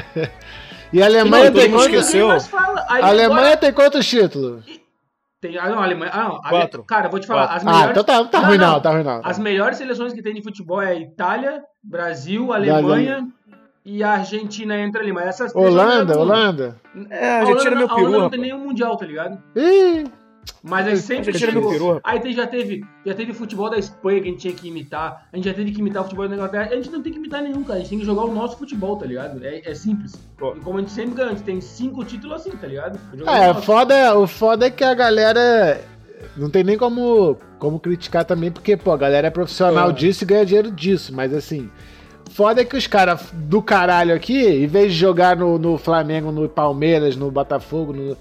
E 0.93 1.03
a 1.03 1.07
Alemanha 1.07 1.47
Não, 1.51 1.53
tem 1.59 1.71
quantos? 1.71 2.15
A 2.55 3.07
Alemanha 3.07 3.25
agora 3.27 3.57
tem 3.57 3.73
quantos 3.73 4.07
títulos? 4.07 4.63
Tem, 5.41 5.57
ah, 5.59 5.67
não, 5.71 5.79
a 5.81 5.85
Alemanha. 5.85 6.11
Ah, 6.15 6.25
não, 6.29 6.37
a- 6.37 6.49
Quatro. 6.51 6.85
Cara, 6.85 7.09
vou 7.09 7.19
te 7.19 7.27
falar. 7.27 7.47
Quatro. 7.49 7.57
As 7.57 7.63
Ah, 7.67 7.73
melhores, 7.73 7.91
então 7.93 8.05
tá, 8.05 8.25
tá 8.29 8.41
Não, 8.43 8.49
ruim 8.49 8.59
não, 8.59 8.73
não. 8.75 8.81
tá 8.81 8.91
ruim 8.93 9.03
não. 9.03 9.21
As 9.25 9.39
melhores 9.39 9.79
seleções 9.79 10.13
que 10.13 10.21
tem 10.23 10.35
de 10.35 10.43
futebol 10.43 10.83
é 10.83 10.89
a 10.89 10.95
Itália, 10.95 11.63
Brasil, 11.83 12.53
Alemanha 12.53 13.27
e 13.85 14.03
a 14.03 14.13
Argentina 14.13 14.79
entra 14.79 15.01
ali. 15.01 15.13
Mas 15.13 15.27
essas 15.27 15.53
três 15.53 15.67
Holanda, 15.67 16.19
Holanda. 16.19 16.77
É, 17.11 17.31
a 17.31 17.39
Argentina 17.41 17.71
é 17.71 17.75
Holanda, 17.75 17.87
meu 17.87 17.89
a 17.91 17.95
Holanda 17.99 18.19
não 18.19 18.31
tem 18.31 18.41
nenhum 18.41 18.59
mundial, 18.59 18.97
tá 18.97 19.05
ligado? 19.07 19.39
Ih, 19.57 20.05
Mas 20.63 20.87
aí 20.89 20.97
sempre 20.97 21.31
é 21.45 21.51
meu 21.53 21.69
peru. 21.69 22.01
Aí 22.03 22.19
tem- 22.21 22.33
já 22.33 22.47
teve, 22.47 22.85
já 23.07 23.15
teve 23.15 23.33
futebol 23.33 23.71
da 23.71 23.79
Espanha 23.79 24.21
que 24.21 24.29
a 24.29 24.31
gente 24.33 24.41
tinha 24.41 24.55
que 24.55 24.69
imitar. 24.69 25.29
A 25.33 25.37
gente 25.37 25.45
já 25.49 25.55
teve 25.55 25.71
que 25.71 25.81
imitar 25.81 26.03
o 26.03 26.05
futebol 26.05 26.29
da 26.29 26.35
Inglaterra. 26.35 26.69
A 26.73 26.75
gente 26.75 26.91
não 26.91 27.01
tem 27.03 27.13
que 27.13 27.19
imitar 27.19 27.43
nenhum, 27.43 27.63
cara. 27.63 27.77
A 27.77 27.79
gente 27.79 27.91
tem 27.91 27.99
que 28.01 28.05
jogar 28.05 28.25
o 28.25 28.35
nosso 28.35 28.59
futebol, 28.59 28.97
tá 28.97 29.07
ligado? 29.07 29.45
É, 29.45 29.63
é 29.65 29.75
simples. 29.75 30.15
E 30.15 30.61
como 30.61 30.79
a 30.79 30.81
gente 30.81 30.91
sempre 30.93 31.15
ganha, 31.15 31.29
a 31.29 31.31
gente 31.33 31.45
tem 31.45 31.61
cinco 31.61 32.05
títulos 32.05 32.41
assim, 32.41 32.51
tá 32.51 32.67
ligado? 32.67 32.99
Jogar 33.15 33.37
É, 33.37 33.51
o 33.51 33.55
foda, 33.63 34.19
o 34.19 34.27
foda 34.27 34.67
é 34.67 34.71
que 34.71 34.83
a 34.85 34.95
galera. 34.95 35.81
Não 36.37 36.49
tem 36.51 36.63
nem 36.65 36.79
como, 36.79 37.37
como 37.59 37.79
criticar 37.81 38.25
também, 38.25 38.51
porque, 38.51 38.77
pô, 38.77 38.93
a 38.93 38.97
galera 38.97 39.27
é 39.27 39.31
profissional 39.31 39.91
É. 39.91 39.93
disso 39.93 40.25
e 40.25 40.27
ganha 40.27 40.47
dinheiro 40.47 40.71
disso. 40.71 41.13
Mas 41.15 41.33
assim, 41.35 41.69
foda 42.35 42.61
é 42.61 42.65
que 42.65 42.77
os 42.77 42.87
caras 42.87 43.21
do 43.33 43.61
caralho 43.63 44.15
aqui, 44.15 44.47
em 44.47 44.67
vez 44.67 44.93
de 44.93 44.99
jogar 44.99 45.37
no, 45.37 45.59
no 45.59 45.79
Flamengo, 45.79 46.31
no 46.33 46.49
Palmeiras, 46.49 47.17
no 47.17 47.31
Botafogo, 47.31 47.93
no- 47.93 48.17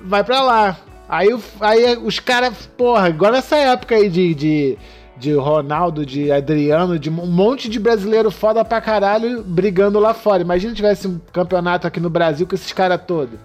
vai 0.00 0.22
pra 0.24 0.42
lá. 0.42 0.76
Aí, 1.08 1.32
o- 1.32 1.42
aí 1.60 1.96
os 1.98 2.18
caras, 2.18 2.66
porra, 2.76 3.08
igual 3.08 3.32
nessa 3.32 3.56
época 3.56 3.94
aí 3.94 4.08
de, 4.08 4.34
de, 4.34 4.78
de 5.16 5.32
Ronaldo, 5.34 6.04
de 6.04 6.32
Adriano, 6.32 6.98
de 6.98 7.08
um 7.08 7.26
monte 7.26 7.68
de 7.68 7.78
brasileiro 7.78 8.30
foda 8.30 8.64
pra 8.64 8.80
caralho 8.80 9.42
brigando 9.42 9.98
lá 10.00 10.12
fora. 10.14 10.42
Imagina 10.42 10.70
se 10.70 10.76
tivesse 10.76 11.06
um 11.08 11.20
campeonato 11.32 11.86
aqui 11.86 12.00
no 12.00 12.10
Brasil 12.10 12.46
com 12.46 12.54
esses 12.54 12.72
caras 12.72 13.00
todos. 13.06 13.38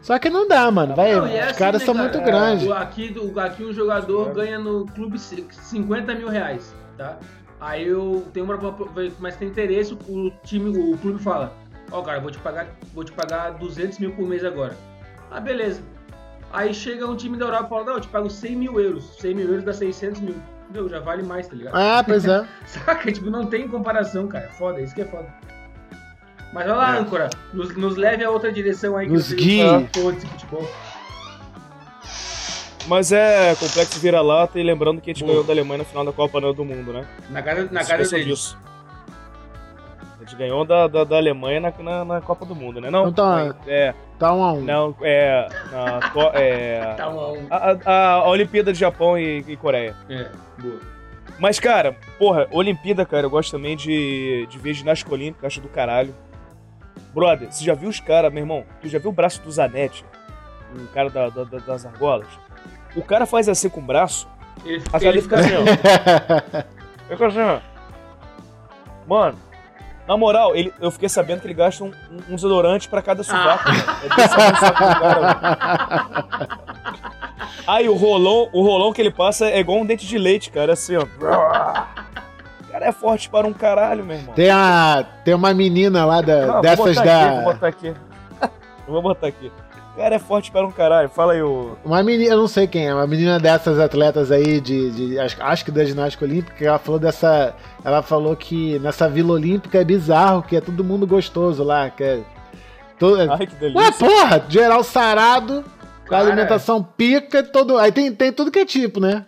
Só 0.00 0.18
que 0.18 0.28
não 0.28 0.48
dá, 0.48 0.68
mano. 0.70 0.96
Vai, 0.96 1.12
Não, 1.14 1.26
é 1.26 1.40
os 1.42 1.46
assim, 1.50 1.58
caras 1.58 1.80
né, 1.80 1.86
são 1.86 1.94
cara? 1.94 2.08
muito 2.08 2.24
grandes. 2.24 2.66
O- 2.66 2.72
Aqui, 2.72 3.14
aqui 3.36 3.62
o 3.62 3.72
jogador 3.72 4.32
ganha 4.32 4.58
no 4.58 4.84
clube 4.86 5.16
c- 5.18 5.44
50 5.50 6.12
mil 6.14 6.28
reais, 6.28 6.74
tá? 6.98 7.18
Aí 7.62 7.86
eu 7.86 8.26
tenho 8.32 8.44
uma 8.44 8.58
mas 9.20 9.36
tem 9.36 9.46
interesse, 9.46 9.94
o 9.94 10.32
time, 10.42 10.76
o 10.76 10.98
clube 10.98 11.22
fala, 11.22 11.52
ó 11.92 12.02
cara, 12.02 12.18
vou 12.18 12.28
te 12.28 12.38
pagar, 12.38 12.66
vou 12.92 13.04
te 13.04 13.12
pagar 13.12 13.50
200 13.52 14.00
mil 14.00 14.10
por 14.16 14.26
mês 14.26 14.44
agora. 14.44 14.76
Ah, 15.30 15.38
beleza. 15.38 15.80
Aí 16.52 16.74
chega 16.74 17.06
um 17.06 17.14
time 17.14 17.36
da 17.38 17.44
Europa 17.46 17.66
e 17.66 17.68
fala, 17.68 17.84
não, 17.84 17.92
eu 17.94 18.00
te 18.00 18.08
pago 18.08 18.28
100 18.28 18.56
mil 18.56 18.80
euros. 18.80 19.16
100 19.20 19.34
mil 19.36 19.46
euros 19.48 19.62
dá 19.64 19.72
600 19.72 20.20
mil. 20.22 20.34
Meu, 20.70 20.88
já 20.88 20.98
vale 20.98 21.22
mais, 21.22 21.46
tá 21.46 21.54
ligado? 21.54 21.74
Ah, 21.76 22.02
pois 22.04 22.24
é. 22.26 22.44
Saca? 22.66 23.12
Tipo, 23.12 23.30
não 23.30 23.46
tem 23.46 23.68
comparação, 23.68 24.26
cara. 24.26 24.48
Foda, 24.48 24.80
isso 24.80 24.92
que 24.94 25.02
é 25.02 25.04
foda. 25.04 25.32
Mas 26.52 26.64
olha 26.64 26.74
lá, 26.74 26.96
É. 26.96 26.98
âncora, 26.98 27.30
nos, 27.54 27.76
nos 27.76 27.96
leve 27.96 28.24
a 28.24 28.30
outra 28.30 28.50
direção 28.50 28.96
aí 28.96 29.06
que 29.06 29.12
Nos 29.12 29.32
guie. 29.32 29.62
fala, 29.62 29.88
porra 29.92 30.12
desse 30.12 30.26
futebol. 30.26 30.68
Mas 32.86 33.12
é 33.12 33.54
complexo 33.54 33.98
vira-lata 34.00 34.58
e 34.58 34.62
lembrando 34.62 35.00
que 35.00 35.10
a 35.10 35.14
gente 35.14 35.22
Boa. 35.22 35.32
ganhou 35.34 35.44
da 35.46 35.52
Alemanha 35.52 35.78
no 35.78 35.84
final 35.84 36.04
da 36.04 36.12
Copa 36.12 36.40
do 36.40 36.64
Mundo, 36.64 36.92
né? 36.92 37.06
Na 37.30 37.42
casa, 37.42 37.68
na 37.70 37.80
esqueçam 37.80 38.18
deles. 38.18 38.26
disso. 38.38 38.58
A 40.20 40.24
gente 40.24 40.36
ganhou 40.36 40.64
da, 40.64 40.86
da, 40.88 41.04
da 41.04 41.16
Alemanha 41.16 41.60
na, 41.60 41.72
na, 41.82 42.04
na 42.04 42.20
Copa 42.20 42.44
do 42.44 42.54
Mundo, 42.54 42.80
né? 42.80 42.90
Não, 42.90 43.08
Então 43.08 43.48
tá- 43.52 43.56
é, 43.66 43.94
Tá 44.18 44.32
um 44.34 44.42
a 44.44 44.52
um. 44.52 44.60
não, 44.60 44.94
é, 45.02 45.48
na, 45.72 46.00
é 46.34 46.94
Tá 46.96 47.08
um 47.08 47.18
a 47.20 47.32
um. 47.32 47.46
a, 47.50 47.76
a, 47.84 48.12
a 48.14 48.28
Olimpíada 48.28 48.72
de 48.72 48.78
Japão 48.78 49.16
e, 49.18 49.44
e 49.48 49.56
Coreia. 49.56 49.96
É, 50.08 50.28
boa. 50.60 50.80
Mas, 51.38 51.58
cara, 51.58 51.96
porra, 52.18 52.46
Olimpíada, 52.52 53.04
cara, 53.06 53.26
eu 53.26 53.30
gosto 53.30 53.50
também 53.52 53.76
de, 53.76 54.46
de 54.48 54.58
ver 54.58 54.74
ginástica 54.74 55.12
olímpica, 55.12 55.46
acho 55.46 55.60
do 55.60 55.68
caralho. 55.68 56.14
Brother, 57.12 57.50
você 57.52 57.64
já 57.64 57.74
viu 57.74 57.88
os 57.88 57.98
caras, 58.00 58.32
meu 58.32 58.42
irmão? 58.42 58.64
Tu 58.80 58.88
já 58.88 58.98
viu 58.98 59.10
o 59.10 59.12
braço 59.12 59.40
do 59.42 59.50
Zanetti? 59.50 60.04
O 60.74 60.86
cara 60.88 61.10
da, 61.10 61.28
da- 61.30 61.44
da- 61.44 61.58
das 61.58 61.84
argolas? 61.84 62.28
O 62.96 63.02
cara 63.02 63.24
faz 63.26 63.48
assim 63.48 63.68
com 63.68 63.80
o 63.80 63.84
braço, 63.84 64.28
Ele, 64.64 64.82
a 64.92 64.96
ele 64.98 65.08
ele 65.08 65.22
fica 65.22 65.38
assim, 65.40 65.50
ó. 65.56 65.62
Fica 67.08 67.26
assim, 67.26 67.40
ó. 67.40 67.58
Mano, 69.06 69.36
na 70.08 70.16
moral, 70.16 70.54
ele, 70.56 70.72
eu 70.80 70.90
fiquei 70.90 71.08
sabendo 71.08 71.40
que 71.40 71.46
ele 71.46 71.54
gasta 71.54 71.82
um, 71.84 71.88
um- 71.88 72.32
um 72.32 72.34
desodorante 72.34 72.88
pra 72.88 73.02
cada 73.02 73.22
sovaco. 73.22 73.64
Ah. 73.68 75.32
É. 76.48 77.66
Aí 77.66 77.88
o 77.88 77.94
rolão, 77.94 78.48
o 78.52 78.62
rolão 78.62 78.92
que 78.92 79.00
ele 79.00 79.10
passa 79.10 79.46
é 79.46 79.58
igual 79.60 79.78
um 79.78 79.86
dente 79.86 80.06
de 80.06 80.18
leite, 80.18 80.50
cara, 80.50 80.72
assim, 80.72 80.96
ó. 80.96 81.02
O 81.02 82.72
cara 82.72 82.86
é 82.86 82.92
forte 82.92 83.28
para 83.28 83.46
um 83.46 83.52
caralho, 83.52 84.04
meu 84.04 84.16
irmão. 84.16 84.34
Tem, 84.34 84.50
a, 84.50 85.04
tem 85.24 85.34
uma 85.34 85.52
menina 85.54 86.04
lá 86.04 86.20
da, 86.20 86.46
Não, 86.46 86.52
vou 86.54 86.62
dessas 86.62 86.96
botar 86.96 87.04
da. 87.04 87.22
Aqui, 87.26 87.34
vou 87.34 87.52
botar 87.52 87.66
aqui. 87.68 87.86
Eu 88.86 88.92
vou 88.92 89.02
botar 89.02 89.26
aqui. 89.28 89.52
O 89.94 89.96
cara 89.96 90.14
é 90.14 90.18
forte 90.18 90.50
para 90.50 90.66
um 90.66 90.70
caralho. 90.70 91.08
Fala 91.10 91.34
aí, 91.34 91.42
o. 91.42 91.76
Uma 91.84 92.02
menina, 92.02 92.32
eu 92.32 92.38
não 92.38 92.48
sei 92.48 92.66
quem 92.66 92.86
é, 92.88 92.94
uma 92.94 93.06
menina 93.06 93.38
dessas 93.38 93.78
atletas 93.78 94.32
aí 94.32 94.58
de, 94.60 94.90
de 94.90 95.18
acho, 95.18 95.36
acho 95.42 95.64
que 95.66 95.70
da 95.70 95.84
ginástica 95.84 96.24
olímpica, 96.24 96.64
ela 96.64 96.78
falou 96.78 96.98
dessa, 96.98 97.54
ela 97.84 98.02
falou 98.02 98.34
que 98.34 98.78
nessa 98.78 99.06
Vila 99.08 99.34
Olímpica 99.34 99.78
é 99.78 99.84
bizarro, 99.84 100.42
que 100.42 100.56
é 100.56 100.60
todo 100.62 100.82
mundo 100.82 101.06
gostoso 101.06 101.62
lá, 101.62 101.90
que 101.90 102.02
é, 102.02 102.20
to- 102.98 103.20
é- 103.20 103.28
Ai, 103.30 103.46
que 103.46 103.52
Ué, 103.54 103.58
delícia. 103.70 103.92
porra, 103.92 104.44
geral 104.48 104.82
sarado, 104.82 105.62
com 106.08 106.14
a 106.14 106.18
Cara, 106.18 106.22
alimentação 106.26 106.82
pica, 106.82 107.42
todo, 107.42 107.76
aí 107.76 107.92
tem, 107.92 108.10
tem 108.12 108.32
tudo 108.32 108.50
que 108.50 108.60
é 108.60 108.64
tipo, 108.64 108.98
né? 108.98 109.26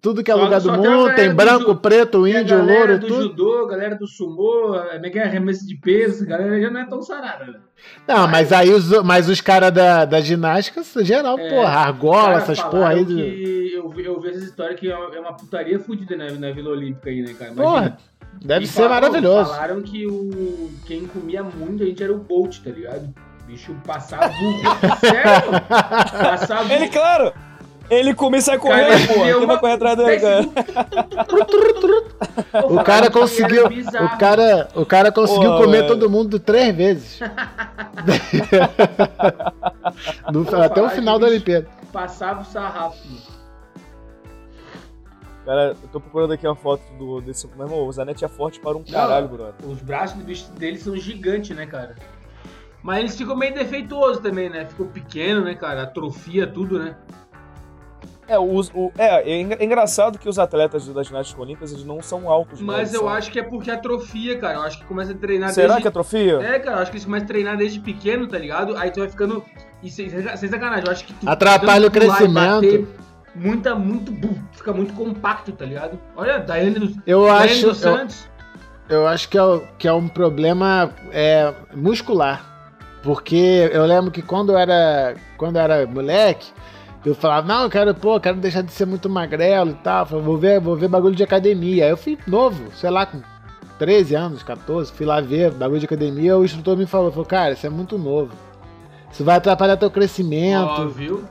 Tudo 0.00 0.24
que 0.24 0.30
é 0.30 0.34
Só- 0.34 0.42
lugar 0.42 0.60
do 0.62 0.72
mundo, 0.72 1.14
tem 1.14 1.28
do 1.28 1.34
branco, 1.36 1.66
ju- 1.72 1.76
preto, 1.76 2.24
Tem 2.24 2.36
a 2.36 2.40
índio, 2.40 2.56
galera 2.56 2.78
louro, 2.78 2.98
do 3.00 3.06
tudo. 3.06 3.22
judô, 3.22 3.64
a 3.66 3.68
galera 3.68 3.94
do 3.94 4.06
sumô, 4.06 4.74
mega 4.98 5.22
arremesso 5.24 5.66
de 5.66 5.76
peso, 5.76 6.24
a 6.24 6.26
galera 6.26 6.58
já 6.58 6.70
não 6.70 6.80
é 6.80 6.86
tão 6.86 7.02
sarada. 7.02 7.44
né? 7.44 7.58
Não, 8.08 8.26
mas 8.26 8.50
aí 8.50 8.70
os, 8.72 8.88
mas 9.02 9.28
os 9.28 9.42
caras 9.42 9.70
da, 9.72 10.06
da 10.06 10.22
ginástica, 10.22 10.82
geral, 11.04 11.38
É, 11.38 11.50
porra, 11.50 11.68
argola, 11.80 12.38
essas 12.38 12.62
porra 12.62 12.88
aí. 12.88 13.04
do- 13.04 13.14
que 13.14 13.72
eu, 13.74 13.88
vi- 13.90 14.04
eu 14.06 14.18
vi 14.18 14.30
essa 14.30 14.44
história 14.44 14.74
que 14.74 14.90
é 14.90 14.96
uma, 14.96 15.14
é 15.14 15.20
uma 15.20 15.34
putaria 15.36 15.78
fudida 15.78 16.16
na, 16.16 16.30
na 16.30 16.50
Vila 16.50 16.70
Olímpica 16.70 17.10
aí, 17.10 17.20
né, 17.20 17.34
cara? 17.38 17.50
Imagina. 17.52 17.64
Porra, 17.82 17.98
deve 18.42 18.64
E 18.64 18.68
ser 18.68 18.82
falaram- 18.84 19.08
maravilhoso. 19.08 19.50
Falaram 19.50 19.82
que 19.82 20.06
o, 20.06 20.70
quem 20.86 21.06
comia 21.06 21.42
muito 21.42 21.82
a 21.82 21.86
gente 21.86 22.02
era 22.02 22.12
o 22.12 22.16
Bolt, 22.18 22.58
tá 22.64 22.70
ligado? 22.70 23.12
O 23.42 23.46
bicho 23.46 23.76
passava 23.86 24.28
burro. 24.28 24.62
Sério? 25.00 25.50
Passava 26.10 26.72
Ele, 26.72 26.88
claro! 26.88 27.34
Ele 27.90 28.14
começa 28.14 28.54
a 28.54 28.58
Cara, 28.58 28.86
correr, 28.86 29.06
pô. 29.06 29.14
deu 29.14 29.22
Quem 29.24 29.34
uma- 29.34 29.46
vai 29.46 29.58
correr 29.58 29.72
atrás 29.74 29.96
dele, 29.96 30.20
cara? 30.20 30.44
O 32.68 32.82
cara 32.82 33.10
conseguiu. 33.10 33.66
O 33.66 34.18
cara, 34.18 34.68
o 34.74 34.86
cara 34.86 35.12
conseguiu 35.12 35.52
Pô, 35.52 35.58
comer 35.62 35.82
velho. 35.82 35.88
todo 35.88 36.10
mundo 36.10 36.38
três 36.38 36.74
vezes. 36.74 37.20
No- 40.32 40.44
Pô, 40.44 40.56
até 40.56 40.82
o 40.82 40.88
final 40.90 41.18
da. 41.18 41.26
Olimpíada. 41.26 41.66
Passava 41.92 42.42
o 42.42 42.44
sarrafo. 42.44 42.98
Cara, 45.44 45.76
eu 45.82 45.88
tô 45.92 46.00
procurando 46.00 46.32
aqui 46.32 46.46
uma 46.46 46.56
foto 46.56 46.82
do, 46.98 47.20
desse. 47.20 47.46
Meu 47.56 47.66
irmão, 47.66 47.86
o 47.86 47.92
Zanetti 47.92 48.24
é 48.24 48.28
forte 48.28 48.58
para 48.60 48.76
um 48.76 48.82
caralho, 48.82 49.28
brother. 49.28 49.54
Os 49.68 49.80
braços 49.82 50.16
do 50.16 50.24
bicho 50.24 50.50
deles 50.52 50.82
são 50.82 50.96
gigantes, 50.96 51.54
né, 51.54 51.66
cara? 51.66 51.96
Mas 52.82 52.98
eles 53.00 53.16
ficam 53.16 53.36
meio 53.36 53.54
defeituosos 53.54 54.22
também, 54.22 54.48
né? 54.48 54.64
Ficou 54.66 54.86
pequeno, 54.86 55.44
né, 55.44 55.54
cara? 55.54 55.82
Atrofia 55.82 56.46
tudo, 56.46 56.78
né? 56.78 56.96
É, 58.26 58.38
os- 58.38 58.70
o, 58.74 58.90
é, 58.96 59.30
é 59.30 59.42
é 59.42 59.64
engraçado 59.64 60.18
que 60.18 60.28
os 60.28 60.38
atletas 60.38 60.86
das 60.88 61.06
ginásticas 61.06 61.40
olímpicas 61.40 61.72
eles 61.72 61.84
não 61.84 62.00
são 62.02 62.28
altos. 62.28 62.60
Mas 62.60 62.94
eu 62.94 63.00
são- 63.00 63.08
acho 63.08 63.30
que 63.30 63.38
é 63.38 63.42
porque 63.42 63.70
atrofia, 63.70 64.38
cara. 64.38 64.54
Eu 64.54 64.62
acho 64.62 64.78
que 64.78 64.84
começa 64.86 65.12
a 65.12 65.14
treinar 65.14 65.50
Será 65.50 65.66
desde... 65.68 65.82
que 65.82 65.88
atrofia? 65.88 66.38
É, 66.42 66.58
cara, 66.58 66.78
eu 66.78 66.82
acho 66.82 66.90
que 66.90 66.96
eles 66.96 67.04
começam 67.04 67.24
a 67.24 67.28
treinar 67.28 67.56
desde 67.56 67.80
pequeno, 67.80 68.26
tá 68.26 68.38
ligado? 68.38 68.76
Aí 68.76 68.90
tu 68.90 69.00
vai 69.00 69.08
ficando. 69.08 69.44
E 69.82 69.90
sem, 69.90 70.08
sem 70.08 70.48
sacanagem, 70.48 70.84
eu 70.86 70.92
acho 70.92 71.04
que 71.04 71.12
tu. 71.12 71.28
Atrapalha 71.28 71.86
o 71.86 71.90
crescimento. 71.90 72.88
Muita, 73.34 73.74
muito. 73.74 74.10
bum, 74.12 74.34
Fica 74.52 74.72
muito 74.72 74.94
compacto, 74.94 75.52
tá 75.52 75.64
ligado? 75.64 75.98
Olha, 76.16 76.38
Daiane 76.38 76.78
dos, 76.78 76.96
Eu 77.06 77.24
Daiane 77.24 77.44
acho, 77.44 77.66
dos 77.66 77.82
eu, 77.84 77.92
Santos. 77.96 78.28
eu 78.88 79.06
acho 79.06 79.28
que 79.28 79.36
é, 79.36 79.42
o- 79.42 79.60
que 79.76 79.86
é 79.88 79.92
um 79.92 80.08
problema 80.08 80.90
é, 81.12 81.52
muscular. 81.74 82.52
Porque 83.02 83.68
eu 83.72 83.84
lembro 83.84 84.10
que 84.10 84.22
quando 84.22 84.52
eu 84.52 84.58
era, 84.58 85.14
quando 85.36 85.56
eu 85.56 85.62
era 85.62 85.86
moleque, 85.86 86.50
eu 87.04 87.14
falava, 87.14 87.46
não, 87.46 87.64
eu 87.64 87.70
quero, 87.70 87.94
pô, 87.94 88.16
eu 88.16 88.20
quero 88.20 88.38
deixar 88.38 88.62
de 88.62 88.72
ser 88.72 88.86
muito 88.86 89.08
magrelo 89.10 89.70
e 89.70 89.74
tal. 89.74 90.02
Eu 90.02 90.06
falei, 90.06 90.24
vou 90.24 90.38
ver, 90.38 90.60
vou 90.60 90.76
ver 90.76 90.88
bagulho 90.88 91.14
de 91.14 91.22
academia. 91.22 91.84
Aí 91.84 91.90
eu 91.90 91.96
fui 91.96 92.18
novo, 92.26 92.72
sei 92.74 92.90
lá, 92.90 93.04
com 93.04 93.20
13 93.78 94.14
anos, 94.14 94.42
14, 94.42 94.92
fui 94.92 95.04
lá 95.04 95.20
ver 95.20 95.50
bagulho 95.50 95.80
de 95.80 95.86
academia, 95.86 96.38
o 96.38 96.44
instrutor 96.44 96.76
me 96.76 96.86
falou, 96.86 97.10
falou, 97.10 97.26
cara, 97.26 97.52
isso 97.52 97.66
é 97.66 97.70
muito 97.70 97.98
novo. 97.98 98.32
Isso 99.12 99.24
vai 99.24 99.36
atrapalhar 99.36 99.76
teu 99.76 99.90
crescimento. 99.90 100.88
Viu? 100.88 101.24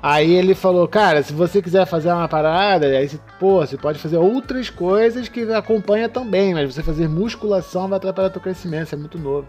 Aí 0.00 0.32
ele 0.32 0.54
falou, 0.54 0.86
cara, 0.86 1.22
se 1.22 1.32
você 1.32 1.60
quiser 1.60 1.84
fazer 1.84 2.12
uma 2.12 2.28
parada, 2.28 2.86
aí 2.86 3.08
você, 3.08 3.18
pô, 3.38 3.66
você 3.66 3.76
pode 3.76 3.98
fazer 3.98 4.16
outras 4.16 4.70
coisas 4.70 5.28
que 5.28 5.42
acompanha 5.52 6.08
também, 6.08 6.54
mas 6.54 6.72
você 6.72 6.82
fazer 6.82 7.08
musculação 7.08 7.88
vai 7.88 7.96
atrapalhar 7.96 8.30
teu 8.30 8.40
crescimento, 8.40 8.88
você 8.88 8.94
é 8.94 8.98
muito 8.98 9.18
novo. 9.18 9.46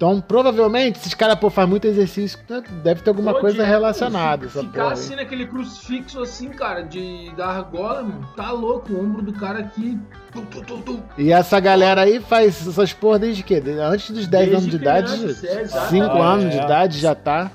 Então, 0.00 0.18
provavelmente, 0.18 0.98
esses 0.98 1.12
caras, 1.12 1.38
pô, 1.38 1.50
faz 1.50 1.68
muito 1.68 1.86
exercício, 1.86 2.38
né, 2.48 2.62
deve 2.82 3.02
ter 3.02 3.10
alguma 3.10 3.34
Pô, 3.34 3.40
coisa 3.40 3.62
de- 3.62 3.68
relacionada. 3.68 4.48
Ficar 4.48 4.62
porra 4.72 4.86
aí. 4.86 4.92
assim 4.94 5.14
naquele 5.14 5.46
crucifixo 5.46 6.22
assim, 6.22 6.48
cara, 6.48 6.80
de 6.80 7.30
da 7.36 7.48
argola, 7.48 8.02
mano, 8.04 8.26
tá 8.34 8.50
louco. 8.50 8.90
O 8.94 8.98
ombro 8.98 9.20
do 9.20 9.34
cara 9.34 9.58
aqui. 9.58 10.00
Tu, 10.32 10.40
tu, 10.40 10.62
tu, 10.62 10.78
tu. 10.78 11.02
E 11.18 11.30
essa 11.30 11.60
galera 11.60 12.00
aí 12.00 12.18
faz 12.18 12.66
essas 12.66 12.94
porra 12.94 13.18
desde 13.18 13.42
quê? 13.42 13.60
De- 13.60 13.72
Antes 13.72 14.10
dos 14.10 14.26
10 14.26 14.48
Desde 14.48 14.54
anos 14.56 14.70
de 14.70 14.76
idade, 14.76 15.18
criança, 15.18 15.46
é, 15.46 15.60
exato. 15.60 15.90
5 15.90 16.06
Ah, 16.06 16.32
anos 16.32 16.44
é. 16.46 16.48
de 16.48 16.56
idade 16.64 16.98
já 16.98 17.14
tá. 17.14 17.50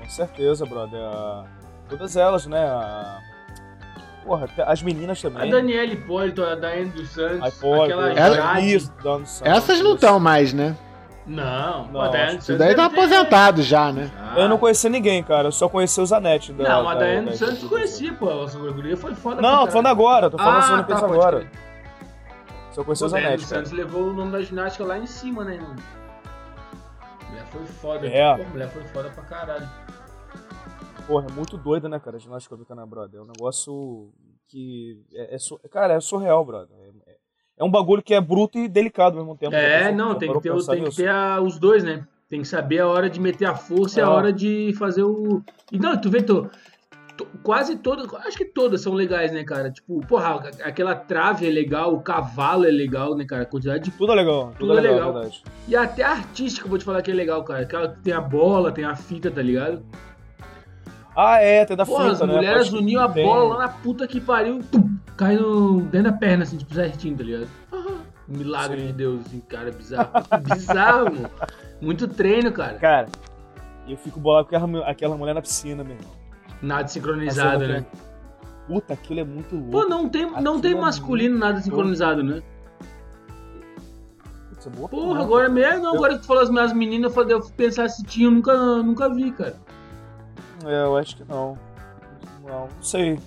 Com 0.00 0.08
certeza, 0.08 0.64
brother. 0.64 1.00
A- 1.00 1.44
Todas 1.88 2.14
elas, 2.14 2.46
né? 2.46 2.60
A- 2.64 3.18
Porra, 4.24 4.48
as 4.68 4.80
meninas 4.84 5.18
A 5.18 5.22
também. 5.28 5.50
Daniela 5.50 5.92
Hipólito, 5.92 6.44
a 6.44 6.54
Daiane 6.54 6.90
dos 6.90 7.08
Santos, 7.08 7.42
A 7.42 7.48
Hipólito, 7.48 7.98
aquela 7.98 8.12
Ela- 8.12 8.36
Jade. 8.36 8.72
Isso, 8.72 8.92
Santos, 9.02 9.42
Essas 9.42 9.80
não 9.80 9.94
estão 9.96 10.20
mais, 10.20 10.52
né? 10.52 10.76
Não, 11.24 11.86
Não, 11.88 12.00
a 12.00 12.08
Daiane 12.08 12.40
Santos. 12.42 12.58
daí 12.58 12.74
tá 12.74 12.82
deve 12.88 12.94
ter- 12.96 13.00
aposentado 13.00 13.62
já, 13.62 13.92
né? 13.92 14.10
Ah. 14.18 14.40
Eu 14.40 14.48
não 14.48 14.58
conhecia 14.58 14.90
ninguém, 14.90 15.22
cara. 15.22 15.48
Eu 15.48 15.52
só 15.52 15.68
conhecia 15.68 16.02
o 16.02 16.06
Zanetti. 16.06 16.52
Da, 16.52 16.64
Não, 16.68 16.88
a 16.88 16.94
da- 16.94 17.00
Daiane 17.00 17.26
da- 17.26 17.30
dos 17.30 17.38
Santos 17.38 17.62
conhecia, 17.68 18.12
pô. 18.14 18.28
A 18.42 18.48
sua 18.48 18.72
guria 18.72 18.96
foi 18.96 19.14
foda 19.14 19.36
pra 19.36 19.50
Não, 19.50 19.64
tô 19.66 19.70
falando 19.72 19.86
agora. 19.86 20.28
Tô 20.30 20.36
falando 20.36 20.58
Ah, 20.58 20.62
sobre 20.62 20.82
tá, 20.94 20.98
agora. 21.06 21.38
crer. 21.40 21.50
Só 22.72 22.82
conhecia 22.82 23.06
o 23.06 23.10
Zanetti, 23.10 23.36
dos 23.36 23.44
cara. 23.50 23.56
Santos 23.64 23.72
levou 23.72 24.08
o 24.08 24.12
nome 24.12 24.32
da 24.32 24.42
ginástica 24.42 24.84
lá 24.84 24.98
em 24.98 25.06
cima, 25.06 25.44
né, 25.44 25.54
irmão? 25.54 25.76
Mulher 27.28 27.46
foi 27.46 27.64
foda. 27.66 28.06
É. 28.08 28.36
Pô, 28.36 28.44
mulher 28.50 28.68
foi 28.70 28.82
foda 28.84 29.10
pra 29.10 29.22
caralho. 29.24 29.68
Porra, 31.06 31.26
é 31.28 31.32
muito 31.32 31.56
doida, 31.56 31.88
né, 31.88 32.00
cara? 32.00 32.16
A 32.16 32.20
ginástica 32.20 32.54
olímpica, 32.54 32.86
brother? 32.86 33.20
É 33.20 33.22
um 33.22 33.26
negócio 33.26 34.10
que. 34.48 35.00
É, 35.14 35.34
é 35.34 35.38
su- 35.38 35.60
Cara, 35.70 35.94
é 35.94 36.00
surreal, 36.00 36.44
brother. 36.44 36.76
É, 37.62 37.64
é 37.64 37.66
um 37.66 37.70
bagulho 37.70 38.02
que 38.02 38.12
é 38.14 38.20
bruto 38.20 38.58
e 38.58 38.68
delicado 38.68 39.18
ao 39.18 39.24
mesmo 39.24 39.36
tempo. 39.36 39.52
né? 39.52 39.88
É, 39.88 39.92
não, 39.92 40.14
tem 40.14 40.32
que 40.32 40.40
ter, 40.40 40.52
tem 40.66 40.84
que 40.84 40.96
ter 40.96 41.08
a- 41.08 41.40
os 41.40 41.58
dois, 41.58 41.82
né? 41.84 42.04
Tem 42.28 42.40
que 42.40 42.48
saber 42.48 42.78
a 42.80 42.88
hora 42.88 43.10
de 43.10 43.20
meter 43.20 43.44
a 43.46 43.54
força 43.54 44.00
e 44.00 44.02
a 44.02 44.06
É. 44.06 44.08
hora 44.08 44.32
de 44.32 44.72
fazer 44.78 45.02
o. 45.02 45.42
E 45.70 45.78
não, 45.78 46.00
tu 46.00 46.08
vê, 46.08 46.22
tu, 46.22 46.48
tu- 47.16 47.26
quase 47.42 47.76
todas, 47.76 48.12
acho 48.26 48.38
que 48.38 48.44
todas 48.46 48.80
são 48.80 48.94
legais, 48.94 49.30
né, 49.32 49.44
cara? 49.44 49.70
Tipo, 49.70 50.00
porra, 50.06 50.48
aquela 50.64 50.94
trave 50.94 51.46
é 51.46 51.50
legal, 51.50 51.92
o 51.94 52.00
cavalo 52.00 52.64
é 52.64 52.70
legal, 52.70 53.14
né, 53.14 53.26
cara? 53.26 53.42
A 53.42 53.46
quantidade 53.46 53.84
de. 53.84 53.90
Tudo 53.90 54.12
é 54.12 54.14
legal. 54.16 54.46
Tudo, 54.58 54.68
Tudo 54.68 54.72
é 54.74 54.78
é 54.78 54.80
legal, 54.92 55.12
legal. 55.14 55.30
E 55.68 55.76
até 55.76 56.02
a 56.02 56.12
artística, 56.12 56.66
vou 56.66 56.78
te 56.78 56.84
falar 56.84 57.02
que 57.02 57.10
é 57.10 57.14
legal, 57.14 57.44
cara. 57.44 57.62
Aquela 57.64 57.88
que 57.90 58.00
tem 58.00 58.14
a 58.14 58.20
bola, 58.20 58.72
tem 58.72 58.84
a 58.84 58.96
fita, 58.96 59.30
tá 59.30 59.42
ligado? 59.42 59.82
Ah, 61.14 61.38
é, 61.38 61.64
tem 61.64 61.76
da 61.76 61.84
Porra, 61.84 62.10
fita, 62.10 62.24
as 62.24 62.28
né? 62.28 62.34
mulheres 62.36 62.68
Pode- 62.70 62.82
uniam 62.82 63.02
a 63.02 63.08
bola 63.08 63.54
lá 63.54 63.66
na 63.66 63.68
puta 63.68 64.06
que 64.06 64.20
pariu, 64.20 64.62
tum, 64.70 64.96
cai 65.16 65.36
no, 65.36 65.82
dentro 65.82 66.10
da 66.10 66.16
perna, 66.16 66.44
assim, 66.44 66.56
tipo, 66.56 66.72
certinho, 66.74 67.16
tá 67.16 67.22
ligado? 67.24 67.48
Um 68.28 68.38
milagre 68.38 68.80
Sim. 68.80 68.86
de 68.86 68.92
Deus, 68.94 69.26
assim, 69.26 69.40
cara, 69.40 69.70
bizarro. 69.70 70.10
bizarro, 70.42 71.04
mano. 71.14 71.30
Muito 71.80 72.08
treino, 72.08 72.50
cara. 72.52 72.78
Cara, 72.78 73.08
eu 73.86 73.96
fico 73.98 74.18
bolado 74.18 74.48
com 74.48 74.56
aquela, 74.56 74.88
aquela 74.88 75.16
mulher 75.16 75.34
na 75.34 75.42
piscina, 75.42 75.84
meu 75.84 75.96
irmão. 75.96 76.10
Nada 76.62 76.88
sincronizado, 76.88 77.66
né? 77.66 77.84
Puta, 78.66 78.94
aquilo 78.94 79.20
é 79.20 79.24
muito 79.24 79.54
louco. 79.56 79.70
Pô, 79.72 79.84
não 79.86 80.08
tem, 80.08 80.30
não 80.40 80.60
tem 80.60 80.72
é 80.72 80.76
masculino 80.80 81.36
nada 81.36 81.60
sincronizado, 81.60 82.22
né? 82.22 82.40
Putz, 84.48 84.66
é 84.66 84.70
boa 84.70 84.88
Porra, 84.88 85.20
agora 85.22 85.48
mesmo, 85.48 85.88
agora 85.88 86.14
que 86.14 86.20
tu 86.20 86.26
falou 86.26 86.42
as 86.42 86.48
minhas 86.50 86.72
meninas, 86.72 87.10
eu 87.10 87.14
falei, 87.14 87.34
eu 87.34 87.40
pensar 87.56 87.88
se 87.88 88.02
tinha, 88.04 88.28
eu 88.28 88.30
nunca, 88.30 88.54
nunca 88.82 89.08
vi, 89.12 89.32
cara. 89.32 89.56
É, 90.66 90.84
eu 90.84 90.96
acho 90.96 91.16
que 91.16 91.24
não. 91.28 91.58
Não, 92.44 92.60
não 92.62 92.82
sei. 92.82 93.18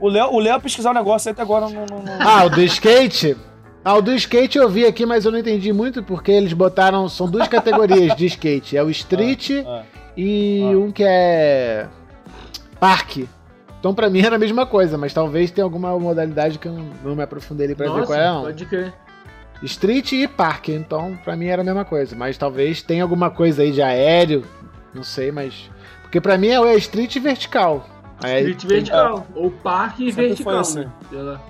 O 0.00 0.08
Léo, 0.08 0.32
o 0.32 0.38
Léo 0.40 0.60
pesquisar 0.60 0.90
o 0.90 0.94
negócio 0.94 1.28
aí 1.28 1.32
até 1.32 1.42
agora 1.42 1.68
não. 1.68 1.86
não, 1.86 2.02
não- 2.02 2.18
Ah, 2.20 2.44
o 2.44 2.50
do 2.50 2.60
skate? 2.62 3.36
Ah, 3.84 3.94
o 3.94 4.02
do 4.02 4.12
skate 4.14 4.58
eu 4.58 4.68
vi 4.68 4.86
aqui, 4.86 5.04
mas 5.06 5.24
eu 5.24 5.30
não 5.32 5.38
entendi 5.38 5.72
muito 5.72 6.02
porque 6.02 6.30
eles 6.32 6.52
botaram. 6.52 7.08
São 7.08 7.28
duas 7.30 7.48
categorias 7.48 8.14
de 8.16 8.26
skate. 8.26 8.76
É 8.76 8.82
o 8.82 8.90
street 8.90 9.50
Ah, 9.66 9.82
e 10.16 10.62
Ah. 10.64 10.78
um 10.78 10.90
que 10.90 11.04
é. 11.06 11.86
Parque. 12.80 13.28
Então 13.78 13.94
pra 13.94 14.08
mim 14.08 14.20
era 14.20 14.36
a 14.36 14.38
mesma 14.38 14.64
coisa, 14.66 14.96
mas 14.96 15.12
talvez 15.12 15.50
tenha 15.50 15.64
alguma 15.64 15.98
modalidade 15.98 16.58
que 16.58 16.66
eu 16.66 16.72
não, 17.04 17.14
me 17.14 17.22
aprofundei 17.22 17.66
ali 17.66 17.74
pra 17.74 17.86
ver 17.86 17.92
Nossa, 18.00 18.06
qual 18.06 18.18
é, 18.18 18.26
não. 18.26 18.42
pode 18.44 18.64
crer. 18.64 18.94
Street 19.62 20.12
e 20.12 20.26
parque, 20.26 20.72
então 20.72 21.16
pra 21.22 21.36
mim 21.36 21.46
era 21.46 21.60
a 21.62 21.64
mesma 21.64 21.84
coisa. 21.84 22.16
Mas 22.16 22.36
talvez 22.38 22.82
tenha 22.82 23.02
alguma 23.02 23.30
coisa 23.30 23.62
aí 23.62 23.70
de 23.70 23.80
aéreo, 23.82 24.42
não 24.94 25.02
sei, 25.02 25.30
mas. 25.30 25.70
Porque 26.14 26.20
pra 26.20 26.38
mim 26.38 26.46
é 26.46 26.60
o 26.60 26.70
street 26.76 27.18
vertical. 27.18 27.84
Aí 28.22 28.38
Street 28.42 28.60
tem- 28.60 28.68
vertical, 28.68 29.26
ou 29.34 29.50
parque 29.50 30.12
Sempre 30.12 30.28
vertical, 30.28 30.58
assim. 30.60 30.84
né? 30.84 30.92
Sei 31.10 31.18
lá. 31.20 31.40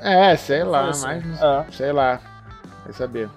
É, 0.00 0.36
sei 0.38 0.64
lá, 0.64 0.88
assim. 0.88 1.06
mas. 1.06 1.42
é. 1.42 1.64
Sei 1.70 1.92
lá. 1.92 2.18
Vai 2.82 2.92
saber. 2.94 3.28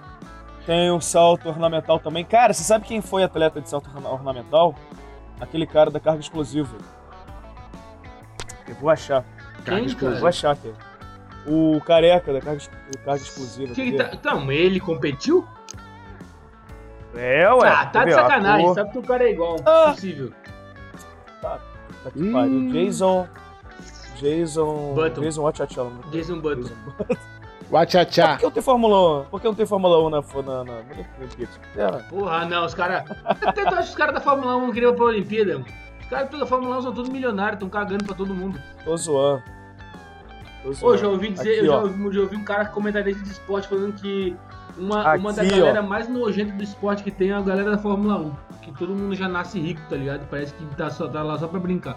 Tem 0.64 0.90
o 0.90 1.02
salto 1.02 1.50
ornamental 1.50 1.98
também. 2.00 2.24
Cara, 2.24 2.54
você 2.54 2.62
sabe 2.62 2.86
quem 2.86 3.02
foi 3.02 3.22
atleta 3.22 3.60
de 3.60 3.68
salto 3.68 3.90
orna- 3.94 4.08
ornamental? 4.08 4.74
Aquele 5.38 5.66
cara 5.66 5.90
da 5.90 6.00
carga 6.00 6.20
explosiva. 6.20 6.74
Eu 8.66 8.74
vou 8.76 8.88
achar. 8.88 9.22
Quem, 9.66 9.84
Eu 9.84 9.90
vou 9.98 10.12
cara? 10.12 10.28
achar, 10.30 10.56
cara. 10.56 10.74
O 11.46 11.78
careca 11.82 12.32
da 12.32 12.40
carga, 12.40 12.62
carga 13.04 13.20
explosiva. 13.22 13.74
Que 13.74 13.92
tá... 13.98 14.08
Então, 14.14 14.50
ele 14.50 14.80
competiu? 14.80 15.46
É, 17.14 17.46
ué. 17.52 17.68
ah, 17.68 17.84
tá 17.84 18.04
de 18.06 18.12
sacanagem, 18.14 18.72
sabe 18.74 18.90
que 18.92 18.98
o 18.98 19.02
cara 19.02 19.24
é 19.24 19.30
igual. 19.30 19.56
Ah. 19.66 19.90
Possível. 19.94 20.32
Tá 22.02 22.10
que 22.10 22.32
pariu. 22.32 22.70
Jason. 22.72 23.28
Jason. 24.20 24.94
Button. 24.94 25.20
Jason 25.22 25.42
Watchachala. 25.42 25.90
Jason 26.10 26.38
Button. 26.40 26.70
Por 26.96 27.16
Wachachá. 27.70 28.36
que 28.36 28.44
não 28.44 28.50
tem 28.50 28.62
Fórmula 28.62 29.20
1? 29.22 29.24
Por 29.30 29.40
que 29.40 29.46
não 29.46 29.54
tem 29.54 29.66
Fórmula 29.66 29.98
1 30.06 30.10
na. 30.10 30.20
na, 30.20 30.42
na, 30.42 30.64
na 30.64 30.74
Olimpíada? 31.18 31.52
É, 31.76 32.02
Porra, 32.10 32.44
não, 32.46 32.64
os 32.66 32.74
caras. 32.74 33.04
Até 33.24 33.62
tu 33.64 33.68
acha 33.74 33.82
que 33.82 33.88
os 33.90 33.94
caras 33.96 34.14
da 34.14 34.20
Fórmula 34.20 34.56
1 34.56 34.72
queriam 34.72 34.94
pra 34.94 35.04
Olimpíada, 35.06 35.54
mano. 35.54 35.66
Os 36.00 36.06
caras 36.08 36.30
da 36.30 36.46
Fórmula 36.46 36.78
1 36.78 36.82
são 36.82 36.92
todos 36.92 37.08
milionários, 37.10 37.54
estão 37.54 37.68
cagando 37.68 38.04
pra 38.04 38.14
todo 38.14 38.34
mundo. 38.34 38.60
tô 38.84 38.96
zoando. 38.96 39.42
Tô 40.62 40.68
Pô, 40.68 40.74
zoando. 40.74 40.98
já 40.98 41.08
ouvi 41.08 41.30
dizer, 41.30 41.50
Aqui, 41.50 41.58
eu 41.60 41.66
já 41.66 41.78
ouvi, 41.80 42.12
já 42.14 42.20
ouvi 42.20 42.36
um 42.36 42.44
cara 42.44 42.66
comentarista 42.66 43.22
de 43.22 43.30
esporte 43.30 43.66
falando 43.68 43.94
que 43.94 44.36
uma, 44.76 45.14
uma 45.14 45.32
da 45.32 45.42
Aqui, 45.42 45.50
galera 45.50 45.80
ó. 45.80 45.86
mais 45.86 46.08
nojenta 46.08 46.52
do 46.52 46.62
esporte 46.62 47.02
que 47.02 47.10
tem 47.10 47.30
é 47.30 47.34
a 47.34 47.40
galera 47.40 47.72
da 47.72 47.78
Fórmula 47.78 48.18
1. 48.18 48.32
Que 48.62 48.72
todo 48.72 48.94
mundo 48.94 49.14
já 49.14 49.28
nasce 49.28 49.60
rico, 49.60 49.80
tá 49.88 49.96
ligado? 49.96 50.26
Parece 50.28 50.54
que 50.54 50.64
tá, 50.76 50.90
só, 50.90 51.08
tá 51.08 51.22
lá 51.22 51.38
só 51.38 51.46
pra 51.46 51.60
brincar. 51.60 51.96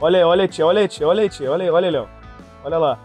Olha 0.00 0.18
aí, 0.18 0.24
olha 0.24 0.44
aí, 0.44 0.62
olha 0.62 0.80
aí, 0.80 1.04
olha 1.04 1.22
aí, 1.22 1.48
olha 1.48 1.64
aí, 1.64 1.70
olha 1.70 1.86
aí, 1.88 1.92
Léo. 1.92 2.08
Olha 2.64 2.78
lá. 2.78 2.98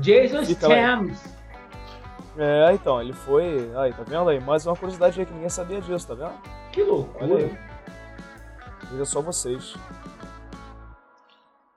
Jason. 0.00 0.42
Stams. 0.42 1.40
É, 2.38 2.72
então, 2.72 3.02
ele 3.02 3.12
foi. 3.12 3.70
Aí, 3.76 3.92
tá 3.92 4.02
vendo 4.06 4.30
aí? 4.30 4.40
Mais 4.40 4.64
uma 4.64 4.76
curiosidade 4.76 5.20
aí 5.20 5.26
que 5.26 5.32
ninguém 5.32 5.48
sabia 5.48 5.80
disso, 5.80 6.06
tá 6.06 6.14
vendo? 6.14 6.32
Que 6.72 6.82
loucura. 6.82 7.24
Olha 7.24 7.36
aí. 7.36 7.58
Veja 8.90 9.04
só 9.04 9.20
vocês. 9.20 9.74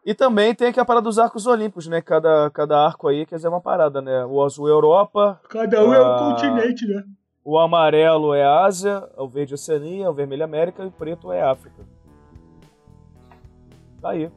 E 0.05 0.13
também 0.13 0.53
tem 0.53 0.67
aqui 0.67 0.79
a 0.79 0.85
parada 0.85 1.03
dos 1.05 1.17
arcos 1.17 1.47
olímpicos, 1.47 1.87
né? 1.87 2.01
Cada, 2.01 2.49
cada 2.51 2.77
arco 2.85 3.07
aí 3.07 3.25
quer 3.25 3.35
dizer 3.37 3.47
uma 3.47 3.61
parada, 3.61 4.01
né? 4.01 4.25
O 4.25 4.43
azul 4.43 4.67
é 4.67 4.71
Europa, 4.71 5.39
Cada 5.49 5.83
um 5.83 5.93
é 5.93 6.01
um 6.01 6.05
Ah. 6.05 6.17
continente, 6.33 6.85
né? 6.87 7.03
o 7.45 7.57
amarelo 7.59 8.33
é 8.33 8.43
Ásia, 8.45 9.03
o 9.17 9.27
verde 9.27 9.53
é 9.53 9.55
Oceania, 9.55 10.09
o 10.09 10.13
vermelho 10.13 10.41
é 10.43 10.45
América 10.45 10.83
e 10.83 10.87
o 10.87 10.91
preto 10.91 11.31
é 11.31 11.41
África. 11.41 11.83
Tá 14.01 14.09
aí. 14.11 14.29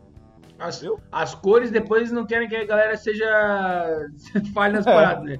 As, 0.58 0.80
Viu? 0.80 0.98
as 1.12 1.34
cores 1.34 1.70
depois 1.70 2.10
não 2.10 2.24
querem 2.26 2.48
que 2.48 2.56
a 2.56 2.64
galera 2.64 2.96
seja. 2.96 3.26
fale 4.54 4.74
nas 4.74 4.84
paradas, 4.84 5.24
né? 5.24 5.38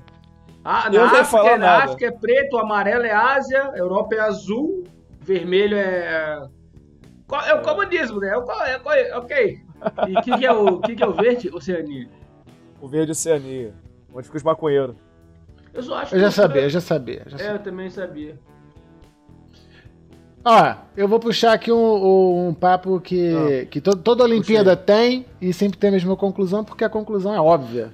Ah, 0.64 0.89
Eu 0.93 1.01
na 1.01 1.07
África, 1.07 1.24
falar 1.24 1.51
na 1.53 1.66
nada. 1.66 1.85
África 1.85 2.07
é 2.07 2.11
preto, 2.11 2.57
o 2.57 2.59
amarelo 2.59 3.05
é 3.05 3.12
Ásia, 3.12 3.72
Europa 3.77 4.14
é 4.16 4.20
azul, 4.20 4.85
vermelho 5.20 5.77
é. 5.77 6.43
É 7.47 7.55
o 7.55 7.62
comunismo, 7.62 8.20
né? 8.20 8.29
É 8.29 8.37
o, 8.39 8.45
é, 8.62 9.09
é, 9.09 9.16
ok. 9.16 9.66
E 10.09 10.16
o 10.18 10.22
que, 10.22 10.39
que 10.39 10.47
é 10.47 10.53
o 10.53 10.81
que, 10.81 10.95
que 10.97 11.03
é 11.03 11.07
o 11.07 11.12
verde? 11.12 11.51
Oceania. 11.53 12.09
O 12.81 12.89
verde 12.89 13.11
é 13.11 13.12
Oceania, 13.12 13.74
onde 14.14 14.27
fica 14.27 14.37
os 14.39 14.43
maconheiros. 14.43 14.97
Eu 15.72 15.83
só 15.83 15.97
acho 15.99 16.14
Eu 16.14 16.20
já 16.20 16.29
que- 16.29 16.35
sabia, 16.35 16.62
eu 16.62 16.70
já 16.70 16.81
sabia. 16.81 17.22
já 17.27 17.37
É, 17.37 17.39
sabia. 17.41 17.53
eu 17.55 17.59
também 17.59 17.91
sabia. 17.91 18.39
Ó, 20.45 20.74
eu 20.97 21.09
vou 21.09 21.18
puxar 21.18 21.53
aqui 21.55 21.72
um, 21.72 22.49
um 22.49 22.55
papo 22.55 23.01
que, 23.01 23.66
que 23.70 23.81
to- 23.81 23.97
toda 23.97 24.22
Olimpíada 24.22 24.77
tem 24.77 25.27
e 25.41 25.53
sempre 25.53 25.77
tem 25.77 25.89
a 25.89 25.93
mesma 25.93 26.14
conclusão, 26.16 26.64
porque 26.64 26.85
a 26.85 26.89
conclusão 26.89 27.35
é 27.35 27.41
óbvia. 27.41 27.93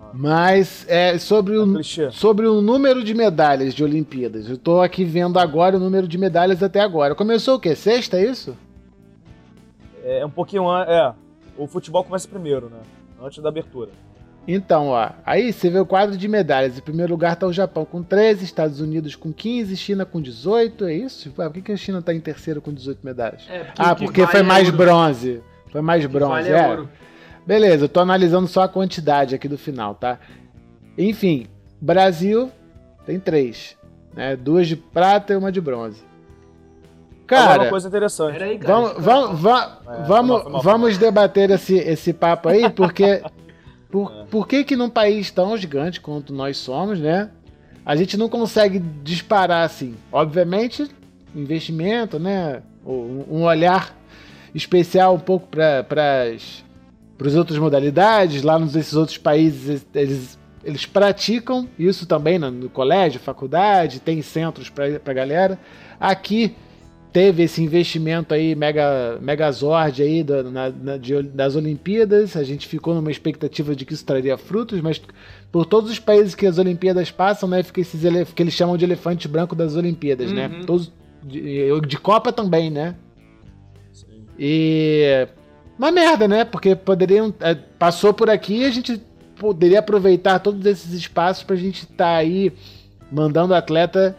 Ah. 0.00 0.10
Mas 0.14 0.86
é 0.88 1.18
sobre 1.18 1.58
o, 1.58 1.74
Clichê. 1.74 2.10
sobre 2.10 2.46
o 2.46 2.62
número 2.62 3.04
de 3.04 3.12
medalhas 3.12 3.74
de 3.74 3.84
Olimpíadas. 3.84 4.48
Eu 4.48 4.56
tô 4.56 4.80
aqui 4.80 5.04
vendo 5.04 5.38
agora 5.38 5.76
o 5.76 5.80
número 5.80 6.08
de 6.08 6.16
medalhas 6.16 6.62
até 6.62 6.80
agora. 6.80 7.14
Começou 7.14 7.56
o 7.56 7.60
quê? 7.60 7.74
Sexta, 7.74 8.16
é 8.16 8.24
isso? 8.30 8.56
É 10.06 10.24
um 10.24 10.30
pouquinho 10.30 10.68
antes. 10.68 10.92
É, 10.94 11.12
o 11.58 11.66
futebol 11.66 12.04
começa 12.04 12.28
primeiro, 12.28 12.68
né? 12.68 12.78
Antes 13.20 13.42
da 13.42 13.48
abertura. 13.48 13.90
Então, 14.48 14.88
ó, 14.88 15.10
aí 15.24 15.52
você 15.52 15.68
vê 15.68 15.80
o 15.80 15.86
quadro 15.86 16.16
de 16.16 16.28
medalhas. 16.28 16.78
Em 16.78 16.80
primeiro 16.80 17.10
lugar 17.12 17.32
está 17.32 17.46
o 17.46 17.52
Japão 17.52 17.84
com 17.84 18.02
13, 18.02 18.44
Estados 18.44 18.80
Unidos 18.80 19.16
com 19.16 19.32
15, 19.32 19.76
China 19.76 20.04
com 20.04 20.20
18, 20.20 20.84
é 20.84 20.94
isso? 20.94 21.34
Ué, 21.36 21.46
por 21.46 21.54
que, 21.54 21.62
que 21.62 21.72
a 21.72 21.76
China 21.76 21.98
está 21.98 22.14
em 22.14 22.20
terceiro 22.20 22.62
com 22.62 22.72
18 22.72 23.00
medalhas? 23.02 23.42
É, 23.50 23.64
porque 23.64 23.82
ah, 23.82 23.94
porque 23.96 24.20
vale 24.20 24.30
foi 24.30 24.40
é 24.40 24.42
mais 24.44 24.66
ouro. 24.66 24.76
bronze. 24.76 25.42
Foi 25.72 25.80
mais 25.80 26.06
bronze, 26.06 26.30
vale 26.30 26.48
é. 26.50 26.58
é 26.58 26.68
ouro. 26.68 26.88
Beleza, 27.44 27.84
eu 27.86 27.88
tô 27.88 27.98
analisando 27.98 28.46
só 28.46 28.62
a 28.62 28.68
quantidade 28.68 29.34
aqui 29.34 29.48
do 29.48 29.58
final, 29.58 29.94
tá? 29.94 30.18
Enfim, 30.96 31.46
Brasil 31.80 32.50
tem 33.04 33.18
três, 33.18 33.76
né? 34.14 34.36
Duas 34.36 34.68
de 34.68 34.76
prata 34.76 35.32
e 35.32 35.36
uma 35.36 35.50
de 35.50 35.60
bronze. 35.60 36.02
Agora, 37.28 37.48
Cara, 37.48 37.62
uma 37.64 37.70
coisa 37.70 37.88
interessante. 37.88 38.42
Aí, 38.42 38.58
cara. 38.58 38.74
vamos, 38.74 39.04
falar. 39.04 39.26
vamos, 39.26 39.40
vamos, 39.40 39.72
É, 39.88 40.02
vamos, 40.06 40.42
mal, 40.42 40.50
mal, 40.50 40.62
vamos 40.62 40.98
debater 40.98 41.50
esse, 41.50 41.76
esse 41.76 42.12
papo 42.12 42.48
aí, 42.48 42.70
porque 42.70 43.22
por, 43.90 44.12
É. 44.12 44.24
por 44.30 44.46
que 44.46 44.64
que 44.64 44.76
num 44.76 44.88
país 44.90 45.30
tão 45.30 45.56
gigante 45.56 46.00
quanto 46.00 46.32
nós 46.32 46.56
somos, 46.56 47.00
né? 47.00 47.30
A 47.84 47.94
gente 47.96 48.16
não 48.16 48.28
consegue 48.28 48.78
disparar 48.78 49.64
assim. 49.64 49.94
Obviamente, 50.10 50.88
investimento, 51.34 52.18
né? 52.18 52.62
Um 52.84 53.42
olhar 53.42 53.96
especial 54.54 55.14
um 55.14 55.18
pouco 55.20 55.48
para 55.48 55.84
as 57.24 57.34
outras 57.34 57.58
modalidades. 57.58 58.42
Lá 58.42 58.58
nos 58.58 58.74
esses 58.76 58.94
outros 58.94 59.18
países, 59.18 59.84
eles, 59.94 60.38
eles 60.64 60.86
praticam 60.86 61.68
isso 61.78 62.06
também 62.06 62.38
no, 62.38 62.50
no 62.50 62.68
colégio, 62.68 63.20
faculdade, 63.20 64.00
tem 64.00 64.22
centros 64.22 64.68
para 64.70 64.86
a 65.04 65.12
galera. 65.12 65.58
Aqui 65.98 66.54
teve 67.16 67.44
esse 67.44 67.62
investimento 67.62 68.34
aí, 68.34 68.54
mega, 68.54 69.18
megazord 69.22 70.02
aí 70.02 70.22
da- 70.22 70.42
na- 70.42 70.68
na- 70.68 70.96
de- 70.98 71.22
das 71.22 71.56
Olimpíadas. 71.56 72.36
A 72.36 72.44
gente 72.44 72.68
ficou 72.68 72.94
numa 72.94 73.10
expectativa 73.10 73.74
de 73.74 73.86
que 73.86 73.94
isso 73.94 74.04
traria 74.04 74.36
frutos, 74.36 74.82
mas 74.82 75.00
por 75.50 75.64
todos 75.64 75.90
os 75.90 75.98
países 75.98 76.34
que 76.34 76.44
as 76.44 76.58
Olimpíadas 76.58 77.10
passam, 77.10 77.48
né, 77.48 77.62
fica 77.62 77.80
esses 77.80 78.02
que 78.34 78.42
eles 78.42 78.52
chamam 78.52 78.76
de 78.76 78.84
elefante 78.84 79.26
branco 79.28 79.56
das 79.56 79.76
Olimpíadas, 79.76 80.30
né? 80.30 80.46
Uhum. 80.46 80.66
Todos 80.66 80.92
de, 81.24 81.80
de 81.88 81.96
Copa 81.96 82.30
também, 82.34 82.68
né? 82.68 82.94
Sim. 83.94 84.26
E 84.38 85.26
uma 85.78 85.90
merda, 85.90 86.28
né? 86.28 86.44
Porque 86.44 86.76
poderiam 86.76 87.32
é, 87.40 87.54
passou 87.54 88.12
por 88.12 88.28
aqui, 88.28 88.62
a 88.66 88.70
gente 88.70 89.00
poderia 89.40 89.78
aproveitar 89.78 90.38
todos 90.38 90.66
esses 90.66 90.92
espaços 90.92 91.44
pra 91.44 91.56
gente 91.56 91.84
estar 91.84 92.14
aí 92.14 92.52
mandando 93.10 93.54
atleta 93.54 94.14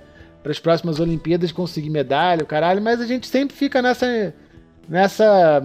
para 0.47 0.51
as 0.53 0.59
próximas 0.59 0.97
Olimpíadas 1.01 1.51
conseguir 1.51 1.89
medalha, 1.89 2.41
o 2.41 2.45
caralho, 2.45 2.81
mas 2.81 3.01
a 3.01 3.05
gente 3.05 3.27
sempre 3.27 3.53
fica 3.55 3.81
nessa 3.81 4.33
nessa 4.87 5.61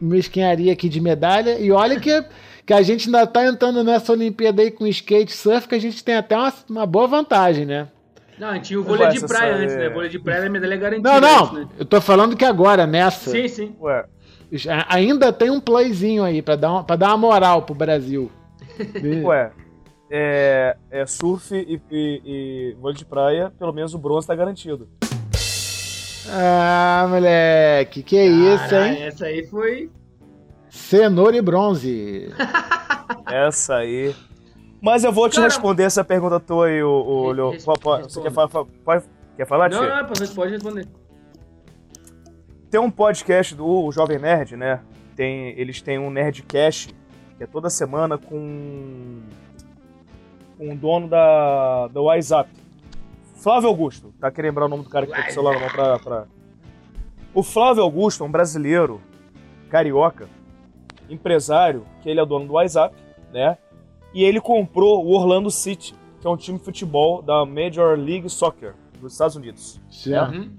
mesquinharia 0.00 0.72
aqui 0.72 0.88
de 0.88 1.00
medalha 1.02 1.58
e 1.58 1.70
olha 1.70 2.00
que 2.00 2.24
que 2.64 2.72
a 2.72 2.80
gente 2.82 3.06
ainda 3.06 3.26
tá 3.26 3.46
entrando 3.46 3.84
nessa 3.84 4.12
Olimpíada 4.12 4.60
aí 4.62 4.70
com 4.72 4.86
skate 4.86 5.32
e 5.32 5.36
surf, 5.36 5.68
que 5.68 5.74
a 5.74 5.78
gente 5.80 6.02
tem 6.02 6.14
até 6.16 6.34
uma, 6.36 6.52
uma 6.68 6.86
boa 6.86 7.06
vantagem, 7.06 7.64
né? 7.66 7.86
Não, 8.38 8.58
tinha 8.60 8.80
o 8.80 8.82
Não 8.82 8.88
vôlei 8.88 9.06
vai 9.06 9.14
de 9.16 9.20
praia 9.26 9.54
só- 9.54 9.62
antes, 9.62 9.76
né? 9.76 9.84
é. 9.86 9.90
Vôlei 9.90 10.08
de 10.08 10.18
praia 10.18 10.38
era 10.40 10.50
medalha 10.50 10.76
garantida. 10.76 11.12
Não, 11.12 11.20
não, 11.20 11.44
antes, 11.44 11.58
né? 11.58 11.68
eu 11.78 11.84
tô 11.84 12.00
falando 12.00 12.34
que 12.36 12.44
agora, 12.44 12.84
nessa, 12.86 13.30
Sim, 13.30 13.46
sim. 13.48 13.76
Ué, 13.80 14.04
ainda 14.88 15.32
tem 15.32 15.48
um 15.50 15.60
playzinho 15.60 16.24
aí 16.24 16.40
pra 16.42 16.56
dar, 16.56 16.82
pra 16.82 16.96
dar 16.96 17.08
uma 17.08 17.18
moral 17.18 17.62
pro 17.62 17.74
Brasil. 17.74 18.30
ué. 19.22 19.50
É, 20.10 20.76
é 20.90 21.04
surf 21.06 21.54
e, 21.54 21.80
e, 21.90 22.22
e 22.24 22.76
vôlei 22.80 22.96
de 22.96 23.04
praia, 23.04 23.52
pelo 23.58 23.72
menos 23.72 23.92
o 23.94 23.98
bronze 23.98 24.26
tá 24.26 24.34
garantido. 24.34 24.88
Ah, 26.28 27.06
moleque, 27.08 28.02
que 28.02 28.16
isso, 28.20 28.68
Caralho, 28.68 28.94
hein? 28.96 29.02
Essa 29.02 29.26
aí 29.26 29.46
foi. 29.46 29.90
Cenoura 30.68 31.36
e 31.36 31.40
bronze. 31.42 32.28
Essa 33.26 33.76
aí. 33.76 34.14
Mas 34.80 35.04
eu 35.04 35.12
vou 35.12 35.28
te 35.28 35.36
Cara- 35.36 35.46
responder 35.48 35.84
essa 35.84 36.04
pergunta 36.04 36.38
tua 36.38 36.66
aí, 36.66 36.82
o, 36.82 36.88
o 36.90 37.52
Você 37.52 38.20
quer 38.20 38.30
falar? 38.32 38.48
fa- 38.48 38.64
Pode, 38.84 39.04
quer 39.36 39.46
falar, 39.46 39.70
Não, 39.70 39.82
não, 39.82 40.04
pode- 40.06 40.28
pode 40.34 40.52
responder. 40.52 40.86
Tem 42.70 42.80
um 42.80 42.90
podcast 42.90 43.54
do 43.54 43.66
o 43.66 43.90
Jovem 43.92 44.18
Nerd, 44.18 44.56
né? 44.56 44.80
Tem, 45.16 45.58
eles 45.58 45.80
têm 45.80 45.98
um 45.98 46.10
Nerdcast, 46.10 46.94
que 47.38 47.42
é 47.44 47.46
toda 47.46 47.70
semana 47.70 48.18
com, 48.18 49.22
com 50.56 50.72
o 50.72 50.76
dono 50.76 51.08
da, 51.08 51.88
da 51.88 52.00
WhatsApp. 52.00 52.50
Flávio 53.36 53.68
Augusto. 53.68 54.12
Tá 54.20 54.30
querendo 54.30 54.52
lembrar 54.52 54.66
o 54.66 54.68
nome 54.68 54.84
do 54.84 54.90
cara 54.90 55.06
que 55.06 55.12
tá 55.12 55.22
com 55.22 55.28
o 55.28 55.32
celular 55.32 55.54
na 55.54 55.60
mão 55.60 55.68
pra, 55.70 55.98
pra... 55.98 56.24
O 57.34 57.42
Flávio 57.42 57.82
Augusto 57.82 58.24
é 58.24 58.26
um 58.26 58.30
brasileiro, 58.30 59.00
carioca, 59.68 60.28
empresário, 61.08 61.86
que 62.02 62.08
ele 62.08 62.18
é 62.18 62.26
dono 62.26 62.46
do 62.46 62.54
WhatsApp, 62.54 62.96
né? 63.32 63.58
E 64.14 64.24
ele 64.24 64.40
comprou 64.40 65.04
o 65.04 65.10
Orlando 65.10 65.50
City, 65.50 65.94
que 66.20 66.26
é 66.26 66.30
um 66.30 66.36
time 66.36 66.58
de 66.58 66.64
futebol 66.64 67.20
da 67.20 67.44
Major 67.44 67.98
League 67.98 68.28
Soccer 68.30 68.74
dos 69.00 69.12
Estados 69.12 69.36
Unidos. 69.36 69.80
Certo. 69.90 70.34
Uhum. 70.34 70.56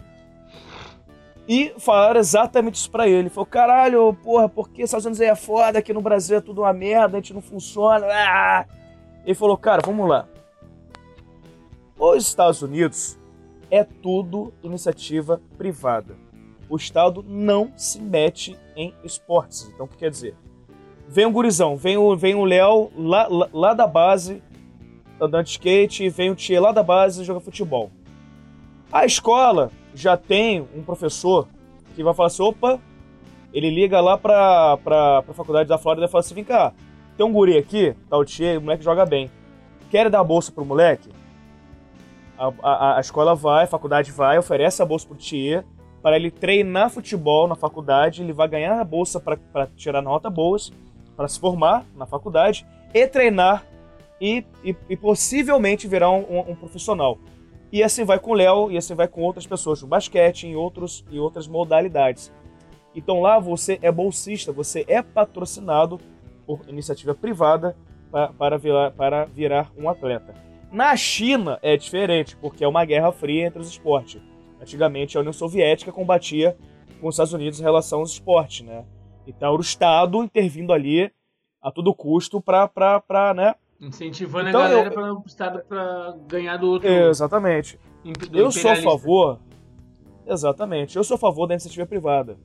E 1.47 1.73
falaram 1.79 2.19
exatamente 2.19 2.75
isso 2.75 2.91
pra 2.91 3.07
ele. 3.07 3.29
Falou, 3.29 3.45
caralho, 3.45 4.13
porra, 4.23 4.47
por 4.47 4.69
que 4.69 4.83
Estados 4.83 5.05
Unidos 5.05 5.21
aí 5.21 5.27
é 5.27 5.35
foda, 5.35 5.79
aqui 5.79 5.93
no 5.93 6.01
Brasil 6.01 6.37
é 6.37 6.41
tudo 6.41 6.61
uma 6.61 6.73
merda, 6.73 7.17
a 7.17 7.19
gente 7.19 7.33
não 7.33 7.41
funciona. 7.41 8.05
Ah! 8.07 8.65
Ele 9.27 9.35
falou, 9.35 9.57
cara, 9.57 9.81
vamos 9.85 10.07
lá. 10.07 10.25
Os 11.99 12.25
Estados 12.25 12.61
Unidos 12.61 13.19
é 13.69 13.83
tudo 13.83 14.53
iniciativa 14.63 15.41
privada. 15.57 16.15
O 16.69 16.77
Estado 16.77 17.21
não 17.27 17.73
se 17.75 18.01
mete 18.01 18.57
em 18.73 18.93
esportes. 19.03 19.69
Então, 19.73 19.85
o 19.85 19.89
que 19.89 19.97
quer 19.97 20.09
dizer? 20.09 20.33
Vem 21.09 21.25
um 21.25 21.31
gurizão, 21.33 21.75
vem 21.75 21.97
o 21.97 22.15
vem 22.15 22.35
o 22.35 22.45
Léo 22.45 22.89
lá, 22.95 23.27
lá, 23.27 23.49
lá 23.51 23.73
da 23.73 23.85
base, 23.85 24.41
andando 25.19 25.43
de 25.43 25.51
skate, 25.51 26.07
vem 26.07 26.31
o 26.31 26.35
Tia 26.35 26.61
lá 26.61 26.71
da 26.71 26.83
base 26.83 27.25
joga 27.25 27.41
futebol. 27.41 27.91
A 28.89 29.05
escola 29.05 29.71
já 29.93 30.15
tem 30.15 30.65
um 30.73 30.83
professor 30.83 31.49
que 31.95 32.03
vai 32.03 32.13
falar 32.13 32.27
assim: 32.27 32.43
opa, 32.43 32.79
ele 33.53 33.69
liga 33.69 33.99
lá 33.99 34.17
pra, 34.17 34.77
pra 34.77 35.21
faculdade 35.33 35.67
da 35.67 35.77
Flórida 35.77 36.05
e 36.05 36.09
fala 36.09 36.21
assim: 36.21 36.35
vem 36.35 36.45
cá, 36.45 36.73
tem 37.17 37.25
um 37.25 37.33
guri 37.33 37.57
aqui, 37.57 37.95
tá 38.09 38.15
o 38.17 38.23
Tia, 38.23 38.57
o 38.57 38.61
moleque 38.61 38.83
joga 38.83 39.05
bem. 39.05 39.29
Quer 39.89 40.09
dar 40.09 40.23
bolsa 40.23 40.51
pro 40.51 40.63
moleque? 40.63 41.09
A, 42.37 42.51
a, 42.61 42.97
a 42.97 42.99
escola 42.99 43.33
vai, 43.33 43.63
a 43.63 43.67
faculdade 43.67 44.11
vai, 44.11 44.37
oferece 44.37 44.81
a 44.81 44.85
bolsa 44.85 45.07
pro 45.07 45.17
Tia 45.17 45.65
para 46.01 46.15
ele 46.15 46.29
treinar 46.29 46.89
futebol 46.91 47.47
na 47.47 47.55
faculdade. 47.55 48.21
Ele 48.21 48.33
vai 48.33 48.47
ganhar 48.47 48.79
a 48.79 48.83
bolsa 48.83 49.19
para 49.19 49.67
tirar 49.75 50.01
nota 50.01 50.29
boas, 50.29 50.71
para 51.15 51.27
se 51.27 51.39
formar 51.39 51.83
na 51.95 52.05
faculdade 52.05 52.65
e 52.93 53.07
treinar 53.07 53.65
e, 54.21 54.45
e, 54.63 54.75
e 54.89 54.95
possivelmente 54.95 55.87
virar 55.87 56.11
um, 56.11 56.19
um- 56.29 56.51
um 56.51 56.55
profissional. 56.55 57.17
E 57.71 57.83
assim 57.83 58.03
vai 58.05 58.19
com 58.19 58.31
o 58.31 58.33
Léo, 58.35 58.71
e 58.71 58.77
assim 58.77 58.93
vai 58.95 59.07
com 59.07 59.21
outras 59.21 59.45
pessoas 59.45 59.81
no 59.81 59.87
basquete, 59.87 60.45
em 60.47 60.55
outros 60.55 61.03
e 61.11 61.19
outras 61.19 61.47
modalidades. 61.47 62.31
Então 62.95 63.19
lá 63.21 63.39
você 63.39 63.77
é 63.81 63.91
bolsista, 63.91 64.51
você 64.51 64.85
é 64.87 65.01
patrocinado 65.01 65.99
por 66.47 66.61
iniciativa 66.67 67.13
privada 67.13 67.75
pa- 68.09 68.29
para 68.29 68.57
virar, 68.57 68.91
para 68.91 69.25
virar 69.25 69.69
um 69.77 69.87
atleta. 69.89 70.33
Na 70.71 70.95
China 70.95 71.59
é 71.61 71.77
diferente, 71.77 72.35
porque 72.37 72.63
é 72.63 72.67
uma 72.67 72.83
guerra 72.85 73.11
fria 73.11 73.45
entre 73.45 73.59
os 73.61 73.67
esportes. 73.69 74.21
Antigamente 74.61 75.15
a 75.17 75.19
União 75.19 75.33
Soviética 75.33 75.91
combatia 75.91 76.57
com 76.99 77.07
os 77.07 77.15
Estados 77.15 77.33
Unidos 77.33 77.59
em 77.59 77.63
relação 77.63 77.99
aos 77.99 78.11
esportes, 78.13 78.65
né? 78.65 78.83
Então 79.27 79.49
era 79.49 79.57
o 79.57 79.61
Estado 79.61 80.23
intervindo 80.23 80.73
ali 80.73 81.11
a 81.61 81.69
todo 81.71 81.93
custo 81.93 82.41
para, 82.41 83.33
né? 83.35 83.53
Incentivando 83.79 84.49
Então 84.49 84.61
a 84.61 84.67
galera 84.69 84.87
eu- 84.89 84.93
para 84.93 85.13
o 85.13 85.23
Estado 85.27 85.61
pra 85.67 86.15
ganhar 86.27 86.57
do 86.57 86.67
outro. 86.71 86.87
Exatamente. 86.89 87.77
do 88.03 88.37
Eu 88.39 88.51
sou 88.51 88.71
a 88.71 88.75
favor. 88.77 89.39
Exatamente. 90.25 90.95
Eu 90.97 91.03
sou 91.03 91.15
a 91.15 91.17
favor 91.17 91.45
da 91.47 91.53
iniciativa 91.53 91.85
privada. 91.85 92.37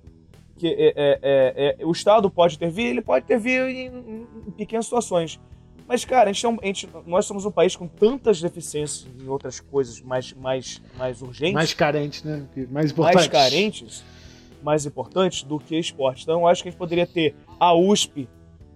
Que 0.62 0.68
é, 0.68 0.92
é- 0.94 1.18
é- 1.22 1.76
é- 1.80 1.84
o 1.84 1.90
Estado 1.90 2.30
pode 2.30 2.54
intervir, 2.54 2.86
ele 2.86 3.02
pode 3.02 3.24
intervir 3.24 3.62
em, 3.62 3.86
em- 3.88 4.26
em 4.46 4.50
pequenas 4.52 4.84
situações. 4.86 5.40
Mas, 5.88 6.04
cara, 6.04 6.30
a 6.30 6.32
gente 6.32 6.46
é 6.46 6.48
a 6.48 6.66
gente- 6.66 6.88
nós 7.04 7.26
somos 7.26 7.44
um 7.44 7.50
país 7.50 7.74
com 7.74 7.88
tantas 7.88 8.40
deficiências 8.40 9.08
em 9.20 9.26
outras 9.26 9.58
coisas 9.58 10.00
mais, 10.00 10.32
mais, 10.34 10.80
mais 10.96 11.20
urgentes, 11.20 11.54
Mais 11.54 11.74
carente, 11.74 12.24
né? 12.24 12.46
Mais 12.70 12.92
importante. 12.92 13.14
mais 13.16 13.26
carentes, 13.26 14.04
mais 14.62 14.86
importantes 14.86 15.42
do 15.42 15.58
que 15.58 15.76
esporte. 15.76 16.22
Então, 16.22 16.42
eu 16.42 16.46
acho 16.46 16.62
que 16.62 16.68
a 16.68 16.70
gente 16.70 16.78
poderia 16.78 17.08
ter 17.08 17.34
a 17.58 17.74
USP 17.74 18.28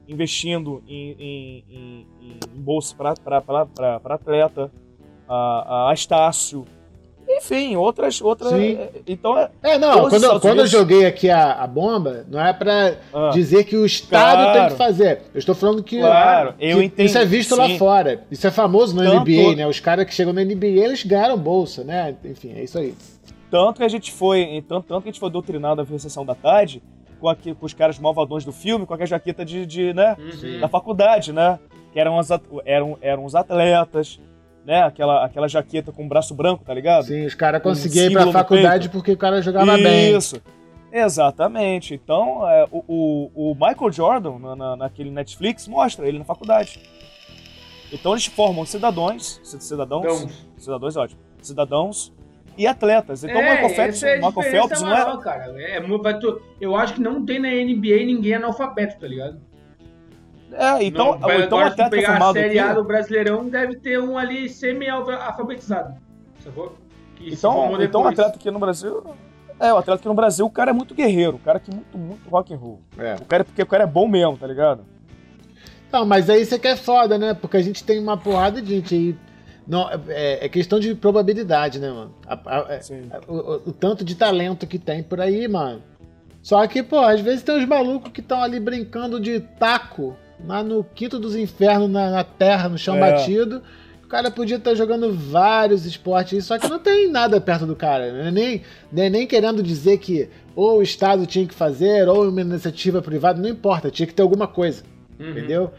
investindo 0.08 0.82
em, 0.88 1.12
em- 1.12 1.64
em- 1.70 2.06
em 2.52 2.60
bolsa 2.60 2.96
para 2.96 3.12
atleta, 4.14 4.72
a, 5.28 5.90
a 5.90 5.94
Estácio, 5.94 6.64
enfim, 7.28 7.76
outras. 7.76 8.20
outras 8.20 8.52
Sim. 8.52 8.78
Então, 9.06 9.36
é, 9.38 9.50
É, 9.62 9.78
não, 9.78 10.08
quando, 10.08 10.22
Estados 10.22 10.42
quando 10.42 10.58
eu 10.60 10.66
joguei 10.66 11.06
aqui 11.06 11.28
a, 11.30 11.52
a 11.52 11.66
bomba, 11.66 12.24
não 12.28 12.40
é 12.44 12.52
pra 12.52 12.96
ah, 13.12 13.30
dizer 13.32 13.64
que 13.64 13.76
o 13.76 13.84
Estado 13.84 14.42
Claro. 14.44 14.58
tem 14.60 14.68
que 14.70 14.76
fazer. 14.76 15.22
Eu 15.34 15.38
estou 15.38 15.54
falando 15.54 15.82
que, 15.82 15.98
Claro, 16.00 16.54
eu 16.58 16.78
que 16.78 16.84
entendo, 16.84 17.06
isso 17.06 17.18
é 17.18 17.24
visto 17.24 17.56
lá 17.56 17.66
sim. 17.66 17.78
fora. 17.78 18.24
Isso 18.30 18.46
é 18.46 18.50
famoso 18.50 18.94
no 18.94 19.02
Tanto- 19.02 19.20
NBA, 19.30 19.56
né? 19.56 19.66
Os 19.66 19.80
caras 19.80 20.04
que 20.06 20.14
chegam 20.14 20.32
no 20.32 20.40
NBA, 20.40 20.66
eles 20.66 21.02
ganharam 21.04 21.36
bolsa, 21.36 21.82
né? 21.84 22.14
Enfim, 22.24 22.52
é 22.56 22.62
isso 22.64 22.78
aí. 22.78 22.94
tanto 23.50 23.78
que 23.78 23.84
a 23.84 23.88
gente 23.88 24.12
foi. 24.12 24.64
Tanto, 24.68 24.86
tanto 24.86 25.02
que 25.02 25.08
a 25.08 25.12
gente 25.12 25.20
foi 25.20 25.30
doutrinado 25.30 25.80
a 25.80 25.84
ver 25.84 25.96
a 25.96 25.98
sessão 25.98 26.24
da 26.24 26.34
tarde 26.34 26.82
com, 27.20 27.28
aqui, 27.28 27.54
com 27.54 27.64
os 27.66 27.72
caras 27.74 27.98
malvadões 27.98 28.44
do 28.44 28.52
filme, 28.52 28.86
com 28.86 28.94
aquela 28.94 29.06
jaqueta 29.06 29.44
de, 29.44 29.64
de 29.66 29.92
né? 29.94 30.16
Uhum. 30.18 30.60
da 30.60 30.68
faculdade, 30.68 31.32
né? 31.32 31.58
que 31.92 32.00
eram, 32.00 32.18
as, 32.18 32.28
eram, 32.66 32.98
eram 33.00 33.24
os 33.24 33.34
atletas, 33.34 34.20
né? 34.66 34.82
Aquela, 34.82 35.24
aquela 35.24 35.48
jaqueta 35.48 35.92
com 35.92 36.04
o 36.04 36.08
braço 36.08 36.34
branco, 36.34 36.64
tá 36.64 36.74
ligado? 36.74 37.04
Sim, 37.04 37.24
os 37.24 37.34
caras 37.34 37.60
Um 37.60 37.64
conseguiam 37.64 38.06
ir 38.10 38.12
pra 38.12 38.26
faculdade 38.32 38.88
porque 38.90 39.12
o 39.12 39.16
cara 39.16 39.40
jogava 39.40 39.76
bem. 39.78 40.14
Isso. 40.16 40.42
Exatamente. 40.92 41.94
Então, 41.94 42.48
é, 42.48 42.66
o, 42.70 43.30
o, 43.34 43.52
Michael 43.54 43.92
Jordan, 43.92 44.38
na, 44.38 44.56
na- 44.56 44.76
naquele 44.76 45.10
Netflix, 45.10 45.68
mostra 45.68 46.06
ele 46.08 46.18
na 46.18 46.24
faculdade. 46.24 46.80
Então 47.92 48.12
eles 48.12 48.26
formam 48.26 48.66
cidadãos, 48.66 49.40
ci- 49.44 49.60
cidadãos, 49.60 50.02
Dãos. 50.04 50.46
cidadãos 50.56 50.96
é 50.96 51.00
ótimo, 51.00 51.20
cidadãos 51.40 52.12
e 52.58 52.66
atletas. 52.66 53.22
Então 53.22 53.36
o 53.36 53.44
É, 53.44 53.50
Michael 53.52 53.68
Phelps, 53.76 54.02
é 54.02 54.16
Michael 54.16 54.32
Phelps 54.50 54.80
não 54.82 54.88
maior, 54.88 55.18
é, 55.20 55.22
cara. 55.22 55.62
É, 55.62 55.80
tu- 56.18 56.42
eu 56.60 56.74
acho 56.74 56.94
que 56.94 57.00
não 57.00 57.24
tem 57.24 57.38
na 57.38 57.48
NBA 57.48 58.04
ninguém 58.04 58.34
analfabeto, 58.34 58.98
tá 58.98 59.06
ligado? 59.06 59.40
É, 60.58 60.84
então, 60.84 61.18
não, 61.18 61.30
então 61.32 61.48
tu 61.48 61.64
atleta 61.64 61.90
pegar 61.90 62.16
a 62.22 62.32
Série 62.32 62.58
A 62.58 62.72
do 62.74 62.84
Brasileirão, 62.84 63.48
deve 63.48 63.76
ter 63.76 64.00
um 64.00 64.16
ali 64.16 64.48
semi-alfabetizado. 64.48 65.94
Então, 67.20 67.82
então 67.82 68.02
o 68.02 68.06
atleta 68.08 68.36
aqui 68.36 68.50
no 68.50 68.58
Brasil, 68.58 69.02
é, 69.58 69.72
o 69.72 69.78
atleta 69.78 70.00
aqui 70.00 70.08
no 70.08 70.14
Brasil, 70.14 70.46
o 70.46 70.50
cara 70.50 70.70
é 70.70 70.74
muito 70.74 70.94
guerreiro, 70.94 71.36
o 71.36 71.38
cara 71.40 71.58
que 71.58 71.70
é 71.70 71.74
muito, 71.74 71.98
muito 71.98 72.28
rock 72.30 72.52
and 72.54 72.58
roll. 72.58 72.80
É. 72.98 73.14
O 73.14 73.24
cara 73.24 73.40
é 73.42 73.44
porque 73.44 73.62
o 73.62 73.66
cara 73.66 73.84
é 73.84 73.86
bom 73.86 74.06
mesmo, 74.06 74.36
tá 74.36 74.46
ligado? 74.46 74.84
Não, 75.90 76.04
mas 76.04 76.28
aí 76.28 76.44
você 76.44 76.58
quer 76.58 76.76
foda, 76.76 77.16
né? 77.16 77.32
Porque 77.34 77.56
a 77.56 77.62
gente 77.62 77.82
tem 77.84 77.98
uma 77.98 78.16
porrada 78.16 78.60
de 78.60 78.74
gente 78.76 78.94
aí. 78.94 79.16
Não, 79.66 79.88
é, 80.08 80.44
é 80.44 80.48
questão 80.48 80.78
de 80.78 80.94
probabilidade, 80.94 81.78
né, 81.80 81.90
mano? 81.90 82.14
A- 82.26 82.38
a- 82.44 82.66
é- 82.74 82.80
Sim. 82.80 83.08
o, 83.26 83.34
o- 83.34 83.54
o 83.68 83.72
tanto 83.72 84.04
de 84.04 84.14
talento 84.14 84.66
que 84.66 84.78
tem 84.78 85.02
por 85.02 85.20
aí, 85.20 85.48
mano. 85.48 85.82
Só 86.42 86.64
que, 86.68 86.82
pô, 86.82 87.00
às 87.00 87.20
vezes 87.20 87.42
tem 87.42 87.56
uns 87.56 87.66
malucos 87.66 88.12
que 88.12 88.20
estão 88.20 88.40
ali 88.42 88.60
brincando 88.60 89.18
de 89.18 89.40
taco 89.40 90.16
lá 90.44 90.62
no 90.62 90.84
quinto 90.84 91.18
dos 91.18 91.36
infernos, 91.36 91.88
na, 91.90 92.10
na 92.10 92.24
terra, 92.24 92.68
no 92.68 92.76
chão 92.78 92.96
É. 92.96 93.00
batido. 93.12 93.62
O 94.04 94.08
cara 94.08 94.30
podia 94.30 94.56
estar 94.56 94.74
jogando 94.74 95.12
vários 95.12 95.84
esportes, 95.84 96.44
só 96.44 96.58
que 96.58 96.68
não 96.68 96.78
tem 96.78 97.10
nada 97.10 97.40
perto 97.40 97.66
do 97.66 97.74
cara. 97.74 98.12
Né? 98.12 98.30
Nem, 98.30 98.62
nem, 98.92 99.10
nem 99.10 99.26
querendo 99.26 99.62
dizer 99.62 99.98
que 99.98 100.28
ou 100.54 100.78
o 100.78 100.82
Estado 100.82 101.26
tinha 101.26 101.44
que 101.46 101.52
fazer, 101.54 102.08
ou 102.08 102.28
uma 102.28 102.40
iniciativa 102.40 103.02
privada, 103.02 103.42
não 103.42 103.48
importa, 103.48 103.90
tinha 103.90 104.06
que 104.06 104.14
ter 104.14 104.22
alguma 104.22 104.46
coisa 104.46 104.82
Uhum. 105.18 105.30
entendeu? 105.30 105.70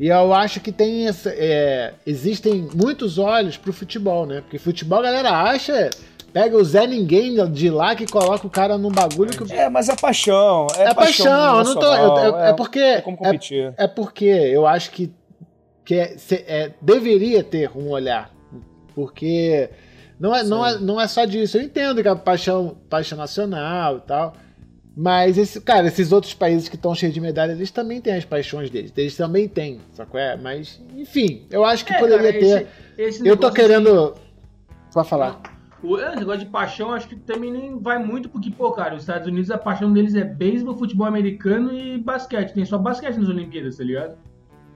E 0.00 0.08
eu 0.08 0.34
acho 0.34 0.60
que 0.60 0.72
tem 0.72 1.06
essa, 1.06 1.30
é, 1.30 1.94
existem 2.06 2.68
muitos 2.74 3.18
olhos 3.18 3.56
pro 3.56 3.72
futebol, 3.72 4.26
né? 4.26 4.40
Porque 4.42 4.58
futebol 4.58 4.98
a 4.98 5.02
galera 5.02 5.30
acha, 5.30 5.88
pega 6.36 6.54
o 6.54 6.62
Zé 6.62 6.86
Ninguém 6.86 7.34
de 7.50 7.70
lá 7.70 7.96
que 7.96 8.04
coloca 8.06 8.46
o 8.46 8.50
cara 8.50 8.76
num 8.76 8.90
bagulho 8.90 9.30
que 9.30 9.50
É, 9.54 9.70
mas 9.70 9.88
é 9.88 9.96
paixão. 9.96 10.66
É, 10.76 10.82
é 10.90 10.94
paixão, 10.94 11.58
eu 11.60 11.64
não 11.64 11.74
tô, 11.74 11.94
eu- 11.94 12.16
eu- 12.18 12.36
é, 12.38 12.52
porque 12.52 12.78
É 12.78 13.00
como 13.00 13.16
é, 13.16 13.24
competir. 13.24 13.72
é 13.78 13.86
porque 13.88 14.26
eu 14.26 14.66
acho 14.66 14.90
que, 14.90 15.10
que 15.82 15.94
é- 15.94 16.18
se- 16.18 16.44
é, 16.46 16.72
deveria 16.82 17.42
ter 17.42 17.70
um 17.74 17.88
olhar, 17.88 18.30
porque 18.94 19.70
não 20.20 20.34
é, 20.36 20.42
não, 20.42 20.66
é, 20.66 20.78
não 20.78 21.00
é 21.00 21.08
só 21.08 21.24
disso. 21.24 21.56
Eu 21.56 21.62
entendo 21.62 22.02
que 22.02 22.08
a 22.08 22.14
paixão, 22.14 22.76
paixão 22.90 23.16
nacional 23.16 23.96
e 23.96 24.00
tal, 24.00 24.34
mas 24.94 25.38
esse, 25.38 25.58
cara, 25.62 25.86
esses 25.86 26.12
outros 26.12 26.34
países 26.34 26.68
que 26.68 26.76
estão 26.76 26.94
cheios 26.94 27.14
de 27.14 27.20
medalha, 27.20 27.52
eles 27.52 27.70
também 27.70 27.98
têm 27.98 28.14
as 28.14 28.26
paixões 28.26 28.68
deles, 28.68 28.92
eles 28.94 29.16
também 29.16 29.48
têm, 29.48 29.80
sacou? 29.92 30.20
É, 30.20 30.36
mas 30.36 30.82
enfim, 30.94 31.46
eu 31.50 31.64
acho 31.64 31.82
que 31.82 31.94
É, 31.94 31.98
poderia 31.98 32.30
cara, 32.30 32.38
ter. 32.38 32.68
esse- 32.98 33.18
esse 33.20 33.26
eu 33.26 33.38
tô 33.38 33.50
querendo, 33.50 34.14
pode 34.92 35.08
falar. 35.08 35.55
O 35.86 35.98
esse 35.98 36.16
negócio 36.16 36.40
de 36.40 36.46
paixão, 36.46 36.92
acho 36.92 37.08
que 37.08 37.16
também 37.16 37.50
nem 37.52 37.78
vai 37.78 37.98
muito, 37.98 38.28
porque, 38.28 38.50
pô, 38.50 38.72
cara, 38.72 38.94
os 38.94 39.02
Estados 39.02 39.26
Unidos, 39.28 39.50
a 39.50 39.58
paixão 39.58 39.92
deles 39.92 40.14
é 40.14 40.24
beisebol, 40.24 40.76
futebol 40.76 41.06
americano 41.06 41.72
e 41.72 41.98
basquete. 41.98 42.52
Tem 42.54 42.64
só 42.64 42.76
basquete 42.78 43.16
nas 43.16 43.28
Olimpíadas, 43.28 43.76
tá 43.76 43.84
ligado? 43.84 44.16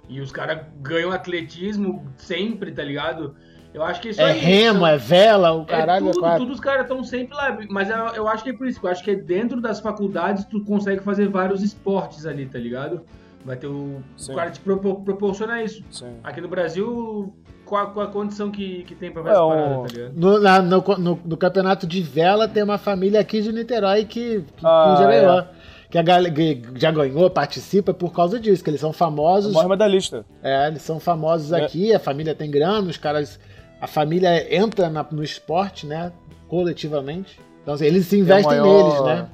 E 0.08 0.20
os 0.20 0.30
caras 0.32 0.60
ganham 0.80 1.10
atletismo 1.12 2.04
sempre, 2.16 2.72
tá 2.72 2.82
ligado? 2.82 3.34
Eu 3.72 3.84
acho 3.84 4.00
que 4.00 4.08
isso 4.08 4.20
É 4.20 4.32
aí, 4.32 4.38
remo, 4.40 4.80
são- 4.80 4.86
é 4.88 4.96
vela, 4.98 5.52
o 5.52 5.64
caralho 5.64 6.06
é 6.06 6.08
é 6.08 6.12
tudo, 6.12 6.20
quatro. 6.20 6.38
tudo 6.40 6.52
os 6.52 6.58
caras 6.60 6.82
estão 6.82 7.04
sempre 7.04 7.36
lá. 7.36 7.56
Mas 7.70 7.88
eu, 7.88 7.96
eu 7.96 8.28
acho 8.28 8.42
que 8.42 8.50
é 8.50 8.52
por 8.52 8.66
isso. 8.66 8.80
Eu 8.82 8.90
acho 8.90 9.04
que 9.04 9.12
é 9.12 9.14
dentro 9.14 9.60
das 9.60 9.78
faculdades 9.78 10.44
tu 10.46 10.64
consegue 10.64 11.00
fazer 11.04 11.28
vários 11.28 11.62
esportes 11.62 12.26
ali, 12.26 12.46
tá 12.46 12.58
ligado? 12.58 13.02
Vai 13.44 13.56
ter 13.56 13.68
o. 13.68 14.00
Sim. 14.16 14.32
O 14.32 14.36
cara 14.36 14.50
te 14.50 14.58
propor- 14.58 15.02
proporciona 15.02 15.62
isso. 15.62 15.84
Sim. 15.90 16.16
Aqui 16.24 16.40
no 16.40 16.48
Brasil, 16.48 17.32
qual, 17.70 17.92
qual 17.92 18.06
a 18.06 18.10
condição 18.10 18.50
que, 18.50 18.82
que 18.82 18.94
tem 18.94 19.10
pra 19.12 19.22
fazer 19.22 19.36
É, 19.36 19.38
parada, 19.48 19.74
tá 19.82 19.86
ligado? 19.94 20.12
No, 20.14 20.40
na- 20.40 20.60
no, 20.60 20.84
no- 20.98 21.20
no 21.24 21.36
campeonato 21.36 21.86
de 21.86 22.02
vela 22.02 22.46
tem 22.48 22.62
uma 22.62 22.76
família 22.76 23.20
aqui 23.20 23.40
de 23.40 23.52
Niterói 23.52 24.04
que, 24.04 24.40
que, 24.56 24.66
Ah, 24.66 24.94
que 24.96 25.02
já 25.04 25.12
é. 25.12 25.20
ganhou. 25.20 25.44
Que 25.88 25.98
a 25.98 26.02
galera 26.02 26.32
que 26.34 26.62
já 26.76 26.90
ganhou, 26.90 27.30
participa 27.30 27.94
por 27.94 28.12
causa 28.12 28.38
disso, 28.38 28.62
que 28.62 28.70
eles 28.70 28.80
são 28.80 28.92
famosos. 28.92 29.52
O 29.52 29.54
maior 29.54 29.68
medalhista. 29.68 30.24
É, 30.42 30.66
eles 30.68 30.82
são 30.82 31.00
famosos 31.00 31.52
É. 31.52 31.64
aqui, 31.64 31.92
a 31.94 31.98
família 31.98 32.34
tem 32.34 32.50
grana, 32.50 32.88
os 32.88 32.96
caras. 32.96 33.40
A 33.80 33.86
família 33.86 34.54
entra 34.54 34.90
na- 34.90 35.06
no 35.10 35.22
esporte, 35.24 35.86
né? 35.86 36.12
Coletivamente. 36.48 37.40
Então, 37.62 37.74
assim, 37.74 37.86
eles 37.86 38.06
se 38.06 38.18
investem 38.18 38.56
É 38.58 38.60
maior- 38.60 38.84
neles, 38.84 39.04
né? 39.04 39.28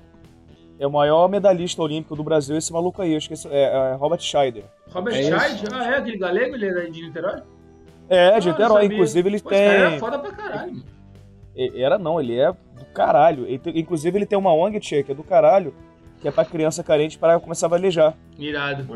É 0.78 0.86
o 0.86 0.90
maior 0.90 1.28
medalhista 1.28 1.80
olímpico 1.82 2.14
do 2.14 2.22
Brasil, 2.22 2.56
esse 2.56 2.70
maluco 2.72 3.00
aí. 3.00 3.12
Eu 3.12 3.18
esqueci. 3.18 3.48
É, 3.50 3.92
é 3.92 3.94
Robert 3.94 4.20
Scheider. 4.20 4.64
Robert 4.90 5.14
É 5.14 5.20
isso. 5.22 5.30
Scheid? 5.38 5.64
Ah, 5.72 5.84
é 5.94 5.96
aquele 5.98 6.18
galego? 6.18 6.54
Ele 6.54 6.66
é 6.68 6.86
de 6.90 7.02
Niterói? 7.02 7.40
É, 8.08 8.38
de 8.38 8.48
Ah, 8.48 8.52
Niterói. 8.52 8.86
Inclusive, 8.86 9.28
ele 9.28 9.36
esse 9.36 9.44
cara 9.44 9.56
tem. 9.56 9.68
era 9.68 9.98
foda 9.98 10.18
pra 10.18 10.32
caralho. 10.32 10.72
mano. 10.72 10.84
Era 11.74 11.98
não, 11.98 12.20
ele 12.20 12.38
é 12.38 12.52
do 12.52 12.84
caralho. 12.92 13.46
Ele 13.46 13.58
tem- 13.58 13.78
Inclusive, 13.78 14.18
ele 14.18 14.26
tem 14.26 14.38
uma 14.38 14.52
ONG, 14.52 14.78
tia, 14.78 15.02
que 15.02 15.12
é 15.12 15.14
do 15.14 15.22
caralho, 15.24 15.74
que 16.20 16.28
é 16.28 16.30
pra 16.30 16.44
criança 16.44 16.82
carente 16.84 17.18
para 17.18 17.40
começar 17.40 17.66
a 17.66 17.70
valejar. 17.70 18.14
Irado. 18.38 18.86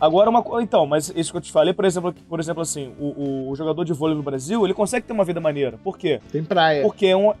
Agora, 0.00 0.28
uma 0.30 0.42
co- 0.42 0.60
Então, 0.60 0.86
mas 0.86 1.10
isso 1.16 1.32
que 1.32 1.38
eu 1.38 1.40
te 1.40 1.50
falei, 1.50 1.72
por 1.74 1.84
exemplo, 1.84 2.14
por 2.28 2.38
exemplo 2.38 2.62
assim, 2.62 2.94
o, 2.98 3.48
o- 3.50 3.56
jogador 3.56 3.84
de 3.84 3.92
vôlei 3.92 4.14
no 4.16 4.22
Brasil, 4.22 4.64
ele 4.64 4.74
consegue 4.74 5.06
ter 5.06 5.12
uma 5.12 5.24
vida 5.24 5.40
maneira. 5.40 5.78
Por 5.82 5.96
quê? 5.98 6.20
Tem 6.30 6.44
praia. 6.44 6.82
Porque 6.82 7.06
é 7.06 7.16
um. 7.16 7.32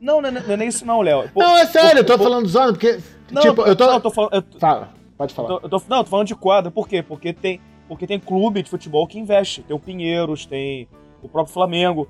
Não, 0.00 0.20
não, 0.20 0.28
é- 0.28 0.32
não 0.32 0.52
é 0.52 0.56
nem 0.56 0.68
isso, 0.68 0.84
não, 0.86 1.00
Léo. 1.02 1.30
Não, 1.36 1.56
é 1.56 1.66
sério, 1.66 2.00
eu 2.00 2.04
tô 2.04 2.16
por- 2.18 2.24
falando 2.24 2.46
zona, 2.48 2.72
porque. 2.72 2.98
Não, 3.30 3.42
tipo, 3.42 3.62
eu 3.62 3.76
tô. 3.76 3.86
Não, 3.86 3.94
eu 3.94 4.00
tô 4.00 4.10
falando. 4.10 4.32
eu 4.34 4.42
Fala, 4.58 4.88
pode 5.16 5.32
eu 5.32 5.36
falar. 5.36 5.48
tô- 5.48 5.60
eu 5.62 5.68
tô- 5.68 5.82
não, 5.88 5.98
eu 5.98 6.04
tô 6.04 6.10
falando 6.10 6.26
de 6.26 6.34
quadra. 6.34 6.70
Por 6.70 6.88
quê? 6.88 7.02
Porque 7.02 7.32
tem, 7.32 7.60
porque 7.88 8.06
tem 8.06 8.18
clube 8.18 8.62
de 8.62 8.70
futebol 8.70 9.06
que 9.06 9.18
investe. 9.18 9.62
Tem 9.62 9.74
o 9.76 9.78
Pinheiros, 9.78 10.46
tem 10.46 10.88
o 11.22 11.28
próprio 11.28 11.52
Flamengo. 11.52 12.08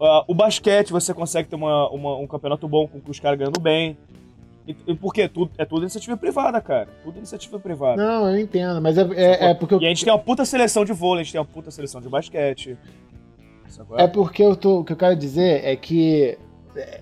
Ah, 0.00 0.24
o 0.26 0.34
basquete, 0.34 0.90
você 0.92 1.14
consegue 1.14 1.48
ter 1.48 1.56
uma, 1.56 1.88
uma- 1.90 2.16
um 2.16 2.26
campeonato 2.26 2.66
bom 2.68 2.86
com 2.86 3.00
os 3.08 3.20
caras 3.20 3.38
ganhando 3.38 3.60
bem. 3.60 3.96
E, 4.66 4.74
e 4.86 4.94
por 4.94 5.12
quê? 5.12 5.28
Tudo, 5.28 5.50
é 5.58 5.64
tudo 5.64 5.82
iniciativa 5.82 6.16
privada, 6.16 6.60
cara. 6.60 6.88
Tudo 7.02 7.18
iniciativa 7.18 7.58
privada. 7.60 8.02
Não, 8.02 8.28
eu 8.30 8.38
entendo, 8.38 8.80
mas 8.80 8.96
é, 8.96 9.02
é, 9.14 9.50
é 9.50 9.54
porque 9.54 9.74
eu 9.74 9.80
E 9.82 9.84
a 9.86 9.88
gente 9.88 10.04
tem 10.04 10.12
uma 10.12 10.18
puta 10.18 10.44
seleção 10.44 10.84
de 10.84 10.92
vôlei, 10.92 11.20
a 11.20 11.24
gente 11.24 11.32
tem 11.32 11.40
uma 11.40 11.46
puta 11.46 11.70
seleção 11.70 12.00
de 12.00 12.08
basquete. 12.08 12.76
É 13.98 14.06
porque 14.06 14.42
eu 14.42 14.56
tô, 14.56 14.80
o 14.80 14.84
que 14.84 14.92
eu 14.92 14.96
quero 14.96 15.16
dizer 15.16 15.64
é 15.64 15.76
que 15.76 16.38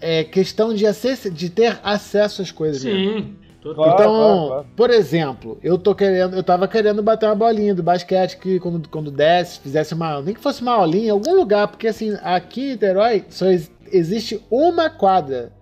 é 0.00 0.24
questão 0.24 0.74
de, 0.74 0.86
acess, 0.86 1.30
de 1.32 1.48
ter 1.50 1.78
acesso 1.82 2.42
às 2.42 2.50
coisas. 2.50 2.82
mesmo. 2.84 3.20
Sim. 3.20 3.36
Total. 3.36 3.51
Claro, 3.62 3.92
então, 3.92 4.12
claro, 4.12 4.46
claro. 4.48 4.66
por 4.76 4.90
exemplo, 4.90 5.58
eu 5.62 5.78
tô 5.78 5.94
querendo, 5.94 6.34
eu 6.34 6.42
tava 6.42 6.66
querendo 6.66 7.02
bater 7.02 7.26
uma 7.26 7.34
bolinha 7.34 7.74
do 7.74 7.82
basquete 7.82 8.36
que 8.38 8.58
quando, 8.58 8.88
quando 8.88 9.10
desse, 9.10 9.60
fizesse 9.60 9.94
uma, 9.94 10.20
nem 10.20 10.34
que 10.34 10.40
fosse 10.40 10.62
uma 10.62 10.72
aulinha 10.72 11.06
em 11.06 11.10
algum 11.10 11.34
lugar, 11.36 11.68
porque 11.68 11.86
assim, 11.86 12.16
aqui 12.22 12.62
em 12.62 12.70
Niterói 12.70 13.24
só 13.28 13.46
ex- 13.46 13.70
existe 13.92 14.44
uma 14.50 14.90
quadra 14.90 15.52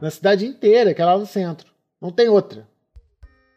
na 0.00 0.10
cidade 0.10 0.46
inteira, 0.46 0.94
que 0.94 1.02
é 1.02 1.04
lá 1.04 1.18
no 1.18 1.26
centro. 1.26 1.66
Não 2.00 2.10
tem 2.10 2.28
outra. 2.28 2.66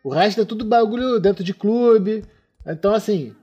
O 0.03 0.09
resto 0.09 0.41
é 0.41 0.45
tudo 0.45 0.65
bagulho 0.65 1.19
dentro 1.19 1.43
de 1.43 1.53
clube. 1.53 2.23
Então, 2.65 2.93
assim, 2.93 3.33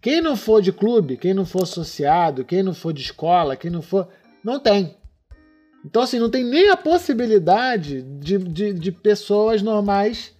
quem 0.00 0.20
não 0.20 0.36
for 0.36 0.62
de 0.62 0.72
clube, 0.72 1.16
quem 1.16 1.34
não 1.34 1.44
for 1.44 1.62
associado, 1.62 2.44
quem 2.44 2.62
não 2.62 2.72
for 2.74 2.92
de 2.92 3.02
escola, 3.02 3.56
quem 3.56 3.70
não 3.70 3.82
for. 3.82 4.08
Não 4.44 4.60
tem. 4.60 4.96
Então, 5.84 6.02
assim, 6.02 6.18
não 6.18 6.30
tem 6.30 6.44
nem 6.44 6.70
a 6.70 6.76
possibilidade 6.76 8.02
de, 8.02 8.38
de, 8.38 8.72
de 8.72 8.92
pessoas 8.92 9.62
normais 9.62 10.32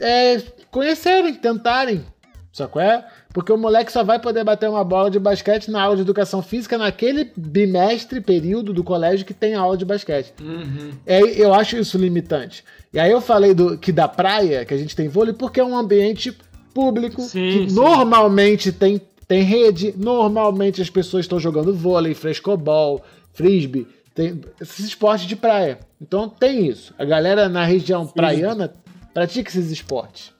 é, 0.00 0.40
conhecerem, 0.70 1.34
tentarem. 1.34 2.04
Sacou? 2.52 2.80
É? 2.80 3.06
Porque 3.32 3.52
o 3.52 3.58
moleque 3.58 3.92
só 3.92 4.02
vai 4.02 4.18
poder 4.18 4.42
bater 4.42 4.68
uma 4.68 4.82
bola 4.82 5.10
de 5.10 5.18
basquete 5.18 5.70
na 5.70 5.82
aula 5.82 5.96
de 5.96 6.02
educação 6.02 6.42
física 6.42 6.78
naquele 6.78 7.30
bimestre, 7.36 8.20
período 8.20 8.72
do 8.72 8.82
colégio 8.82 9.26
que 9.26 9.34
tem 9.34 9.54
aula 9.54 9.76
de 9.76 9.84
basquete. 9.84 10.32
Uhum. 10.40 10.92
É, 11.06 11.20
eu 11.20 11.52
acho 11.54 11.76
isso 11.76 11.98
limitante. 11.98 12.64
E 12.92 12.98
aí 12.98 13.10
eu 13.10 13.20
falei 13.20 13.54
do, 13.54 13.76
que 13.76 13.92
da 13.92 14.08
praia, 14.08 14.64
que 14.64 14.74
a 14.74 14.78
gente 14.78 14.96
tem 14.96 15.08
vôlei, 15.08 15.34
porque 15.34 15.60
é 15.60 15.64
um 15.64 15.76
ambiente 15.76 16.36
público 16.72 17.22
Sim, 17.22 17.50
que 17.50 17.70
sim. 17.70 17.74
normalmente 17.74 18.72
tem, 18.72 19.00
tem 19.26 19.42
rede, 19.42 19.94
normalmente 19.96 20.80
as 20.80 20.90
pessoas 20.90 21.24
estão 21.24 21.38
jogando 21.38 21.74
vôlei, 21.74 22.14
frescobol, 22.14 23.04
frisbee, 23.32 23.86
tem 24.18 24.40
esses 24.60 24.84
esportes 24.86 25.26
de 25.28 25.36
praia. 25.36 25.78
Então 26.02 26.28
tem 26.28 26.66
isso. 26.66 26.92
A 26.98 27.04
galera 27.04 27.48
na 27.48 27.64
região 27.64 28.04
praiana 28.04 28.72
pratica 29.14 29.48
esses 29.48 29.70
esportes. 29.70 30.32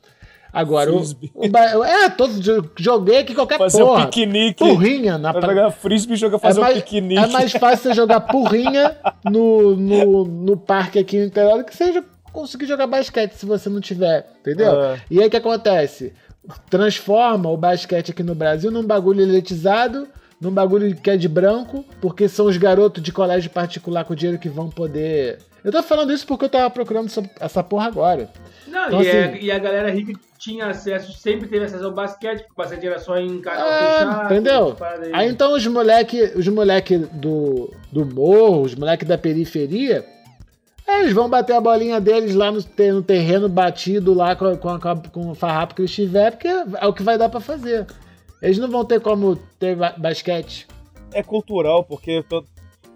Agora, 0.53 0.91
o, 0.93 0.97
Frisbee. 0.99 1.31
o 1.35 1.49
ba- 1.49 1.87
é, 1.87 2.09
todo, 2.09 2.41
jo- 2.41 2.69
joguei 2.77 3.19
aqui 3.19 3.35
qualquer 3.35 3.59
Fazer 3.59 3.83
um 3.83 3.87
porra. 3.87 4.07
piquenique. 4.07 4.59
Porrinha 4.59 5.17
na 5.17 5.33
praia. 5.33 5.47
jogar 5.55 5.71
frisbee 5.71 6.15
e 6.15 6.17
jogar 6.17 6.39
É 6.39 6.41
fazer 6.41 6.59
um 6.59 6.63
mais, 6.65 6.77
piquenique. 6.79 7.23
é 7.23 7.27
mais 7.29 7.53
fácil 7.53 7.83
você 7.91 7.95
jogar 7.95 8.21
porrinha 8.23 8.97
no, 9.25 9.77
no, 9.77 10.25
no 10.25 10.57
parque 10.57 10.99
aqui 10.99 11.19
no 11.21 11.27
interior 11.27 11.59
do 11.59 11.65
que 11.65 11.77
seja 11.77 12.03
conseguir 12.33 12.67
jogar 12.67 12.87
basquete 12.89 13.33
se 13.35 13.47
você 13.47 13.69
não 13.69 13.81
tiver, 13.81 14.27
entendeu? 14.41 14.83
É. 14.83 15.01
E 15.11 15.21
aí 15.21 15.29
o 15.29 15.31
que 15.31 15.37
acontece? 15.37 16.13
transforma 16.71 17.51
o 17.51 17.57
basquete 17.59 18.11
aqui 18.11 18.23
no 18.23 18.35
Brasil 18.35 18.71
num 18.71 18.83
bagulho 18.85 19.21
elitizado, 19.21 20.09
num 20.41 20.51
bagulho 20.51 20.95
que 20.95 21.11
é 21.11 21.17
de 21.17 21.29
branco, 21.29 21.85
porque 22.01 22.29
são 22.29 22.47
os 22.47 22.57
garotos 22.57 23.03
de 23.03 23.13
colégio 23.13 23.51
particular 23.51 24.05
com 24.05 24.15
dinheiro 24.15 24.39
que 24.41 24.49
vão 24.49 24.69
poder. 24.69 25.39
Eu 25.65 25.73
tô 25.73 25.83
falando 25.83 26.13
isso 26.13 26.27
porque 26.27 26.45
eu 26.45 26.49
tava 26.49 26.71
procurando 26.71 27.07
essa, 27.41 27.63
porra 27.65 27.87
agora. 27.89 28.31
Não, 28.67 28.87
Então, 28.87 29.03
e, 29.03 29.07
é- 29.09 29.25
assim- 29.25 29.39
e 29.45 29.51
a 29.51 29.59
galera 29.59 29.91
rica 29.91 30.13
tinha 30.39 30.67
acesso, 30.67 31.13
sempre 31.13 31.49
teve 31.49 31.65
acesso 31.65 31.85
ao 31.85 31.91
basquete, 31.93 32.39
porque 32.43 32.53
o 32.53 32.57
basquete 32.57 32.87
era 32.87 32.99
só 33.01 33.19
em 33.19 33.41
canal 33.41 33.67
É, 33.69 33.99
fechado. 33.99 34.25
entendeu? 34.33 34.77
aí. 34.81 35.11
Aí 35.13 35.29
então 35.29 35.53
os 35.57 35.67
moleque, 35.67 36.33
os 36.37 36.47
moleque 36.47 36.97
do, 36.99 37.73
do 37.91 38.07
morro, 38.07 38.63
os 38.63 38.75
moleque 38.77 39.05
da 39.05 39.19
periferia, 39.19 40.05
eles 40.87 41.13
vão 41.13 41.29
bater 41.29 41.55
a 41.57 41.61
bolinha 41.61 42.01
deles 42.01 42.35
lá 42.37 42.53
no, 42.53 42.61
no 42.61 43.03
terreno 43.03 43.49
batido 43.49 44.15
lá 44.15 44.37
com, 44.37 44.57
com, 44.57 44.69
a- 44.69 44.97
com 45.13 45.31
o 45.31 45.35
farrapo 45.35 45.75
que 45.75 45.83
eles 45.83 45.91
tiver, 45.93 46.31
porque 46.31 46.47
é 46.49 46.87
o 46.87 46.93
que 46.93 47.03
vai 47.03 47.19
dar 47.19 47.29
pra 47.29 47.41
fazer. 47.41 47.85
Eles 48.41 48.59
não 48.59 48.69
vão 48.71 48.85
ter 48.85 49.01
como 49.01 49.37
ter 49.59 49.77
ba- 49.77 49.95
basquete. 49.97 50.67
É 51.13 51.23
cultural, 51.23 51.83
porque 51.85 52.23
tan- 52.29 52.45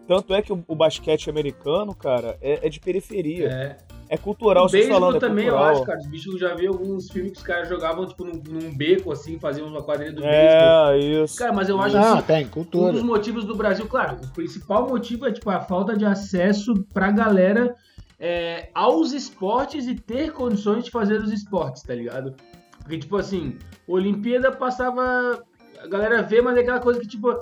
tanto 0.07 0.34
é 0.34 0.43
que 0.43 0.53
o, 0.53 0.74
basquete 0.74 1.30
americano, 1.30 1.95
cara, 1.95 2.36
é, 2.40 2.66
é 2.66 2.68
de 2.68 2.78
periferia. 2.80 3.49
É. 3.49 3.93
É, 4.09 4.18
cultural, 4.18 4.68
beisebol 4.68 5.01
falando, 5.01 5.16
é 5.16 5.20
também, 5.20 5.47
eu 5.47 5.53
cultural. 5.55 5.74
acho, 5.74 5.84
cara. 5.86 5.99
Os 5.99 6.07
bichos 6.07 6.34
eu 6.34 6.38
já 6.38 6.55
vi 6.55 6.66
alguns 6.66 7.11
filmes 7.11 7.32
que 7.32 7.38
os 7.38 7.43
caras 7.45 7.66
jogavam, 7.66 8.07
tipo, 8.07 8.24
num, 8.26 8.43
num 8.47 8.76
beco, 8.76 9.11
assim, 9.11 9.38
faziam 9.38 9.66
uma 9.66 9.82
quadrilha 9.82 10.12
do 10.12 10.20
beisebol. 10.20 10.90
É, 10.93 10.99
isso. 10.99 11.38
Cara, 11.38 11.53
mas 11.55 11.70
eu 11.70 11.80
acho 11.80 11.97
Não, 11.97 12.18
assim, 12.18 12.26
tem 12.26 12.45
um 12.45 12.49
cultura. 12.51 12.93
dos 12.93 13.03
motivos 13.03 13.47
do 13.47 13.55
Brasil, 13.57 13.86
claro, 13.88 14.18
o 14.22 14.28
principal 14.34 14.86
motivo 14.86 15.24
é, 15.26 15.32
tipo, 15.32 15.49
a 15.49 15.61
falta 15.61 15.97
de 15.97 16.05
acesso 16.05 16.74
pra 16.93 17.11
galera 17.11 17.74
é, 18.20 18.68
aos 18.74 19.12
esportes 19.14 19.86
e 19.86 19.95
ter 19.95 20.30
condições 20.32 20.84
de 20.84 20.90
fazer 20.90 21.18
os 21.18 21.32
esportes, 21.32 21.82
tá 21.82 21.95
ligado? 21.95 22.34
Porque, 22.82 22.99
tipo 22.99 23.16
assim, 23.16 23.57
Olimpíada 23.93 24.51
passava. 24.53 25.45
A 25.78 25.86
galera 25.86 26.22
vê, 26.22 26.40
mas 26.40 26.57
é 26.57 26.61
aquela 26.61 26.80
coisa 26.80 27.01
que, 27.01 27.09
tipo. 27.09 27.32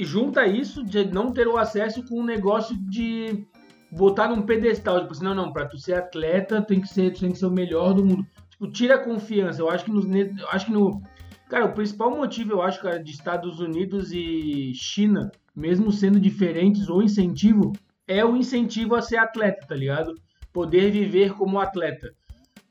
Junta 0.00 0.44
isso 0.44 0.84
de 0.84 1.04
não 1.04 1.32
ter 1.32 1.46
o 1.46 1.56
acesso 1.56 2.04
com 2.08 2.20
um 2.20 2.24
negócio 2.24 2.76
de 2.88 3.46
botar 3.92 4.28
num 4.28 4.42
pedestal. 4.42 5.00
Tipo 5.00 5.12
assim, 5.12 5.24
não, 5.24 5.34
não, 5.34 5.52
pra 5.52 5.66
tu 5.66 5.78
ser 5.78 5.94
atleta 5.94 6.60
tem 6.60 6.80
que 6.80 6.88
ser, 6.88 7.12
tem 7.12 7.30
que 7.30 7.38
ser 7.38 7.46
o 7.46 7.50
melhor 7.50 7.94
do 7.94 8.04
mundo. 8.04 8.26
Tipo, 8.50 8.70
tira 8.70 8.96
a 8.96 9.04
confiança. 9.04 9.60
Eu 9.60 9.70
acho 9.70 9.84
que, 9.84 9.92
nos, 9.92 10.04
eu 10.04 10.48
acho 10.50 10.66
que 10.66 10.72
no. 10.72 11.00
Cara, 11.48 11.66
o 11.66 11.72
principal 11.72 12.10
motivo, 12.10 12.52
eu 12.52 12.62
acho, 12.62 12.80
cara, 12.80 13.02
de 13.02 13.12
Estados 13.12 13.60
Unidos 13.60 14.10
e 14.12 14.72
China, 14.74 15.30
mesmo 15.54 15.92
sendo 15.92 16.18
diferentes, 16.18 16.88
ou 16.88 17.02
incentivo, 17.02 17.72
é 18.08 18.24
o 18.24 18.36
incentivo 18.36 18.94
a 18.94 19.02
ser 19.02 19.18
atleta, 19.18 19.66
tá 19.66 19.74
ligado? 19.74 20.14
Poder 20.52 20.90
viver 20.90 21.34
como 21.34 21.60
atleta. 21.60 22.12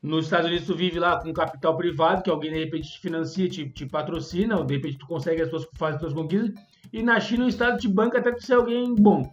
Nos 0.06 0.26
Estados 0.26 0.46
Unidos 0.48 0.66
tu 0.66 0.74
vive 0.74 0.98
lá 0.98 1.18
com 1.18 1.32
capital 1.32 1.76
privado, 1.78 2.22
que 2.22 2.28
alguém 2.28 2.52
de 2.52 2.58
repente 2.58 2.92
te 2.92 3.00
financia, 3.00 3.48
te, 3.48 3.70
te 3.70 3.86
patrocina, 3.86 4.58
ou 4.58 4.64
de 4.64 4.74
repente 4.74 4.98
tu 4.98 5.06
consegue 5.06 5.40
as 5.40 5.48
tuas, 5.48 5.66
faz 5.78 5.94
as 5.94 6.00
tuas 6.02 6.12
conquistas. 6.12 6.52
E 6.92 7.02
na 7.02 7.18
China 7.18 7.46
o 7.46 7.48
Estado 7.48 7.78
te 7.78 7.88
banca 7.88 8.18
até 8.18 8.30
tu 8.30 8.44
ser 8.44 8.54
alguém 8.54 8.94
bom. 8.94 9.32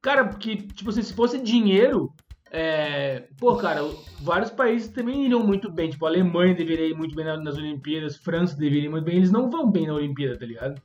Cara, 0.00 0.24
porque, 0.26 0.56
tipo 0.56 0.88
assim, 0.88 1.02
se 1.02 1.12
fosse 1.12 1.38
dinheiro, 1.38 2.10
é... 2.50 3.28
pô, 3.38 3.56
cara, 3.56 3.82
vários 4.22 4.50
países 4.50 4.88
também 4.88 5.24
iriam 5.26 5.44
muito 5.46 5.70
bem. 5.70 5.90
Tipo, 5.90 6.06
a 6.06 6.08
Alemanha 6.08 6.54
deveria 6.54 6.86
ir 6.88 6.94
muito 6.94 7.14
bem 7.14 7.24
na- 7.26 7.36
nas 7.36 7.58
Olimpíadas, 7.58 8.16
França 8.16 8.56
deveria 8.56 8.86
ir 8.86 8.88
muito 8.90 9.04
bem. 9.04 9.16
Eles 9.18 9.30
não 9.30 9.50
vão 9.50 9.70
bem 9.70 9.86
na 9.86 9.94
Olimpíada, 9.94 10.38
tá 10.38 10.46
ligado? 10.46 10.80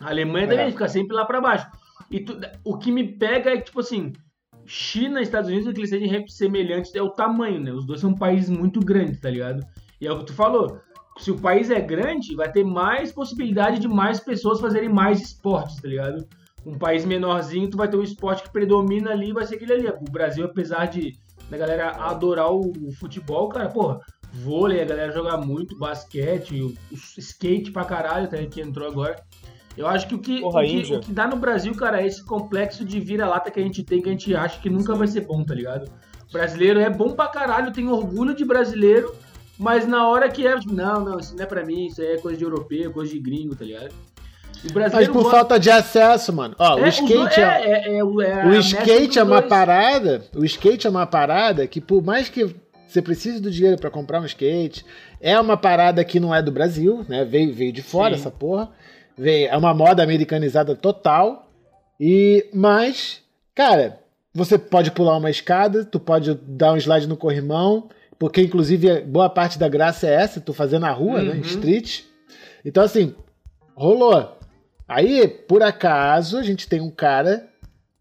A 0.00 0.08
Alemanha 0.08 0.46
É. 0.46 0.48
deveria 0.48 0.72
ficar 0.72 0.88
sempre 0.88 1.14
lá 1.14 1.26
pra 1.26 1.40
baixo. 1.42 1.66
E 2.10 2.20
tu- 2.20 2.40
o 2.64 2.78
que 2.78 2.90
me 2.90 3.04
pega 3.06 3.50
é 3.50 3.56
que, 3.58 3.64
tipo 3.64 3.80
assim, 3.80 4.12
China 4.66 5.20
e 5.20 5.22
Estados 5.22 5.50
Unidos, 5.50 5.72
que 5.72 5.80
eles 5.80 5.90
de 6.24 6.32
semelhantes 6.32 6.94
é 6.94 7.02
o 7.02 7.10
tamanho, 7.10 7.60
né? 7.60 7.72
Os 7.72 7.84
dois 7.84 8.00
são 8.00 8.14
países 8.14 8.48
muito 8.48 8.80
grandes, 8.80 9.20
tá 9.20 9.30
ligado? 9.30 9.64
E 10.00 10.06
é 10.06 10.12
o 10.12 10.18
que 10.18 10.26
tu 10.26 10.34
falou. 10.34 10.80
Se 11.18 11.30
o 11.30 11.38
país 11.38 11.70
é 11.70 11.80
grande, 11.80 12.34
vai 12.34 12.50
ter 12.50 12.64
mais 12.64 13.12
possibilidade 13.12 13.78
de 13.78 13.88
mais 13.88 14.18
pessoas 14.18 14.60
fazerem 14.60 14.88
mais 14.88 15.20
esportes, 15.20 15.76
tá 15.76 15.88
ligado? 15.88 16.26
Um 16.64 16.78
país 16.78 17.04
menorzinho, 17.04 17.68
tu 17.68 17.76
vai 17.76 17.88
ter 17.88 17.96
um 17.96 18.02
esporte 18.02 18.44
que 18.44 18.52
predomina 18.52 19.10
ali 19.10 19.32
vai 19.32 19.44
ser 19.44 19.56
aquele 19.56 19.72
ali. 19.72 19.88
O 19.88 20.10
Brasil, 20.10 20.44
apesar 20.44 20.86
de 20.86 21.12
da 21.50 21.58
galera 21.58 21.90
adorar 21.90 22.50
o, 22.50 22.72
o 22.82 22.92
futebol, 22.92 23.48
cara, 23.48 23.68
porra, 23.68 24.00
vôlei, 24.32 24.80
a 24.80 24.86
galera 24.86 25.12
joga 25.12 25.36
muito, 25.36 25.78
basquete, 25.78 26.62
o, 26.62 26.68
o 26.68 26.96
skate 27.18 27.70
pra 27.70 27.84
caralho, 27.84 28.24
até 28.24 28.44
que 28.46 28.60
entrou 28.60 28.88
agora. 28.88 29.22
Eu 29.76 29.86
acho 29.86 30.06
que 30.06 30.14
o 30.14 30.18
que, 30.18 30.40
Porra, 30.40 30.62
o 30.62 30.66
que, 30.66 30.94
o 30.94 31.00
que 31.00 31.12
dá 31.12 31.26
no 31.26 31.36
Brasil, 31.36 31.74
cara, 31.74 32.02
é 32.02 32.06
esse 32.06 32.24
complexo 32.24 32.84
de 32.84 33.00
vira-lata 33.00 33.50
que 33.50 33.58
a 33.58 33.62
gente 33.62 33.82
tem, 33.82 34.02
que 34.02 34.08
a 34.08 34.12
gente 34.12 34.34
acha 34.34 34.60
que 34.60 34.68
nunca 34.68 34.94
vai 34.94 35.06
ser 35.08 35.22
bom, 35.22 35.42
tá 35.44 35.54
ligado? 35.54 35.90
Brasileiro 36.30 36.78
é 36.80 36.90
bom 36.90 37.10
pra 37.12 37.28
caralho, 37.28 37.72
tem 37.72 37.88
orgulho 37.88 38.34
de 38.34 38.44
brasileiro, 38.44 39.14
mas 39.58 39.86
na 39.86 40.06
hora 40.08 40.28
que 40.30 40.46
é, 40.46 40.58
tipo, 40.58 40.72
não, 40.74 41.04
não, 41.04 41.18
isso 41.18 41.34
não 41.36 41.42
é 41.42 41.46
pra 41.46 41.64
mim, 41.64 41.86
isso 41.86 42.00
aí 42.02 42.08
é 42.08 42.18
coisa 42.18 42.36
de 42.38 42.44
europeu, 42.44 42.92
coisa 42.92 43.12
de 43.12 43.18
gringo, 43.18 43.54
tá 43.56 43.64
ligado? 43.64 43.88
O 43.90 44.64
Mas 44.64 44.72
brasileiro 44.72 45.12
por 45.12 45.22
gosta- 45.24 45.38
falta 45.38 45.58
de 45.58 45.70
acesso, 45.70 46.32
mano. 46.32 46.54
Ó, 46.58 46.78
É, 46.78 46.82
o 46.82 46.86
skate 46.86 47.40
é, 47.40 47.42
é, 47.42 47.70
é, 47.94 47.96
é, 47.98 48.04
o- 48.04 48.20
é 48.22 48.46
O 48.46 48.54
skate 48.60 49.18
é 49.18 49.22
uma 49.22 49.38
dois. 49.40 49.48
parada. 49.48 50.22
O 50.36 50.44
skate 50.44 50.86
é 50.86 50.90
uma 50.90 51.06
parada 51.06 51.66
que, 51.66 51.80
por 51.80 52.02
mais 52.02 52.28
que 52.28 52.54
você 52.86 53.02
precise 53.02 53.40
do 53.40 53.50
dinheiro 53.50 53.76
pra 53.78 53.90
comprar 53.90 54.20
um 54.20 54.24
skate, 54.26 54.84
é 55.20 55.38
uma 55.40 55.56
parada 55.56 56.04
que 56.04 56.20
não 56.20 56.32
é 56.34 56.40
do 56.40 56.52
Brasil, 56.52 57.04
né? 57.08 57.24
Veio, 57.24 57.52
veio 57.52 57.72
de 57.72 57.82
fora 57.82 58.14
Sim. 58.14 58.20
essa 58.20 58.30
porra. 58.30 58.70
Veio, 59.16 59.48
é 59.48 59.56
uma 59.56 59.74
moda 59.74 60.02
americanizada 60.02 60.74
total. 60.74 61.50
E 62.00 62.48
mas, 62.52 63.20
cara, 63.54 64.00
você 64.34 64.58
pode 64.58 64.90
pular 64.90 65.16
uma 65.16 65.30
escada, 65.30 65.84
tu 65.84 66.00
pode 66.00 66.34
dar 66.34 66.72
um 66.72 66.76
slide 66.76 67.06
no 67.06 67.16
corrimão, 67.16 67.88
porque 68.18 68.42
inclusive 68.42 69.00
boa 69.02 69.28
parte 69.28 69.58
da 69.58 69.68
graça 69.68 70.06
é 70.06 70.14
essa, 70.14 70.40
tu 70.40 70.52
fazer 70.52 70.78
na 70.78 70.90
rua, 70.90 71.22
né? 71.22 71.34
Uhum. 71.34 71.40
Street. 71.40 72.02
Então 72.64 72.82
assim, 72.82 73.14
rolou. 73.74 74.38
Aí, 74.88 75.26
por 75.26 75.62
acaso, 75.62 76.36
a 76.38 76.42
gente 76.42 76.68
tem 76.68 76.80
um 76.80 76.90
cara 76.90 77.48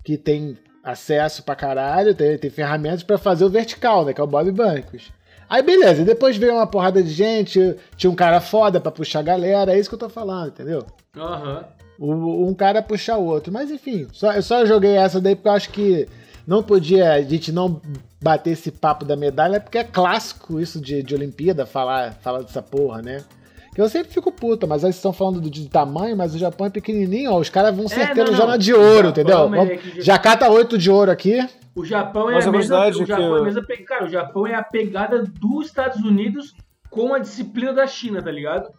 que 0.03 0.17
tem 0.17 0.57
acesso 0.83 1.43
pra 1.43 1.55
caralho, 1.55 2.15
tem, 2.15 2.37
tem 2.37 2.49
ferramentas 2.49 3.03
pra 3.03 3.17
fazer 3.17 3.45
o 3.45 3.49
vertical, 3.49 4.03
né? 4.03 4.13
Que 4.13 4.19
é 4.19 4.23
o 4.23 4.27
Bob 4.27 4.51
Bancos. 4.51 5.11
Aí, 5.51 5.61
beleza, 5.61 6.05
depois 6.05 6.37
veio 6.37 6.53
uma 6.55 6.65
porrada 6.65 7.03
de 7.03 7.09
gente, 7.11 7.75
tinha 7.97 8.09
um 8.09 8.15
cara 8.15 8.39
foda 8.39 8.79
pra 8.79 8.89
puxar 8.89 9.19
a 9.19 9.23
galera, 9.23 9.73
é 9.75 9.77
isso 9.79 9.89
que 9.89 9.95
eu 9.95 9.99
tô 9.99 10.07
falando, 10.07 10.47
entendeu? 10.47 10.85
Aham. 11.17 11.65
O- 11.99 12.47
um 12.47 12.53
cara 12.53 12.81
puxar 12.81 13.17
o 13.17 13.25
outro. 13.25 13.51
Mas 13.51 13.69
enfim, 13.69 14.07
só, 14.13 14.31
eu 14.31 14.41
só 14.41 14.65
joguei 14.65 14.95
essa 14.95 15.19
daí 15.19 15.35
porque 15.35 15.49
eu 15.49 15.53
acho 15.53 15.69
que 15.71 16.07
não 16.47 16.63
podia 16.63 17.11
a 17.15 17.21
gente 17.21 17.51
não 17.51 17.81
bater 18.23 18.51
esse 18.51 18.71
papo 18.71 19.03
da 19.03 19.17
medalha, 19.17 19.59
porque 19.59 19.77
é 19.77 19.83
clássico 19.83 20.57
isso 20.57 20.79
de, 20.79 21.03
de 21.03 21.13
Olimpíada, 21.13 21.65
falar, 21.65 22.13
falar 22.21 22.43
dessa 22.43 22.61
porra, 22.61 23.01
né? 23.01 23.21
Que 23.73 23.81
eu 23.81 23.87
sempre 23.87 24.11
fico 24.11 24.31
puta, 24.31 24.67
mas 24.67 24.83
aí 24.83 24.91
vocês 24.91 24.97
estão 24.97 25.13
falando 25.13 25.39
do, 25.39 25.49
de 25.49 25.69
tamanho, 25.69 26.15
mas 26.17 26.35
o 26.35 26.37
Japão 26.37 26.67
é 26.67 26.69
pequenininho, 26.69 27.31
ó, 27.31 27.39
os 27.39 27.49
caras 27.49 27.75
vão 27.75 27.87
certendo 27.87 28.31
não, 28.31 28.37
já 28.37 28.43
não. 28.43 28.51
na 28.51 28.57
de 28.57 28.73
O 28.73 28.77
ouro, 28.79 28.95
Japão, 28.95 29.09
entendeu? 29.09 29.37
Vamos- 29.49 29.69
é 29.69 29.77
que- 29.77 30.01
já 30.01 30.17
cata 30.19 30.49
oito 30.49 30.77
de 30.77 30.91
ouro 30.91 31.09
aqui. 31.09 31.39
O 31.73 31.85
Japão 31.85 32.29
é 32.29 32.33
Mas 32.33 32.47
a 32.47 32.51
mesma, 32.51 32.79
o 32.79 32.83
é 32.89 32.91
que 32.91 33.05
Japão 33.05 33.37
é 33.37 33.39
a 33.39 33.43
mesma 33.43 33.63
pe- 33.63 33.77
cara, 33.77 34.03
o 34.05 34.09
Japão 34.09 34.45
é 34.45 34.55
a 34.55 34.61
pegada 34.63 35.23
dos 35.23 35.67
Estados 35.67 36.03
Unidos 36.03 36.53
com 36.89 37.13
a 37.13 37.19
disciplina 37.19 37.71
da 37.73 37.87
China, 37.87 38.21
tá 38.21 38.29
ligado? 38.29 38.69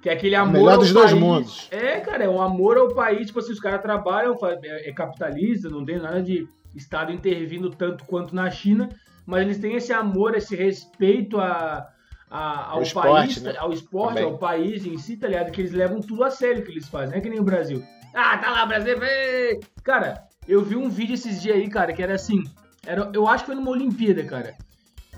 Que 0.00 0.08
é 0.08 0.14
aquele 0.14 0.34
amor 0.34 0.52
melhor 0.54 0.72
ao 0.72 0.78
dos 0.78 0.90
dois 0.94 1.10
país. 1.10 1.20
mundos. 1.22 1.68
É, 1.70 2.00
cara, 2.00 2.24
é 2.24 2.28
um 2.30 2.40
amor 2.40 2.78
ao 2.78 2.88
país, 2.94 3.26
tipo 3.26 3.40
assim, 3.40 3.52
os 3.52 3.60
caras 3.60 3.82
trabalham, 3.82 4.34
é, 4.42 4.88
é 4.88 4.92
capitalista, 4.94 5.68
não 5.68 5.84
tem 5.84 5.98
nada 5.98 6.22
de 6.22 6.48
Estado 6.74 7.12
intervindo 7.12 7.68
tanto 7.68 8.04
quanto 8.06 8.34
na 8.34 8.50
China, 8.50 8.88
mas 9.26 9.42
eles 9.42 9.58
têm 9.58 9.74
esse 9.76 9.92
amor, 9.92 10.34
esse 10.34 10.56
respeito 10.56 11.38
a, 11.38 11.86
a- 12.30 12.70
ao 12.72 12.82
esporte, 12.82 13.10
país, 13.10 13.42
né? 13.42 13.54
ao 13.58 13.72
esporte, 13.72 14.14
Também. 14.14 14.24
ao 14.32 14.38
país 14.38 14.86
em 14.86 14.96
si, 14.98 15.16
tá 15.16 15.26
ligado? 15.28 15.50
Que 15.50 15.60
eles 15.60 15.72
levam 15.72 16.00
tudo 16.00 16.22
a 16.24 16.30
sério 16.30 16.62
que 16.64 16.70
eles 16.70 16.88
fazem, 16.88 17.10
não 17.10 17.16
é 17.18 17.20
que 17.20 17.28
nem 17.30 17.40
o 17.40 17.44
Brasil. 17.44 17.82
Ah, 18.14 18.38
tá 18.38 18.50
lá, 18.50 18.66
Brasil, 18.66 18.98
vem! 18.98 19.60
Cara, 19.82 20.22
eu 20.48 20.62
vi 20.64 20.76
um 20.76 20.88
vídeo 20.88 21.14
esses 21.14 21.40
dias 21.42 21.56
aí, 21.56 21.68
cara, 21.68 21.92
que 21.92 22.02
era 22.02 22.14
assim, 22.14 22.42
era, 22.86 23.10
eu 23.12 23.26
acho 23.26 23.44
que 23.44 23.46
foi 23.46 23.54
numa 23.56 23.70
Olimpíada, 23.70 24.22
cara. 24.24 24.54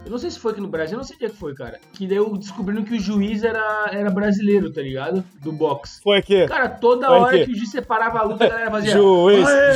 Eu 0.04 0.10
não 0.10 0.18
sei 0.18 0.30
se 0.32 0.38
foi 0.40 0.50
aqui 0.50 0.60
no 0.60 0.66
Brasil, 0.66 0.94
eu 0.94 0.98
não 0.98 1.04
sei 1.04 1.14
onde 1.14 1.26
é 1.26 1.28
que 1.28 1.36
foi, 1.36 1.54
cara. 1.54 1.78
Que 1.92 2.08
daí 2.08 2.16
eu 2.16 2.36
descobrindo 2.36 2.82
que 2.82 2.94
o 2.96 3.00
juiz 3.00 3.44
era, 3.44 3.88
era 3.92 4.10
brasileiro, 4.10 4.72
tá 4.72 4.82
ligado? 4.82 5.22
Do 5.40 5.52
boxe. 5.52 6.02
Foi 6.02 6.18
aqui. 6.18 6.44
Cara, 6.48 6.68
toda 6.68 7.06
Foi 7.06 7.16
hora 7.20 7.36
aqui. 7.36 7.44
que 7.46 7.52
o 7.52 7.54
juiz 7.56 7.70
separava 7.70 8.18
a 8.18 8.22
luta, 8.24 8.44
a 8.44 8.48
galera 8.48 8.70
fazia. 8.70 8.90
Juiz, 8.92 9.46
"Aê!" 9.48 9.72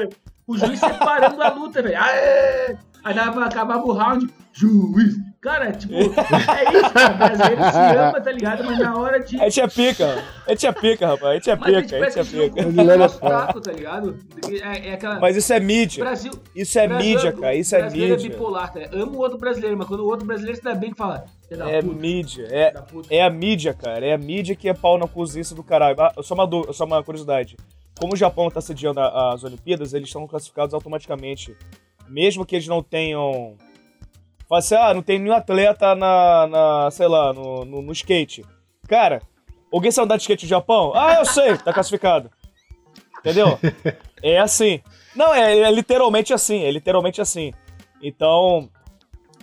juiz. 0.00 0.16
O 0.48 0.58
juiz 0.58 0.80
separando 0.80 1.40
a 1.40 1.50
luta, 1.50 1.80
velho. 1.80 1.96
Aê! 1.96 2.76
Aí 3.04 3.14
dava, 3.14 3.44
acabava 3.44 3.84
o 3.84 3.92
round, 3.92 4.28
juiz. 4.52 5.14
Cara, 5.42 5.72
tipo, 5.72 5.92
é 5.92 5.98
isso, 6.04 6.92
cara. 6.94 7.14
O 7.14 7.18
brasileiro 7.18 7.62
se 7.64 7.96
ama, 7.98 8.20
tá 8.20 8.30
ligado? 8.30 8.62
Mas 8.64 8.78
na 8.78 8.96
hora 8.96 9.18
de. 9.18 9.36
É 9.40 9.66
pica. 9.68 10.24
A 10.46 10.50
gente 10.50 10.66
é 10.68 10.72
pica, 10.72 11.06
rapaz. 11.08 11.48
É 11.48 11.56
Mas 11.56 11.74
a 11.74 11.80
gente 11.80 11.94
pica, 11.94 12.20
é 12.20 12.22
jogou 12.22 12.50
pica. 12.72 12.92
É 12.94 13.08
taco, 13.28 13.60
tá 13.60 13.72
ligado? 13.72 14.18
É, 14.62 14.88
é 14.90 14.92
aquela. 14.94 15.18
Mas 15.18 15.36
isso 15.36 15.52
é 15.52 15.58
mídia. 15.58 16.04
Brasil. 16.04 16.30
Isso 16.54 16.78
é 16.78 16.86
Brasil- 16.86 17.14
mídia, 17.16 17.32
cara. 17.32 17.54
Isso 17.56 17.74
é 17.74 17.80
brasileiro 17.80 18.14
mídia. 18.14 18.30
bipolar, 18.30 18.72
tá? 18.72 18.80
Ama 18.92 19.12
o 19.12 19.18
outro 19.18 19.36
brasileiro, 19.36 19.76
mas 19.76 19.88
quando 19.88 20.00
o 20.00 20.06
outro 20.06 20.24
brasileiro 20.24 20.56
se 20.56 20.62
dá 20.62 20.76
bem, 20.76 20.92
que 20.92 20.96
fala. 20.96 21.24
"Filha 21.48 21.64
da 21.64 21.70
É 21.72 21.82
puta, 21.82 21.94
mídia. 22.00 22.46
É, 22.48 22.70
da 22.70 22.82
puta." 22.82 23.12
é 23.12 23.22
a 23.22 23.28
mídia, 23.30 23.74
cara. 23.74 24.06
É 24.06 24.12
a 24.12 24.18
mídia 24.18 24.54
que 24.54 24.68
é 24.68 24.74
pau 24.74 24.96
na 24.96 25.08
cozice 25.08 25.56
do 25.56 25.64
caralho. 25.64 26.00
Ah, 26.00 26.12
só 26.22 26.34
uma, 26.34 26.72
só 26.72 26.84
uma 26.84 27.02
curiosidade. 27.02 27.56
Como 27.98 28.14
o 28.14 28.16
Japão 28.16 28.48
tá 28.48 28.60
sediando 28.60 29.00
as 29.00 29.42
Olimpíadas, 29.42 29.92
eles 29.92 30.08
estão 30.08 30.24
classificados 30.28 30.72
automaticamente. 30.72 31.56
Mesmo 32.08 32.46
que 32.46 32.54
eles 32.54 32.68
não 32.68 32.80
tenham 32.80 33.56
Fala 34.52 34.58
assim, 34.58 34.74
ah, 34.74 34.92
não 34.92 35.00
tem 35.00 35.18
nenhum 35.18 35.34
atleta 35.34 35.94
na, 35.94 36.46
na 36.46 36.90
sei 36.90 37.08
lá, 37.08 37.32
no, 37.32 37.64
no, 37.64 37.80
no 37.80 37.92
skate. 37.92 38.44
Cara, 38.86 39.22
alguém 39.72 39.90
sabe 39.90 40.04
andar 40.04 40.16
de 40.18 40.24
skate 40.24 40.44
no 40.44 40.48
Japão? 40.50 40.92
Ah, 40.94 41.14
eu 41.14 41.24
sei, 41.24 41.56
tá 41.56 41.72
classificado. 41.72 42.30
Entendeu? 43.20 43.58
É 44.22 44.38
assim. 44.38 44.80
Não, 45.16 45.34
é, 45.34 45.58
é 45.58 45.70
literalmente 45.72 46.32
assim, 46.34 46.62
é 46.64 46.70
literalmente 46.70 47.20
assim. 47.20 47.52
Então, 48.00 48.68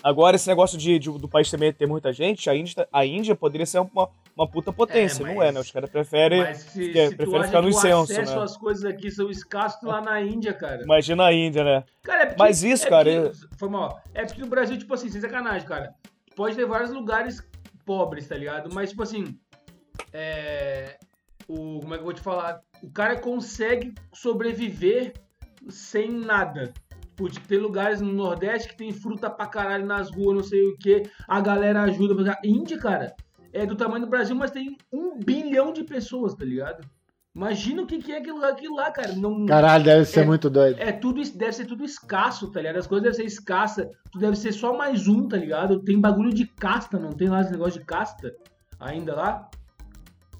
agora 0.03 0.35
esse 0.35 0.47
negócio 0.47 0.77
de, 0.77 0.99
de- 0.99 1.09
do 1.11 1.27
país 1.27 1.49
também 1.49 1.73
ter 1.73 1.87
muita 1.87 2.13
gente, 2.13 2.47
a 2.49 2.55
Índia, 2.55 2.87
a 2.93 3.03
Índia 3.03 3.35
poderia 3.35 3.65
ser 3.65 3.79
uma, 3.79 4.09
uma 4.39 4.47
puta 4.47 4.71
potência, 4.71 5.21
É, 5.21 5.25
mas- 5.25 5.35
não 5.35 5.43
é, 5.43 5.51
né? 5.51 5.59
Os 5.59 5.71
caras 5.71 5.89
preferem, 5.89 6.41
Mas 6.41 6.57
se, 6.59 6.89
que- 6.91 7.07
se 7.09 7.15
preferem 7.15 7.43
ficar 7.43 7.61
no 7.61 7.69
incenso, 7.69 8.11
acesso 8.13 8.35
né? 8.35 8.41
às 8.43 8.57
coisas 8.57 8.85
aqui 8.85 9.11
são 9.11 9.29
escassos 9.29 9.83
lá 9.83 9.99
na 10.01 10.21
Índia, 10.21 10.53
cara. 10.53 10.81
Imagina 10.83 11.25
a 11.25 11.33
Índia, 11.33 11.63
né? 11.63 11.83
Cara, 12.03 12.23
é 12.23 12.25
porque, 12.27 12.41
Mas 12.41 12.63
isso, 12.63 12.85
é 12.85 12.89
cara, 12.89 13.09
porque- 13.21 13.47
Foi 13.57 13.69
mal. 13.69 14.01
É 14.13 14.25
porque 14.25 14.41
no 14.41 14.47
Brasil, 14.47 14.77
tipo 14.77 14.93
assim, 14.93 15.09
sem 15.09 15.19
sacanagem, 15.21 15.67
cara. 15.67 15.93
Pode 16.35 16.55
ter 16.55 16.65
vários 16.65 16.91
lugares 16.91 17.43
pobres, 17.85 18.27
tá 18.27 18.35
ligado? 18.35 18.73
Mas, 18.73 18.91
tipo 18.91 19.03
assim. 19.03 19.37
É. 20.13 20.97
O, 21.47 21.79
como 21.81 21.93
é 21.93 21.97
que 21.97 22.01
eu 22.01 22.05
vou 22.05 22.13
te 22.13 22.21
falar? 22.21 22.61
O 22.83 22.89
cara 22.91 23.17
consegue 23.19 23.93
sobreviver 24.13 25.13
sem 25.67 26.09
nada. 26.11 26.71
Tipo, 27.17 27.29
tem 27.47 27.57
lugares 27.57 27.99
no 27.99 28.13
Nordeste 28.13 28.69
que 28.69 28.77
tem 28.77 28.93
fruta 28.93 29.29
pra 29.29 29.45
caralho 29.47 29.85
nas 29.85 30.09
ruas, 30.09 30.35
não 30.37 30.43
sei 30.43 30.61
o 30.67 30.77
que. 30.77 31.03
A 31.27 31.41
galera 31.41 31.81
ajuda. 31.81 32.13
Mas 32.13 32.27
a 32.27 32.37
Índia, 32.45 32.77
cara, 32.79 33.13
é 33.53 33.65
do 33.65 33.75
tamanho 33.75 34.05
do 34.05 34.09
Brasil, 34.09 34.35
mas 34.35 34.51
tem 34.51 34.77
um 34.91 35.17
bilhão 35.17 35.71
de 35.73 35.83
pessoas, 35.83 36.33
tá 36.33 36.45
ligado? 36.45 36.85
Imagina 37.35 37.83
o 37.83 37.85
que, 37.85 37.99
que 37.99 38.11
é 38.11 38.17
aquilo, 38.17 38.39
lá- 38.39 38.49
aquilo 38.49 38.75
lá, 38.75 38.91
cara. 38.91 39.13
Não, 39.13 39.45
Caralho, 39.45 39.83
deve 39.83 40.05
ser 40.05 40.21
É- 40.21 40.25
muito 40.25 40.49
doido. 40.49 40.79
é 40.79 40.91
tudo, 40.91 41.21
deve 41.35 41.53
ser 41.53 41.65
tudo 41.65 41.85
escasso, 41.85 42.51
tá 42.51 42.59
ligado? 42.59 42.77
As 42.77 42.87
coisas 42.87 43.03
devem 43.03 43.17
ser 43.17 43.25
escassas. 43.25 43.87
Tu 44.11 44.17
deve 44.19 44.35
ser 44.35 44.51
só 44.51 44.75
mais 44.75 45.07
um, 45.07 45.27
tá 45.27 45.37
ligado? 45.37 45.79
Tem 45.81 45.99
bagulho 45.99 46.33
de 46.33 46.45
casta, 46.47 46.97
não 46.99 47.11
tem 47.11 47.29
lá 47.29 47.41
esse 47.41 47.51
negócio 47.51 47.79
de 47.79 47.85
casta 47.85 48.35
ainda 48.79 49.15
lá? 49.15 49.49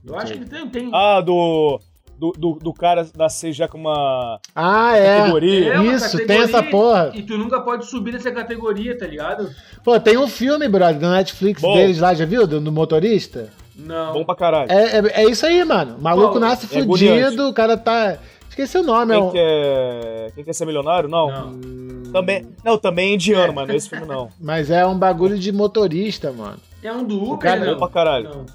Eu 0.03 0.17
acho 0.17 0.33
que 0.33 0.45
tem, 0.45 0.67
tem. 0.69 0.89
Ah, 0.93 1.21
do, 1.21 1.79
do, 2.19 2.31
do, 2.33 2.53
do 2.61 2.73
cara 2.73 3.07
nascer 3.17 3.53
já 3.53 3.67
com 3.67 3.77
uma 3.77 4.39
Ah, 4.53 4.95
é. 4.97 5.19
categoria. 5.19 5.73
É 5.73 5.79
uma 5.79 5.93
Isso, 5.93 6.17
tem 6.17 6.27
categoria 6.27 6.43
essa 6.45 6.63
porra. 6.63 7.11
E 7.15 7.23
tu 7.23 7.37
nunca 7.37 7.61
pode 7.61 7.85
subir 7.85 8.11
nessa 8.13 8.29
categoria, 8.31 8.97
tá 8.97 9.07
ligado? 9.07 9.49
Pô, 9.83 9.97
tem 9.99 10.17
um 10.17 10.27
filme, 10.27 10.67
brother, 10.67 10.99
da 10.99 11.11
Netflix 11.11 11.61
Bom. 11.61 11.73
deles 11.73 11.99
lá, 11.99 12.13
já 12.13 12.25
viu? 12.25 12.45
Do, 12.45 12.59
do 12.59 12.71
motorista? 12.71 13.49
Não. 13.75 14.11
Bom 14.11 14.25
pra 14.25 14.35
caralho. 14.35 14.69
É, 14.69 14.97
é, 14.97 15.21
é 15.23 15.29
isso 15.29 15.45
aí, 15.45 15.63
mano. 15.63 15.95
O 15.97 16.01
maluco 16.01 16.31
Qual? 16.33 16.39
nasce 16.41 16.65
É 16.65 16.83
fudido, 16.83 17.47
o 17.47 17.53
cara 17.53 17.77
tá. 17.77 18.17
Esqueci 18.49 18.77
o 18.77 18.83
nome, 18.83 19.13
é 19.13 19.15
Quem 19.15 19.23
um. 19.25 19.31
quer, 19.31 20.31
quem 20.35 20.43
quer 20.43 20.53
ser 20.53 20.65
milionário? 20.65 21.07
Não. 21.07 21.31
Não. 21.31 22.11
Também, 22.11 22.45
não, 22.65 22.77
também 22.77 23.11
é 23.11 23.13
indiano, 23.15 23.53
mas 23.53 23.67
não 23.67 23.73
é 23.73 23.77
esse 23.77 23.87
filme 23.89 24.05
não. 24.05 24.29
Mas 24.41 24.69
é 24.69 24.85
um 24.85 24.97
bagulho 24.97 25.37
de 25.39 25.51
motorista, 25.51 26.31
mano. 26.33 26.57
É 26.83 26.91
um 26.91 27.03
do 27.05 27.23
Uber, 27.23 27.37
cara- 27.37 27.63
não? 27.63 27.73
Bom 27.73 27.79
pra 27.79 27.87
caralho. 27.87 28.29
Não. 28.29 28.45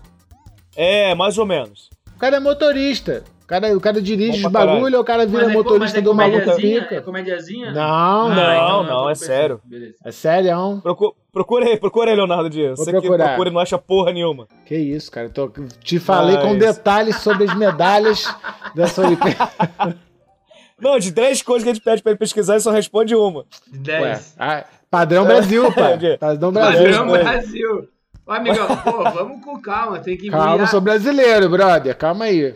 É, 0.76 1.14
mais 1.14 1.38
ou 1.38 1.46
menos. 1.46 1.88
O 2.14 2.18
cara 2.18 2.36
é 2.36 2.40
motorista. 2.40 3.22
O 3.44 3.46
cara, 3.46 3.76
o 3.76 3.80
cara 3.80 4.00
dirige 4.00 4.40
Bom 4.40 4.46
os 4.48 4.52
bagulho, 4.52 5.00
o 5.00 5.04
cara 5.04 5.26
vira 5.26 5.42
Mas 5.44 5.50
é, 5.50 5.54
motorista 5.54 5.84
mas 5.84 5.94
é 5.94 6.00
do 6.00 6.14
maluco 6.14 6.38
comediazinha? 6.40 6.78
É 6.78 6.80
pica. 6.82 7.02
comediazinha? 7.02 7.72
Não, 7.72 7.82
Ah, 7.82 8.28
não. 8.28 8.34
Não, 8.34 8.54
então 8.54 8.82
não, 8.84 9.04
é 9.04 9.12
pensando. 9.12 9.26
sério. 9.26 9.60
Beleza. 9.64 9.94
É 10.02 10.10
sério? 10.10 10.80
Procura, 10.82 11.12
procura 11.30 11.66
aí, 11.66 11.76
procura 11.76 12.10
aí, 12.10 12.16
Leonardo 12.16 12.48
Dias. 12.48 12.76
Vou 12.76 12.84
Você 12.86 12.90
que 12.92 13.00
procurar. 13.00 13.26
procura 13.28 13.50
e 13.50 13.52
não 13.52 13.60
acha 13.60 13.76
porra 13.76 14.12
nenhuma. 14.12 14.48
Que 14.64 14.74
isso, 14.74 15.10
cara. 15.10 15.28
Tô- 15.28 15.50
te 15.82 15.98
falei 15.98 16.38
com 16.38 16.56
detalhes 16.56 17.16
sobre 17.16 17.44
as 17.44 17.54
medalhas 17.54 18.24
dessa 18.74 19.02
Olimpíada. 19.02 19.94
Não, 20.80 20.98
de 20.98 21.10
10 21.12 21.42
coisas 21.42 21.62
que 21.64 21.70
a 21.70 21.74
gente 21.74 21.84
pede 21.84 22.02
pra 22.02 22.12
ele 22.12 22.18
pesquisar, 22.18 22.54
ele 22.54 22.60
só 22.62 22.70
responde 22.70 23.14
uma. 23.14 23.44
De 23.70 23.90
Ué, 23.90 24.00
10. 24.00 24.34
ah, 24.38 24.64
padrão 24.90 25.24
Brasil, 25.26 25.70
pai. 25.72 25.98
Padrão 26.18 26.50
Brasil. 26.50 26.82
Padrão 26.84 27.06
Brasil. 27.08 27.24
Brasil. 27.24 27.88
Ô, 28.26 28.32
amigão, 28.32 28.66
pô, 28.78 29.02
vamos 29.10 29.44
com 29.44 29.60
calma, 29.60 29.98
tem 29.98 30.16
que 30.16 30.30
Calma, 30.30 30.46
eu 30.52 30.52
virar- 30.56 30.66
sou 30.68 30.80
brasileiro, 30.80 31.48
brother. 31.50 31.94
Calma 31.94 32.24
aí. 32.24 32.54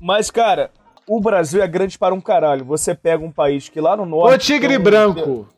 Mas, 0.00 0.30
cara, 0.30 0.70
o 1.06 1.20
Brasil 1.20 1.62
é 1.62 1.66
grande 1.66 1.98
para 1.98 2.14
um 2.14 2.20
caralho. 2.20 2.64
Você 2.64 2.94
pega 2.94 3.24
um 3.24 3.32
país 3.32 3.68
que 3.68 3.80
lá 3.80 3.96
no 3.96 4.06
norte. 4.06 4.34
O 4.34 4.38
tigre 4.38 4.68
tem 4.68 4.78
um- 4.78 4.82
branco. 4.82 5.48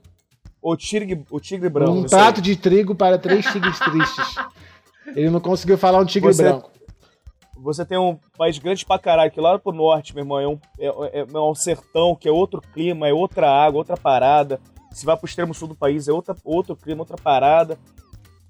O 0.63 0.77
tigre, 0.77 1.25
o 1.31 1.41
tigre 1.41 1.69
branco. 1.69 1.93
Um 1.93 2.03
aí. 2.03 2.09
prato 2.11 2.41
de 2.43 2.55
trigo 2.57 2.95
para 2.95 3.19
três 3.19 3.45
tigres 3.47 3.79
tristes. 3.79 4.35
Ele 5.17 5.31
não 5.31 5.41
conseguiu 5.41 5.79
falar 5.79 5.99
um 5.99 6.05
tigre 6.05 6.33
Você- 6.33 6.43
branco. 6.43 6.71
Você 7.63 7.85
tem 7.85 7.99
um 7.99 8.19
país 8.39 8.59
grande 8.59 8.87
pra 8.87 8.99
caralho, 8.99 9.31
que 9.31 9.41
lá 9.41 9.59
pro 9.59 9.71
norte, 9.73 10.15
meu 10.15 10.23
irmão, 10.23 10.41
é 10.41 10.49
um, 10.49 10.59
é, 10.79 10.87
é- 11.21 11.27
é 11.35 11.39
um 11.39 11.55
sertão, 11.55 12.15
que 12.17 12.27
é 12.27 12.33
outro 12.33 12.63
clima, 12.73 13.07
é 13.07 13.13
outra 13.13 13.51
água, 13.51 13.79
outra 13.79 13.97
parada. 13.99 14.59
Se 14.93 15.05
vai 15.05 15.15
pro 15.17 15.27
extremo 15.27 15.53
sul 15.53 15.69
do 15.69 15.75
país, 15.75 16.09
é 16.09 16.13
outra, 16.13 16.35
outro 16.43 16.75
clima, 16.75 17.03
outra 17.03 17.17
parada. 17.19 17.79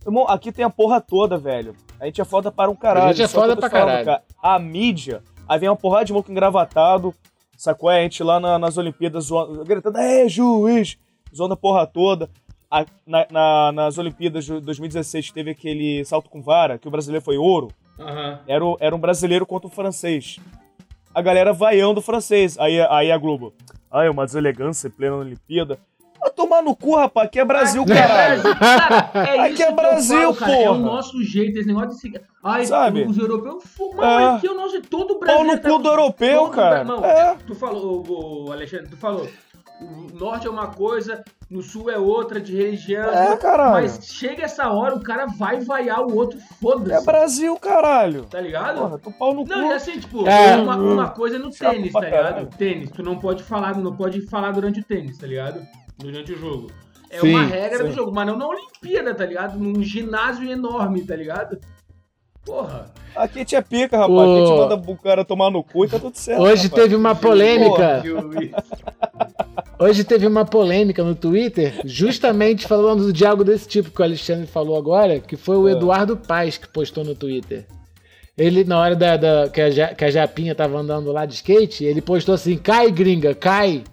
Irmão, 0.06 0.26
aqui 0.28 0.52
tem 0.52 0.64
a 0.64 0.70
porra 0.70 1.00
toda, 1.00 1.36
velho. 1.36 1.74
A 2.00 2.06
gente 2.06 2.20
é 2.20 2.24
foda 2.24 2.52
para 2.52 2.70
um 2.70 2.76
caralho. 2.76 3.08
A 3.08 3.12
gente 3.12 3.24
é 3.24 3.28
foda 3.28 3.56
pra 3.56 3.68
falando, 3.68 3.86
caralho. 3.88 4.04
cara, 4.06 4.22
A 4.42 4.58
mídia, 4.58 5.22
aí 5.52 5.58
vem 5.58 5.68
uma 5.68 5.76
porrada 5.76 6.04
de 6.04 6.12
louco 6.12 6.30
engravatado, 6.30 7.14
sacou? 7.56 7.90
É, 7.90 7.98
A 8.00 8.02
gente 8.02 8.22
lá 8.22 8.38
na- 8.40 8.58
nas 8.58 8.78
Olimpíadas 8.78 9.24
zoando, 9.26 9.64
gritando, 9.64 9.98
é, 9.98 10.28
juiz! 10.28 10.96
Zoando 11.34 11.54
a 11.54 11.56
porra 11.56 11.86
toda. 11.86 12.30
A- 12.70 12.86
na- 13.06 13.26
na- 13.30 13.72
nas 13.72 13.98
Olimpíadas 13.98 14.44
de 14.44 14.60
2016 14.60 15.30
teve 15.32 15.50
aquele 15.50 16.04
salto 16.04 16.30
com 16.30 16.40
vara, 16.40 16.78
que 16.78 16.86
o 16.88 16.90
brasileiro 16.90 17.24
foi 17.24 17.36
ouro. 17.36 17.68
Aham. 17.98 18.40
Era, 18.46 18.64
o- 18.64 18.76
era 18.80 18.94
um 18.94 18.98
brasileiro 18.98 19.44
contra 19.44 19.66
o 19.68 19.70
francês. 19.70 20.38
A 21.14 21.20
galera 21.20 21.52
vaiando 21.52 21.98
o 21.98 22.02
francês. 22.02 22.56
Aí, 22.58 22.80
aí 22.82 23.10
a 23.10 23.18
Globo. 23.18 23.52
Ah, 23.90 24.04
é 24.04 24.10
uma 24.10 24.24
deselegância 24.24 24.86
em 24.88 24.90
plena 24.92 25.16
Olimpíada. 25.16 25.78
Tomar 26.40 26.62
no 26.62 26.74
cu, 26.74 26.96
rapaz. 26.96 27.26
Aqui 27.26 27.38
é 27.38 27.44
Brasil, 27.44 27.82
Aqui 27.82 27.92
é 27.92 27.96
caralho. 27.96 28.42
Brasil, 28.42 28.58
cara, 28.60 29.10
é 29.14 29.40
Aqui 29.40 29.52
isso 29.52 29.62
é 29.62 29.72
Brasil, 29.72 30.34
cara, 30.34 30.52
É 30.56 30.70
o 30.70 30.74
nosso 30.78 31.22
jeito, 31.22 31.58
esse 31.58 31.68
negócio 31.68 31.90
desse. 31.90 32.12
Ai, 32.42 32.64
Sabe? 32.64 33.02
os 33.04 33.18
europeus. 33.18 33.62
Pô, 33.76 34.02
É. 34.02 34.36
aqui 34.36 34.46
é 34.46 34.50
o 34.50 34.54
nosso. 34.54 34.80
Todo 34.82 35.10
o 35.12 35.18
Pau 35.18 35.44
Brasil. 35.44 35.44
no 35.44 35.60
cu 35.60 35.78
do 35.82 35.88
europeu, 35.90 36.48
cara. 36.48 36.78
Irmão, 36.78 37.04
É. 37.04 37.36
Tu 37.46 37.54
falou, 37.54 38.50
Alexandre, 38.50 38.88
tu 38.88 38.96
falou. 38.96 39.28
O 39.82 40.18
norte 40.18 40.46
é 40.46 40.50
uma 40.50 40.66
coisa, 40.66 41.24
no 41.50 41.62
sul 41.62 41.90
é 41.90 41.98
outra, 41.98 42.38
de 42.40 42.54
religião. 42.54 43.08
É, 43.10 43.34
caralho. 43.36 43.72
Mas 43.72 43.98
chega 44.02 44.44
essa 44.44 44.68
hora, 44.70 44.94
o 44.94 45.00
cara 45.02 45.24
vai 45.26 45.60
vaiar 45.60 46.00
o 46.02 46.14
outro, 46.14 46.38
É 46.38 46.54
foda-se. 46.60 47.04
Brasil, 47.06 47.56
caralho. 47.56 48.24
Tá 48.24 48.40
ligado? 48.42 48.78
Porra, 48.78 48.98
tu 48.98 49.10
pau 49.12 49.32
no 49.34 49.42
cu. 49.44 49.48
Não, 49.50 49.70
e 49.70 49.72
assim, 49.74 49.98
tipo, 49.98 50.26
É. 50.28 50.56
uma, 50.56 50.76
uma 50.76 51.08
coisa 51.10 51.36
é 51.36 51.38
no 51.38 51.50
tênis, 51.50 51.92
tá 51.92 52.00
ligado? 52.00 52.22
caralho. 52.24 52.46
Tênis, 52.58 52.90
tu 52.90 53.02
não 53.02 53.18
pode 53.18 53.42
falar, 53.42 53.74
não 53.78 53.94
pode 53.96 54.20
falar 54.26 54.52
durante 54.52 54.80
o 54.80 54.84
tênis, 54.84 55.16
tá 55.16 55.26
ligado? 55.26 55.62
Durante 56.00 56.32
o 56.32 56.38
jogo. 56.38 56.70
É 57.10 57.20
Sim, 57.20 57.30
uma 57.30 57.42
regra 57.44 57.82
do 57.84 57.90
sim. 57.90 57.96
jogo, 57.96 58.12
mas 58.12 58.26
não 58.26 58.36
na 58.38 58.46
Olimpíada, 58.46 59.14
tá 59.14 59.26
ligado? 59.26 59.58
Num 59.58 59.82
ginásio 59.82 60.48
enorme, 60.48 61.02
tá 61.02 61.16
ligado? 61.16 61.58
Porra. 62.46 62.90
Aqui 63.16 63.38
a 63.38 63.38
gente 63.40 63.56
é 63.56 63.60
pica, 63.60 63.98
rapaz. 63.98 64.18
Aqui 64.20 64.30
a 64.30 64.36
gente 64.46 64.52
O- 64.52 64.56
manda 64.56 64.92
o 64.92 64.96
cara 64.96 65.24
tomar 65.24 65.50
no 65.50 65.62
cu 65.64 65.84
e 65.84 65.88
tá 65.88 65.98
tudo 65.98 66.16
certo. 66.16 66.40
Hoje 66.40 66.64
rapaz. 66.68 66.82
teve 66.82 66.94
uma 66.96 67.14
polêmica. 67.14 68.02
Hoje 69.78 70.04
teve 70.04 70.26
uma 70.26 70.44
polêmica 70.44 71.02
no 71.02 71.14
Twitter, 71.14 71.80
justamente 71.84 72.66
falando 72.66 73.12
de 73.12 73.24
algo 73.26 73.42
desse 73.42 73.66
tipo 73.66 73.90
que 73.90 74.00
o 74.00 74.04
Alexandre 74.04 74.46
falou 74.46 74.76
agora, 74.76 75.18
que 75.20 75.36
foi 75.36 75.56
o 75.56 75.68
É. 75.68 75.72
Eduardo 75.72 76.16
Paz 76.16 76.56
que 76.58 76.68
postou 76.68 77.04
no 77.04 77.14
Twitter. 77.14 77.66
Ele, 78.38 78.62
na 78.64 78.78
hora 78.78 78.94
da, 78.96 79.16
da- 79.16 79.48
que, 79.48 79.60
a, 79.60 79.94
que 79.94 80.04
a 80.04 80.10
Japinha 80.10 80.54
tava 80.54 80.78
andando 80.78 81.10
lá 81.12 81.26
de 81.26 81.34
skate, 81.34 81.84
ele 81.84 82.00
postou 82.00 82.34
assim: 82.34 82.56
cai, 82.56 82.90
gringa, 82.90 83.34
cai. 83.34 83.84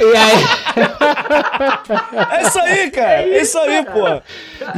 E 0.00 0.16
aí, 0.16 0.44
É 2.38 2.42
isso 2.46 2.58
aí, 2.58 2.90
cara. 2.90 3.22
É 3.22 3.42
isso 3.42 3.58
aí, 3.58 3.84
pô. 3.84 4.06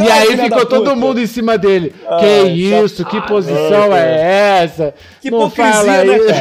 e 0.03 0.11
aí 0.11 0.37
ficou 0.37 0.67
todo 0.67 0.85
puta. 0.85 0.97
mundo 0.97 1.21
em 1.21 1.27
cima 1.27 1.57
dele. 1.57 1.95
Ah, 2.07 2.19
que 2.19 2.49
isso, 2.51 3.05
que 3.05 3.21
posição 3.23 3.91
cara. 3.91 3.99
é 3.99 4.63
essa? 4.65 4.95
Que 5.21 5.31
Não 5.31 5.49
fala 5.51 6.05
hipocrisia, 6.05 6.05
né, 6.05 6.35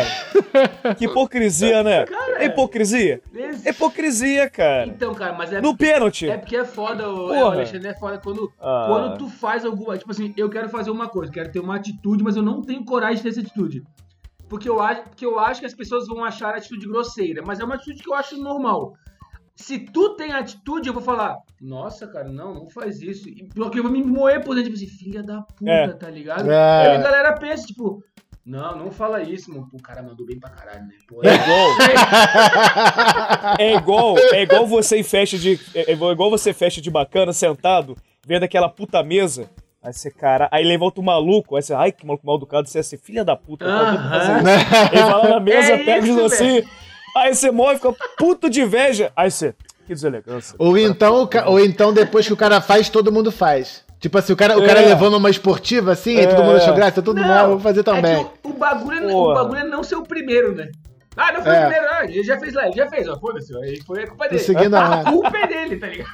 cara? 0.84 0.96
Que 0.96 1.06
hipocrisia, 1.06 1.84
né? 1.84 2.06
É 2.40 2.46
hipocrisia? 2.46 3.22
Hipocrisia, 3.66 4.50
cara. 4.50 4.88
Então, 4.88 5.14
cara, 5.14 5.34
mas 5.34 5.54
é, 5.54 5.62
No 5.62 5.76
pênalti. 5.76 6.30
é 6.30 6.38
porque 6.38 6.56
é 6.58 6.66
foda, 6.66 7.04
é, 7.04 7.08
o 7.08 7.46
Alexandre 7.48 7.90
é 7.90 7.94
foda 7.94 8.18
quando, 8.18 8.52
Ah. 8.60 8.86
quando 8.88 9.18
tu 9.18 9.30
faz 9.30 9.64
alguma. 9.66 9.98
Tipo 9.98 10.12
assim, 10.12 10.34
eu 10.36 10.50
quero 10.50 10.70
fazer 10.70 10.90
uma 10.92 11.08
coisa, 11.08 11.32
quero 11.32 11.52
ter 11.52 11.60
uma 11.60 11.76
atitude, 11.76 12.24
mas 12.24 12.36
eu 12.36 12.44
não 12.44 12.62
tenho 12.62 12.84
coragem 12.84 13.18
de 13.18 13.24
ter 13.24 13.30
essa 13.30 13.40
atitude. 13.42 13.84
Porque 14.50 14.70
eu, 14.70 14.80
acho, 14.80 15.02
porque 15.04 15.26
eu 15.26 15.40
acho 15.40 15.60
que 15.62 15.66
as 15.66 15.74
pessoas 15.74 16.08
vão 16.08 16.24
achar 16.24 16.54
a 16.54 16.58
atitude 16.58 16.88
grosseira, 16.88 17.42
mas 17.46 17.60
é 17.60 17.64
uma 17.64 17.76
atitude 17.76 18.04
que 18.04 18.10
eu 18.10 18.14
acho 18.14 18.38
normal. 18.38 18.94
Se 19.56 19.78
tu 19.80 20.16
tem 20.16 20.32
atitude, 20.34 20.88
eu 20.88 20.94
vou 20.94 21.02
falar, 21.04 21.38
nossa, 21.62 22.08
cara, 22.08 22.28
não, 22.28 22.54
não 22.54 22.70
faz 22.70 23.02
isso. 23.02 23.30
E- 23.30 23.48
Porque 23.54 23.80
eu 23.80 23.84
vou 23.84 23.92
me 23.92 24.04
moer 24.04 24.44
por 24.44 24.56
dentro, 24.56 24.72
tipo 24.74 24.84
assim, 24.84 24.98
filha 24.98 25.22
da 25.24 25.42
puta, 25.42 25.72
É. 25.72 25.88
tá 25.94 26.10
ligado? 26.10 26.50
É. 26.52 26.88
Aí 26.88 26.98
a 26.98 27.02
galera 27.02 27.34
pensa, 27.38 27.66
tipo, 27.68 28.04
não, 28.46 28.76
não 28.78 28.92
fala 28.92 29.22
isso, 29.22 29.52
mano. 29.52 29.70
O 29.72 29.82
cara 29.82 30.02
mandou 30.04 30.26
bem 30.26 30.40
pra 30.40 30.50
caralho, 30.50 30.86
né? 30.88 30.96
Pô, 31.08 31.22
É 31.24 31.34
igual. 31.36 31.70
É 33.60 33.76
igual, 33.76 34.16
é 34.18 34.42
igual 34.44 34.66
você 34.68 34.98
em 34.98 35.04
festa 35.04 35.38
de. 35.38 35.60
É 35.76 35.92
é 35.92 35.94
igual 35.94 36.30
você 36.30 36.54
festa 36.54 36.82
de 36.82 36.90
bacana, 36.90 37.32
sentado, 37.34 37.96
vendo 38.26 38.44
aquela 38.44 38.70
puta 38.70 39.04
mesa. 39.04 39.50
Aí 39.84 39.92
você, 39.94 40.10
cara. 40.10 40.48
Aí 40.52 40.64
levanta 40.64 41.02
o 41.02 41.04
maluco. 41.04 41.56
Aí 41.56 41.62
você, 41.62 41.74
ai, 41.74 41.92
que 41.92 42.06
maluco 42.06 42.26
mal 42.26 42.38
educado. 42.38 42.68
Você 42.70 42.78
é 42.78 42.82
assim, 42.82 42.98
filha 42.98 43.24
da 43.26 43.36
puta. 43.36 43.66
fazer 43.66 44.32
Aham. 44.32 44.38
isso. 44.40 44.48
Ele 44.94 45.02
vai 45.04 45.12
lá 45.24 45.28
na 45.30 45.40
mesa, 45.40 45.74
É 45.74 45.78
pega 45.80 46.08
isso, 46.08 46.24
os 46.26 46.34
assim. 46.34 46.64
Aí 47.18 47.36
você 47.36 47.52
morre, 47.52 47.76
fica 47.76 47.94
puto 48.18 48.50
de 48.50 48.62
inveja. 48.62 49.12
Aí 49.16 49.30
você. 49.30 49.54
Que 49.86 49.94
deselegância. 49.94 50.56
Ou 50.58 50.78
então, 50.78 51.30
ou 51.48 51.60
então 51.60 51.94
depois 51.94 52.26
que 52.26 52.32
o 52.34 52.38
cara 52.38 52.62
faz, 52.62 52.88
todo 52.88 53.12
mundo 53.12 53.32
faz. 53.32 53.84
Tipo 54.00 54.18
assim, 54.18 54.32
o 54.34 54.36
cara, 54.36 54.58
o 54.58 54.66
cara 54.66 54.82
É. 54.82 54.86
levou 54.86 55.10
numa 55.10 55.30
esportiva 55.30 55.92
assim, 55.92 56.16
e 56.16 56.22
É. 56.22 56.28
todo 56.28 56.44
mundo 56.44 56.58
achou 56.58 56.74
graça, 56.74 57.02
todo 57.02 57.18
mundo, 57.22 57.32
ah, 57.32 57.42
eu 57.44 57.48
vou 57.50 57.60
fazer 57.60 57.84
também. 57.84 58.14
É 58.16 58.18
o, 58.20 58.50
o 58.50 58.54
bagulho, 58.54 59.10
é- 59.10 59.14
o 59.14 59.34
bagulho 59.34 59.60
é 59.60 59.64
não 59.66 59.84
ser 59.84 59.96
o 59.96 60.04
primeiro, 60.04 60.56
né? 60.56 60.70
Ah, 61.16 61.32
não 61.32 61.42
foi 61.44 61.54
É. 61.54 61.60
o 61.60 61.62
primeiro, 61.70 61.86
ah, 61.94 62.04
ele 62.06 62.24
já 62.24 62.40
fez 62.40 62.54
lá, 62.54 62.66
ele 62.66 62.76
já 62.76 62.90
fez, 62.90 63.08
ó, 63.08 63.18
foda-se, 63.20 63.56
aí 63.58 63.80
foi 63.86 64.04
a 64.04 64.08
culpa 64.08 64.28
dele. 64.30 64.40
seguindo 64.42 64.76
a 64.76 65.04
culpa 65.04 65.38
é 65.38 65.48
dele, 65.48 65.78
tá 65.78 65.88
ligado? 65.88 66.10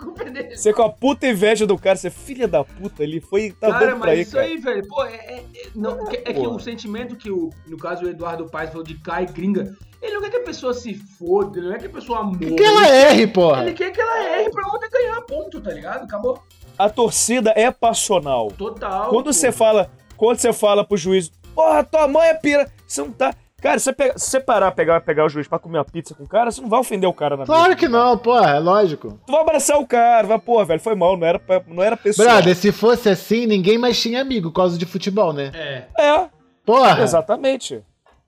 Culpa 0.00 0.22
é 0.22 0.30
dele. 0.30 0.56
Você 0.56 0.72
com 0.72 0.82
a 0.82 0.88
puta 0.90 1.26
inveja 1.26 1.66
do 1.66 1.76
cara, 1.78 1.96
você 1.96 2.08
é 2.08 2.10
filha 2.10 2.48
da 2.48 2.64
puta 2.64 3.02
ali, 3.02 3.20
foi. 3.20 3.52
Tá 3.52 3.70
cara, 3.70 3.92
bom 3.92 4.00
pra 4.00 4.08
mas 4.08 4.08
aí, 4.10 4.20
isso 4.22 4.32
cara. 4.32 4.46
aí, 4.46 4.56
velho, 4.56 4.88
pô, 4.88 5.04
é, 5.04 5.14
é- 5.14 5.44
é- 5.54 5.68
não, 5.74 6.04
que- 6.06 6.16
é 6.16 6.32
que 6.32 6.46
o 6.46 6.58
sentimento 6.58 7.16
que, 7.16 7.30
o, 7.30 7.50
no 7.66 7.76
caso, 7.76 8.04
o 8.04 8.08
Eduardo 8.08 8.46
Paes 8.46 8.70
falou 8.70 8.84
de 8.84 8.94
cai 8.94 9.26
gringa, 9.26 9.76
ele 10.00 10.14
não 10.14 10.22
quer 10.22 10.30
que 10.30 10.36
a 10.38 10.42
pessoa 10.44 10.72
se 10.72 10.94
foda, 10.94 11.58
ele 11.58 11.66
não 11.68 11.74
quer 11.74 11.80
que 11.80 11.86
a 11.86 11.90
pessoa 11.90 12.22
morra. 12.22 12.38
Que 12.56 12.62
ela 12.62 12.88
erre, 12.88 13.26
porra. 13.26 13.62
Ele 13.62 13.72
quer 13.74 13.90
que 13.90 14.00
ela 14.00 14.24
erre 14.38 14.50
pra 14.50 14.66
outra 14.72 14.88
ganhar 14.88 15.20
ponto, 15.22 15.60
tá 15.60 15.70
ligado? 15.72 16.04
Acabou. 16.04 16.42
A 16.78 16.88
torcida 16.88 17.52
é 17.54 17.70
passional. 17.70 18.50
Total. 18.52 19.10
Quando 19.10 19.26
pô. 19.26 19.32
você 19.32 19.52
fala, 19.52 19.90
quando 20.16 20.38
você 20.38 20.52
fala 20.52 20.82
pro 20.84 20.96
juiz, 20.96 21.30
porra, 21.54 21.84
tua 21.84 22.08
mãe 22.08 22.28
é 22.28 22.34
pira, 22.34 22.72
você 22.86 23.02
não 23.02 23.12
tá. 23.12 23.34
Cara, 23.60 23.78
se 23.78 23.84
você, 23.84 23.92
pega, 23.92 24.18
se 24.18 24.30
você 24.30 24.40
parar 24.40 24.70
pegar, 24.72 25.00
pegar 25.02 25.24
o 25.24 25.28
juiz 25.28 25.46
pra 25.46 25.58
comer 25.58 25.78
uma 25.78 25.84
pizza 25.84 26.14
com 26.14 26.24
o 26.24 26.28
cara, 26.28 26.50
você 26.50 26.60
não 26.60 26.68
vai 26.68 26.80
ofender 26.80 27.08
o 27.08 27.12
cara 27.12 27.36
na 27.36 27.44
Claro 27.44 27.64
mesa. 27.64 27.76
que 27.76 27.88
não, 27.88 28.16
porra, 28.16 28.50
é 28.56 28.58
lógico. 28.58 29.18
Tu 29.26 29.32
vai 29.32 29.40
abraçar 29.42 29.78
o 29.78 29.86
cara, 29.86 30.26
vai, 30.26 30.38
pô, 30.38 30.64
velho, 30.64 30.80
foi 30.80 30.94
mal, 30.94 31.16
não 31.16 31.26
era, 31.26 31.40
não 31.66 31.82
era 31.82 31.96
pessoal. 31.96 32.28
Brother, 32.28 32.56
se 32.56 32.72
fosse 32.72 33.08
assim, 33.08 33.46
ninguém 33.46 33.76
mais 33.78 34.00
tinha 34.00 34.20
amigo 34.20 34.50
por 34.50 34.56
causa 34.56 34.78
de 34.78 34.86
futebol, 34.86 35.32
né? 35.32 35.50
É. 35.54 35.84
É, 35.98 36.26
Porra, 36.64 37.02
exatamente. 37.02 37.82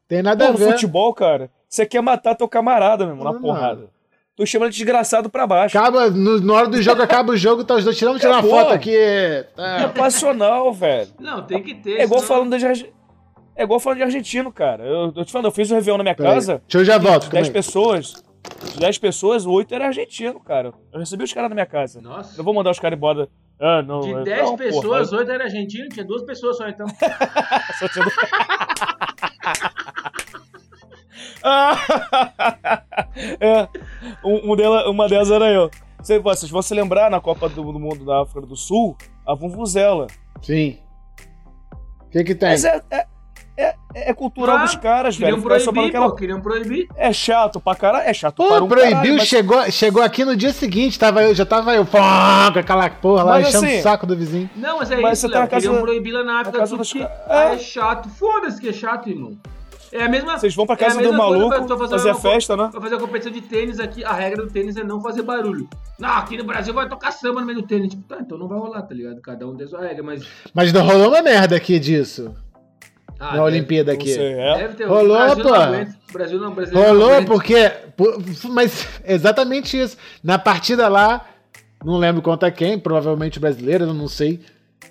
tem 0.08 0.22
nada 0.22 0.44
Pô, 0.44 0.50
a 0.50 0.52
no 0.52 0.58
ver. 0.58 0.72
futebol, 0.72 1.12
cara, 1.14 1.50
você 1.68 1.86
quer 1.86 2.02
matar 2.02 2.34
teu 2.34 2.48
camarada, 2.48 3.04
meu 3.06 3.14
irmão, 3.14 3.24
na 3.32 3.32
Não. 3.32 3.40
porrada. 3.40 3.90
Tu 4.34 4.46
chama 4.46 4.64
ele 4.64 4.72
de 4.72 4.78
desgraçado 4.78 5.28
pra 5.28 5.46
baixo. 5.46 5.76
Acaba, 5.78 6.08
no, 6.10 6.40
na 6.40 6.54
hora 6.54 6.66
do 6.66 6.80
jogo, 6.80 7.02
acaba 7.02 7.32
o 7.32 7.36
jogo, 7.36 7.64
tá 7.64 7.74
os 7.74 7.84
dois 7.84 7.96
tirando, 7.98 8.18
tirar 8.18 8.32
uma 8.36 8.42
foto 8.42 8.72
aqui. 8.72 8.96
É 8.96 9.46
Tá. 9.54 9.92
passional, 9.94 10.72
velho. 10.72 11.08
Não, 11.20 11.42
tem 11.42 11.62
que 11.62 11.74
ter. 11.74 12.00
É 12.00 12.04
igual 12.04 12.20
senão- 12.20 12.36
falando 12.48 12.58
de 12.58 12.90
É 13.54 13.64
igual 13.64 13.78
falando 13.80 13.98
de 13.98 14.04
argentino, 14.04 14.50
cara. 14.52 14.84
Eu, 14.84 15.12
eu 15.14 15.24
te 15.24 15.32
falando, 15.32 15.46
eu 15.46 15.52
fiz 15.52 15.70
o 15.70 15.74
Réveillon 15.74 15.98
na 15.98 16.04
minha 16.04 16.14
casa. 16.14 16.62
Deixa 16.66 16.78
eu 16.78 16.84
já 16.84 16.98
volto. 16.98 17.24
de 17.24 17.30
calma 17.30 17.42
10 17.42 17.46
aí. 17.48 17.52
pessoas. 17.52 18.24
De 18.72 18.80
10 18.80 18.98
pessoas, 18.98 19.46
8 19.46 19.74
era 19.74 19.86
argentino, 19.86 20.40
cara. 20.40 20.72
Eu 20.92 20.98
recebi 21.00 21.22
os 21.24 21.32
caras 21.32 21.48
na 21.50 21.54
minha 21.54 21.66
casa. 21.66 22.00
Nossa. 22.00 22.36
Não 22.36 22.44
vou 22.44 22.52
mandar 22.54 22.70
os 22.70 22.78
caras 22.78 22.96
embora. 22.96 23.28
Ah, 23.60 23.82
não. 23.82 24.00
De 24.00 24.12
é- 24.12 24.22
10 24.22 24.42
não, 24.50 24.56
pessoas, 24.56 25.10
porra, 25.10 25.20
8 25.20 25.30
era 25.32 25.44
argentino, 25.44 25.88
tinha 25.88 26.04
duas 26.04 26.22
pessoas 26.24 26.56
só, 26.56 26.68
então. 26.68 26.86
só 27.78 27.88
tinha- 27.88 28.06
Ah, 31.44 31.76
é, 33.40 33.68
um, 34.24 34.52
um 34.52 34.56
dela, 34.56 34.88
uma 34.90 35.08
delas 35.08 35.30
era 35.30 35.50
eu. 35.50 35.70
Cê- 36.02 36.18
Vocês 36.18 36.50
vão 36.50 36.62
se 36.62 36.74
lembrar 36.74 37.10
na 37.10 37.20
Copa 37.20 37.48
do, 37.48 37.62
do 37.72 37.78
Mundo 37.78 38.04
da 38.04 38.22
África 38.22 38.46
do 38.46 38.56
Sul, 38.56 38.96
a 39.26 39.34
Vuvuzela. 39.34 40.06
Sim. 40.40 40.78
O 42.02 42.10
que 42.10 42.24
que 42.24 42.34
tem? 42.34 42.50
Mas 42.50 42.64
é, 42.64 42.80
é, 42.90 43.06
é, 43.56 43.74
é 43.94 44.14
cultural 44.14 44.56
Ah, 44.58 44.64
dos 44.64 44.74
caras, 44.76 45.16
velho. 45.16 45.36
Queriam 45.42 45.60
só 45.60 45.64
falando 45.64 45.74
proibir, 45.74 45.88
aquela- 45.90 46.08
pô, 46.10 46.16
queriam 46.16 46.40
proibir. 46.40 46.88
É 46.96 47.12
chato 47.12 47.60
pra 47.60 47.74
caralho, 47.74 48.08
é 48.08 48.14
chato 48.14 48.36
para 48.36 48.58
Pô, 48.60 48.64
um 48.64 48.68
proibiu, 48.68 48.90
caralho, 48.92 49.14
mas- 49.18 49.28
chegou, 49.28 49.70
chegou 49.70 50.02
aqui 50.02 50.24
no 50.24 50.34
dia 50.36 50.52
seguinte, 50.52 50.98
tava 50.98 51.22
eu, 51.22 51.34
já 51.34 51.44
tava 51.44 51.74
eu, 51.74 51.84
pá, 51.84 52.50
com 52.52 52.58
aquela 52.58 52.88
porra 52.90 53.22
lá, 53.24 53.32
Mas 53.32 53.48
enchendo 53.48 53.66
assim- 53.66 53.78
o 53.78 53.82
saco 53.82 54.06
do 54.06 54.16
vizinho. 54.16 54.48
Não, 54.56 54.78
mas 54.78 54.90
é 54.90 54.96
Mas 54.96 55.18
isso, 55.18 55.26
você 55.26 55.32
tá 55.32 55.38
Léo. 55.40 55.42
na 55.44 55.48
casa- 55.50 55.66
Queriam 55.68 55.82
proibir 55.82 56.12
lá 56.12 56.24
na 56.24 56.40
África 56.40 56.58
casa 56.58 56.76
do 56.76 56.84
Sul 56.84 57.00
ca- 57.02 57.10
é. 57.28 57.54
é. 57.54 57.58
chato. 57.58 58.08
Foda-se 58.08 58.60
que 58.60 58.68
é 58.68 58.72
chato, 58.72 59.08
irmão. 59.10 59.36
É 59.94 60.04
a 60.04 60.08
mesma. 60.08 60.38
Vocês 60.38 60.54
vão 60.54 60.64
pra 60.64 60.74
é 60.74 60.78
casa 60.78 60.94
do 60.96 61.02
mesma 61.02 61.18
coisa 61.26 61.38
maluco 61.50 61.76
pra- 61.76 61.88
fazer 61.88 62.14
festa, 62.14 62.56
né? 62.56 62.68
Pra 62.72 62.80
fazer 62.80 62.94
a 62.94 62.98
competição 62.98 63.30
de 63.30 63.42
tênis 63.42 63.78
aqui, 63.78 64.02
a 64.02 64.14
regra 64.14 64.42
do 64.46 64.50
tênis 64.50 64.74
é 64.78 64.82
não 64.82 65.02
fazer 65.02 65.20
barulho. 65.20 65.68
Não, 65.98 66.08
aqui 66.08 66.38
no 66.38 66.44
Brasil 66.44 66.72
vai 66.72 66.88
tocar 66.88 67.10
samba 67.12 67.40
no 67.40 67.46
meio 67.46 67.60
do 67.60 67.66
tênis. 67.66 67.90
Tipo, 67.90 68.02
tá, 68.04 68.16
então 68.18 68.38
não 68.38 68.48
vai 68.48 68.58
rolar, 68.58 68.80
tá 68.80 68.94
ligado? 68.94 69.20
Cada 69.20 69.46
um 69.46 69.54
tem 69.54 69.66
sua 69.66 69.82
regra, 69.82 70.02
mas. 70.02 70.26
Mas 70.54 70.72
não 70.72 70.82
rolou 70.86 71.08
uma 71.10 71.20
merda 71.20 71.54
aqui 71.56 71.78
disso, 71.78 72.34
Ah, 73.22 73.26
na 73.26 73.30
deve- 73.34 73.42
Olimpíada 73.44 73.92
Não 73.92 74.00
aqui. 74.00 74.14
sei, 74.14 74.32
é. 74.32 74.56
Deve 74.58 74.74
ter. 74.74 74.84
Rolou, 74.86 75.16
o 75.16 75.18
Brasil 75.26 75.42
pô. 75.44 75.48
não 75.50 75.54
aguenta. 75.62 75.96
O 76.08 76.12
Brasil 76.12 76.40
não, 76.40 76.50
o 76.50 76.54
brasileiro 76.54 76.88
não 76.88 76.94
Rolou 76.98 77.12
aguenta. 77.14 77.32
porque. 77.32 77.70
por- 77.96 78.22
mas 78.50 78.88
exatamente 79.04 79.80
isso. 79.80 79.96
Na 80.24 80.38
partida 80.38 80.88
lá, 80.88 81.24
não 81.84 81.98
lembro 81.98 82.20
contra 82.20 82.50
quem, 82.50 82.78
provavelmente 82.78 83.38
brasileiro, 83.38 83.84
eu 83.84 83.94
não 83.94 84.08
sei. 84.08 84.40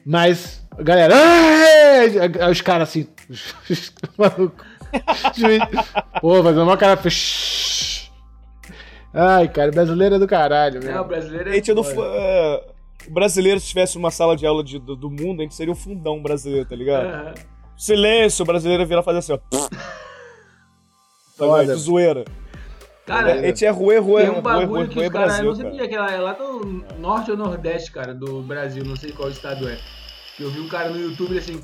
Mas, 0.06 0.66
galera. 0.80 1.14
Aí 1.16 2.52
os 2.52 2.62
caras 2.62 2.90
assim. 2.90 3.08
os 3.70 3.94
malucos. 4.18 4.66
Juiz. 5.38 5.62
Pô, 6.22 6.42
fazendo 6.44 6.64
uma 6.64 6.78
cara. 6.78 6.98
fez- 6.98 8.10
Ai, 9.14 9.48
cara, 9.50 9.72
brasileiro 9.72 10.16
é 10.16 10.20
do 10.20 10.28
caralho, 10.28 10.78
É, 10.78 10.90
o 10.90 10.94
meu. 10.94 11.04
brasileiro 11.06 11.50
A 11.50 11.52
é. 11.52 11.56
gente 11.56 11.72
é 11.72 11.74
do, 11.74 11.84
foda. 11.84 12.08
é, 12.14 12.64
o 13.10 13.12
brasileiro, 13.12 13.60
se 13.60 13.68
tivesse 13.68 13.98
uma 13.98 14.10
sala 14.10 14.38
de 14.38 14.46
aula 14.46 14.64
de- 14.64 14.80
do, 14.80 14.96
do 14.96 15.10
mundo, 15.10 15.42
a 15.42 15.44
gente 15.44 15.54
seria 15.56 15.72
o 15.74 15.76
fundão 15.76 16.22
brasileiro, 16.22 16.66
tá 16.66 16.76
ligado? 16.76 17.06
Aham. 17.08 17.34
Silêncio, 17.82 18.44
o 18.44 18.46
brasileiro 18.46 18.86
vira 18.86 19.02
fazer 19.02 19.18
assim, 19.18 19.34
ó. 19.34 19.40
Tá? 21.36 21.64
De 21.64 21.74
zoeira. 21.74 22.24
Cara, 23.08 23.34
A 23.34 23.38
gente 23.38 23.66
é 23.66 23.70
ruê, 23.72 23.98
ruê, 23.98 24.22
Tem 24.28 24.32
um 24.38 24.42
bagulho 24.44 24.68
ruê, 24.68 24.88
que 24.88 24.94
ruê 24.96 25.08
os 25.08 25.12
caras. 25.12 25.40
Eu 25.40 25.46
não 25.46 25.56
sabia 25.56 25.72
cara. 25.78 25.88
que 25.88 25.96
ela 25.96 26.12
é 26.12 26.18
lá 26.20 26.34
do 26.34 26.86
norte 27.00 27.32
ou 27.32 27.38
nordeste, 27.38 27.92
cara, 27.92 28.14
do 28.14 28.44
Brasil, 28.44 28.84
não 28.86 28.96
sei 28.96 29.12
qual 29.12 29.28
estado 29.28 29.68
é. 29.68 29.80
Eu 30.40 30.52
vi 30.52 30.60
um 30.60 30.68
cara 30.70 30.90
no 30.92 31.00
YouTube 31.00 31.36
assim. 31.36 31.60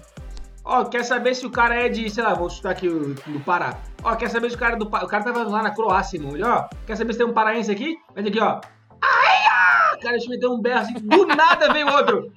Ó, 0.65 0.83
quer 0.85 1.03
saber 1.05 1.35
se 1.35 1.45
o 1.45 1.51
cara 1.51 1.75
é 1.75 1.89
de, 1.89 2.09
sei 2.09 2.23
lá, 2.23 2.33
vou 2.33 2.49
chutar 2.49 2.71
aqui 2.71 2.89
o- 2.89 3.13
do 3.13 3.39
Pará. 3.45 3.77
Ó, 4.03 4.15
quer 4.15 4.31
saber 4.31 4.49
se 4.49 4.55
o 4.55 4.59
cara 4.59 4.73
é 4.73 4.77
do 4.79 4.85
O 4.87 4.89
cara 5.07 5.23
tava 5.23 5.43
lá 5.43 5.61
na 5.61 5.69
Croácia, 5.69 6.17
irmão. 6.17 6.33
Ele, 6.33 6.43
ó, 6.43 6.65
quer 6.87 6.97
saber 6.97 7.13
se 7.13 7.19
tem 7.19 7.27
um 7.27 7.33
paraense 7.33 7.69
aqui? 7.71 7.95
Mas 8.15 8.25
aqui, 8.25 8.39
ó. 8.39 8.59
Ai, 8.99 9.37
ah! 9.51 9.97
Cara, 10.01 10.13
deixa 10.13 10.25
eu 10.25 10.31
meter 10.31 10.47
um 10.47 10.59
berro 10.59 10.79
assim. 10.79 10.93
Do 10.95 11.27
nada 11.27 11.71
veio 11.71 11.87
outro. 11.87 12.33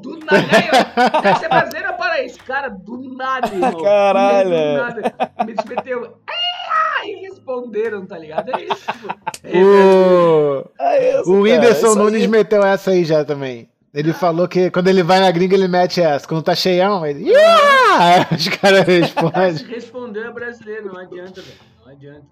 Do 0.00 0.18
nada. 0.18 0.38
Aí, 0.56 0.68
ó. 0.72 1.20
Deve 1.20 1.38
ser 1.38 1.48
brasileiro 1.48 1.88
ou 1.90 1.94
paraense? 1.96 2.38
Cara, 2.40 2.68
do 2.68 3.16
nada, 3.16 3.46
irmão. 3.48 3.72
Caralho. 3.82 4.50
Do 4.50 4.76
nada. 4.76 5.14
Me 5.46 5.54
meteu. 5.68 6.16
Ah! 6.28 7.06
E 7.06 7.14
responderam, 7.28 8.06
tá 8.06 8.18
ligado? 8.18 8.50
É 8.54 8.64
isso. 8.64 8.84
pô. 8.86 9.08
É, 9.44 9.58
O, 9.64 10.64
É 10.78 11.10
isso, 11.10 11.20
o 11.22 11.24
cara, 11.24 11.40
Whindersson 11.42 11.86
isso 11.86 11.98
aí. 11.98 12.04
Nunes 12.04 12.26
meteu 12.26 12.62
essa 12.64 12.90
aí 12.90 13.04
já 13.04 13.24
também. 13.24 13.68
Ele 13.92 14.12
falou 14.12 14.46
que 14.46 14.70
quando 14.70 14.86
ele 14.88 15.02
vai 15.02 15.18
na 15.18 15.30
gringa, 15.30 15.54
ele 15.56 15.66
mete 15.66 16.00
essa. 16.00 16.26
Quando 16.28 16.42
tá 16.44 16.54
cheião, 16.54 17.04
ele. 17.04 17.28
"Yeah!" 17.28 18.28
Os 18.36 18.48
caras 18.48 18.84
respondem. 18.86 19.52
Respondeu 19.66 20.26
é 20.26 20.30
brasileiro, 20.30 20.92
não 20.92 21.00
adianta, 21.00 21.40
velho. 21.40 21.58
Não 21.84 21.92
adianta. 21.92 22.22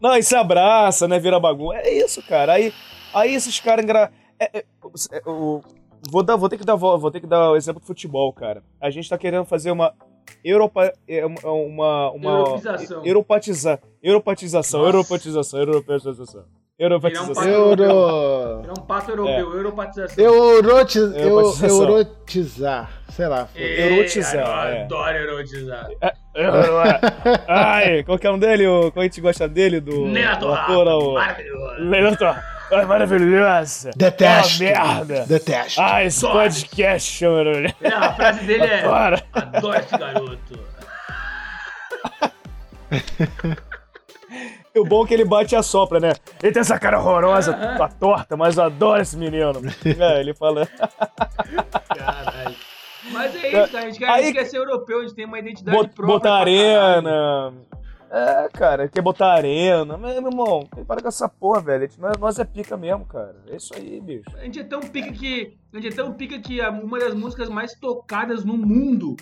Não, 0.00 0.16
e 0.16 0.22
se 0.22 0.34
abraça, 0.34 1.06
né? 1.06 1.18
Vira 1.18 1.38
bagunça. 1.38 1.78
É 1.78 1.92
isso, 1.92 2.22
cara. 2.22 2.54
Aí, 2.54 2.72
aí 3.12 3.34
esses 3.34 3.60
caras 3.60 3.84
engra... 3.84 4.10
é, 4.40 4.58
é, 4.58 4.64
é, 5.12 5.20
o- 5.28 5.60
vou, 6.10 6.22
dar, 6.22 6.36
vou, 6.36 6.48
ter 6.48 6.58
que 6.58 6.64
dar, 6.64 6.74
vo- 6.76 6.98
vou 6.98 7.10
ter 7.10 7.20
que 7.20 7.26
dar 7.26 7.50
o 7.50 7.56
exemplo 7.56 7.80
do 7.80 7.86
futebol, 7.86 8.32
cara. 8.32 8.62
A 8.80 8.90
gente 8.90 9.08
tá 9.08 9.16
querendo 9.18 9.44
fazer 9.44 9.70
uma 9.70 9.92
Europa, 10.44 10.92
é, 11.08 11.24
uma, 11.26 11.40
uma, 11.50 12.10
uma 12.12 12.30
Europeização. 12.30 13.04
Europatizar, 13.04 13.80
europatização, 14.02 14.80
Nossa. 14.80 14.88
europatização, 14.96 15.60
europatização, 15.60 16.44
europatização. 16.78 17.34
pato- 17.34 17.48
Euro. 17.48 17.82
Era 18.64 18.72
um 18.72 18.86
pato 18.86 19.10
europeu, 19.10 19.52
europatização. 19.56 20.24
Eurotiz, 20.24 20.96
eu, 20.96 21.10
Europatização. 21.18 21.80
eurotizar. 21.82 22.90
Sei 23.10 23.26
lá. 23.28 23.46
foi. 23.46 23.62
É, 23.62 23.92
Eurotizar, 23.92 24.36
Eu 24.68 24.72
é. 24.74 24.82
adoro 24.84 25.16
erotizar. 25.16 25.88
Ai, 27.46 28.02
qual 28.04 28.18
que 28.18 28.26
é 28.26 28.30
nome 28.30 28.40
dele? 28.46 28.66
O, 28.66 28.90
qual 28.92 29.00
a 29.02 29.04
gente 29.04 29.20
gosta 29.20 29.48
dele? 29.48 29.80
Do, 29.80 30.06
Neto 30.06 30.40
do 30.40 30.52
ator, 30.52 30.86
o... 30.88 31.14
maravilhoso. 31.14 31.84
Neto, 31.84 32.24
é 32.80 32.84
maravilhosa. 32.86 33.90
Detesto. 33.96 34.62
Ah, 34.64 34.94
merda. 35.04 35.26
Detesto. 35.26 35.80
Ah, 35.80 36.04
esse 36.04 36.20
podcast 36.26 37.10
chama. 37.10 37.42
É, 37.80 37.88
a 37.92 38.12
frase 38.14 38.44
dele 38.44 38.64
é: 38.64 38.82
Bora. 38.82 39.22
Adoro 39.32 39.78
esse 39.78 39.96
garoto. 39.98 40.58
E 44.74 44.78
o 44.80 44.84
bom 44.86 45.04
é 45.04 45.08
que 45.08 45.12
ele 45.12 45.24
bate 45.26 45.54
e 45.54 45.58
assopra, 45.58 46.00
né? 46.00 46.12
Ele 46.42 46.50
tem 46.50 46.60
essa 46.62 46.78
cara 46.78 46.98
horrorosa, 46.98 47.52
tá 47.52 47.88
torta, 47.88 48.38
mas 48.38 48.56
eu 48.56 48.64
adoro 48.64 49.02
esse 49.02 49.18
menino. 49.18 49.52
É, 49.84 50.20
ele 50.20 50.32
fala. 50.32 50.66
Caralho. 51.94 52.56
Mas 53.10 53.34
é 53.36 53.48
isso, 53.48 53.70
cara. 53.72 53.84
A 53.84 53.90
gente 53.90 53.98
quer, 53.98 54.08
a 54.08 54.14
Aí- 54.14 54.24
gente 54.24 54.32
quer 54.34 54.44
ser 54.46 54.56
europeu, 54.56 55.00
a 55.00 55.02
gente 55.02 55.14
tem 55.14 55.26
uma 55.26 55.38
identidade 55.38 55.76
Bot- 55.76 55.90
própria. 55.94 56.06
botar 56.06 56.30
pra 56.30 56.38
arena. 56.40 57.52
É, 58.14 58.46
cara, 58.52 58.88
quer 58.88 59.00
botar 59.00 59.32
arena. 59.32 59.96
Mas, 59.96 60.20
meu 60.20 60.30
irmão, 60.30 60.68
para 60.86 61.00
com 61.00 61.08
essa 61.08 61.26
porra, 61.26 61.62
velho. 61.62 61.88
Nós, 61.98 62.18
nós 62.18 62.38
é 62.38 62.44
pica 62.44 62.76
mesmo, 62.76 63.06
cara. 63.06 63.36
É 63.48 63.56
isso 63.56 63.72
aí, 63.74 63.98
bicho. 64.02 64.28
A 64.36 64.44
gente 64.44 64.60
é 64.60 64.64
tão 64.64 64.80
pica 64.80 65.10
que. 65.10 65.56
A 65.72 65.76
gente 65.76 65.88
é 65.88 65.96
tão 65.96 66.12
pica 66.12 66.38
que 66.38 66.60
uma 66.60 66.98
das 66.98 67.14
músicas 67.14 67.48
mais 67.48 67.72
tocadas 67.74 68.44
no 68.44 68.58
mundo 68.58 69.16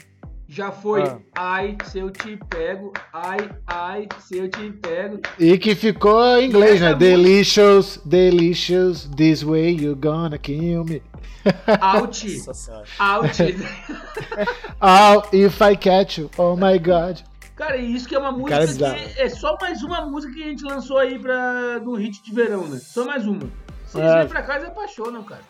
já 0.49 0.73
foi 0.73 1.05
Ah. 1.05 1.19
Ai, 1.37 1.77
se 1.85 2.01
eu 2.01 2.11
te 2.11 2.37
pego, 2.49 2.93
ai, 3.13 3.39
ai, 3.65 4.09
se 4.19 4.37
eu 4.39 4.51
te 4.51 4.73
pego. 4.73 5.21
E 5.39 5.57
que 5.57 5.77
ficou 5.77 6.21
em 6.37 6.47
inglês, 6.49 6.81
né? 6.81 6.93
Delicious, 6.93 8.01
delicious, 8.05 9.09
this 9.17 9.45
way 9.45 9.71
you 9.71 9.95
gonna 9.95 10.37
kill 10.37 10.85
me. 10.85 11.01
Out, 11.81 12.27
out. 12.99 13.39
Oh, 14.83 15.23
if 15.33 15.63
I 15.63 15.77
catch 15.77 16.19
you, 16.19 16.29
oh 16.37 16.57
my 16.57 16.77
god. 16.77 17.23
Cara, 17.61 17.77
e 17.77 17.95
isso 17.95 18.09
que 18.09 18.15
é 18.15 18.19
uma 18.19 18.33
música 18.33 18.53
Cara, 18.53 18.65
é 18.65 19.05
que 19.05 19.21
é 19.21 19.29
só 19.29 19.55
mais 19.61 19.83
uma 19.83 20.01
música 20.07 20.33
que 20.33 20.43
a 20.43 20.47
gente 20.47 20.65
lançou 20.65 20.97
aí 20.97 21.19
pra, 21.19 21.79
no 21.81 21.95
hit 21.95 22.23
de 22.23 22.33
verão, 22.33 22.67
né? 22.67 22.79
Só 22.79 23.05
mais 23.05 23.27
uma. 23.27 23.43
Eles 23.95 24.11
É. 24.11 24.19
vêm 24.21 24.29
pra 24.29 24.43
cá, 24.43 24.57
eles 24.57 24.69
apaixonam, 24.69 25.23
cara. 25.23 25.43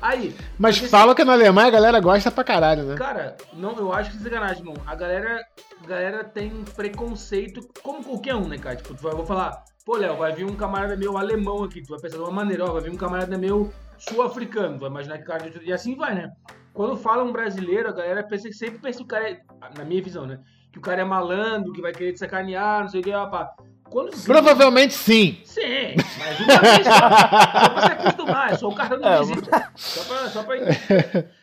Aí, 0.00 0.32
Mas 0.56 0.78
fala 0.78 1.16
que 1.16 1.24
na 1.24 1.32
Alemanha 1.32 1.66
a 1.66 1.72
galera 1.72 1.98
gosta 1.98 2.30
pra 2.30 2.44
caralho, 2.44 2.84
né? 2.84 2.94
Cara, 2.94 3.36
não, 3.54 3.76
eu 3.76 3.92
acho 3.92 4.12
que 4.12 4.18
é 4.18 4.20
sacanagem, 4.20 4.58
irmão. 4.60 4.76
A 4.86 4.94
galera, 4.94 5.44
a 5.82 5.86
galera 5.88 6.22
tem 6.22 6.64
preconceito, 6.76 7.68
como 7.82 8.04
qualquer 8.04 8.36
um, 8.36 8.46
né, 8.46 8.56
cara? 8.56 8.76
Tipo, 8.76 8.94
tu 8.94 9.02
vai, 9.02 9.12
eu 9.12 9.16
vou 9.16 9.26
falar, 9.26 9.64
pô, 9.84 9.96
Léo, 9.96 10.16
vai 10.16 10.32
vir 10.32 10.44
um 10.44 10.54
camarada 10.54 10.94
meu 10.94 11.18
alemão 11.18 11.64
aqui, 11.64 11.82
tu 11.82 11.88
vai 11.88 11.98
pensar 12.00 12.18
de 12.18 12.22
uma 12.22 12.30
maneira, 12.30 12.66
ó, 12.66 12.72
vai 12.72 12.82
vir 12.82 12.92
um 12.92 12.96
camarada 12.96 13.36
meu 13.36 13.72
sul-africano, 13.98 14.78
vai 14.78 14.88
imaginar 14.88 15.18
que 15.18 15.24
o 15.24 15.26
cara 15.26 15.50
de... 15.50 15.58
E 15.68 15.72
assim 15.72 15.96
vai, 15.96 16.14
né? 16.14 16.30
Quando 16.72 16.96
fala 16.96 17.24
um 17.24 17.32
brasileiro, 17.32 17.88
a 17.88 17.92
galera 17.92 18.22
pensa 18.22 18.46
que 18.46 18.54
sempre 18.54 18.78
pensa 18.78 18.98
que 18.98 19.04
o 19.04 19.08
cara 19.08 19.28
é, 19.28 19.40
na 19.76 19.84
minha 19.84 20.00
visão, 20.00 20.24
né? 20.24 20.38
Que 20.78 20.80
o 20.80 20.82
cara 20.84 21.00
é 21.02 21.04
malandro, 21.04 21.72
que 21.72 21.82
vai 21.82 21.90
querer 21.92 22.12
te 22.12 22.20
sacanear, 22.20 22.82
não 22.82 22.88
sei 22.88 23.00
o 23.00 23.02
que, 23.02 23.10
pá. 23.10 23.50
Quando 23.90 24.10
Provavelmente 24.22 24.94
sim. 24.94 25.40
Sim, 25.44 25.96
mas 26.18 26.40
uma 26.40 26.58
vez 26.60 26.86
só. 26.86 26.92
Só 26.92 27.68
pra 27.70 27.80
se 27.80 27.92
acostumar, 27.92 28.52
é 28.52 28.56
só 28.56 28.68
o 28.68 28.74
cartão 28.74 28.98
de 29.00 29.06
É, 29.08 29.18
visita. 29.18 29.72
Só 29.74 30.04
pra. 30.04 30.28
Só 30.28 30.42
pra... 30.44 30.56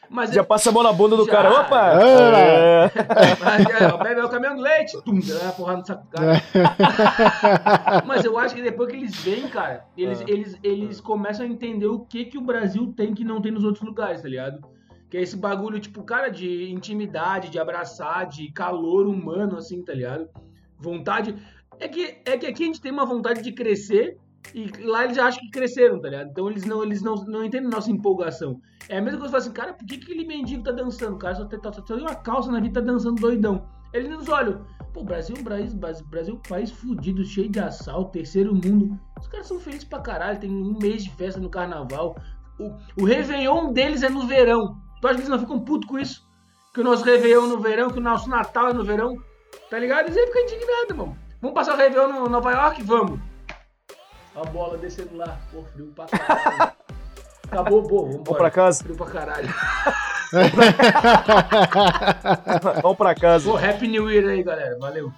Mas 0.09 0.29
Já 0.31 0.43
passa 0.43 0.69
a 0.69 0.71
mão 0.71 0.83
na 0.83 0.93
bunda 0.93 1.17
do 1.17 1.25
Já. 1.25 1.31
cara. 1.31 1.51
Opa! 1.61 1.93
É. 2.01 2.91
Mas, 3.43 3.65
é, 3.81 3.97
bebe 4.03 4.21
é 4.21 4.23
o 4.23 4.29
caminhão 4.29 4.55
de 4.55 4.61
leite, 4.61 4.95
tum, 5.03 5.19
dá 5.19 5.35
uma 5.43 5.51
porrada 5.51 5.79
no 5.79 5.85
saco 5.85 6.03
do 6.05 6.09
cara. 6.11 6.41
Mas 8.05 8.23
eu 8.23 8.37
acho 8.37 8.55
que 8.55 8.61
depois 8.61 8.89
que 8.89 8.95
eles 8.97 9.15
vêm, 9.15 9.47
cara, 9.49 9.83
eles, 9.97 10.21
Ah. 10.21 10.25
eles, 10.27 10.57
eles 10.63 11.01
começam 11.01 11.45
a 11.45 11.49
entender 11.49 11.87
o 11.87 11.99
que, 11.99 12.25
que 12.25 12.37
o 12.37 12.41
Brasil 12.41 12.93
tem 12.95 13.13
que 13.13 13.25
não 13.25 13.41
tem 13.41 13.51
nos 13.51 13.63
outros 13.63 13.83
lugares, 13.83 14.21
tá 14.21 14.29
ligado? 14.29 14.59
Que 15.15 15.19
é 15.19 15.23
esse 15.23 15.37
bagulho, 15.37 15.79
tipo, 15.79 16.03
cara, 16.03 16.27
de 16.27 16.69
intimidade, 16.69 17.49
de 17.49 17.57
abraçar, 17.57 18.27
de 18.27 18.51
calor 18.51 19.07
humano, 19.07 19.55
assim, 19.55 19.81
tá 19.81 19.93
ligado? 19.93 20.27
Vontade. 20.77 21.33
É 21.79 21.87
que, 21.87 22.17
é 22.25 22.37
que 22.37 22.45
aqui 22.45 22.63
a 22.63 22.65
gente 22.65 22.81
tem 22.81 22.91
uma 22.91 23.05
vontade 23.05 23.41
de 23.41 23.53
crescer 23.53 24.17
e 24.53 24.69
lá 24.83 25.05
eles 25.05 25.17
acham 25.17 25.39
que 25.39 25.49
cresceram, 25.51 26.01
tá 26.01 26.09
ligado? 26.09 26.31
Então 26.31 26.51
eles 26.51 26.65
não, 26.65 26.83
eles 26.83 27.01
não, 27.01 27.15
não 27.15 27.45
entendem 27.45 27.69
nossa 27.69 27.89
empolgação. 27.89 28.59
É 28.89 28.97
a 28.97 29.01
mesma 29.01 29.17
coisa 29.17 29.31
que 29.31 29.37
assim, 29.37 29.53
cara, 29.53 29.73
por 29.73 29.85
que, 29.85 29.99
que 29.99 30.03
aquele 30.03 30.27
mendigo 30.27 30.63
tá 30.63 30.73
dançando? 30.73 31.15
O 31.15 31.17
cara 31.17 31.35
só 31.35 31.45
tem, 31.45 31.61
só 31.63 31.81
tem 31.81 31.97
uma 31.97 32.15
calça 32.15 32.51
na 32.51 32.59
vida 32.59 32.81
tá 32.81 32.85
dançando 32.85 33.21
doidão. 33.21 33.65
Eles 33.93 34.09
nos 34.09 34.27
olham. 34.27 34.65
Pô, 34.93 35.01
Brasil, 35.01 35.37
Brasil, 35.41 35.77
Brasil, 35.77 36.05
Brasil, 36.07 36.41
país 36.49 36.71
fudido, 36.71 37.23
cheio 37.23 37.47
de 37.47 37.61
assalto, 37.61 38.11
terceiro 38.11 38.53
mundo. 38.53 38.99
Os 39.17 39.29
caras 39.29 39.47
são 39.47 39.61
felizes 39.61 39.85
pra 39.85 39.99
caralho, 39.99 40.41
tem 40.41 40.51
um 40.51 40.77
mês 40.77 41.05
de 41.05 41.11
festa 41.11 41.39
no 41.39 41.49
carnaval. 41.49 42.17
O, 42.59 43.01
o 43.01 43.05
Réveillon 43.05 43.71
deles 43.71 44.03
é 44.03 44.09
no 44.09 44.27
verão. 44.27 44.83
Tu 45.01 45.07
acha 45.07 45.15
que 45.15 45.21
eles 45.21 45.29
não 45.29 45.39
ficam 45.39 45.59
putos 45.59 45.87
com 45.89 45.99
isso? 45.99 46.25
Que 46.73 46.81
o 46.81 46.83
nosso 46.83 47.03
Réveillon 47.03 47.47
no 47.47 47.59
verão, 47.59 47.89
que 47.89 47.99
o 47.99 48.01
nosso 48.01 48.29
Natal 48.29 48.69
é 48.69 48.73
no 48.73 48.83
verão. 48.83 49.17
Tá 49.69 49.79
ligado? 49.79 50.07
Eles 50.07 50.17
aí 50.17 50.25
ficam 50.27 50.41
indignados, 50.43 50.95
mano. 50.97 51.17
Vamos 51.41 51.53
passar 51.55 51.73
o 51.75 51.77
Réveillon 51.77 52.07
no 52.11 52.29
Nova 52.29 52.51
York? 52.51 52.83
Vamos. 52.83 53.19
A 54.35 54.43
bola 54.45 54.77
descendo 54.77 55.15
lá. 55.15 55.37
Pô, 55.51 55.63
frio 55.73 55.91
pra 55.95 56.05
caralho. 56.05 56.73
Acabou, 57.47 57.83
pô, 57.83 57.97
vambora. 58.05 58.11
Vamos 58.23 58.37
pra 58.37 58.51
casa? 58.51 58.83
Frio 58.83 58.95
pra 58.97 59.05
caralho. 59.05 59.47
Vamos 62.81 62.97
pra 62.97 63.15
casa. 63.15 63.49
Pô, 63.49 63.57
Happy 63.57 63.87
New 63.87 64.09
Year 64.11 64.27
aí, 64.29 64.43
galera. 64.43 64.77
Valeu. 64.79 65.11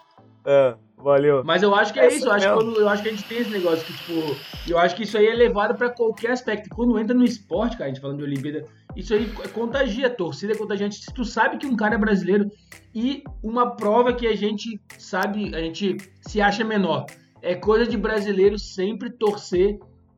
É, 0.45 0.75
valeu. 0.97 1.43
Mas 1.43 1.63
eu 1.63 1.73
acho 1.75 1.93
que 1.93 1.99
é, 1.99 2.05
É 2.05 2.13
isso. 2.13 2.27
Eu 2.27 2.31
acho, 2.31 2.53
quando- 2.53 2.79
eu 2.79 2.89
acho 2.89 3.03
que 3.03 3.09
a 3.09 3.11
gente 3.11 3.23
tem 3.23 3.39
esse 3.39 3.49
negócio 3.49 3.83
que, 3.85 3.93
tipo. 3.93 4.35
Eu 4.67 4.77
acho 4.77 4.95
que 4.95 5.03
isso 5.03 5.17
aí 5.17 5.27
é 5.27 5.33
levado 5.33 5.75
pra 5.75 5.89
qualquer 5.89 6.31
aspecto. 6.31 6.69
Quando 6.69 6.97
entra 6.99 7.15
no 7.15 7.23
esporte, 7.25 7.77
cara, 7.77 7.89
a 7.89 7.93
gente 7.93 8.01
falando 8.01 8.17
de 8.17 8.23
Olimpíada, 8.23 8.65
isso 8.99 9.13
aí 9.13 9.27
contagia. 9.53 10.07
A 10.07 10.09
torcida 10.09 10.53
é 10.53 10.57
contagiante. 10.57 10.95
Se 10.97 11.13
tu 11.13 11.23
sabe 11.23 11.57
que 11.57 11.65
um 11.67 11.75
cara 11.75 11.95
é 11.95 11.97
brasileiro 11.97 12.49
e 12.93 13.23
uma 13.43 13.75
prova 13.75 14.13
que 14.13 14.27
a 14.27 14.35
gente 14.35 14.79
sabe, 14.97 15.53
a 15.55 15.59
gente 15.59 15.97
se 16.21 16.41
acha 16.41 16.63
menor. 16.63 17.05
É 17.41 17.55
coisa 17.55 17.85
de 17.85 17.95
brasileiro 17.97 18.57
sempre 18.57 19.09
torcer 19.11 19.77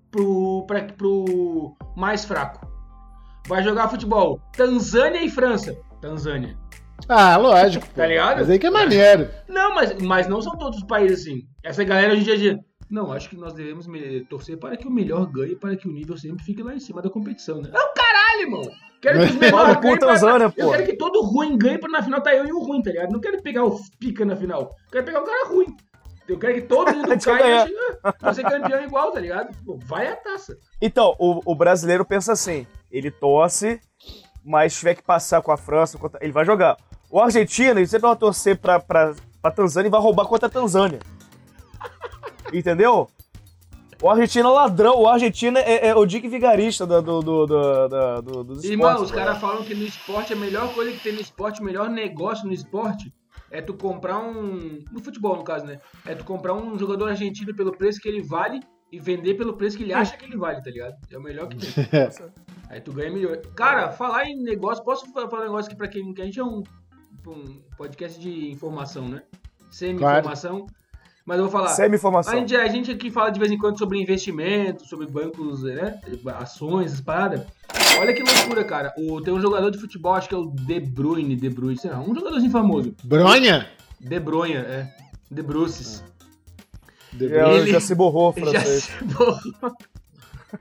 pro, 0.10 0.64
pra, 0.66 0.84
pro 0.84 1.76
mais 1.96 2.26
fraco. 2.26 2.68
Vai 3.48 3.64
jogar 3.64 3.90
futebol. 3.90 4.40
Tanzânia 4.56 5.24
e 5.24 5.30
França. 5.30 5.76
Tanzânia. 6.02 6.58
Ah, 7.08 7.38
lógico. 7.38 7.86
pô. 7.88 7.94
Tá 7.96 8.06
ligado? 8.08 8.38
Mas 8.38 8.50
aí 8.50 8.60
que 8.60 8.68
é 8.68 8.70
maneiro. 8.70 9.30
Não, 9.48 9.74
mas, 9.76 9.94
mas 10.02 10.28
não 10.28 10.42
são 10.42 10.58
todos 10.58 10.80
os 10.80 10.86
países 10.86 11.22
assim. 11.22 11.42
Essa 11.64 11.84
galera 11.84 12.14
hoje 12.14 12.30
em 12.32 12.38
dia 12.38 12.60
não, 12.90 13.12
acho 13.12 13.30
que 13.30 13.38
nós 13.38 13.54
devemos 13.54 13.86
me- 13.86 14.22
torcer 14.26 14.58
para 14.58 14.76
que 14.76 14.88
o 14.88 14.92
melhor 14.92 15.28
ganhe, 15.28 15.56
para 15.56 15.76
que 15.78 15.88
o 15.88 15.92
nível 15.92 16.18
sempre 16.18 16.44
fique 16.44 16.64
lá 16.64 16.74
em 16.74 16.80
cima 16.80 17.02
da 17.04 17.10
competição, 17.10 17.62
né? 17.62 17.70
É 17.72 17.78
o 17.80 17.94
caralho, 18.30 18.42
irmão! 18.42 18.62
Quero 19.02 19.20
que 19.20 19.26
os 19.26 19.32
com 19.78 19.82
ganhem. 19.82 19.98
pra- 19.98 20.54
Eu 20.58 20.72
quero 20.72 20.86
que 20.86 20.98
todo 20.98 21.22
ruim 21.22 21.58
ganhe 21.58 21.78
pra 21.78 21.90
na 21.90 22.04
final 22.04 22.22
tá 22.22 22.34
eu 22.36 22.46
e 22.46 22.52
o 22.52 22.60
ruim, 22.60 22.82
tá 22.82 22.92
ligado? 22.92 23.12
Não 23.12 23.20
quero 23.20 23.42
pegar 23.42 23.64
o 23.64 23.80
pica 24.00 24.26
na 24.26 24.36
final. 24.36 24.62
Eu 24.62 24.92
quero 24.92 25.06
pegar 25.06 25.22
o 25.22 25.26
cara 25.26 25.48
ruim. 25.48 25.68
Eu 26.28 26.38
quero 26.38 26.54
que 26.54 26.62
todo 26.62 26.94
mundo 26.94 27.08
caia 27.24 27.68
e 27.68 27.72
eu 27.72 27.98
ah, 28.22 28.34
ser 28.34 28.44
campeão 28.44 28.84
igual, 28.84 29.12
tá 29.12 29.20
ligado? 29.20 29.56
Pô, 29.66 29.80
vai 29.86 30.08
a 30.08 30.16
taça. 30.16 30.56
Então, 30.82 31.16
o, 31.18 31.42
o 31.52 31.56
brasileiro 31.56 32.06
pensa 32.06 32.34
assim: 32.34 32.68
ele 32.92 33.10
torce, 33.10 33.80
mas 34.44 34.78
tiver 34.78 34.96
que 34.96 35.02
passar 35.02 35.42
com 35.42 35.52
a 35.52 35.58
França, 35.58 35.98
ele 36.22 36.32
vai 36.34 36.46
jogar. 36.46 36.78
O 37.10 37.20
argentino, 37.20 37.80
ele 37.80 37.88
sempre 37.88 38.08
vai 38.08 38.16
torcer 38.16 38.58
pra, 38.60 38.80
pra, 38.80 39.16
pra 39.42 39.50
Tanzânia 39.50 39.88
e 39.88 39.92
vai 39.92 40.00
roubar 40.02 40.26
contra 40.26 40.48
a 40.48 40.52
Tanzânia. 40.52 41.00
Entendeu? 42.54 43.10
O 44.02 44.10
argentino 44.10 44.47
é 44.50 44.52
ladrão, 44.52 44.97
o 44.97 45.08
argentino 45.08 45.58
é, 45.58 45.88
é 45.88 45.95
o 45.95 46.06
Dick 46.06 46.28
Vigarista 46.28 46.88
do, 46.88 47.02
do, 47.02 47.22
do, 47.22 47.45
do, 47.47 47.88
do, 47.88 48.22
do, 48.22 48.43
dos 48.45 48.64
Irmão, 48.64 48.91
esportes, 48.91 49.10
os 49.10 49.12
caras 49.12 49.38
falam 49.39 49.64
que 49.64 49.76
no 49.76 49.84
esporte, 49.84 50.32
a 50.32 50.36
melhor 50.38 50.74
coisa 50.74 50.91
que 50.91 51.00
tem 51.04 51.12
no 51.14 51.20
esporte, 51.20 51.62
o 51.62 51.66
melhor 51.66 51.89
negócio 51.89 52.47
no 52.47 52.54
esporte 52.54 53.14
é 53.52 53.62
tu 53.62 53.74
comprar 53.74 54.20
um. 54.20 54.84
No 54.91 55.02
futebol, 55.04 55.36
no 55.36 55.43
caso, 55.43 55.66
né? 55.66 55.80
É 56.06 56.16
tu 56.16 56.24
comprar 56.24 56.54
um 56.54 56.78
jogador 56.80 57.10
argentino 57.10 57.54
pelo 57.54 57.76
preço 57.76 58.00
que 58.00 58.08
ele 58.08 58.22
vale 58.22 58.62
e 58.91 59.00
vender 59.00 59.34
pelo 59.36 59.54
preço 59.54 59.76
que 59.78 59.84
ele 59.84 59.93
acha 59.93 60.16
que 60.16 60.24
ele 60.26 60.38
vale, 60.38 60.62
tá 60.64 60.70
ligado? 60.70 60.95
É 61.12 61.18
o 61.18 61.22
melhor 61.22 61.47
que 61.50 61.58
tem. 61.58 61.88
Aí 62.70 62.80
tu 62.80 62.93
ganha 62.93 63.12
milhões. 63.12 63.39
Cara, 63.56 63.91
falar 63.91 64.26
em 64.26 64.41
negócio, 64.43 64.84
posso 64.84 65.12
fa- 65.12 65.28
falar 65.28 65.41
um 65.41 65.45
negócio 65.45 65.68
aqui 65.70 65.76
pra 65.78 65.88
quem. 65.88 66.14
Que 66.14 66.22
a 66.22 66.26
gente 66.26 66.39
é 66.39 66.43
um, 66.43 66.64
um 67.28 67.62
podcast 67.76 68.20
de 68.20 68.50
informação, 68.52 69.10
né? 69.10 69.24
Semi-informação. 69.72 70.66
Mas 71.30 71.38
eu 71.38 71.44
vou 71.44 71.52
falar. 71.52 71.66
A 71.70 71.74
Semi-informação. 71.76 72.34
gente, 72.34 72.56
a 72.56 72.68
gente 72.68 72.90
aqui 72.90 73.12
fala 73.12 73.30
de 73.30 73.40
vez 73.40 73.52
em 73.52 73.58
quando 73.60 73.78
sobre 73.78 74.02
investimento, 74.02 74.84
sobre 74.88 75.06
bancos, 75.06 75.62
né? 75.62 76.02
Ações, 76.40 76.88
essas 76.88 77.02
paradas. 77.02 77.44
Olha 78.00 78.12
que 78.16 78.24
loucura, 78.24 78.64
cara. 78.64 78.92
O, 78.98 79.22
tem 79.22 79.32
um 79.32 79.40
jogador 79.40 79.70
de 79.70 79.78
futebol, 79.78 80.16
acho 80.16 80.28
que 80.28 80.34
é 80.34 80.38
o 80.40 80.48
De 80.50 80.80
Bruyne, 80.80 81.36
De 81.36 81.48
Bruyne, 81.48 81.78
sei 81.80 81.92
lá, 81.92 82.00
um 82.00 82.16
jogadorzinho 82.16 82.52
famoso. 82.52 82.96
Bronha? 83.04 83.68
De 84.02 84.20
Bruyne, 84.20 84.56
é. 84.56 84.92
De 85.30 85.44
Bruces. 85.44 86.04
De, 87.14 87.32
É, 87.32 87.58
Ele- 87.58 87.72
Já 87.74 87.80
se 87.80 87.94
borrou 87.94 88.34
Ele 88.36 88.46
já 88.50 88.52
francês. 88.62 88.84
se 88.86 89.04
borrou. 89.04 89.38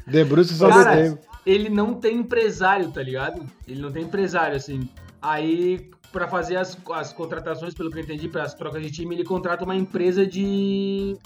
de 0.07 0.25
Bruce 0.25 0.53
só 0.55 0.69
Cara, 0.69 1.19
ele 1.47 1.71
não 1.71 1.95
tem 1.95 2.19
empresário, 2.19 2.91
tá 2.93 3.03
ligado? 3.03 3.43
Ele 3.67 3.81
não 3.81 3.91
tem 3.91 4.03
empresário, 4.03 4.55
assim. 4.55 4.87
Aí, 5.23 5.91
pra 6.13 6.27
fazer 6.29 6.57
as, 6.57 6.77
as 6.93 7.13
contratações, 7.13 7.75
pelo 7.75 7.91
que 7.91 7.99
eu 7.99 8.03
entendi, 8.03 8.29
para 8.29 8.43
as 8.43 8.55
trocas 8.55 8.83
de 8.83 8.91
time, 8.91 9.15
ele 9.15 9.25
contrata 9.25 9.65
uma 9.65 9.77
empresa 9.77 10.27
de 10.27 11.17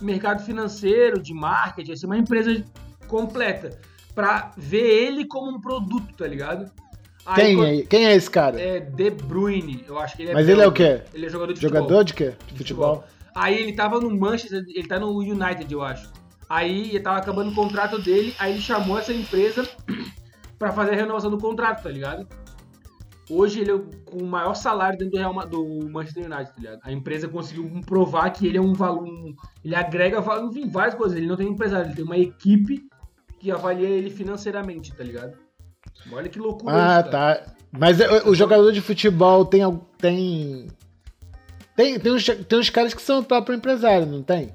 mercado 0.00 0.44
financeiro, 0.44 1.20
de 1.20 1.34
marketing, 1.34 1.92
assim, 1.92 2.06
uma 2.06 2.16
empresa 2.18 2.64
completa. 3.06 3.78
Pra 4.14 4.52
ver 4.56 5.06
ele 5.06 5.24
como 5.26 5.50
um 5.56 5.60
produto, 5.60 6.14
tá 6.16 6.26
ligado? 6.26 6.70
Aí, 7.26 7.44
Quem 7.44 7.56
quando- 7.56 7.68
é, 7.68 7.82
quem 7.82 8.06
é 8.06 8.14
esse 8.14 8.30
cara? 8.30 8.60
É 8.60 8.80
De 8.80 9.10
Bruyne, 9.10 9.84
eu 9.86 9.98
acho 9.98 10.16
que 10.16 10.22
ele 10.22 10.30
é 10.30 10.34
Mas 10.34 10.48
ele 10.48 10.62
é 10.62 10.66
o 10.66 10.72
quê? 10.72 11.02
Ele 11.12 11.26
é 11.26 11.28
jogador 11.28 11.52
de 11.52 11.60
futebol. 11.60 11.82
Jogador 11.82 12.04
de 12.04 12.14
quê? 12.14 12.34
De 12.46 12.56
futebol? 12.56 13.04
Aí 13.34 13.60
ele 13.60 13.72
tava 13.74 14.00
no 14.00 14.10
Manchester, 14.18 14.64
ele 14.66 14.88
tá 14.88 14.98
no 14.98 15.18
United, 15.18 15.72
eu 15.72 15.82
acho. 15.82 16.10
Aí 16.48 16.88
ele 16.88 17.00
tava 17.00 17.18
acabando 17.18 17.50
o 17.50 17.54
contrato 17.54 17.98
dele, 18.00 18.34
aí 18.38 18.52
ele 18.54 18.62
chamou 18.62 18.98
essa 18.98 19.12
empresa 19.12 19.68
pra 20.58 20.72
fazer 20.72 20.92
a 20.92 20.96
renovação 20.96 21.30
do 21.30 21.38
contrato, 21.38 21.82
tá 21.82 21.90
ligado? 21.90 22.26
Hoje 23.30 23.60
ele 23.60 23.70
é 23.72 23.78
com 24.06 24.18
o 24.18 24.26
maior 24.26 24.54
salário 24.54 24.98
dentro 24.98 25.12
do, 25.12 25.18
Real 25.18 25.34
do 25.46 25.90
Manchester 25.90 26.24
United, 26.24 26.54
tá 26.54 26.60
ligado? 26.60 26.80
A 26.82 26.92
empresa 26.92 27.28
conseguiu 27.28 27.68
provar 27.84 28.30
que 28.30 28.46
ele 28.46 28.56
é 28.56 28.60
um 28.60 28.72
valor. 28.72 29.04
um- 29.04 29.34
ele 29.62 29.74
agrega 29.74 30.20
valor, 30.20 30.50
enfim, 30.50 30.68
várias 30.68 30.94
coisas. 30.94 31.16
Ele 31.16 31.26
não 31.26 31.36
tem 31.36 31.46
um 31.46 31.52
empresário, 31.52 31.86
ele 31.86 31.94
tem 31.94 32.04
uma 32.04 32.16
equipe 32.16 32.88
que 33.38 33.50
avalia 33.50 33.88
ele 33.88 34.08
financeiramente, 34.10 34.94
tá 34.94 35.04
ligado? 35.04 35.36
Olha 36.10 36.28
que 36.28 36.38
loucura 36.38 36.74
Ah, 36.74 37.00
isso, 37.00 37.10
tá. 37.10 37.42
Mas 37.70 38.00
é, 38.00 38.28
o, 38.28 38.34
jogador 38.34 38.72
de 38.72 38.80
futebol 38.80 39.44
tem. 39.44 39.62
Tem. 39.98 40.68
Tem, 41.76 42.00
tem, 42.00 42.12
uns, 42.12 42.24
tem 42.24 42.58
uns 42.58 42.70
caras 42.70 42.94
que 42.94 43.02
são 43.02 43.20
o 43.20 43.24
próprio 43.24 43.54
empresário, 43.54 44.06
não 44.06 44.22
tem? 44.22 44.52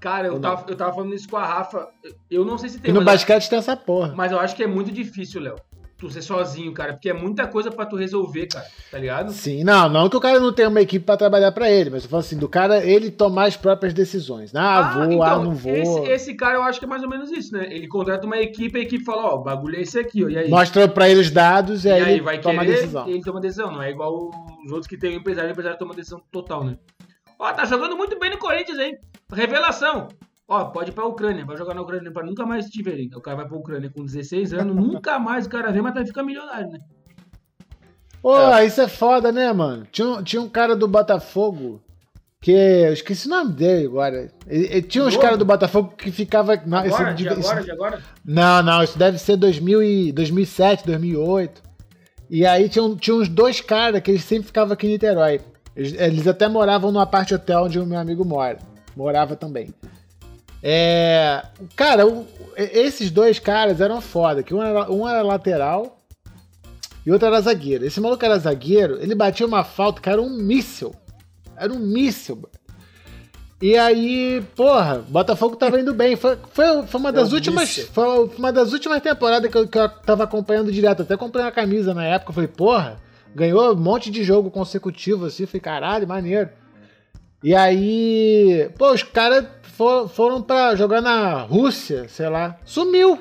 Cara, 0.00 0.28
eu 0.28 0.38
tava, 0.38 0.70
eu 0.70 0.76
tava 0.76 0.94
falando 0.94 1.14
isso 1.14 1.28
com 1.28 1.36
a 1.36 1.44
Rafa. 1.44 1.88
Eu 2.30 2.44
não 2.44 2.56
sei 2.58 2.68
se 2.68 2.78
tem. 2.78 2.90
E 2.90 2.94
no 2.94 3.04
basquete 3.04 3.48
tem 3.48 3.58
essa 3.58 3.76
porra. 3.76 4.14
Mas 4.14 4.30
eu 4.32 4.38
acho 4.38 4.54
que 4.54 4.62
é 4.62 4.66
muito 4.66 4.92
difícil, 4.92 5.40
Léo. 5.40 5.56
Tu 6.04 6.10
ser 6.10 6.20
sozinho, 6.20 6.70
cara. 6.74 6.92
Porque 6.92 7.08
é 7.08 7.14
muita 7.14 7.46
coisa 7.46 7.70
pra 7.70 7.86
tu 7.86 7.96
resolver, 7.96 8.46
cara. 8.46 8.66
Tá 8.90 8.98
ligado? 8.98 9.32
Sim, 9.32 9.64
não, 9.64 9.88
não 9.88 10.10
que 10.10 10.16
o 10.16 10.20
cara 10.20 10.38
não 10.38 10.52
tenha 10.52 10.68
uma 10.68 10.82
equipe 10.82 11.02
pra 11.02 11.16
trabalhar 11.16 11.50
pra 11.50 11.70
ele, 11.70 11.88
mas 11.88 12.04
eu 12.04 12.10
falo 12.10 12.20
assim, 12.20 12.36
do 12.36 12.46
cara 12.46 12.84
ele 12.84 13.10
tomar 13.10 13.46
as 13.46 13.56
próprias 13.56 13.94
decisões. 13.94 14.54
Ah, 14.54 14.98
vou, 14.98 15.22
ah, 15.22 15.38
não 15.38 15.54
vou. 15.54 15.72
Esse, 15.74 16.00
esse 16.10 16.34
cara 16.34 16.58
eu 16.58 16.62
acho 16.62 16.78
que 16.78 16.84
é 16.84 16.88
mais 16.88 17.02
ou 17.02 17.08
menos 17.08 17.30
isso, 17.30 17.54
né? 17.54 17.68
Ele 17.70 17.88
contrata 17.88 18.26
uma 18.26 18.36
equipe, 18.36 18.78
a 18.78 18.82
equipe 18.82 19.02
fala, 19.02 19.32
ó, 19.32 19.36
o 19.36 19.42
bagulho 19.42 19.78
é 19.78 19.80
esse 19.80 19.98
aqui, 19.98 20.22
ó. 20.22 20.28
E 20.28 20.36
aí? 20.36 20.50
Mostra 20.50 20.86
pra 20.86 21.08
ele 21.08 21.20
os 21.20 21.30
dados 21.30 21.86
e, 21.86 21.88
e 21.88 21.92
aí, 21.92 22.12
ele 22.12 22.20
vai 22.20 22.38
toma 22.38 22.60
querer 22.60 22.74
decisão. 22.74 23.08
ele 23.08 23.22
toma 23.22 23.40
decisão. 23.40 23.72
Não 23.72 23.82
é 23.82 23.90
igual 23.90 24.30
os 24.62 24.72
outros 24.72 24.86
que 24.86 24.98
tem 24.98 25.14
o 25.16 25.20
empresário, 25.20 25.48
o 25.48 25.52
empresário 25.52 25.78
toma 25.78 25.94
decisão 25.94 26.20
total, 26.30 26.64
né? 26.64 26.76
Ó, 27.38 27.50
tá 27.50 27.64
jogando 27.64 27.96
muito 27.96 28.18
bem 28.18 28.30
no 28.30 28.36
Corinthians, 28.36 28.78
hein? 28.78 28.98
Revelação. 29.32 30.08
Ó, 30.46 30.64
pode 30.66 30.90
ir 30.90 30.92
pra 30.94 31.06
Ucrânia, 31.06 31.44
vai 31.44 31.56
jogar 31.56 31.74
na 31.74 31.80
Ucrânia 31.82 32.12
pra 32.12 32.22
nunca 32.24 32.44
mais 32.44 32.66
te 32.66 32.82
verem. 32.82 33.08
O 33.14 33.20
cara 33.20 33.38
vai 33.38 33.48
pra 33.48 33.56
Ucrânia 33.56 33.90
com 33.90 34.04
16 34.04 34.52
anos, 34.52 34.76
nunca 34.76 35.18
mais 35.18 35.46
o 35.46 35.50
cara 35.50 35.72
vê, 35.72 35.80
mas 35.80 35.94
vai 35.94 36.04
ficar 36.06 36.22
milionário, 36.22 36.68
né? 36.70 36.78
Pô, 38.20 38.36
isso 38.58 38.80
é 38.80 38.88
foda, 38.88 39.30
né, 39.30 39.52
mano? 39.52 39.86
Tinha, 39.90 40.08
um- 40.08 40.22
tinha 40.22 40.40
um 40.42 40.48
cara 40.48 40.74
do 40.74 40.88
Botafogo 40.88 41.82
que. 42.40 42.52
Eu 42.52 42.92
esqueci 42.92 43.26
o 43.26 43.30
nome 43.30 43.52
dele 43.52 43.86
agora. 43.86 44.30
Ele- 44.46 44.66
ele- 44.66 44.82
tinha 44.82 45.04
uns 45.04 45.16
caras 45.16 45.38
do 45.38 45.44
Botafogo 45.44 45.92
que 45.96 46.10
ficava. 46.10 46.56
Não, 46.66 46.84
esse 46.84 46.94
Agora, 46.94 47.14
de- 47.14 47.28
agora, 47.28 47.62
de 47.62 47.70
agora? 47.70 48.02
Não, 48.24 48.62
não, 48.62 48.82
isso 48.82 48.98
deve 48.98 49.18
ser 49.18 49.36
2000 49.36 49.82
e 49.82 50.10
2007, 50.12 50.86
2008. 50.86 51.62
E 52.30 52.46
aí 52.46 52.68
tinha, 52.68 52.96
tinha 52.96 53.14
uns 53.14 53.28
dois 53.28 53.60
caras 53.60 54.00
que 54.00 54.10
eles 54.10 54.24
sempre 54.24 54.46
ficavam 54.46 54.72
aqui 54.72 54.86
em 54.86 54.90
Niterói. 54.90 55.40
Eles, 55.76 55.92
eles 55.94 56.26
até 56.26 56.48
moravam 56.48 56.90
numa 56.90 57.06
parte 57.06 57.34
hotel 57.34 57.64
onde 57.64 57.78
o 57.78 57.84
meu 57.86 57.98
amigo 57.98 58.24
mora. 58.24 58.58
Morava 58.96 59.36
também. 59.36 59.74
É, 60.66 61.42
cara, 61.76 62.06
o- 62.06 62.26
esses 62.56 63.10
dois 63.10 63.38
caras 63.38 63.82
eram 63.82 64.00
foda, 64.00 64.42
que 64.42 64.54
um 64.54 64.62
era, 64.62 64.90
um 64.90 65.06
era 65.06 65.20
lateral 65.22 65.98
e 67.04 67.12
outro 67.12 67.28
era 67.28 67.38
zagueiro. 67.42 67.84
Esse 67.84 68.00
maluco 68.00 68.24
era 68.24 68.38
zagueiro, 68.38 68.98
ele 68.98 69.14
batia 69.14 69.46
uma 69.46 69.62
falta, 69.62 70.00
que 70.00 70.08
era 70.08 70.22
um 70.22 70.30
míssil. 70.30 70.94
Era 71.54 71.70
um 71.70 71.78
míssil, 71.78 72.36
mano. 72.36 72.48
E 73.60 73.76
aí, 73.76 74.42
porra, 74.56 75.04
Botafogo 75.08 75.56
tava 75.56 75.78
indo 75.80 75.92
bem. 75.94 76.16
Foi, 76.16 76.36
foi, 76.52 76.86
foi 76.86 77.00
uma 77.00 77.12
das 77.12 77.30
um 77.30 77.34
últimas. 77.36 77.78
Foi 77.92 78.30
uma 78.38 78.52
das 78.52 78.72
últimas 78.72 79.00
temporadas 79.02 79.50
que 79.50 79.56
eu, 79.56 79.68
que 79.68 79.78
eu 79.78 79.88
tava 79.88 80.24
acompanhando 80.24 80.72
direto. 80.72 81.02
Até 81.02 81.16
comprei 81.16 81.44
uma 81.44 81.52
camisa 81.52 81.94
na 81.94 82.04
época. 82.04 82.32
Falei, 82.32 82.48
porra, 82.48 82.96
ganhou 83.34 83.72
um 83.72 83.76
monte 83.76 84.10
de 84.10 84.24
jogo 84.24 84.50
consecutivo 84.50 85.26
assim. 85.26 85.46
Falei, 85.46 85.60
caralho, 85.60 86.08
maneiro. 86.08 86.50
E 87.42 87.54
aí, 87.54 88.68
pô, 88.76 88.92
os 88.92 89.02
caras 89.02 89.46
for- 89.74 90.08
foram 90.08 90.42
pra 90.42 90.74
jogar 90.74 91.00
na 91.00 91.42
Rússia, 91.42 92.08
sei 92.08 92.28
lá. 92.28 92.56
Sumiu. 92.64 93.18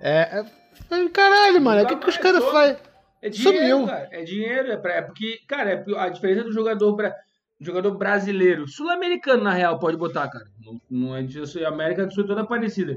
É. 0.00 0.44
é 0.90 1.08
caralho, 1.12 1.60
mano, 1.60 1.82
o 1.82 1.86
que, 1.86 1.96
que 1.96 2.08
os 2.08 2.16
caras 2.16 2.44
fazem? 2.44 2.76
É 3.22 3.28
dinheiro, 3.28 3.58
Sumiu. 3.58 3.86
cara. 3.86 4.08
É 4.12 4.22
dinheiro, 4.22 4.72
é, 4.72 4.76
pra, 4.76 4.94
é 4.94 5.02
porque, 5.02 5.38
cara, 5.48 5.70
é, 5.72 5.84
a 5.98 6.08
diferença 6.08 6.44
do 6.44 6.52
jogador 6.52 6.94
pra, 6.94 7.14
jogador 7.60 7.92
brasileiro, 7.96 8.68
sul-americano, 8.68 9.42
na 9.42 9.52
real, 9.52 9.78
pode 9.78 9.96
botar, 9.96 10.28
cara. 10.28 10.44
Não, 10.64 10.80
não 10.90 11.16
é 11.16 11.22
disso, 11.22 11.58
a 11.64 11.68
América 11.68 12.06
do 12.06 12.12
Sul 12.12 12.24
é 12.24 12.26
toda 12.26 12.44
parecida. 12.44 12.96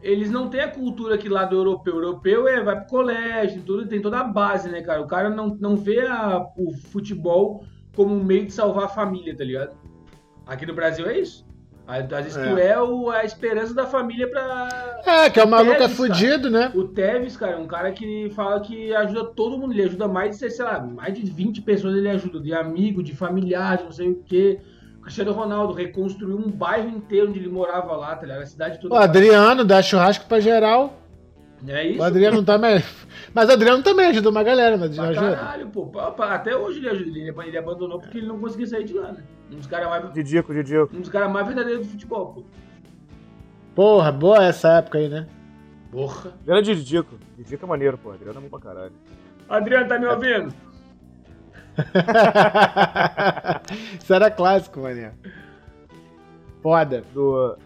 Eles 0.00 0.30
não 0.30 0.48
têm 0.48 0.60
a 0.60 0.68
cultura 0.70 1.16
aqui 1.16 1.28
lá 1.28 1.44
do 1.44 1.56
europeu. 1.56 1.94
O 1.96 1.98
europeu 1.98 2.46
é, 2.48 2.62
vai 2.62 2.76
pro 2.80 2.88
colégio, 2.88 3.62
tudo, 3.62 3.86
tem 3.86 4.00
toda 4.00 4.20
a 4.20 4.24
base, 4.24 4.68
né, 4.70 4.80
cara? 4.80 5.02
O 5.02 5.06
cara 5.08 5.28
não, 5.28 5.48
não 5.60 5.76
vê 5.76 6.00
a- 6.06 6.46
o 6.56 6.72
futebol 6.72 7.64
como 7.96 8.14
um 8.14 8.22
meio 8.22 8.46
de 8.46 8.52
salvar 8.52 8.84
a 8.84 8.88
família, 8.88 9.36
tá 9.36 9.42
ligado? 9.44 9.76
Aqui 10.48 10.66
no 10.66 10.74
Brasil 10.74 11.06
é 11.06 11.18
isso. 11.20 11.46
Às 11.86 12.06
vezes 12.06 12.36
É. 12.36 12.42
tu 12.52 12.58
é 12.58 12.82
o- 12.82 13.08
a 13.10 13.24
esperança 13.24 13.72
da 13.72 13.86
família 13.86 14.28
pra, 14.28 15.00
É, 15.06 15.30
que 15.30 15.40
é 15.40 15.44
o 15.44 15.48
maluco 15.48 15.82
é 15.82 15.88
fudido, 15.88 16.50
né? 16.50 16.70
o 16.74 16.84
Tevez, 16.84 17.34
cara, 17.36 17.52
é 17.52 17.56
um 17.56 17.66
cara 17.66 17.90
que 17.92 18.30
fala 18.36 18.60
que 18.60 18.94
ajuda 18.94 19.24
todo 19.24 19.56
mundo. 19.56 19.72
Ele 19.72 19.84
ajuda 19.84 20.06
mais 20.06 20.38
de, 20.38 20.50
sei 20.50 20.64
lá, 20.64 20.80
mais 20.80 21.14
de 21.14 21.22
20 21.30 21.62
pessoas 21.62 21.96
ele 21.96 22.08
ajuda. 22.10 22.40
De 22.40 22.52
amigo, 22.52 23.02
de 23.02 23.14
familiar, 23.16 23.78
de 23.78 23.84
não 23.84 23.92
sei 23.92 24.10
o 24.10 24.22
quê. 24.26 24.58
O 24.98 25.02
Cristiano 25.02 25.32
Ronaldo 25.32 25.72
reconstruiu 25.72 26.36
um 26.36 26.50
bairro 26.50 26.88
inteiro 26.90 27.28
onde 27.30 27.38
ele 27.38 27.48
morava 27.48 27.96
lá, 27.96 28.14
tá 28.16 28.26
ligado? 28.26 28.42
A 28.42 28.46
cidade 28.46 28.78
toda. 28.80 28.94
O 28.94 28.98
Adriano 28.98 29.64
dá 29.64 29.80
churrasco 29.80 30.26
pra 30.26 30.40
geral. 30.40 30.92
É 31.66 31.86
isso? 31.86 32.00
O 32.00 32.04
Adriano 32.04 32.42
também. 32.42 32.82
Mas 33.34 33.48
o 33.48 33.52
Adriano 33.52 33.82
também 33.82 34.06
ajuda 34.06 34.30
uma 34.30 34.42
galera, 34.42 34.76
mas 34.76 34.94
Pra 34.96 35.08
ajuda. 35.08 35.36
caralho, 35.36 35.68
pô. 35.68 35.90
Até 36.22 36.56
hoje 36.56 36.78
ele 36.78 36.88
ajuda. 36.88 37.10
Ele, 37.18 37.34
ele 37.46 37.58
abandonou 37.58 38.00
porque 38.00 38.18
ele 38.18 38.26
não 38.26 38.38
conseguia 38.38 38.66
sair 38.66 38.84
de 38.84 38.94
lá, 38.94 39.12
né? 39.12 39.22
Um 39.52 39.56
dos 39.56 39.66
caras 39.66 39.88
mais, 39.88 40.12
Didico, 40.12 40.52
Didico. 40.54 40.90
um 40.94 41.00
dos 41.00 41.08
caras 41.08 41.30
mais 41.30 41.46
verdadeiros 41.46 41.86
do 41.86 41.90
futebol, 41.92 42.26
pô. 42.34 42.42
Porra, 43.74 44.10
boa 44.10 44.44
essa 44.44 44.68
época 44.78 44.98
aí, 44.98 45.08
né? 45.08 45.26
Porra. 45.90 46.32
Grande 46.44 46.74
Didico. 46.74 47.16
Didico 47.36 47.64
é 47.64 47.68
maneiro, 47.68 47.98
pô. 47.98 48.10
Adriano 48.10 48.38
é 48.38 48.42
bom 48.42 48.48
pra 48.48 48.58
caralho. 48.60 48.92
Adriano, 49.48 49.88
tá 49.88 49.98
me 49.98 50.06
ouvindo? 50.06 50.52
Isso 54.02 54.12
era 54.12 54.30
clássico, 54.30 54.80
mané. 54.80 55.12
Foda. 56.62 57.04
Do... 57.14 57.56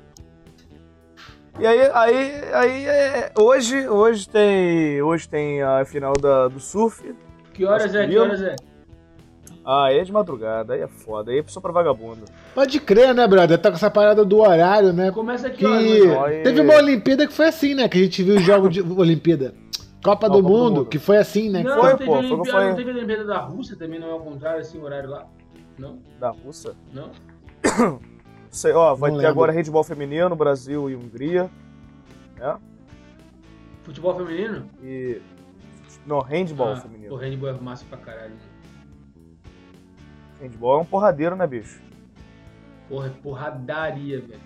E 1.58 1.66
aí, 1.66 1.80
aí, 1.92 2.42
aí 2.52 2.84
é... 2.86 3.32
hoje, 3.38 3.88
hoje 3.88 4.28
tem, 4.28 5.02
hoje 5.02 5.28
tem 5.28 5.62
a 5.62 5.84
final 5.84 6.12
da, 6.14 6.48
do 6.48 6.58
surf. 6.58 7.14
Que 7.52 7.64
horas 7.64 7.94
é? 7.94 8.06
Que 8.06 8.18
horas 8.18 8.42
é? 8.42 8.56
Ah, 9.64 9.84
aí 9.86 9.98
é 9.98 10.04
de 10.04 10.10
madrugada, 10.10 10.74
aí 10.74 10.80
é 10.80 10.88
foda, 10.88 11.30
aí 11.30 11.38
é 11.38 11.44
só 11.46 11.60
pra 11.60 11.70
vagabundo. 11.70 12.24
Pode 12.54 12.80
crer, 12.80 13.14
né, 13.14 13.26
brother? 13.28 13.58
Tá 13.58 13.70
com 13.70 13.76
essa 13.76 13.90
parada 13.90 14.24
do 14.24 14.40
horário, 14.40 14.92
né? 14.92 15.12
Começa 15.12 15.46
aqui, 15.46 15.58
Que 15.58 16.08
horas? 16.08 16.42
Teve 16.42 16.60
uma 16.62 16.74
Olimpíada 16.74 17.26
que 17.26 17.32
foi 17.32 17.46
assim, 17.46 17.74
né? 17.74 17.88
Que 17.88 17.98
a 17.98 18.02
gente 18.02 18.22
viu 18.24 18.36
os 18.36 18.42
jogos 18.42 18.72
de 18.72 18.80
Olimpíada. 18.92 19.54
Copa, 20.02 20.28
do, 20.28 20.32
Copa 20.32 20.42
do 20.42 20.42
mundo, 20.42 20.76
Mundo. 20.78 20.86
que 20.86 20.98
foi 20.98 21.16
assim, 21.16 21.48
né? 21.48 21.62
Não, 21.62 21.80
Foi, 21.80 21.90
teve 21.92 22.06
pô, 22.06 22.16
Olimpíada, 22.16 22.50
foi. 22.50 22.68
não 22.70 22.74
teve 22.74 22.90
a 22.90 22.94
Olimpíada 22.94 23.24
da 23.24 23.38
Rússia 23.38 23.76
também, 23.76 24.00
não 24.00 24.08
é 24.08 24.10
ao 24.10 24.20
contrário, 24.20 24.60
assim, 24.60 24.78
o 24.78 24.82
horário 24.82 25.08
lá? 25.08 25.26
Não? 25.78 26.00
Da 26.18 26.30
Russa. 26.30 26.74
Não? 26.92 27.12
Sei, 28.52 28.70
ó, 28.72 28.94
vai 28.94 29.10
Não 29.10 29.16
ter 29.16 29.22
lembro. 29.26 29.40
agora 29.42 29.52
handball 29.52 29.82
feminino, 29.82 30.36
Brasil 30.36 30.90
e 30.90 30.94
Hungria. 30.94 31.50
Né? 32.36 32.58
Futebol 33.82 34.14
feminino? 34.14 34.68
E. 34.82 35.20
Não, 36.06 36.20
handball 36.20 36.72
Ah, 36.72 36.76
feminino. 36.76 37.14
O 37.14 37.16
handball 37.16 37.48
é 37.48 37.52
massa 37.54 37.84
pra 37.88 37.96
caralho. 37.96 38.34
Handball 40.40 40.78
é 40.78 40.82
um 40.82 40.84
porradeiro, 40.84 41.34
né, 41.34 41.46
bicho? 41.46 41.80
Porra, 42.88 43.06
é 43.06 43.10
porradaria, 43.10 44.20
velho. 44.20 44.40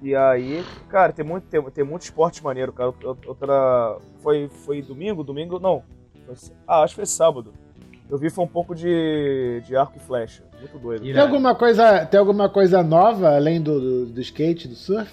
E 0.00 0.16
aí, 0.16 0.64
cara, 0.88 1.12
tem 1.12 1.24
muito, 1.24 1.44
tem, 1.46 1.62
tem 1.70 1.84
muito 1.84 2.02
esporte 2.02 2.42
maneiro, 2.42 2.72
cara. 2.72 2.92
Outra-. 3.26 3.98
Foi, 4.20 4.48
foi 4.48 4.82
domingo? 4.82 5.22
Domingo? 5.22 5.60
Não. 5.60 5.84
Ah, 6.66 6.82
acho 6.82 6.94
que 6.94 6.96
foi 6.96 7.06
sábado. 7.06 7.52
Eu 8.10 8.18
vi 8.18 8.28
foi 8.28 8.44
um 8.44 8.48
pouco 8.48 8.74
de, 8.74 9.62
de 9.64 9.74
arco 9.74 9.96
e 9.96 10.00
flecha. 10.00 10.44
Muito 10.58 10.78
doido. 10.78 11.02
Tem 11.02 11.18
alguma 11.18 11.54
coisa, 11.54 12.04
tem 12.06 12.20
alguma 12.20 12.48
coisa 12.48 12.82
nova 12.82 13.34
além 13.34 13.60
do, 13.60 13.80
do, 13.80 14.06
do 14.06 14.20
skate, 14.20 14.68
do 14.68 14.74
surf? 14.74 15.10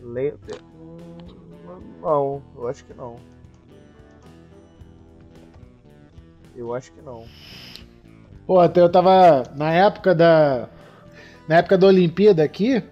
Le... 0.00 0.34
Não, 2.00 2.42
eu 2.56 2.68
acho 2.68 2.84
que 2.84 2.94
não. 2.94 3.16
Eu 6.56 6.74
acho 6.74 6.92
que 6.92 7.02
não. 7.02 7.24
Pô, 8.46 8.58
até 8.58 8.80
eu 8.80 8.90
tava 8.90 9.42
na 9.54 9.72
época 9.72 10.14
da 10.14 10.68
na 11.46 11.56
época 11.56 11.78
da 11.78 11.86
Olimpíada 11.86 12.42
aqui, 12.42 12.82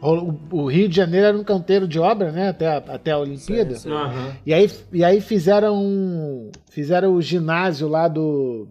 o, 0.00 0.34
o 0.50 0.66
Rio 0.70 0.88
de 0.88 0.94
Janeiro 0.96 1.26
era 1.26 1.36
um 1.38 1.42
canteiro 1.44 1.86
de 1.88 1.98
obra, 1.98 2.30
né, 2.30 2.48
até 2.50 2.66
a, 2.68 2.76
até 2.78 3.10
a 3.12 3.18
Olimpíada. 3.18 3.74
Sim, 3.74 3.88
sim. 3.88 3.92
Aham. 3.92 4.32
E 4.46 4.54
aí, 4.54 4.70
e 4.92 5.04
aí 5.04 5.20
fizeram 5.20 6.50
fizeram 6.70 7.14
o 7.14 7.20
ginásio 7.22 7.88
lá 7.88 8.06
do 8.08 8.68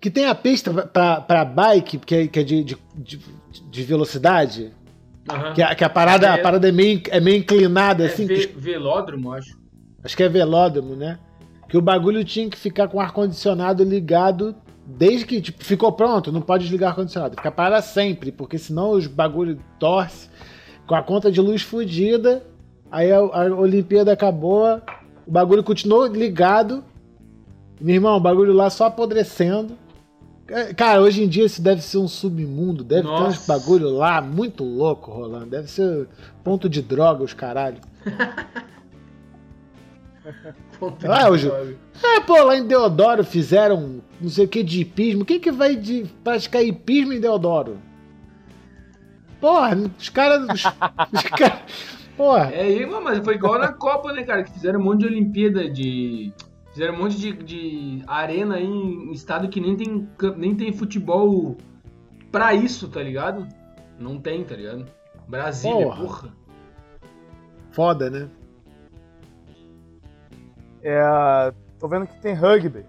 que 0.00 0.10
tem 0.10 0.26
a 0.26 0.34
pista 0.34 0.72
pra, 0.86 1.20
pra 1.20 1.44
bike, 1.44 1.98
que 1.98 2.14
é, 2.14 2.26
que 2.28 2.38
é 2.38 2.42
de, 2.44 2.62
de, 2.64 2.76
de, 2.94 3.20
de 3.70 3.82
velocidade, 3.82 4.72
Aham. 5.28 5.54
que 5.54 5.62
a, 5.62 5.74
que 5.74 5.82
a 5.84 5.88
parada, 5.90 6.26
É. 6.28 6.30
a 6.30 6.38
parada 6.38 6.68
é, 6.68 6.72
meio, 6.72 7.02
é 7.08 7.20
meio 7.20 7.38
inclinada, 7.38 8.04
É 8.04 8.06
assim, 8.06 8.26
ve- 8.26 8.52
velódromo, 8.56 9.32
acho. 9.32 9.58
acho 10.04 10.16
que 10.16 10.22
é 10.22 10.28
velódromo, 10.28 10.94
né? 10.94 11.18
Que 11.68 11.76
o 11.76 11.82
bagulho 11.82 12.24
tinha 12.24 12.48
que 12.48 12.56
ficar 12.56 12.88
com 12.88 12.98
o 12.98 13.00
ar-condicionado 13.00 13.82
ligado 13.84 14.54
desde 14.88 15.26
que 15.26 15.42
tipo, 15.42 15.62
ficou 15.62 15.92
pronto, 15.92 16.32
não 16.32 16.40
pode 16.40 16.64
desligar 16.64 16.88
o 16.88 16.90
ar-condicionado, 16.92 17.36
fica 17.36 17.52
para 17.52 17.82
sempre, 17.82 18.32
porque 18.32 18.56
senão 18.56 18.92
os 18.92 19.06
bagulho 19.06 19.60
torce 19.78 20.30
com 20.86 20.94
a 20.94 21.02
conta 21.02 21.30
de 21.30 21.42
luz 21.42 21.60
fodida. 21.60 22.42
Aí 22.90 23.12
a, 23.12 23.18
a 23.18 23.54
Olimpíada 23.54 24.10
acabou, 24.10 24.80
o 25.26 25.30
bagulho 25.30 25.62
continuou 25.62 26.06
ligado. 26.06 26.82
Meu 27.78 27.96
irmão, 27.96 28.16
o 28.16 28.20
bagulho 28.20 28.54
lá 28.54 28.70
só 28.70 28.86
apodrecendo. 28.86 29.76
É, 30.48 30.72
Cara, 30.72 31.02
hoje 31.02 31.22
em 31.22 31.28
dia 31.28 31.44
isso 31.44 31.60
deve 31.60 31.82
ser 31.82 31.98
um 31.98 32.08
submundo, 32.08 32.82
deve 32.82 33.02
ter 33.02 33.12
uns 33.12 33.20
Nossa. 33.20 33.52
bagulho 33.52 33.90
lá 33.90 34.22
muito 34.22 34.64
louco 34.64 35.10
rolando, 35.10 35.50
deve 35.50 35.70
ser 35.70 36.08
ponto 36.42 36.66
de 36.66 36.80
droga 36.80 37.22
os 37.22 37.34
caralho. 37.34 37.82
Ponto 40.78 41.10
Ah, 41.10 41.36
Ju- 41.36 41.48
droga. 41.48 41.76
É, 42.02 42.20
pô, 42.20 42.42
lá 42.44 42.56
em 42.56 42.66
Deodoro 42.66 43.24
fizeram 43.24 44.00
não 44.20 44.28
sei 44.28 44.44
o 44.44 44.48
que 44.48 44.62
de 44.62 44.80
hipismo. 44.80 45.24
Quem 45.24 45.40
que 45.40 45.50
vai 45.50 45.74
de 45.76 46.04
praticar 46.22 46.64
hipismo 46.64 47.12
em 47.12 47.20
Deodoro? 47.20 47.78
Porra, 49.40 49.76
os 49.98 50.08
caras. 50.08 50.42
Os, 50.44 50.64
os 51.12 51.22
caras. 51.30 51.58
Porra. 52.16 52.50
É, 52.52 52.84
mas 52.86 53.18
foi 53.20 53.34
igual 53.34 53.58
na 53.58 53.72
Copa, 53.72 54.12
né, 54.12 54.22
cara? 54.24 54.42
Que 54.42 54.52
fizeram 54.52 54.80
um 54.80 54.84
monte 54.84 55.00
de 55.00 55.06
Olimpíada 55.06 55.68
de. 55.70 56.32
Fizeram 56.72 56.94
um 56.94 56.98
monte 56.98 57.16
de, 57.16 57.32
de 57.32 58.02
arena 58.06 58.56
aí 58.56 58.64
em 58.66 59.10
estado 59.12 59.48
que 59.48 59.60
nem 59.60 59.76
tem, 59.76 60.08
nem 60.36 60.54
tem 60.54 60.72
futebol 60.72 61.56
pra 62.30 62.54
isso, 62.54 62.88
tá 62.88 63.02
ligado? 63.02 63.46
Não 63.98 64.18
tem, 64.20 64.44
tá 64.44 64.54
ligado? 64.54 64.86
Brasília, 65.28 65.86
Porra. 65.86 66.00
porra. 66.04 66.32
Foda, 67.72 68.10
né? 68.10 68.28
É, 70.82 71.52
tô 71.78 71.88
vendo 71.88 72.06
que 72.06 72.20
tem 72.20 72.34
rugby. 72.34 72.84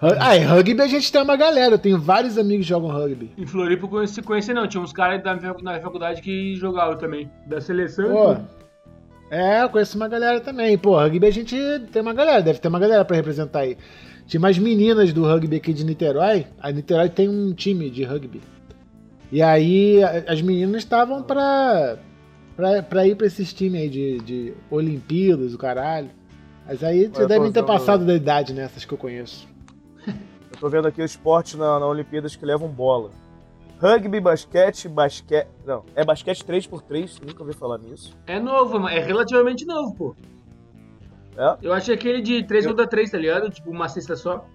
Ru- 0.00 0.16
Ah, 0.20 0.36
e 0.36 0.40
rugby 0.44 0.80
a 0.82 0.86
gente 0.86 1.10
tem 1.10 1.22
uma 1.22 1.36
galera. 1.36 1.74
Eu 1.74 1.78
tenho 1.78 1.98
vários 1.98 2.36
amigos 2.36 2.66
que 2.66 2.70
jogam 2.70 2.90
rugby. 2.90 3.30
Em 3.38 3.46
Floripa 3.46 3.86
eu 3.86 4.24
conheci, 4.24 4.52
não, 4.52 4.66
tinha 4.68 4.82
uns 4.82 4.92
caras 4.92 5.22
da, 5.22 5.34
na 5.62 5.80
faculdade 5.80 6.20
que 6.20 6.54
jogavam 6.56 6.96
também. 6.96 7.30
Da 7.46 7.60
seleção. 7.60 8.04
e 8.06 8.12
Pô. 8.12 8.36
É, 9.30 9.62
eu 9.62 9.68
conheço 9.70 9.96
uma 9.96 10.06
galera 10.08 10.38
também. 10.40 10.76
Pô, 10.78 10.96
rugby 10.98 11.26
a 11.26 11.30
gente 11.30 11.56
tem 11.92 12.02
uma 12.02 12.12
galera, 12.14 12.42
deve 12.42 12.58
ter 12.58 12.68
uma 12.68 12.78
galera 12.78 13.04
pra 13.04 13.16
representar 13.16 13.60
aí. 13.60 13.76
Tinha 14.26 14.38
umas 14.38 14.58
meninas 14.58 15.12
do 15.12 15.22
rugby 15.24 15.56
aqui 15.56 15.72
de 15.72 15.84
Niterói. 15.84 16.46
A 16.60 16.70
Niterói 16.70 17.08
tem 17.08 17.28
um 17.28 17.52
time 17.54 17.88
de 17.90 18.04
rugby. 18.04 18.40
E 19.32 19.40
aí 19.42 20.00
as 20.28 20.40
meninas 20.42 20.82
estavam 20.82 21.22
pra, 21.22 21.96
pra, 22.56 22.82
pra 22.82 23.06
ir 23.06 23.16
pra 23.16 23.26
esses 23.26 23.52
times 23.52 23.80
aí 23.82 23.88
de, 23.88 24.18
de 24.18 24.54
Olimpíadas, 24.70 25.54
o 25.54 25.58
caralho. 25.58 26.10
Mas 26.66 26.82
aí 26.82 27.10
já 27.14 27.20
Ué, 27.22 27.26
devem 27.26 27.52
ter 27.52 27.62
passado 27.64 28.04
da 28.04 28.14
idade 28.14 28.52
nessas 28.52 28.84
que 28.84 28.92
eu 28.92 28.98
conheço. 28.98 29.46
Eu 30.06 30.60
tô 30.60 30.68
vendo 30.70 30.88
aqui 30.88 31.02
o 31.02 31.04
esporte 31.04 31.56
na, 31.56 31.78
na 31.78 31.86
Olimpíadas 31.86 32.34
que 32.34 32.44
levam 32.46 32.68
bola. 32.68 33.10
Rugby, 33.78 34.20
basquete, 34.20 34.88
basquete. 34.88 35.48
Não, 35.66 35.84
é 35.94 36.02
basquete 36.02 36.42
3x3, 36.44 37.20
nunca 37.26 37.42
ouvi 37.42 37.52
falar 37.52 37.76
nisso. 37.78 38.16
É 38.26 38.40
novo, 38.40 38.80
mas 38.80 38.96
é 38.96 39.00
relativamente 39.00 39.66
novo, 39.66 39.94
pô. 39.94 40.16
É? 41.36 41.58
Eu 41.60 41.74
achei 41.74 41.94
aquele 41.94 42.22
de 42.22 42.42
3 42.44 42.64
Eu- 42.64 42.70
contra 42.70 42.86
3, 42.86 43.10
tá 43.10 43.18
ligado? 43.18 43.50
Tipo, 43.50 43.70
uma 43.70 43.86
cesta 43.88 44.16
só. 44.16 44.46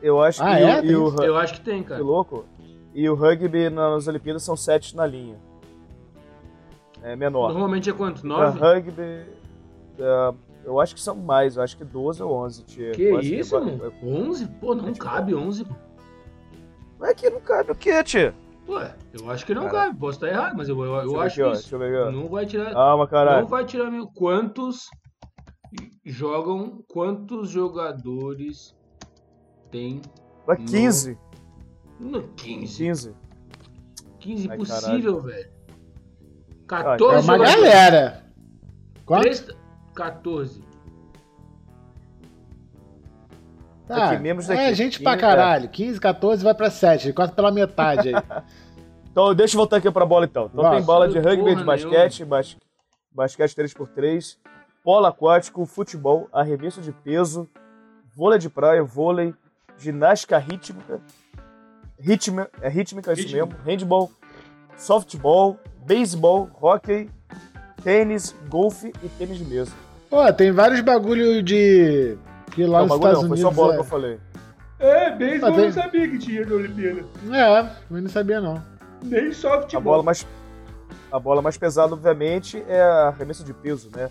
Eu 0.00 0.22
acho 0.22 0.42
Ah, 0.42 0.56
que 0.56 0.62
é? 0.62 0.80
o, 0.80 0.84
e 0.84 0.96
o, 0.96 1.22
Eu 1.22 1.36
acho 1.36 1.54
que 1.54 1.60
tem, 1.60 1.82
que 1.82 1.90
cara. 1.90 2.02
louco. 2.02 2.46
E 2.94 3.06
o 3.08 3.14
rugby 3.14 3.68
nas 3.68 4.06
Olimpíadas 4.08 4.42
são 4.42 4.56
7 4.56 4.96
na 4.96 5.04
linha. 5.06 5.36
É 7.02 7.14
menor. 7.14 7.48
Normalmente 7.50 7.90
é 7.90 7.92
quanto? 7.92 8.22
Pra 8.22 8.52
9? 8.52 8.58
rugby, 8.58 9.02
é, 9.98 10.34
eu 10.64 10.80
acho 10.80 10.94
que 10.94 11.00
são 11.00 11.14
mais, 11.16 11.56
eu 11.56 11.62
acho 11.62 11.76
que 11.76 11.84
12 11.84 12.22
ou 12.22 12.32
11. 12.32 12.62
Tia. 12.64 12.90
Que 12.92 13.02
Eu 13.02 13.20
isso, 13.20 13.56
é- 13.56 13.60
mano? 13.60 13.92
11? 14.02 14.46
Pô, 14.60 14.74
não 14.74 14.88
É 14.88 14.92
tipo- 14.92 15.04
cabe 15.04 15.34
11. 15.34 15.64
pô. 15.64 15.74
Mas 16.98 17.10
aqui 17.10 17.28
não 17.30 17.40
cabe 17.40 17.70
o 17.72 17.74
quê, 17.74 18.02
tia? 18.04 18.34
Ué, 18.68 18.94
eu 19.12 19.30
acho 19.30 19.44
que 19.44 19.54
não 19.54 19.64
Cara. 19.64 19.72
cabe. 19.88 19.98
Posso 19.98 20.16
estar 20.16 20.28
errado, 20.28 20.54
mas 20.56 20.68
eu, 20.68 20.78
eu, 20.84 20.94
eu 20.94 21.20
acho 21.20 21.34
aqui, 21.34 21.42
ó, 21.42 21.52
isso. 21.52 21.62
Deixa 21.62 21.74
eu 21.74 21.78
ver 21.78 21.88
aqui, 21.88 22.08
ó. 22.08 22.10
Não 22.22 22.28
vai 22.28 22.46
tirar. 22.46 22.72
Calma, 22.72 23.06
caralho. 23.06 23.40
Não 23.42 23.48
vai 23.48 23.64
tirar 23.66 23.90
meu. 23.90 24.06
Quantos 24.08 24.86
jogam. 26.04 26.82
Quantos 26.88 27.50
jogadores 27.50 28.74
tem 29.70 30.00
Vai 30.46 30.56
15. 30.56 31.18
no 32.00 32.22
15? 32.34 32.76
15. 32.84 33.14
15 34.18 34.48
Ai, 34.48 34.54
impossível, 34.56 35.20
velho. 35.20 35.50
É 35.50 36.66
14 36.66 37.26
uma 37.28 37.36
jogadores. 37.36 37.54
galera. 37.62 38.24
Quanto? 39.04 39.20
Três- 39.22 39.46
14. 39.94 40.62
Tá, 43.86 44.10
Aqui, 44.12 44.22
membros 44.22 44.48
é 44.48 44.56
daqui. 44.56 44.74
gente 44.74 45.02
pra 45.02 45.12
15, 45.12 45.20
caralho. 45.20 45.68
15, 45.68 46.00
14 46.00 46.42
vai 46.44 46.54
pra 46.54 46.70
7. 46.70 47.12
Quase 47.12 47.32
pela 47.32 47.50
metade 47.50 48.08
aí. 48.14 48.14
Então, 49.14 49.32
deixa 49.32 49.54
eu 49.54 49.58
voltar 49.58 49.76
aqui 49.76 49.88
pra 49.92 50.04
bola 50.04 50.24
então. 50.24 50.46
Então 50.52 50.64
Nossa. 50.64 50.74
tem 50.74 50.84
bola 50.84 51.06
de 51.08 51.20
rugby, 51.20 51.42
Porra 51.44 51.54
de 51.54 51.62
basquete, 51.62 52.24
bas... 52.24 52.56
basquete 53.12 53.54
3x3, 53.54 54.36
polo 54.82 55.06
aquático, 55.06 55.64
futebol, 55.66 56.28
arremesso 56.32 56.80
de 56.80 56.90
peso, 56.90 57.48
vôlei 58.16 58.40
de 58.40 58.50
praia, 58.50 58.82
vôlei, 58.82 59.32
ginástica 59.78 60.36
rítmica, 60.36 61.00
ritma, 61.96 62.50
é 62.60 62.68
rítmica 62.68 63.12
isso 63.12 63.22
Rítmica. 63.22 63.46
mesmo, 63.46 63.60
handball, 63.64 64.10
softball, 64.76 65.60
beisebol, 65.86 66.50
hockey, 66.60 67.08
tênis, 67.84 68.34
golfe 68.48 68.92
e 69.00 69.08
tênis 69.10 69.38
de 69.38 69.44
mesa. 69.44 69.72
Pô, 70.14 70.32
tem 70.32 70.52
vários 70.52 70.80
bagulho 70.80 71.42
de. 71.42 72.16
Que 72.52 72.64
lá 72.64 72.86
não, 72.86 72.86
nos 72.86 72.96
Estados 72.98 73.22
não, 73.22 73.28
foi 73.28 73.36
Unidos. 73.36 73.40
só 73.40 73.50
bola 73.50 73.72
é... 73.72 73.74
que 73.74 73.80
eu 73.80 73.84
falei. 73.84 74.20
É, 74.78 75.10
beisebol 75.10 75.48
Ah, 75.48 75.52
tem- 75.52 75.60
eu 75.60 75.66
não 75.66 75.72
sabia 75.72 76.08
que 76.08 76.18
tinha 76.18 76.46
na 76.46 76.54
Olimpíada. 76.54 77.04
É, 77.32 77.70
eu 77.90 78.00
não 78.02 78.08
sabia 78.08 78.40
não. 78.40 78.62
Nem 79.02 79.32
softball. 79.32 79.80
A 79.80 79.84
bola 79.84 80.02
mais 80.04 80.24
a 81.10 81.18
bola 81.18 81.42
mais 81.42 81.56
pesada, 81.56 81.94
obviamente, 81.94 82.64
é 82.68 82.80
a 82.80 83.08
arremesso 83.08 83.42
de 83.42 83.52
peso, 83.52 83.90
né? 83.92 84.08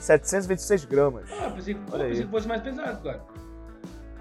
726 0.00 0.84
gramas. 0.84 1.30
Ah, 1.30 1.48
pensei 1.54 1.74
que, 1.74 1.80
pensei 1.92 2.24
que 2.24 2.30
fosse 2.30 2.48
mais 2.48 2.62
pesado, 2.62 3.02
cara. 3.04 3.20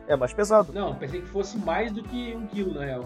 É 0.07 0.15
mais 0.15 0.31
pesado. 0.31 0.71
Não, 0.73 0.93
pensei 0.93 1.21
que 1.21 1.27
fosse 1.27 1.57
mais 1.57 1.91
do 1.91 2.03
que 2.03 2.35
um 2.35 2.45
quilo, 2.45 2.75
na 2.75 2.85
real. 2.85 3.05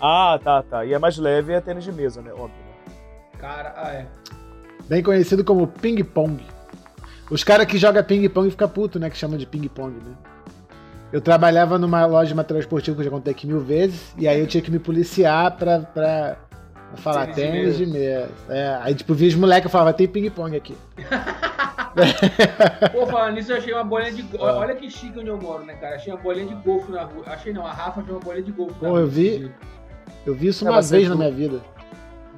Ah, 0.00 0.40
tá, 0.42 0.62
tá. 0.62 0.86
E 0.86 0.94
é 0.94 0.98
mais 0.98 1.18
leve 1.18 1.52
é 1.52 1.60
tênis 1.60 1.84
de 1.84 1.92
mesa, 1.92 2.22
né? 2.22 2.30
Óbvio. 2.30 2.48
né? 2.48 2.92
Cara, 3.38 3.74
ah, 3.76 3.92
é. 3.92 4.06
Bem 4.88 5.02
conhecido 5.02 5.44
como 5.44 5.66
ping-pong. 5.66 6.42
Os 7.30 7.44
caras 7.44 7.66
que 7.66 7.76
jogam 7.76 8.02
ping-pong 8.02 8.50
ficam 8.50 8.68
puto, 8.68 8.98
né? 8.98 9.10
Que 9.10 9.16
chamam 9.16 9.36
de 9.36 9.46
ping-pong, 9.46 9.94
né? 9.94 10.14
Eu 11.12 11.20
trabalhava 11.20 11.78
numa 11.78 12.04
loja 12.04 12.28
de 12.28 12.34
material 12.34 12.60
esportivo 12.60 12.96
que 12.96 13.00
eu 13.00 13.04
já 13.04 13.10
contei 13.10 13.32
aqui 13.32 13.46
mil 13.46 13.60
vezes, 13.60 14.14
e 14.18 14.28
aí 14.28 14.38
eu 14.38 14.46
tinha 14.46 14.62
que 14.62 14.70
me 14.70 14.78
policiar 14.78 15.56
pra, 15.56 15.80
pra, 15.80 16.36
falar 16.96 17.28
Tênis 17.28 17.78
de 17.78 17.86
mesa. 17.86 18.28
É, 18.48 18.78
aí 18.82 18.94
tipo, 18.94 19.14
vi 19.14 19.26
os 19.26 19.34
moleques 19.34 19.68
e 19.68 19.72
falava, 19.72 19.92
tem 19.92 20.06
ping-pong 20.06 20.56
aqui. 20.56 20.76
Pô, 22.92 23.06
falando 23.06 23.34
nisso, 23.34 23.52
eu 23.52 23.56
achei 23.56 23.72
uma 23.72 23.84
bolinha 23.84 24.12
de 24.12 24.22
golfe. 24.22 24.44
Ah. 24.44 24.58
Olha 24.58 24.74
que 24.74 24.90
chique 24.90 25.18
onde 25.18 25.28
eu 25.28 25.38
moro, 25.38 25.64
né, 25.64 25.74
cara? 25.74 25.96
Achei 25.96 26.12
uma 26.12 26.20
bolinha 26.20 26.46
de 26.46 26.54
golfe 26.54 26.92
na 26.92 27.02
rua. 27.02 27.24
Achei 27.26 27.52
não, 27.52 27.66
a 27.66 27.72
Rafa 27.72 28.00
achou 28.00 28.14
uma 28.14 28.20
bolinha 28.20 28.44
de 28.44 28.52
golfe. 28.52 28.74
Pô, 28.78 28.98
eu 28.98 29.06
vi. 29.06 29.50
Eu 30.26 30.34
vi 30.34 30.48
isso 30.48 30.64
uma 30.64 30.82
vez 30.82 31.08
na 31.08 31.16
minha 31.16 31.30
vida. 31.32 31.60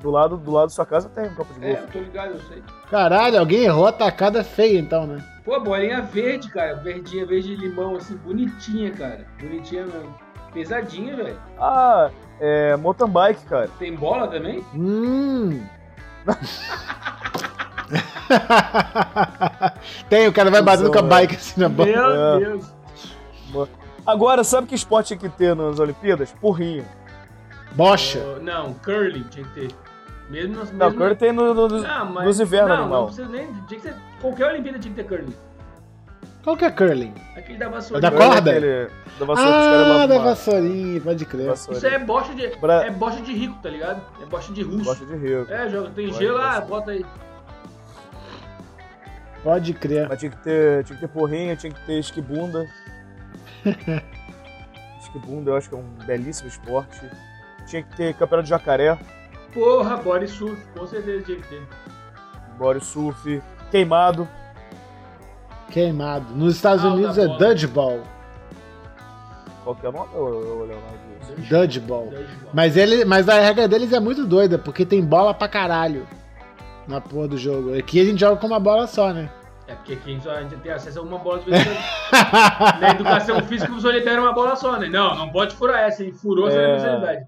Do 0.00 0.10
lado, 0.10 0.36
do 0.38 0.50
lado 0.50 0.68
da 0.68 0.70
sua 0.74 0.86
casa 0.86 1.08
tem 1.10 1.24
um 1.26 1.34
campo 1.34 1.52
de 1.54 1.64
É, 1.64 1.68
golfe. 1.74 1.82
eu 1.82 1.88
tô 1.92 1.98
ligado, 1.98 2.30
eu 2.32 2.40
sei. 2.48 2.62
Caralho, 2.90 3.38
alguém 3.38 3.64
errou 3.64 3.86
a 3.86 3.92
tacada 3.92 4.42
feia 4.42 4.78
então, 4.78 5.06
né? 5.06 5.22
Pô, 5.44 5.60
bolinha 5.60 6.00
verde, 6.00 6.48
cara. 6.48 6.76
Verdinha, 6.76 7.26
verde 7.26 7.54
limão, 7.56 7.96
assim, 7.96 8.16
bonitinha, 8.16 8.90
cara. 8.92 9.26
Bonitinha 9.40 9.84
mesmo. 9.84 10.14
Pesadinha, 10.54 11.14
velho. 11.16 11.38
Ah, 11.58 12.10
é 12.40 12.76
mountain 12.76 13.08
bike, 13.08 13.44
cara. 13.44 13.68
Tem 13.78 13.94
bola 13.94 14.26
também? 14.28 14.64
Hum. 14.74 15.62
Tem, 20.08 20.26
o 20.28 20.32
cara 20.32 20.50
vai 20.50 20.62
batendo 20.62 20.90
com 20.90 20.98
a 20.98 21.02
bike 21.02 21.36
assim 21.36 21.60
na 21.60 21.68
bola. 21.68 21.88
Meu 21.90 22.10
É. 22.10 22.38
Deus. 22.40 22.72
Agora, 24.06 24.42
sabe 24.44 24.66
que 24.66 24.74
esporte 24.74 25.08
tinha 25.08 25.18
que 25.18 25.28
ter 25.36 25.54
nas 25.54 25.78
Olimpíadas? 25.78 26.32
Porrinho. 26.40 26.84
Bocha. 27.72 28.18
Oh, 28.36 28.42
não, 28.42 28.74
curling 28.74 29.24
tinha 29.30 29.44
que 29.46 29.54
ter. 29.54 29.68
Mesmo 30.30 30.56
nas 30.56 30.70
Não, 30.70 30.90
mesmo... 30.90 31.16
tem 31.16 31.32
no, 31.32 31.52
no, 31.52 31.68
nos- 31.68 31.82
Não, 31.82 32.06
mas... 32.12 32.24
nos 32.24 32.40
invernos, 32.40 32.68
não, 32.70 32.76
não 32.76 32.82
animal. 32.84 33.06
precisa 33.06 33.28
nem... 33.28 33.46
Tinha 33.66 33.80
que 33.80 33.80
ser... 33.80 33.94
Qualquer 34.20 34.46
Olimpíada 34.46 34.78
tinha 34.78 34.94
que 34.94 35.02
ter 35.02 35.08
curling. 35.08 35.34
Qual 36.44 36.56
que 36.56 36.64
é 36.64 36.70
curling? 36.70 37.12
Aquele 37.36 37.58
da 37.58 37.68
vassoura. 37.68 37.98
É 37.98 38.00
da 38.00 38.08
Agora 38.08 38.24
corda? 38.30 38.50
aquele 38.50 38.86
Da 39.18 39.26
caras 39.26 39.40
Ah, 39.40 39.96
lá 39.96 40.06
da 40.06 40.18
vassourinha, 40.18 41.00
pode 41.00 41.24
crer. 41.26 41.46
Vassoura. 41.48 41.76
Isso 41.78 41.86
é 41.86 41.98
bocha 41.98 42.32
de... 42.34 42.46
Bra- 42.56 42.84
É 42.86 42.90
bocha 42.90 43.20
de 43.20 43.32
rico, 43.32 43.58
tá 43.62 43.68
ligado? 43.68 44.00
É 44.22 44.26
bocha 44.26 44.52
de 44.52 44.62
russo. 44.62 44.84
Gosta 44.84 45.04
de 45.04 45.16
rio. 45.16 45.46
É, 45.50 45.68
joga, 45.68 45.90
tem 45.90 46.12
gelo, 46.12 46.38
de 46.38 46.44
ah, 46.44 46.60
bota 46.60 46.92
aí. 46.92 47.04
Pode 49.42 49.74
crer. 49.74 50.08
Mas 50.08 50.18
tinha 50.20 50.30
que 50.30 50.38
ter, 50.38 50.84
tinha 50.84 50.96
que 50.98 51.06
ter 51.06 51.08
porrinha, 51.12 51.56
tinha 51.56 51.72
que 51.72 51.80
ter 51.86 51.98
esquibunda. 51.98 52.66
esquibunda 55.00 55.50
eu 55.50 55.56
acho 55.56 55.68
que 55.68 55.74
é 55.74 55.78
um 55.78 55.88
belíssimo 56.06 56.48
esporte. 56.48 57.00
Tinha 57.66 57.82
que 57.82 57.96
ter 57.96 58.14
campeonato 58.14 58.44
de 58.44 58.50
jacaré, 58.50 58.98
Porra, 59.52 59.96
body 59.96 60.28
surf, 60.28 60.56
com 60.76 60.86
certeza 60.86 61.24
tinha 61.24 61.38
que 61.38 61.48
ter. 61.48 61.62
body 62.58 62.84
surf, 62.84 63.42
queimado. 63.70 64.28
Queimado. 65.70 66.34
Nos 66.34 66.56
Estados 66.56 66.84
o 66.84 66.88
Unidos 66.88 67.16
é 67.18 67.26
dodgeball. 67.26 68.00
Qual 69.64 69.76
que 69.76 69.86
é 69.86 69.88
o 69.88 69.92
nome, 69.92 70.08
Leonardo? 70.16 71.10
Dodgeball. 71.48 72.12
Mas, 72.52 72.76
ele, 72.76 73.04
mas 73.04 73.28
a 73.28 73.38
regra 73.40 73.68
deles 73.68 73.92
é 73.92 74.00
muito 74.00 74.26
doida, 74.26 74.58
porque 74.58 74.84
tem 74.84 75.04
bola 75.04 75.32
pra 75.34 75.48
caralho 75.48 76.06
na 76.88 77.00
porra 77.00 77.28
do 77.28 77.36
jogo. 77.38 77.76
Aqui 77.76 78.00
a 78.00 78.04
gente 78.04 78.18
joga 78.20 78.36
com 78.40 78.46
uma 78.46 78.58
bola 78.58 78.86
só, 78.86 79.12
né? 79.12 79.30
É 79.68 79.74
porque 79.76 79.92
aqui 79.92 80.18
só 80.20 80.32
a 80.32 80.42
gente 80.42 80.56
tem 80.56 80.72
acesso 80.72 80.98
a 80.98 81.02
uma 81.02 81.18
bola 81.18 81.38
de 81.38 81.50
vez 81.50 81.60
em 81.62 81.64
quando. 81.64 82.80
Na 82.80 82.90
educação 82.90 83.40
física 83.46 83.72
os 83.72 83.84
liberam 83.84 84.24
uma 84.24 84.32
bola 84.32 84.56
só, 84.56 84.76
né? 84.76 84.88
Não, 84.88 85.14
não 85.14 85.30
pode 85.30 85.54
furar 85.54 85.82
essa, 85.84 86.02
hein? 86.02 86.12
Furou, 86.12 86.50
você 86.50 86.58
É. 86.58 86.62
é 86.62 86.76
especialidade. 86.76 87.26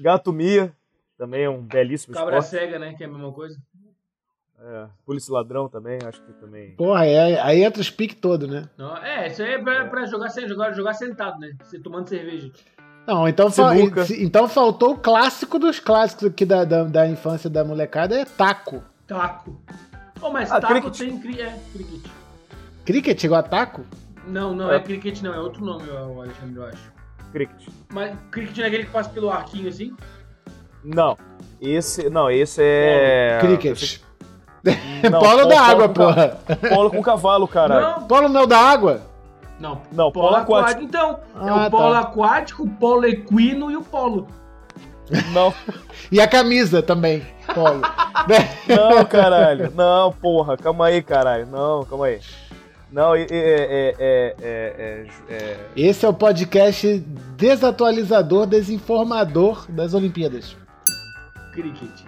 Gato 0.00 0.32
Mia, 0.32 0.72
também 1.18 1.44
é 1.44 1.50
um 1.50 1.62
belíssimo 1.62 2.14
Cabra 2.14 2.38
esporte. 2.38 2.50
cega, 2.62 2.78
né? 2.78 2.94
Que 2.94 3.04
é 3.04 3.06
a 3.06 3.10
mesma 3.10 3.32
coisa. 3.32 3.58
É, 4.58 4.86
polícia 5.04 5.32
ladrão 5.32 5.68
também, 5.68 5.98
acho 6.06 6.20
que 6.22 6.32
também. 6.34 6.74
Porra, 6.76 7.00
aí, 7.00 7.38
aí 7.38 7.62
entra 7.62 7.80
os 7.80 7.90
piques 7.90 8.18
todo, 8.18 8.46
né? 8.48 8.68
Não, 8.78 8.96
é, 8.96 9.28
isso 9.28 9.42
aí 9.42 9.54
é 9.54 9.58
pra, 9.58 9.84
pra 9.86 10.06
jogar, 10.06 10.30
sem- 10.30 10.48
jogar, 10.48 10.72
jogar 10.72 10.94
sentado, 10.94 11.38
né? 11.38 11.52
Você 11.62 11.78
tomando 11.78 12.08
cerveja. 12.08 12.50
Não, 13.06 13.28
então, 13.28 13.48
então 14.18 14.48
faltou 14.48 14.94
o 14.94 14.98
clássico 14.98 15.58
dos 15.58 15.78
clássicos 15.78 16.28
aqui 16.28 16.44
da, 16.44 16.64
da, 16.64 16.84
da 16.84 17.06
infância 17.06 17.48
da 17.50 17.62
molecada, 17.64 18.18
é 18.18 18.24
taco. 18.24 18.82
Taco. 19.06 19.60
Oh, 20.20 20.30
mas 20.30 20.50
Ah, 20.50 20.58
taco 20.60 20.72
cricket. 20.90 20.98
tem. 20.98 21.20
cri- 21.20 21.40
É, 21.40 21.58
cricket. 21.72 22.10
Cricket 22.84 23.24
igual 23.24 23.40
a 23.40 23.42
taco? 23.42 23.84
Não, 24.26 24.54
não 24.54 24.72
É. 24.72 24.76
é 24.76 24.80
cricket, 24.80 25.20
não. 25.22 25.34
É 25.34 25.38
outro 25.38 25.64
nome, 25.64 25.88
o 25.88 26.22
Alexandre, 26.22 26.56
eu 26.56 26.64
acho. 26.64 26.92
Cricket. 27.30 27.68
Mas 27.92 28.18
cricket 28.30 28.56
não 28.56 28.64
é 28.64 28.68
aquele 28.68 28.84
que 28.86 28.90
passa 28.90 29.10
pelo 29.10 29.30
arquinho 29.30 29.68
assim? 29.68 29.94
Não. 30.84 31.16
Esse. 31.60 32.08
Não, 32.10 32.30
esse 32.30 32.60
é. 32.62 33.38
Cricket. 33.40 34.00
Não, 35.10 35.20
Polo 35.20 35.46
da 35.46 35.60
água, 35.60 35.88
com 35.88 35.94
ca- 35.94 36.04
porra. 36.04 36.38
Polo 36.74 36.90
com 36.90 37.02
cavalo, 37.02 37.46
caralho. 37.46 38.00
Não, 38.00 38.06
Polo 38.08 38.28
não 38.28 38.40
é 38.40 38.44
o 38.44 38.46
da 38.48 38.58
água? 38.58 39.00
Não, 39.60 39.80
Não, 39.92 40.10
polo 40.10 40.34
aquático. 40.34 40.82
Então, 40.82 41.20
é 41.40 41.48
Ah, 41.48 41.66
o 41.66 41.70
polo 41.70 41.92
tá. 41.92 42.00
aquático, 42.00 42.64
o 42.64 42.68
polo 42.68 43.06
equino 43.06 43.70
e 43.70 43.76
o 43.76 43.82
polo. 43.82 44.26
Não, 45.32 45.54
E 46.10 46.20
a 46.20 46.26
camisa 46.26 46.82
também, 46.82 47.24
polo. 47.54 47.78
Né? 48.28 48.50
não, 48.68 49.04
caralho. 49.04 49.72
Não, 49.74 50.10
porra, 50.12 50.56
calma 50.56 50.86
aí, 50.86 51.00
caralho. 51.00 51.46
Não, 51.46 51.84
calma 51.84 52.06
aí. 52.06 52.18
Não, 52.90 53.16
e- 53.16 53.20
e- 53.20 53.26
é, 53.30 53.30
é, 53.30 53.94
é, 54.00 54.34
é, 54.40 55.06
é, 55.30 55.56
Esse 55.76 56.04
é 56.04 56.08
o 56.08 56.12
podcast 56.12 56.98
desatualizador, 57.36 58.46
desinformador 58.46 59.64
das 59.70 59.94
Olimpíadas. 59.94 60.56
Cricket. 61.56 62.06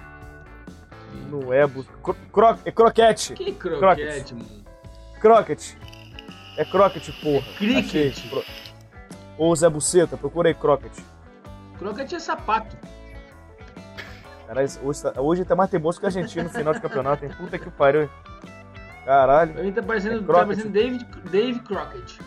não 1.30 1.52
é, 1.52 1.66
bus- 1.66 1.88
cro, 2.32 2.58
é 2.64 2.70
croquete. 2.70 3.32
Que 3.34 3.52
croquete, 3.52 4.34
mano. 4.34 4.46
Croquete. 5.20 5.78
É 6.56 6.64
croquete, 6.64 7.12
porra. 7.22 7.46
Cricket. 7.56 8.16
Achei. 8.18 8.30
Cro- 8.30 8.44
Ô, 9.38 9.54
Zé 9.56 9.68
Buceta, 9.68 10.16
procura 10.16 10.48
aí 10.48 10.54
croquete. 10.54 11.02
Croquete 11.78 12.14
é 12.14 12.18
sapato. 12.18 12.76
Caralho, 14.46 14.68
hoje 14.82 15.02
tá, 15.02 15.20
hoje 15.20 15.44
tá 15.44 15.54
mais 15.56 15.70
teimoso 15.70 16.00
que 16.00 16.06
a 16.06 16.08
Argentina 16.08 16.44
no 16.44 16.50
final 16.50 16.72
de 16.74 16.80
campeonato, 16.80 17.24
hein? 17.24 17.30
Puta 17.36 17.58
que 17.58 17.70
pariu? 17.70 18.08
Caralho. 19.04 19.52
Pra 19.54 19.62
mim 19.62 19.72
tá 19.72 19.82
parecendo, 19.82 20.16
É 20.16 20.26
tá 20.26 20.44
parecendo 20.44 20.70
David, 20.70 21.04
Dave 21.30 21.60
Crockett. 21.60 22.18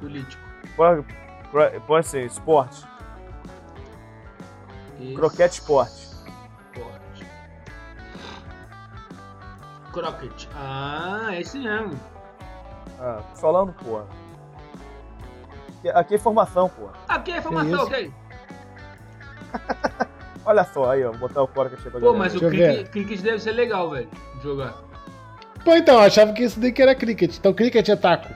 Político. 0.00 0.42
Pode, 0.76 1.04
pode 1.86 2.06
ser 2.06 2.24
esporte. 2.26 2.84
Croquete 5.14 5.54
esporte. 5.54 6.08
Esporte. 6.72 7.26
Crockett. 9.92 10.48
Ah, 10.56 11.28
é 11.32 11.40
esse 11.40 11.58
mesmo. 11.58 11.98
Ah, 12.98 13.20
tô 13.34 13.40
falando, 13.40 13.72
porra. 13.72 14.06
Aqui- 15.94 16.14
é 16.14 16.16
informação, 16.16 16.68
porra. 16.68 16.92
Aqui 17.08 17.30
é 17.32 17.38
isso? 17.38 17.48
informação, 17.48 17.84
ok? 17.86 18.12
Olha 20.46 20.64
só, 20.64 20.90
aí, 20.90 21.04
ó. 21.04 21.10
Vou 21.10 21.20
botar 21.28 21.42
o 21.42 21.48
croquete 21.48 21.82
aí 21.84 21.90
pra 21.90 22.00
Pô, 22.00 22.12
galera. 22.12 22.18
mas 22.18 22.34
o 22.34 22.40
Deixa 22.40 22.56
eu 22.56 22.74
cricket, 22.74 22.90
cricket 22.92 23.20
deve 23.20 23.38
ser 23.38 23.52
legal, 23.52 23.90
velho. 23.90 24.08
Jogar. 24.42 24.74
Pô, 25.64 25.74
então, 25.74 25.94
eu 25.94 26.00
achava 26.00 26.32
que 26.32 26.42
isso 26.42 26.60
daqui 26.60 26.82
era 26.82 26.94
cricket. 26.94 27.36
Então, 27.36 27.52
cricket 27.54 27.88
é 27.88 27.96
taco. 27.96 28.28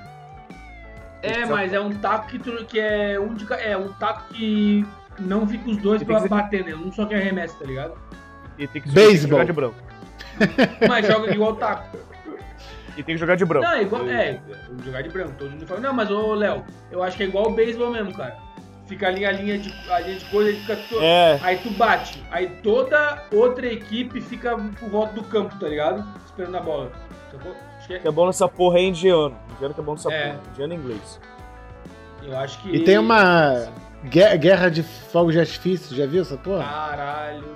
É, 1.20 1.45
mas 1.45 1.73
é 1.73 1.81
um 1.81 1.90
taco 1.99 2.28
que, 2.28 2.39
tu, 2.39 2.65
que 2.65 2.78
é 2.78 3.19
um 3.20 3.35
de, 3.35 3.53
É 3.55 3.77
um 3.77 3.93
taco 3.95 4.23
que 4.32 4.86
não 5.20 5.47
fica 5.47 5.69
os 5.70 5.77
dois 5.78 6.03
pra 6.03 6.20
ser- 6.20 6.28
bater, 6.28 6.65
né? 6.65 6.74
Um 6.74 6.90
só 6.93 7.05
que 7.07 7.15
arremessa, 7.15 7.57
tá 7.59 7.65
ligado? 7.65 7.95
E 8.59 8.66
tem 8.66 8.82
que, 8.82 8.89
Beisebol. 8.90 9.11
tem 9.11 9.20
que 9.20 9.28
jogar 9.28 9.45
de 9.45 9.53
branco. 9.53 9.77
Mas 10.89 11.07
joga 11.07 11.32
igual 11.32 11.57
taco. 11.57 11.97
E 12.97 13.03
tem 13.03 13.15
que 13.15 13.19
jogar 13.19 13.36
de 13.36 13.45
branco. 13.45 13.65
Não, 13.65 13.73
é 13.74 13.82
igual. 13.82 14.09
É, 14.09 14.40
jogar 14.85 15.03
de 15.03 15.09
branco, 15.09 15.32
todo 15.39 15.51
mundo 15.51 15.66
fala. 15.66 15.78
Não, 15.81 15.93
mas 15.95 16.11
ô 16.11 16.35
Léo, 16.35 16.65
eu 16.90 17.01
acho 17.01 17.16
que 17.16 17.23
é 17.23 17.27
igual 17.27 17.47
o 17.47 17.53
beisebol 17.55 17.90
mesmo, 17.93 18.12
cara. 18.12 18.36
Fica 18.89 19.07
ali 19.07 19.24
a 19.24 19.31
linha 19.31 19.57
de, 19.59 19.73
a 19.89 20.01
linha 20.01 20.19
de 20.19 20.24
coisa, 20.24 20.59
fica 20.59 20.74
to... 20.74 20.99
É, 21.01 21.39
Aí 21.43 21.59
tu 21.59 21.70
bate. 21.70 22.20
Aí 22.31 22.49
toda 22.62 23.23
outra 23.32 23.66
equipe 23.66 24.20
fica 24.20 24.57
por 24.57 24.89
volta 24.89 25.12
do 25.12 25.23
campo, 25.23 25.55
tá 25.61 25.69
ligado? 25.69 26.05
Esperando 26.27 26.57
a 26.57 26.61
bola. 26.61 26.90
Acho 27.78 27.86
que 27.86 27.95
é- 27.95 27.99
que 28.01 28.09
é 28.09 28.11
bom 28.11 28.27
nessa 28.27 28.49
porra 28.49 28.78
é 28.78 28.82
indiano. 28.86 29.36
Indiano 29.55 29.74
que 29.74 29.81
é 29.81 29.85
bom 29.85 29.93
nessa 29.93 30.12
É. 30.12 30.28
porra. 30.32 30.40
Indiano 30.53 30.73
é 30.73 30.77
inglês. 30.77 31.20
Eu 32.24 32.36
acho 32.36 32.61
que. 32.62 32.70
E 32.74 32.82
tem 32.82 32.99
uma 32.99 33.53
gue- 33.55 33.70
guerra 34.05 34.70
de 34.70 34.83
fogos 34.83 35.33
de 35.33 35.41
artifício. 35.41 35.97
Já 35.97 36.07
viu 36.07 36.23
essa 36.23 36.37
porra? 36.37 36.65
Caralho. 36.65 37.55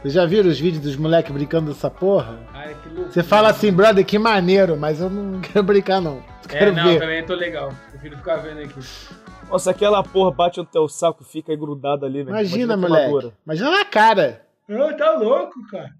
Vocês 0.00 0.14
já 0.14 0.24
viram 0.24 0.48
os 0.48 0.58
vídeos 0.58 0.82
dos 0.82 0.96
moleques 0.96 1.30
brincando 1.30 1.72
dessa 1.72 1.90
porra? 1.90 2.38
Ai, 2.54 2.74
que 2.82 2.88
louco. 2.88 3.12
Você 3.12 3.22
fala 3.22 3.50
assim, 3.50 3.70
brother, 3.70 4.04
que 4.04 4.18
maneiro, 4.18 4.76
mas 4.76 5.00
eu 5.00 5.10
não 5.10 5.40
quero 5.42 5.62
brincar, 5.62 6.00
não. 6.00 6.22
É, 6.48 6.58
Quero 6.58 6.72
não, 6.74 6.84
ver. 6.84 7.00
também 7.00 7.24
tô 7.24 7.34
legal. 7.34 7.72
Prefiro 7.90 8.16
ficar 8.16 8.36
vendo 8.36 8.60
aqui. 8.60 8.80
Nossa, 9.50 9.70
aquela 9.70 10.02
porra 10.02 10.30
bate 10.32 10.58
no 10.58 10.64
teu 10.64 10.88
saco 10.88 11.22
e 11.22 11.26
fica 11.26 11.52
aí 11.52 11.56
grudado 11.56 12.06
ali, 12.06 12.24
né? 12.24 12.30
Imagina, 12.30 12.74
a 12.74 12.76
moleque. 12.76 13.04
queimadura. 13.04 13.34
Imagina 13.44 13.70
na 13.70 13.84
cara. 13.84 14.42
Ah, 14.68 14.92
tá 14.94 15.12
louco, 15.12 15.54
cara. 15.70 15.90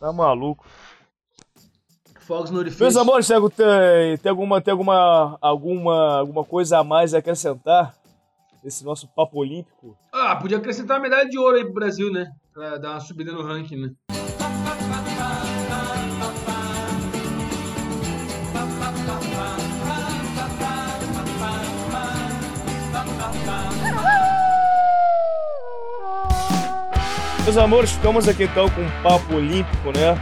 Tá 0.00 0.12
maluco. 0.12 0.66
Fogos 2.20 2.50
no 2.50 2.58
orifício. 2.58 2.82
Meus 2.82 2.96
amores, 2.96 3.28
tem, 3.28 3.38
tem, 3.50 4.16
tem 4.18 4.30
alguma, 4.30 4.60
tem 4.60 4.72
alguma, 4.72 5.38
alguma, 5.40 6.18
alguma 6.18 6.44
coisa 6.44 6.78
a 6.78 6.84
mais 6.84 7.14
a 7.14 7.18
acrescentar 7.18 7.94
nesse 8.64 8.82
nosso 8.82 9.06
papo 9.08 9.38
olímpico? 9.38 9.96
Ah, 10.10 10.34
podia 10.36 10.56
acrescentar 10.56 10.96
uma 10.96 11.02
medalha 11.02 11.28
de 11.28 11.38
ouro 11.38 11.56
aí 11.56 11.64
pro 11.64 11.74
Brasil, 11.74 12.10
né? 12.10 12.26
Pra 12.52 12.78
dar 12.78 12.92
uma 12.92 13.00
subida 13.00 13.30
no 13.30 13.42
ranking, 13.42 13.76
né? 13.76 13.90
Meus 27.44 27.58
amores, 27.58 27.92
ficamos 27.92 28.26
aqui 28.26 28.44
então 28.44 28.70
com 28.70 28.80
um 28.80 29.02
papo 29.02 29.34
olímpico, 29.34 29.92
né? 29.94 30.16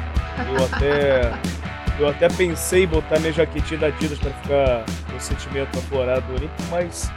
Eu 0.49 0.65
até, 0.65 2.01
eu 2.01 2.09
até 2.09 2.29
pensei 2.29 2.83
em 2.83 2.89
botar 2.89 3.21
minha 3.21 3.33
jaquetinha 3.33 3.79
da 3.79 3.87
Adidas 3.87 4.19
para 4.19 4.33
ficar 4.33 4.85
com 5.09 5.17
o 5.17 5.21
sentimento 5.21 5.79
aflorado 5.79 6.27
do 6.27 6.33
olímpico, 6.33 6.63
mas 6.69 7.13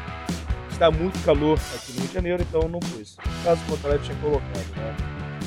está 0.75 0.91
muito 0.91 1.17
calor 1.23 1.57
aqui 1.73 1.93
no 1.93 1.99
Rio 1.99 2.07
de 2.07 2.13
Janeiro, 2.13 2.43
então 2.47 2.67
não 2.67 2.79
pus. 2.79 3.15
Caso 3.43 3.61
contrário, 3.65 3.97
eu 3.97 4.03
tinha 4.03 4.17
colocado, 4.17 4.75
né? 4.75 4.95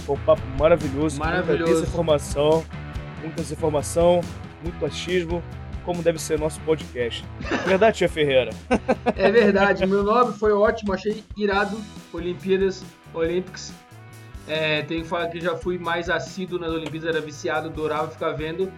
Foi 0.06 0.16
um 0.16 0.20
papo 0.20 0.42
maravilhoso, 0.58 1.18
Maravilhoso. 1.18 1.64
muita 1.64 1.80
desinformação, 1.80 2.64
muita 3.20 3.42
desinformação, 3.42 4.20
muito 4.62 4.86
achismo, 4.86 5.42
como 5.84 6.02
deve 6.02 6.18
ser 6.18 6.38
nosso 6.38 6.58
podcast. 6.62 7.24
Verdade, 7.66 7.98
Tia 7.98 8.08
Ferreira? 8.08 8.50
É 9.16 9.30
verdade, 9.30 9.84
meu 9.86 10.02
nome 10.02 10.32
foi 10.32 10.52
ótimo, 10.52 10.94
achei 10.94 11.22
irado. 11.36 11.78
Olimpíadas, 12.12 12.82
Olympics. 13.12 13.72
É, 14.46 14.80
tenho 14.82 15.02
que 15.02 15.08
falar 15.08 15.26
que 15.28 15.40
já 15.40 15.56
fui 15.56 15.78
mais 15.78 16.08
assíduo 16.08 16.58
nas 16.58 16.70
Olimpíadas, 16.70 17.14
era 17.14 17.20
viciado, 17.20 17.68
adorava 17.68 18.08
ficar 18.08 18.30
vendo. 18.32 18.72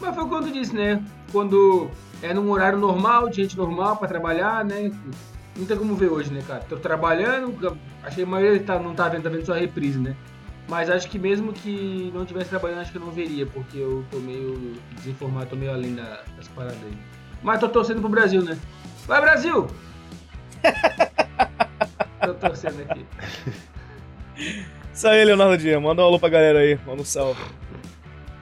Mas 0.00 0.16
foi 0.16 0.26
quando 0.26 0.50
disse, 0.52 0.74
né? 0.74 1.00
Quando 1.30 1.88
é 2.20 2.34
num 2.34 2.50
horário 2.50 2.76
normal, 2.78 3.28
de 3.28 3.36
gente 3.36 3.56
normal 3.56 3.96
pra 3.96 4.08
trabalhar, 4.08 4.64
né? 4.64 4.90
Não 5.56 5.66
tem 5.66 5.76
como 5.76 5.94
ver 5.94 6.08
hoje, 6.10 6.32
né, 6.32 6.42
cara? 6.46 6.64
Tô 6.68 6.76
trabalhando, 6.76 7.76
achei 8.02 8.24
que 8.24 8.28
a 8.28 8.32
maioria 8.32 8.62
tá, 8.62 8.78
não 8.78 8.94
tá 8.94 9.08
vendo, 9.08 9.22
tá 9.24 9.28
vendo 9.28 9.44
só 9.44 9.52
a 9.52 9.58
reprise, 9.58 9.98
né? 9.98 10.16
Mas 10.68 10.88
acho 10.88 11.08
que 11.10 11.18
mesmo 11.18 11.52
que 11.52 12.10
não 12.14 12.22
estivesse 12.22 12.48
trabalhando, 12.50 12.80
acho 12.80 12.92
que 12.92 12.96
eu 12.98 13.02
não 13.04 13.10
veria, 13.12 13.44
porque 13.46 13.76
eu 13.76 14.04
tô 14.10 14.18
meio 14.18 14.74
desinformado, 14.96 15.46
tô 15.50 15.56
meio 15.56 15.72
além 15.72 15.94
da- 15.94 16.22
das 16.36 16.48
paradas 16.48 16.78
aí. 16.82 16.96
Mas 17.42 17.60
tô 17.60 17.68
torcendo 17.68 18.00
pro 18.00 18.08
Brasil, 18.08 18.42
né? 18.42 18.56
Vai, 19.06 19.20
Brasil! 19.20 19.66
tô 22.24 22.34
torcendo 22.34 22.80
aqui. 22.82 23.04
Isso 24.94 25.08
aí, 25.08 25.24
Leonardo 25.24 25.58
Dia. 25.58 25.80
Manda 25.80 26.02
um 26.02 26.04
alô 26.06 26.18
pra 26.18 26.28
galera 26.28 26.60
aí. 26.60 26.78
Manda 26.86 27.02
um 27.02 27.04
salve. 27.04 27.40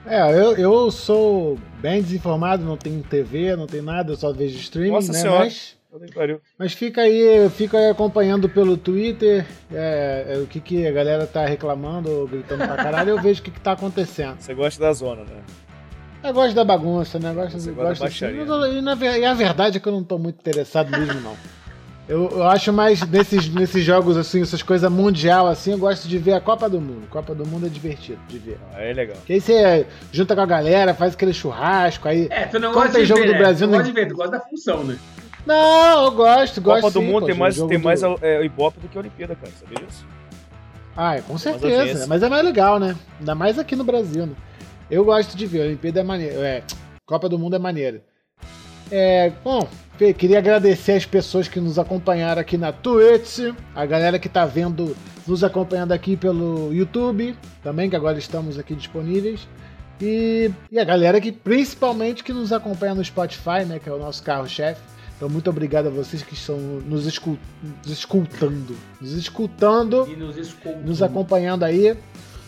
É, 0.05 0.21
eu, 0.31 0.55
eu 0.57 0.91
sou 0.91 1.59
bem 1.79 2.01
desinformado, 2.01 2.63
não 2.63 2.77
tenho 2.77 3.01
TV, 3.03 3.55
não 3.55 3.67
tenho 3.67 3.83
nada, 3.83 4.11
eu 4.13 4.15
só 4.15 4.31
vejo 4.31 4.57
streaming, 4.57 4.91
Nossa 4.91 5.11
né? 5.11 5.19
Senhora. 5.19 5.39
Mas. 5.45 5.77
Mas 6.57 6.73
fica 6.73 7.01
aí, 7.01 7.49
fica 7.49 7.77
aí 7.77 7.89
acompanhando 7.89 8.47
pelo 8.47 8.77
Twitter 8.77 9.45
é, 9.73 10.25
é, 10.29 10.37
o 10.37 10.47
que, 10.47 10.59
que 10.59 10.87
a 10.87 10.91
galera 10.91 11.27
tá 11.27 11.45
reclamando 11.45 12.09
ou 12.09 12.27
gritando 12.27 12.65
pra 12.65 12.75
caralho, 12.77 13.09
eu 13.11 13.21
vejo 13.21 13.41
o 13.41 13.43
que, 13.43 13.51
que 13.51 13.59
tá 13.59 13.73
acontecendo. 13.73 14.37
Você 14.39 14.53
gosta 14.53 14.81
da 14.81 14.93
zona, 14.93 15.23
né? 15.23 15.41
Eu 16.23 16.33
gosto 16.33 16.53
da 16.53 16.63
bagunça, 16.63 17.17
né? 17.19 17.31
Eu 17.31 17.35
Gosto, 17.35 17.59
Você 17.59 17.71
gosta 17.71 17.83
da 17.83 17.89
gosto 17.89 18.03
assim. 18.05 18.25
baixaria, 18.25 18.45
Mas 18.45 18.49
eu- 18.49 18.73
E, 18.77 18.81
na 18.81 18.95
e 18.95 19.25
a 19.25 19.33
verdade 19.33 19.77
é 19.77 19.79
que 19.79 19.87
eu 19.87 19.91
não 19.93 20.03
tô 20.03 20.17
muito 20.17 20.39
interessado 20.39 20.91
mesmo, 20.91 21.19
não. 21.21 21.35
Eu, 22.07 22.29
eu 22.29 22.43
acho 22.43 22.73
mais 22.73 23.01
nesses, 23.07 23.47
nesses 23.53 23.83
jogos 23.83 24.17
assim, 24.17 24.41
essas 24.41 24.61
coisas 24.61 24.91
mundial 24.91 25.47
assim, 25.47 25.71
eu 25.71 25.77
gosto 25.77 26.07
de 26.07 26.17
ver 26.17 26.33
a 26.33 26.41
Copa 26.41 26.69
do 26.69 26.79
Mundo. 26.81 27.07
Copa 27.09 27.33
do 27.33 27.45
Mundo 27.45 27.65
é 27.67 27.69
divertido 27.69 28.19
de 28.27 28.37
ver. 28.37 28.57
Ah, 28.73 28.81
é 28.81 28.91
legal. 28.93 29.15
Que 29.25 29.33
aí 29.33 29.41
você 29.41 29.85
junta 30.11 30.35
com 30.35 30.41
a 30.41 30.45
galera, 30.45 30.93
faz 30.93 31.13
aquele 31.13 31.33
churrasco, 31.33 32.07
aí. 32.07 32.27
É, 32.29 32.45
tu 32.45 32.59
não 32.59 32.71
gosta 32.73 32.99
de 32.99 33.05
jogo 33.05 33.21
ver, 33.21 33.27
do 33.27 33.31
né? 33.33 33.37
Brasil, 33.39 33.67
Tu 33.67 33.71
não- 33.71 33.77
gosta 33.77 33.93
de 33.93 33.99
ver, 33.99 34.07
tu 34.09 34.15
gosta 34.15 34.31
da 34.31 34.39
função, 34.41 34.83
né? 34.83 34.97
Não, 35.45 36.05
eu 36.05 36.11
gosto, 36.11 36.61
gosto. 36.61 36.81
Copa 36.81 36.91
do 36.93 36.99
sim, 36.99 37.05
Mundo 37.11 37.21
pô, 37.21 37.25
tem 37.25 37.35
mais, 37.35 37.55
tem 37.55 37.67
do- 37.67 37.79
mais 37.79 38.01
é, 38.21 38.43
Ibope 38.43 38.79
do 38.79 38.87
que 38.87 38.97
a 38.97 39.01
Olimpíada, 39.01 39.35
cara. 39.35 39.51
Sabia 39.59 39.85
disso? 39.85 40.05
Ah, 40.95 41.15
é, 41.15 41.21
com 41.21 41.37
certeza. 41.37 42.05
Mas 42.07 42.21
é 42.21 42.29
mais 42.29 42.43
legal, 42.43 42.79
né? 42.79 42.95
Ainda 43.19 43.33
mais 43.33 43.57
aqui 43.57 43.75
no 43.75 43.83
Brasil, 43.83 44.25
né? 44.25 44.33
Eu 44.89 45.05
gosto 45.05 45.35
de 45.37 45.45
ver, 45.45 45.61
a 45.61 45.65
Olimpíada 45.65 46.01
é 46.01 46.03
maneiro. 46.03 46.41
É, 46.41 46.63
Copa 47.05 47.27
do 47.29 47.39
Mundo 47.39 47.55
é 47.55 47.59
maneiro. 47.59 48.01
É, 48.91 49.31
bom, 49.43 49.67
Fê, 49.97 50.13
queria 50.13 50.39
agradecer 50.39 50.93
as 50.93 51.05
pessoas 51.05 51.47
que 51.47 51.59
nos 51.59 51.79
acompanharam 51.79 52.41
aqui 52.41 52.57
na 52.57 52.71
Twitch, 52.73 53.53
a 53.75 53.85
galera 53.85 54.19
que 54.19 54.27
tá 54.27 54.45
vendo, 54.45 54.95
nos 55.27 55.43
acompanhando 55.43 55.91
aqui 55.91 56.17
pelo 56.17 56.73
YouTube, 56.73 57.37
também, 57.63 57.89
que 57.89 57.95
agora 57.95 58.17
estamos 58.17 58.59
aqui 58.59 58.75
disponíveis. 58.75 59.47
E, 60.01 60.51
e 60.71 60.79
a 60.79 60.83
galera 60.83 61.21
que, 61.21 61.31
principalmente, 61.31 62.23
que 62.23 62.33
nos 62.33 62.51
acompanha 62.51 62.95
no 62.95 63.05
Spotify, 63.05 63.63
né? 63.65 63.79
Que 63.79 63.87
é 63.87 63.93
o 63.93 63.99
nosso 63.99 64.23
carro-chefe. 64.23 64.81
Então, 65.21 65.29
muito 65.29 65.51
obrigado 65.51 65.85
a 65.85 65.91
vocês 65.91 66.23
que 66.23 66.33
estão 66.33 66.57
nos, 66.57 67.05
escu 67.05 67.37
nos 67.85 67.93
escutando. 67.93 68.75
Nos 68.99 69.11
escutando 69.11 70.09
E 70.11 70.15
nos 70.15 70.35
escuta. 70.35 70.79
nos 70.79 71.03
acompanhando 71.03 71.61
aí. 71.61 71.95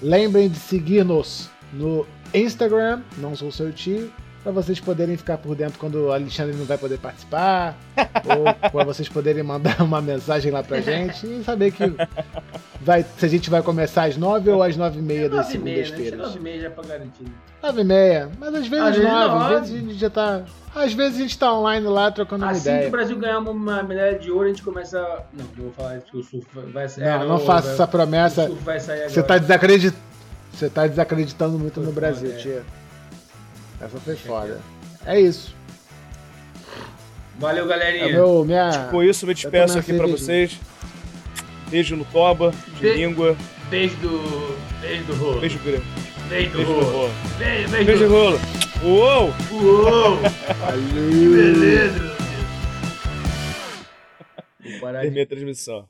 Lembrem 0.02 0.50
de 0.50 0.58
seguir-nos 0.58 1.52
no 1.72 2.04
Instagram, 2.34 3.04
não 3.20 3.36
sou 3.36 3.52
seu 3.52 3.72
tio, 3.72 4.12
Pra 4.44 4.52
vocês 4.52 4.78
poderem 4.80 5.15
ficar 5.15 5.38
por 5.38 5.56
dentro 5.56 5.80
quando 5.80 5.95
o 6.07 6.11
Alexandre 6.11 6.53
não 6.56 6.65
vai 6.65 6.78
poder 6.78 6.98
participar. 6.99 7.78
ou 8.28 8.72
pra 8.72 8.84
vocês 8.84 9.07
poderem 9.07 9.41
mandar 9.41 9.82
uma 9.82 10.02
mensagem 10.02 10.52
lá 10.52 10.61
pra 10.61 10.82
gente 10.82 11.26
e 11.26 11.41
saber 11.45 11.72
que 11.72 11.84
vai, 12.82 13.06
se 13.18 13.26
a 13.26 13.30
gente 13.30 13.49
vai 13.49 13.61
começar 13.61 14.03
às 14.03 14.18
nove 14.18 14.49
ou 14.49 14.61
às 14.61 14.76
nove 14.76 14.99
e 14.99 15.02
meia 15.02 15.30
das 15.30 15.45
9 15.48 15.56
e 15.56 15.57
meia, 15.60 15.78
né? 15.78 15.84
segundas-feiras. 15.86 16.20
9 16.28 16.40
e 16.40 16.41
meia 16.41 16.61
já 16.64 16.70
pra 16.72 16.84
garantir. 16.84 17.26
Nove 17.64 17.82
e 17.82 17.84
meia. 17.86 18.30
Mas 18.38 18.56
às 18.56 18.68
vezes 18.68 18.86
Às 18.86 18.98
nove, 18.98 19.07
às 19.07 19.32
nove. 19.34 19.56
vezes 19.56 19.76
a 19.76 19.80
gente 19.80 19.94
já 19.95 20.10
tá. 20.10 20.41
Às 20.76 20.94
vezes 20.94 21.20
a 21.20 21.22
gente 21.22 21.38
tá 21.40 21.53
online 21.53 21.88
lá 21.88 22.11
trocando 22.11 22.44
uma 22.44 22.52
Assim 22.52 22.64
que 22.64 22.70
ideia. 22.70 22.88
o 22.88 22.91
Brasil 22.91 23.18
ganhar 23.18 23.40
uma 23.40 23.84
medalha 23.84 24.20
de 24.20 24.30
ouro, 24.30 24.45
a 24.45 24.48
gente 24.49 24.64
começa. 24.64 24.99
Não, 25.32 25.45
não 25.56 25.64
vou 25.65 25.72
falar 25.72 25.98
isso 25.98 26.07
que 26.07 26.18
o 26.18 26.24
surf 26.24 26.48
vai 26.74 26.90
sair. 26.90 27.06
Não, 27.06 27.28
não 27.30 27.40
faça 27.40 27.72
essa 27.72 27.84
O 27.86 27.88
promessa. 27.88 28.48
surf 28.48 28.61
vai 28.64 28.80
sair 28.80 28.98
agora. 28.98 29.10
Você 29.10 29.24
tá, 29.24 29.38
desacredit... 29.38 29.95
Você 30.52 30.70
tá 30.70 30.86
desacreditando 30.86 31.57
muito 31.57 31.80
no 31.80 31.91
Brasil, 31.94 32.30
é. 32.32 32.36
tia. 32.36 32.64
Essa 33.84 33.99
foi 33.99 34.15
foda. 34.15 34.61
É 35.05 35.19
isso. 35.19 35.53
Valeu, 37.39 37.65
É 37.65 37.68
galerinha. 37.68 38.05
o 38.07 38.11
meu, 38.11 38.45
minha... 38.45 38.88
Com 38.89 39.03
isso, 39.03 39.26
eu 39.26 39.27
me 39.27 39.34
despeço 39.34 39.77
aqui 39.77 39.88
cervejinha. 39.91 40.18
vocês. 40.18 40.60
Beijo 41.69 41.95
no 41.95 42.05
toba, 42.05 42.53
de 42.76 42.81
Be- 42.81 42.93
língua. 42.93 43.35
Beijo 43.69 43.95
do. 43.97 44.55
Beijo 44.80 45.03
do 45.05 45.14
rolo. 45.15 45.39
Beijo 45.41 45.60
grande. 45.60 45.84
Beijo 46.30 46.49
do 46.51 46.57
Beijo 46.57 46.72
rolo. 46.73 47.10
Beijo, 47.39 47.69
beijo, 47.69 47.85
Beijo 47.85 48.07
do 48.07 48.14
rolo. 48.14 48.39
Uou! 48.84 49.34
Uou! 49.51 50.18
Valeu. 50.60 51.31
Beleza, 51.34 51.99
meu 51.99 52.10
Deus. 52.10 52.14
Vou 54.72 54.80
parar 54.81 54.99
de 54.99 55.03
Terminei 55.05 55.23
a 55.23 55.27
transmissão. 55.27 55.89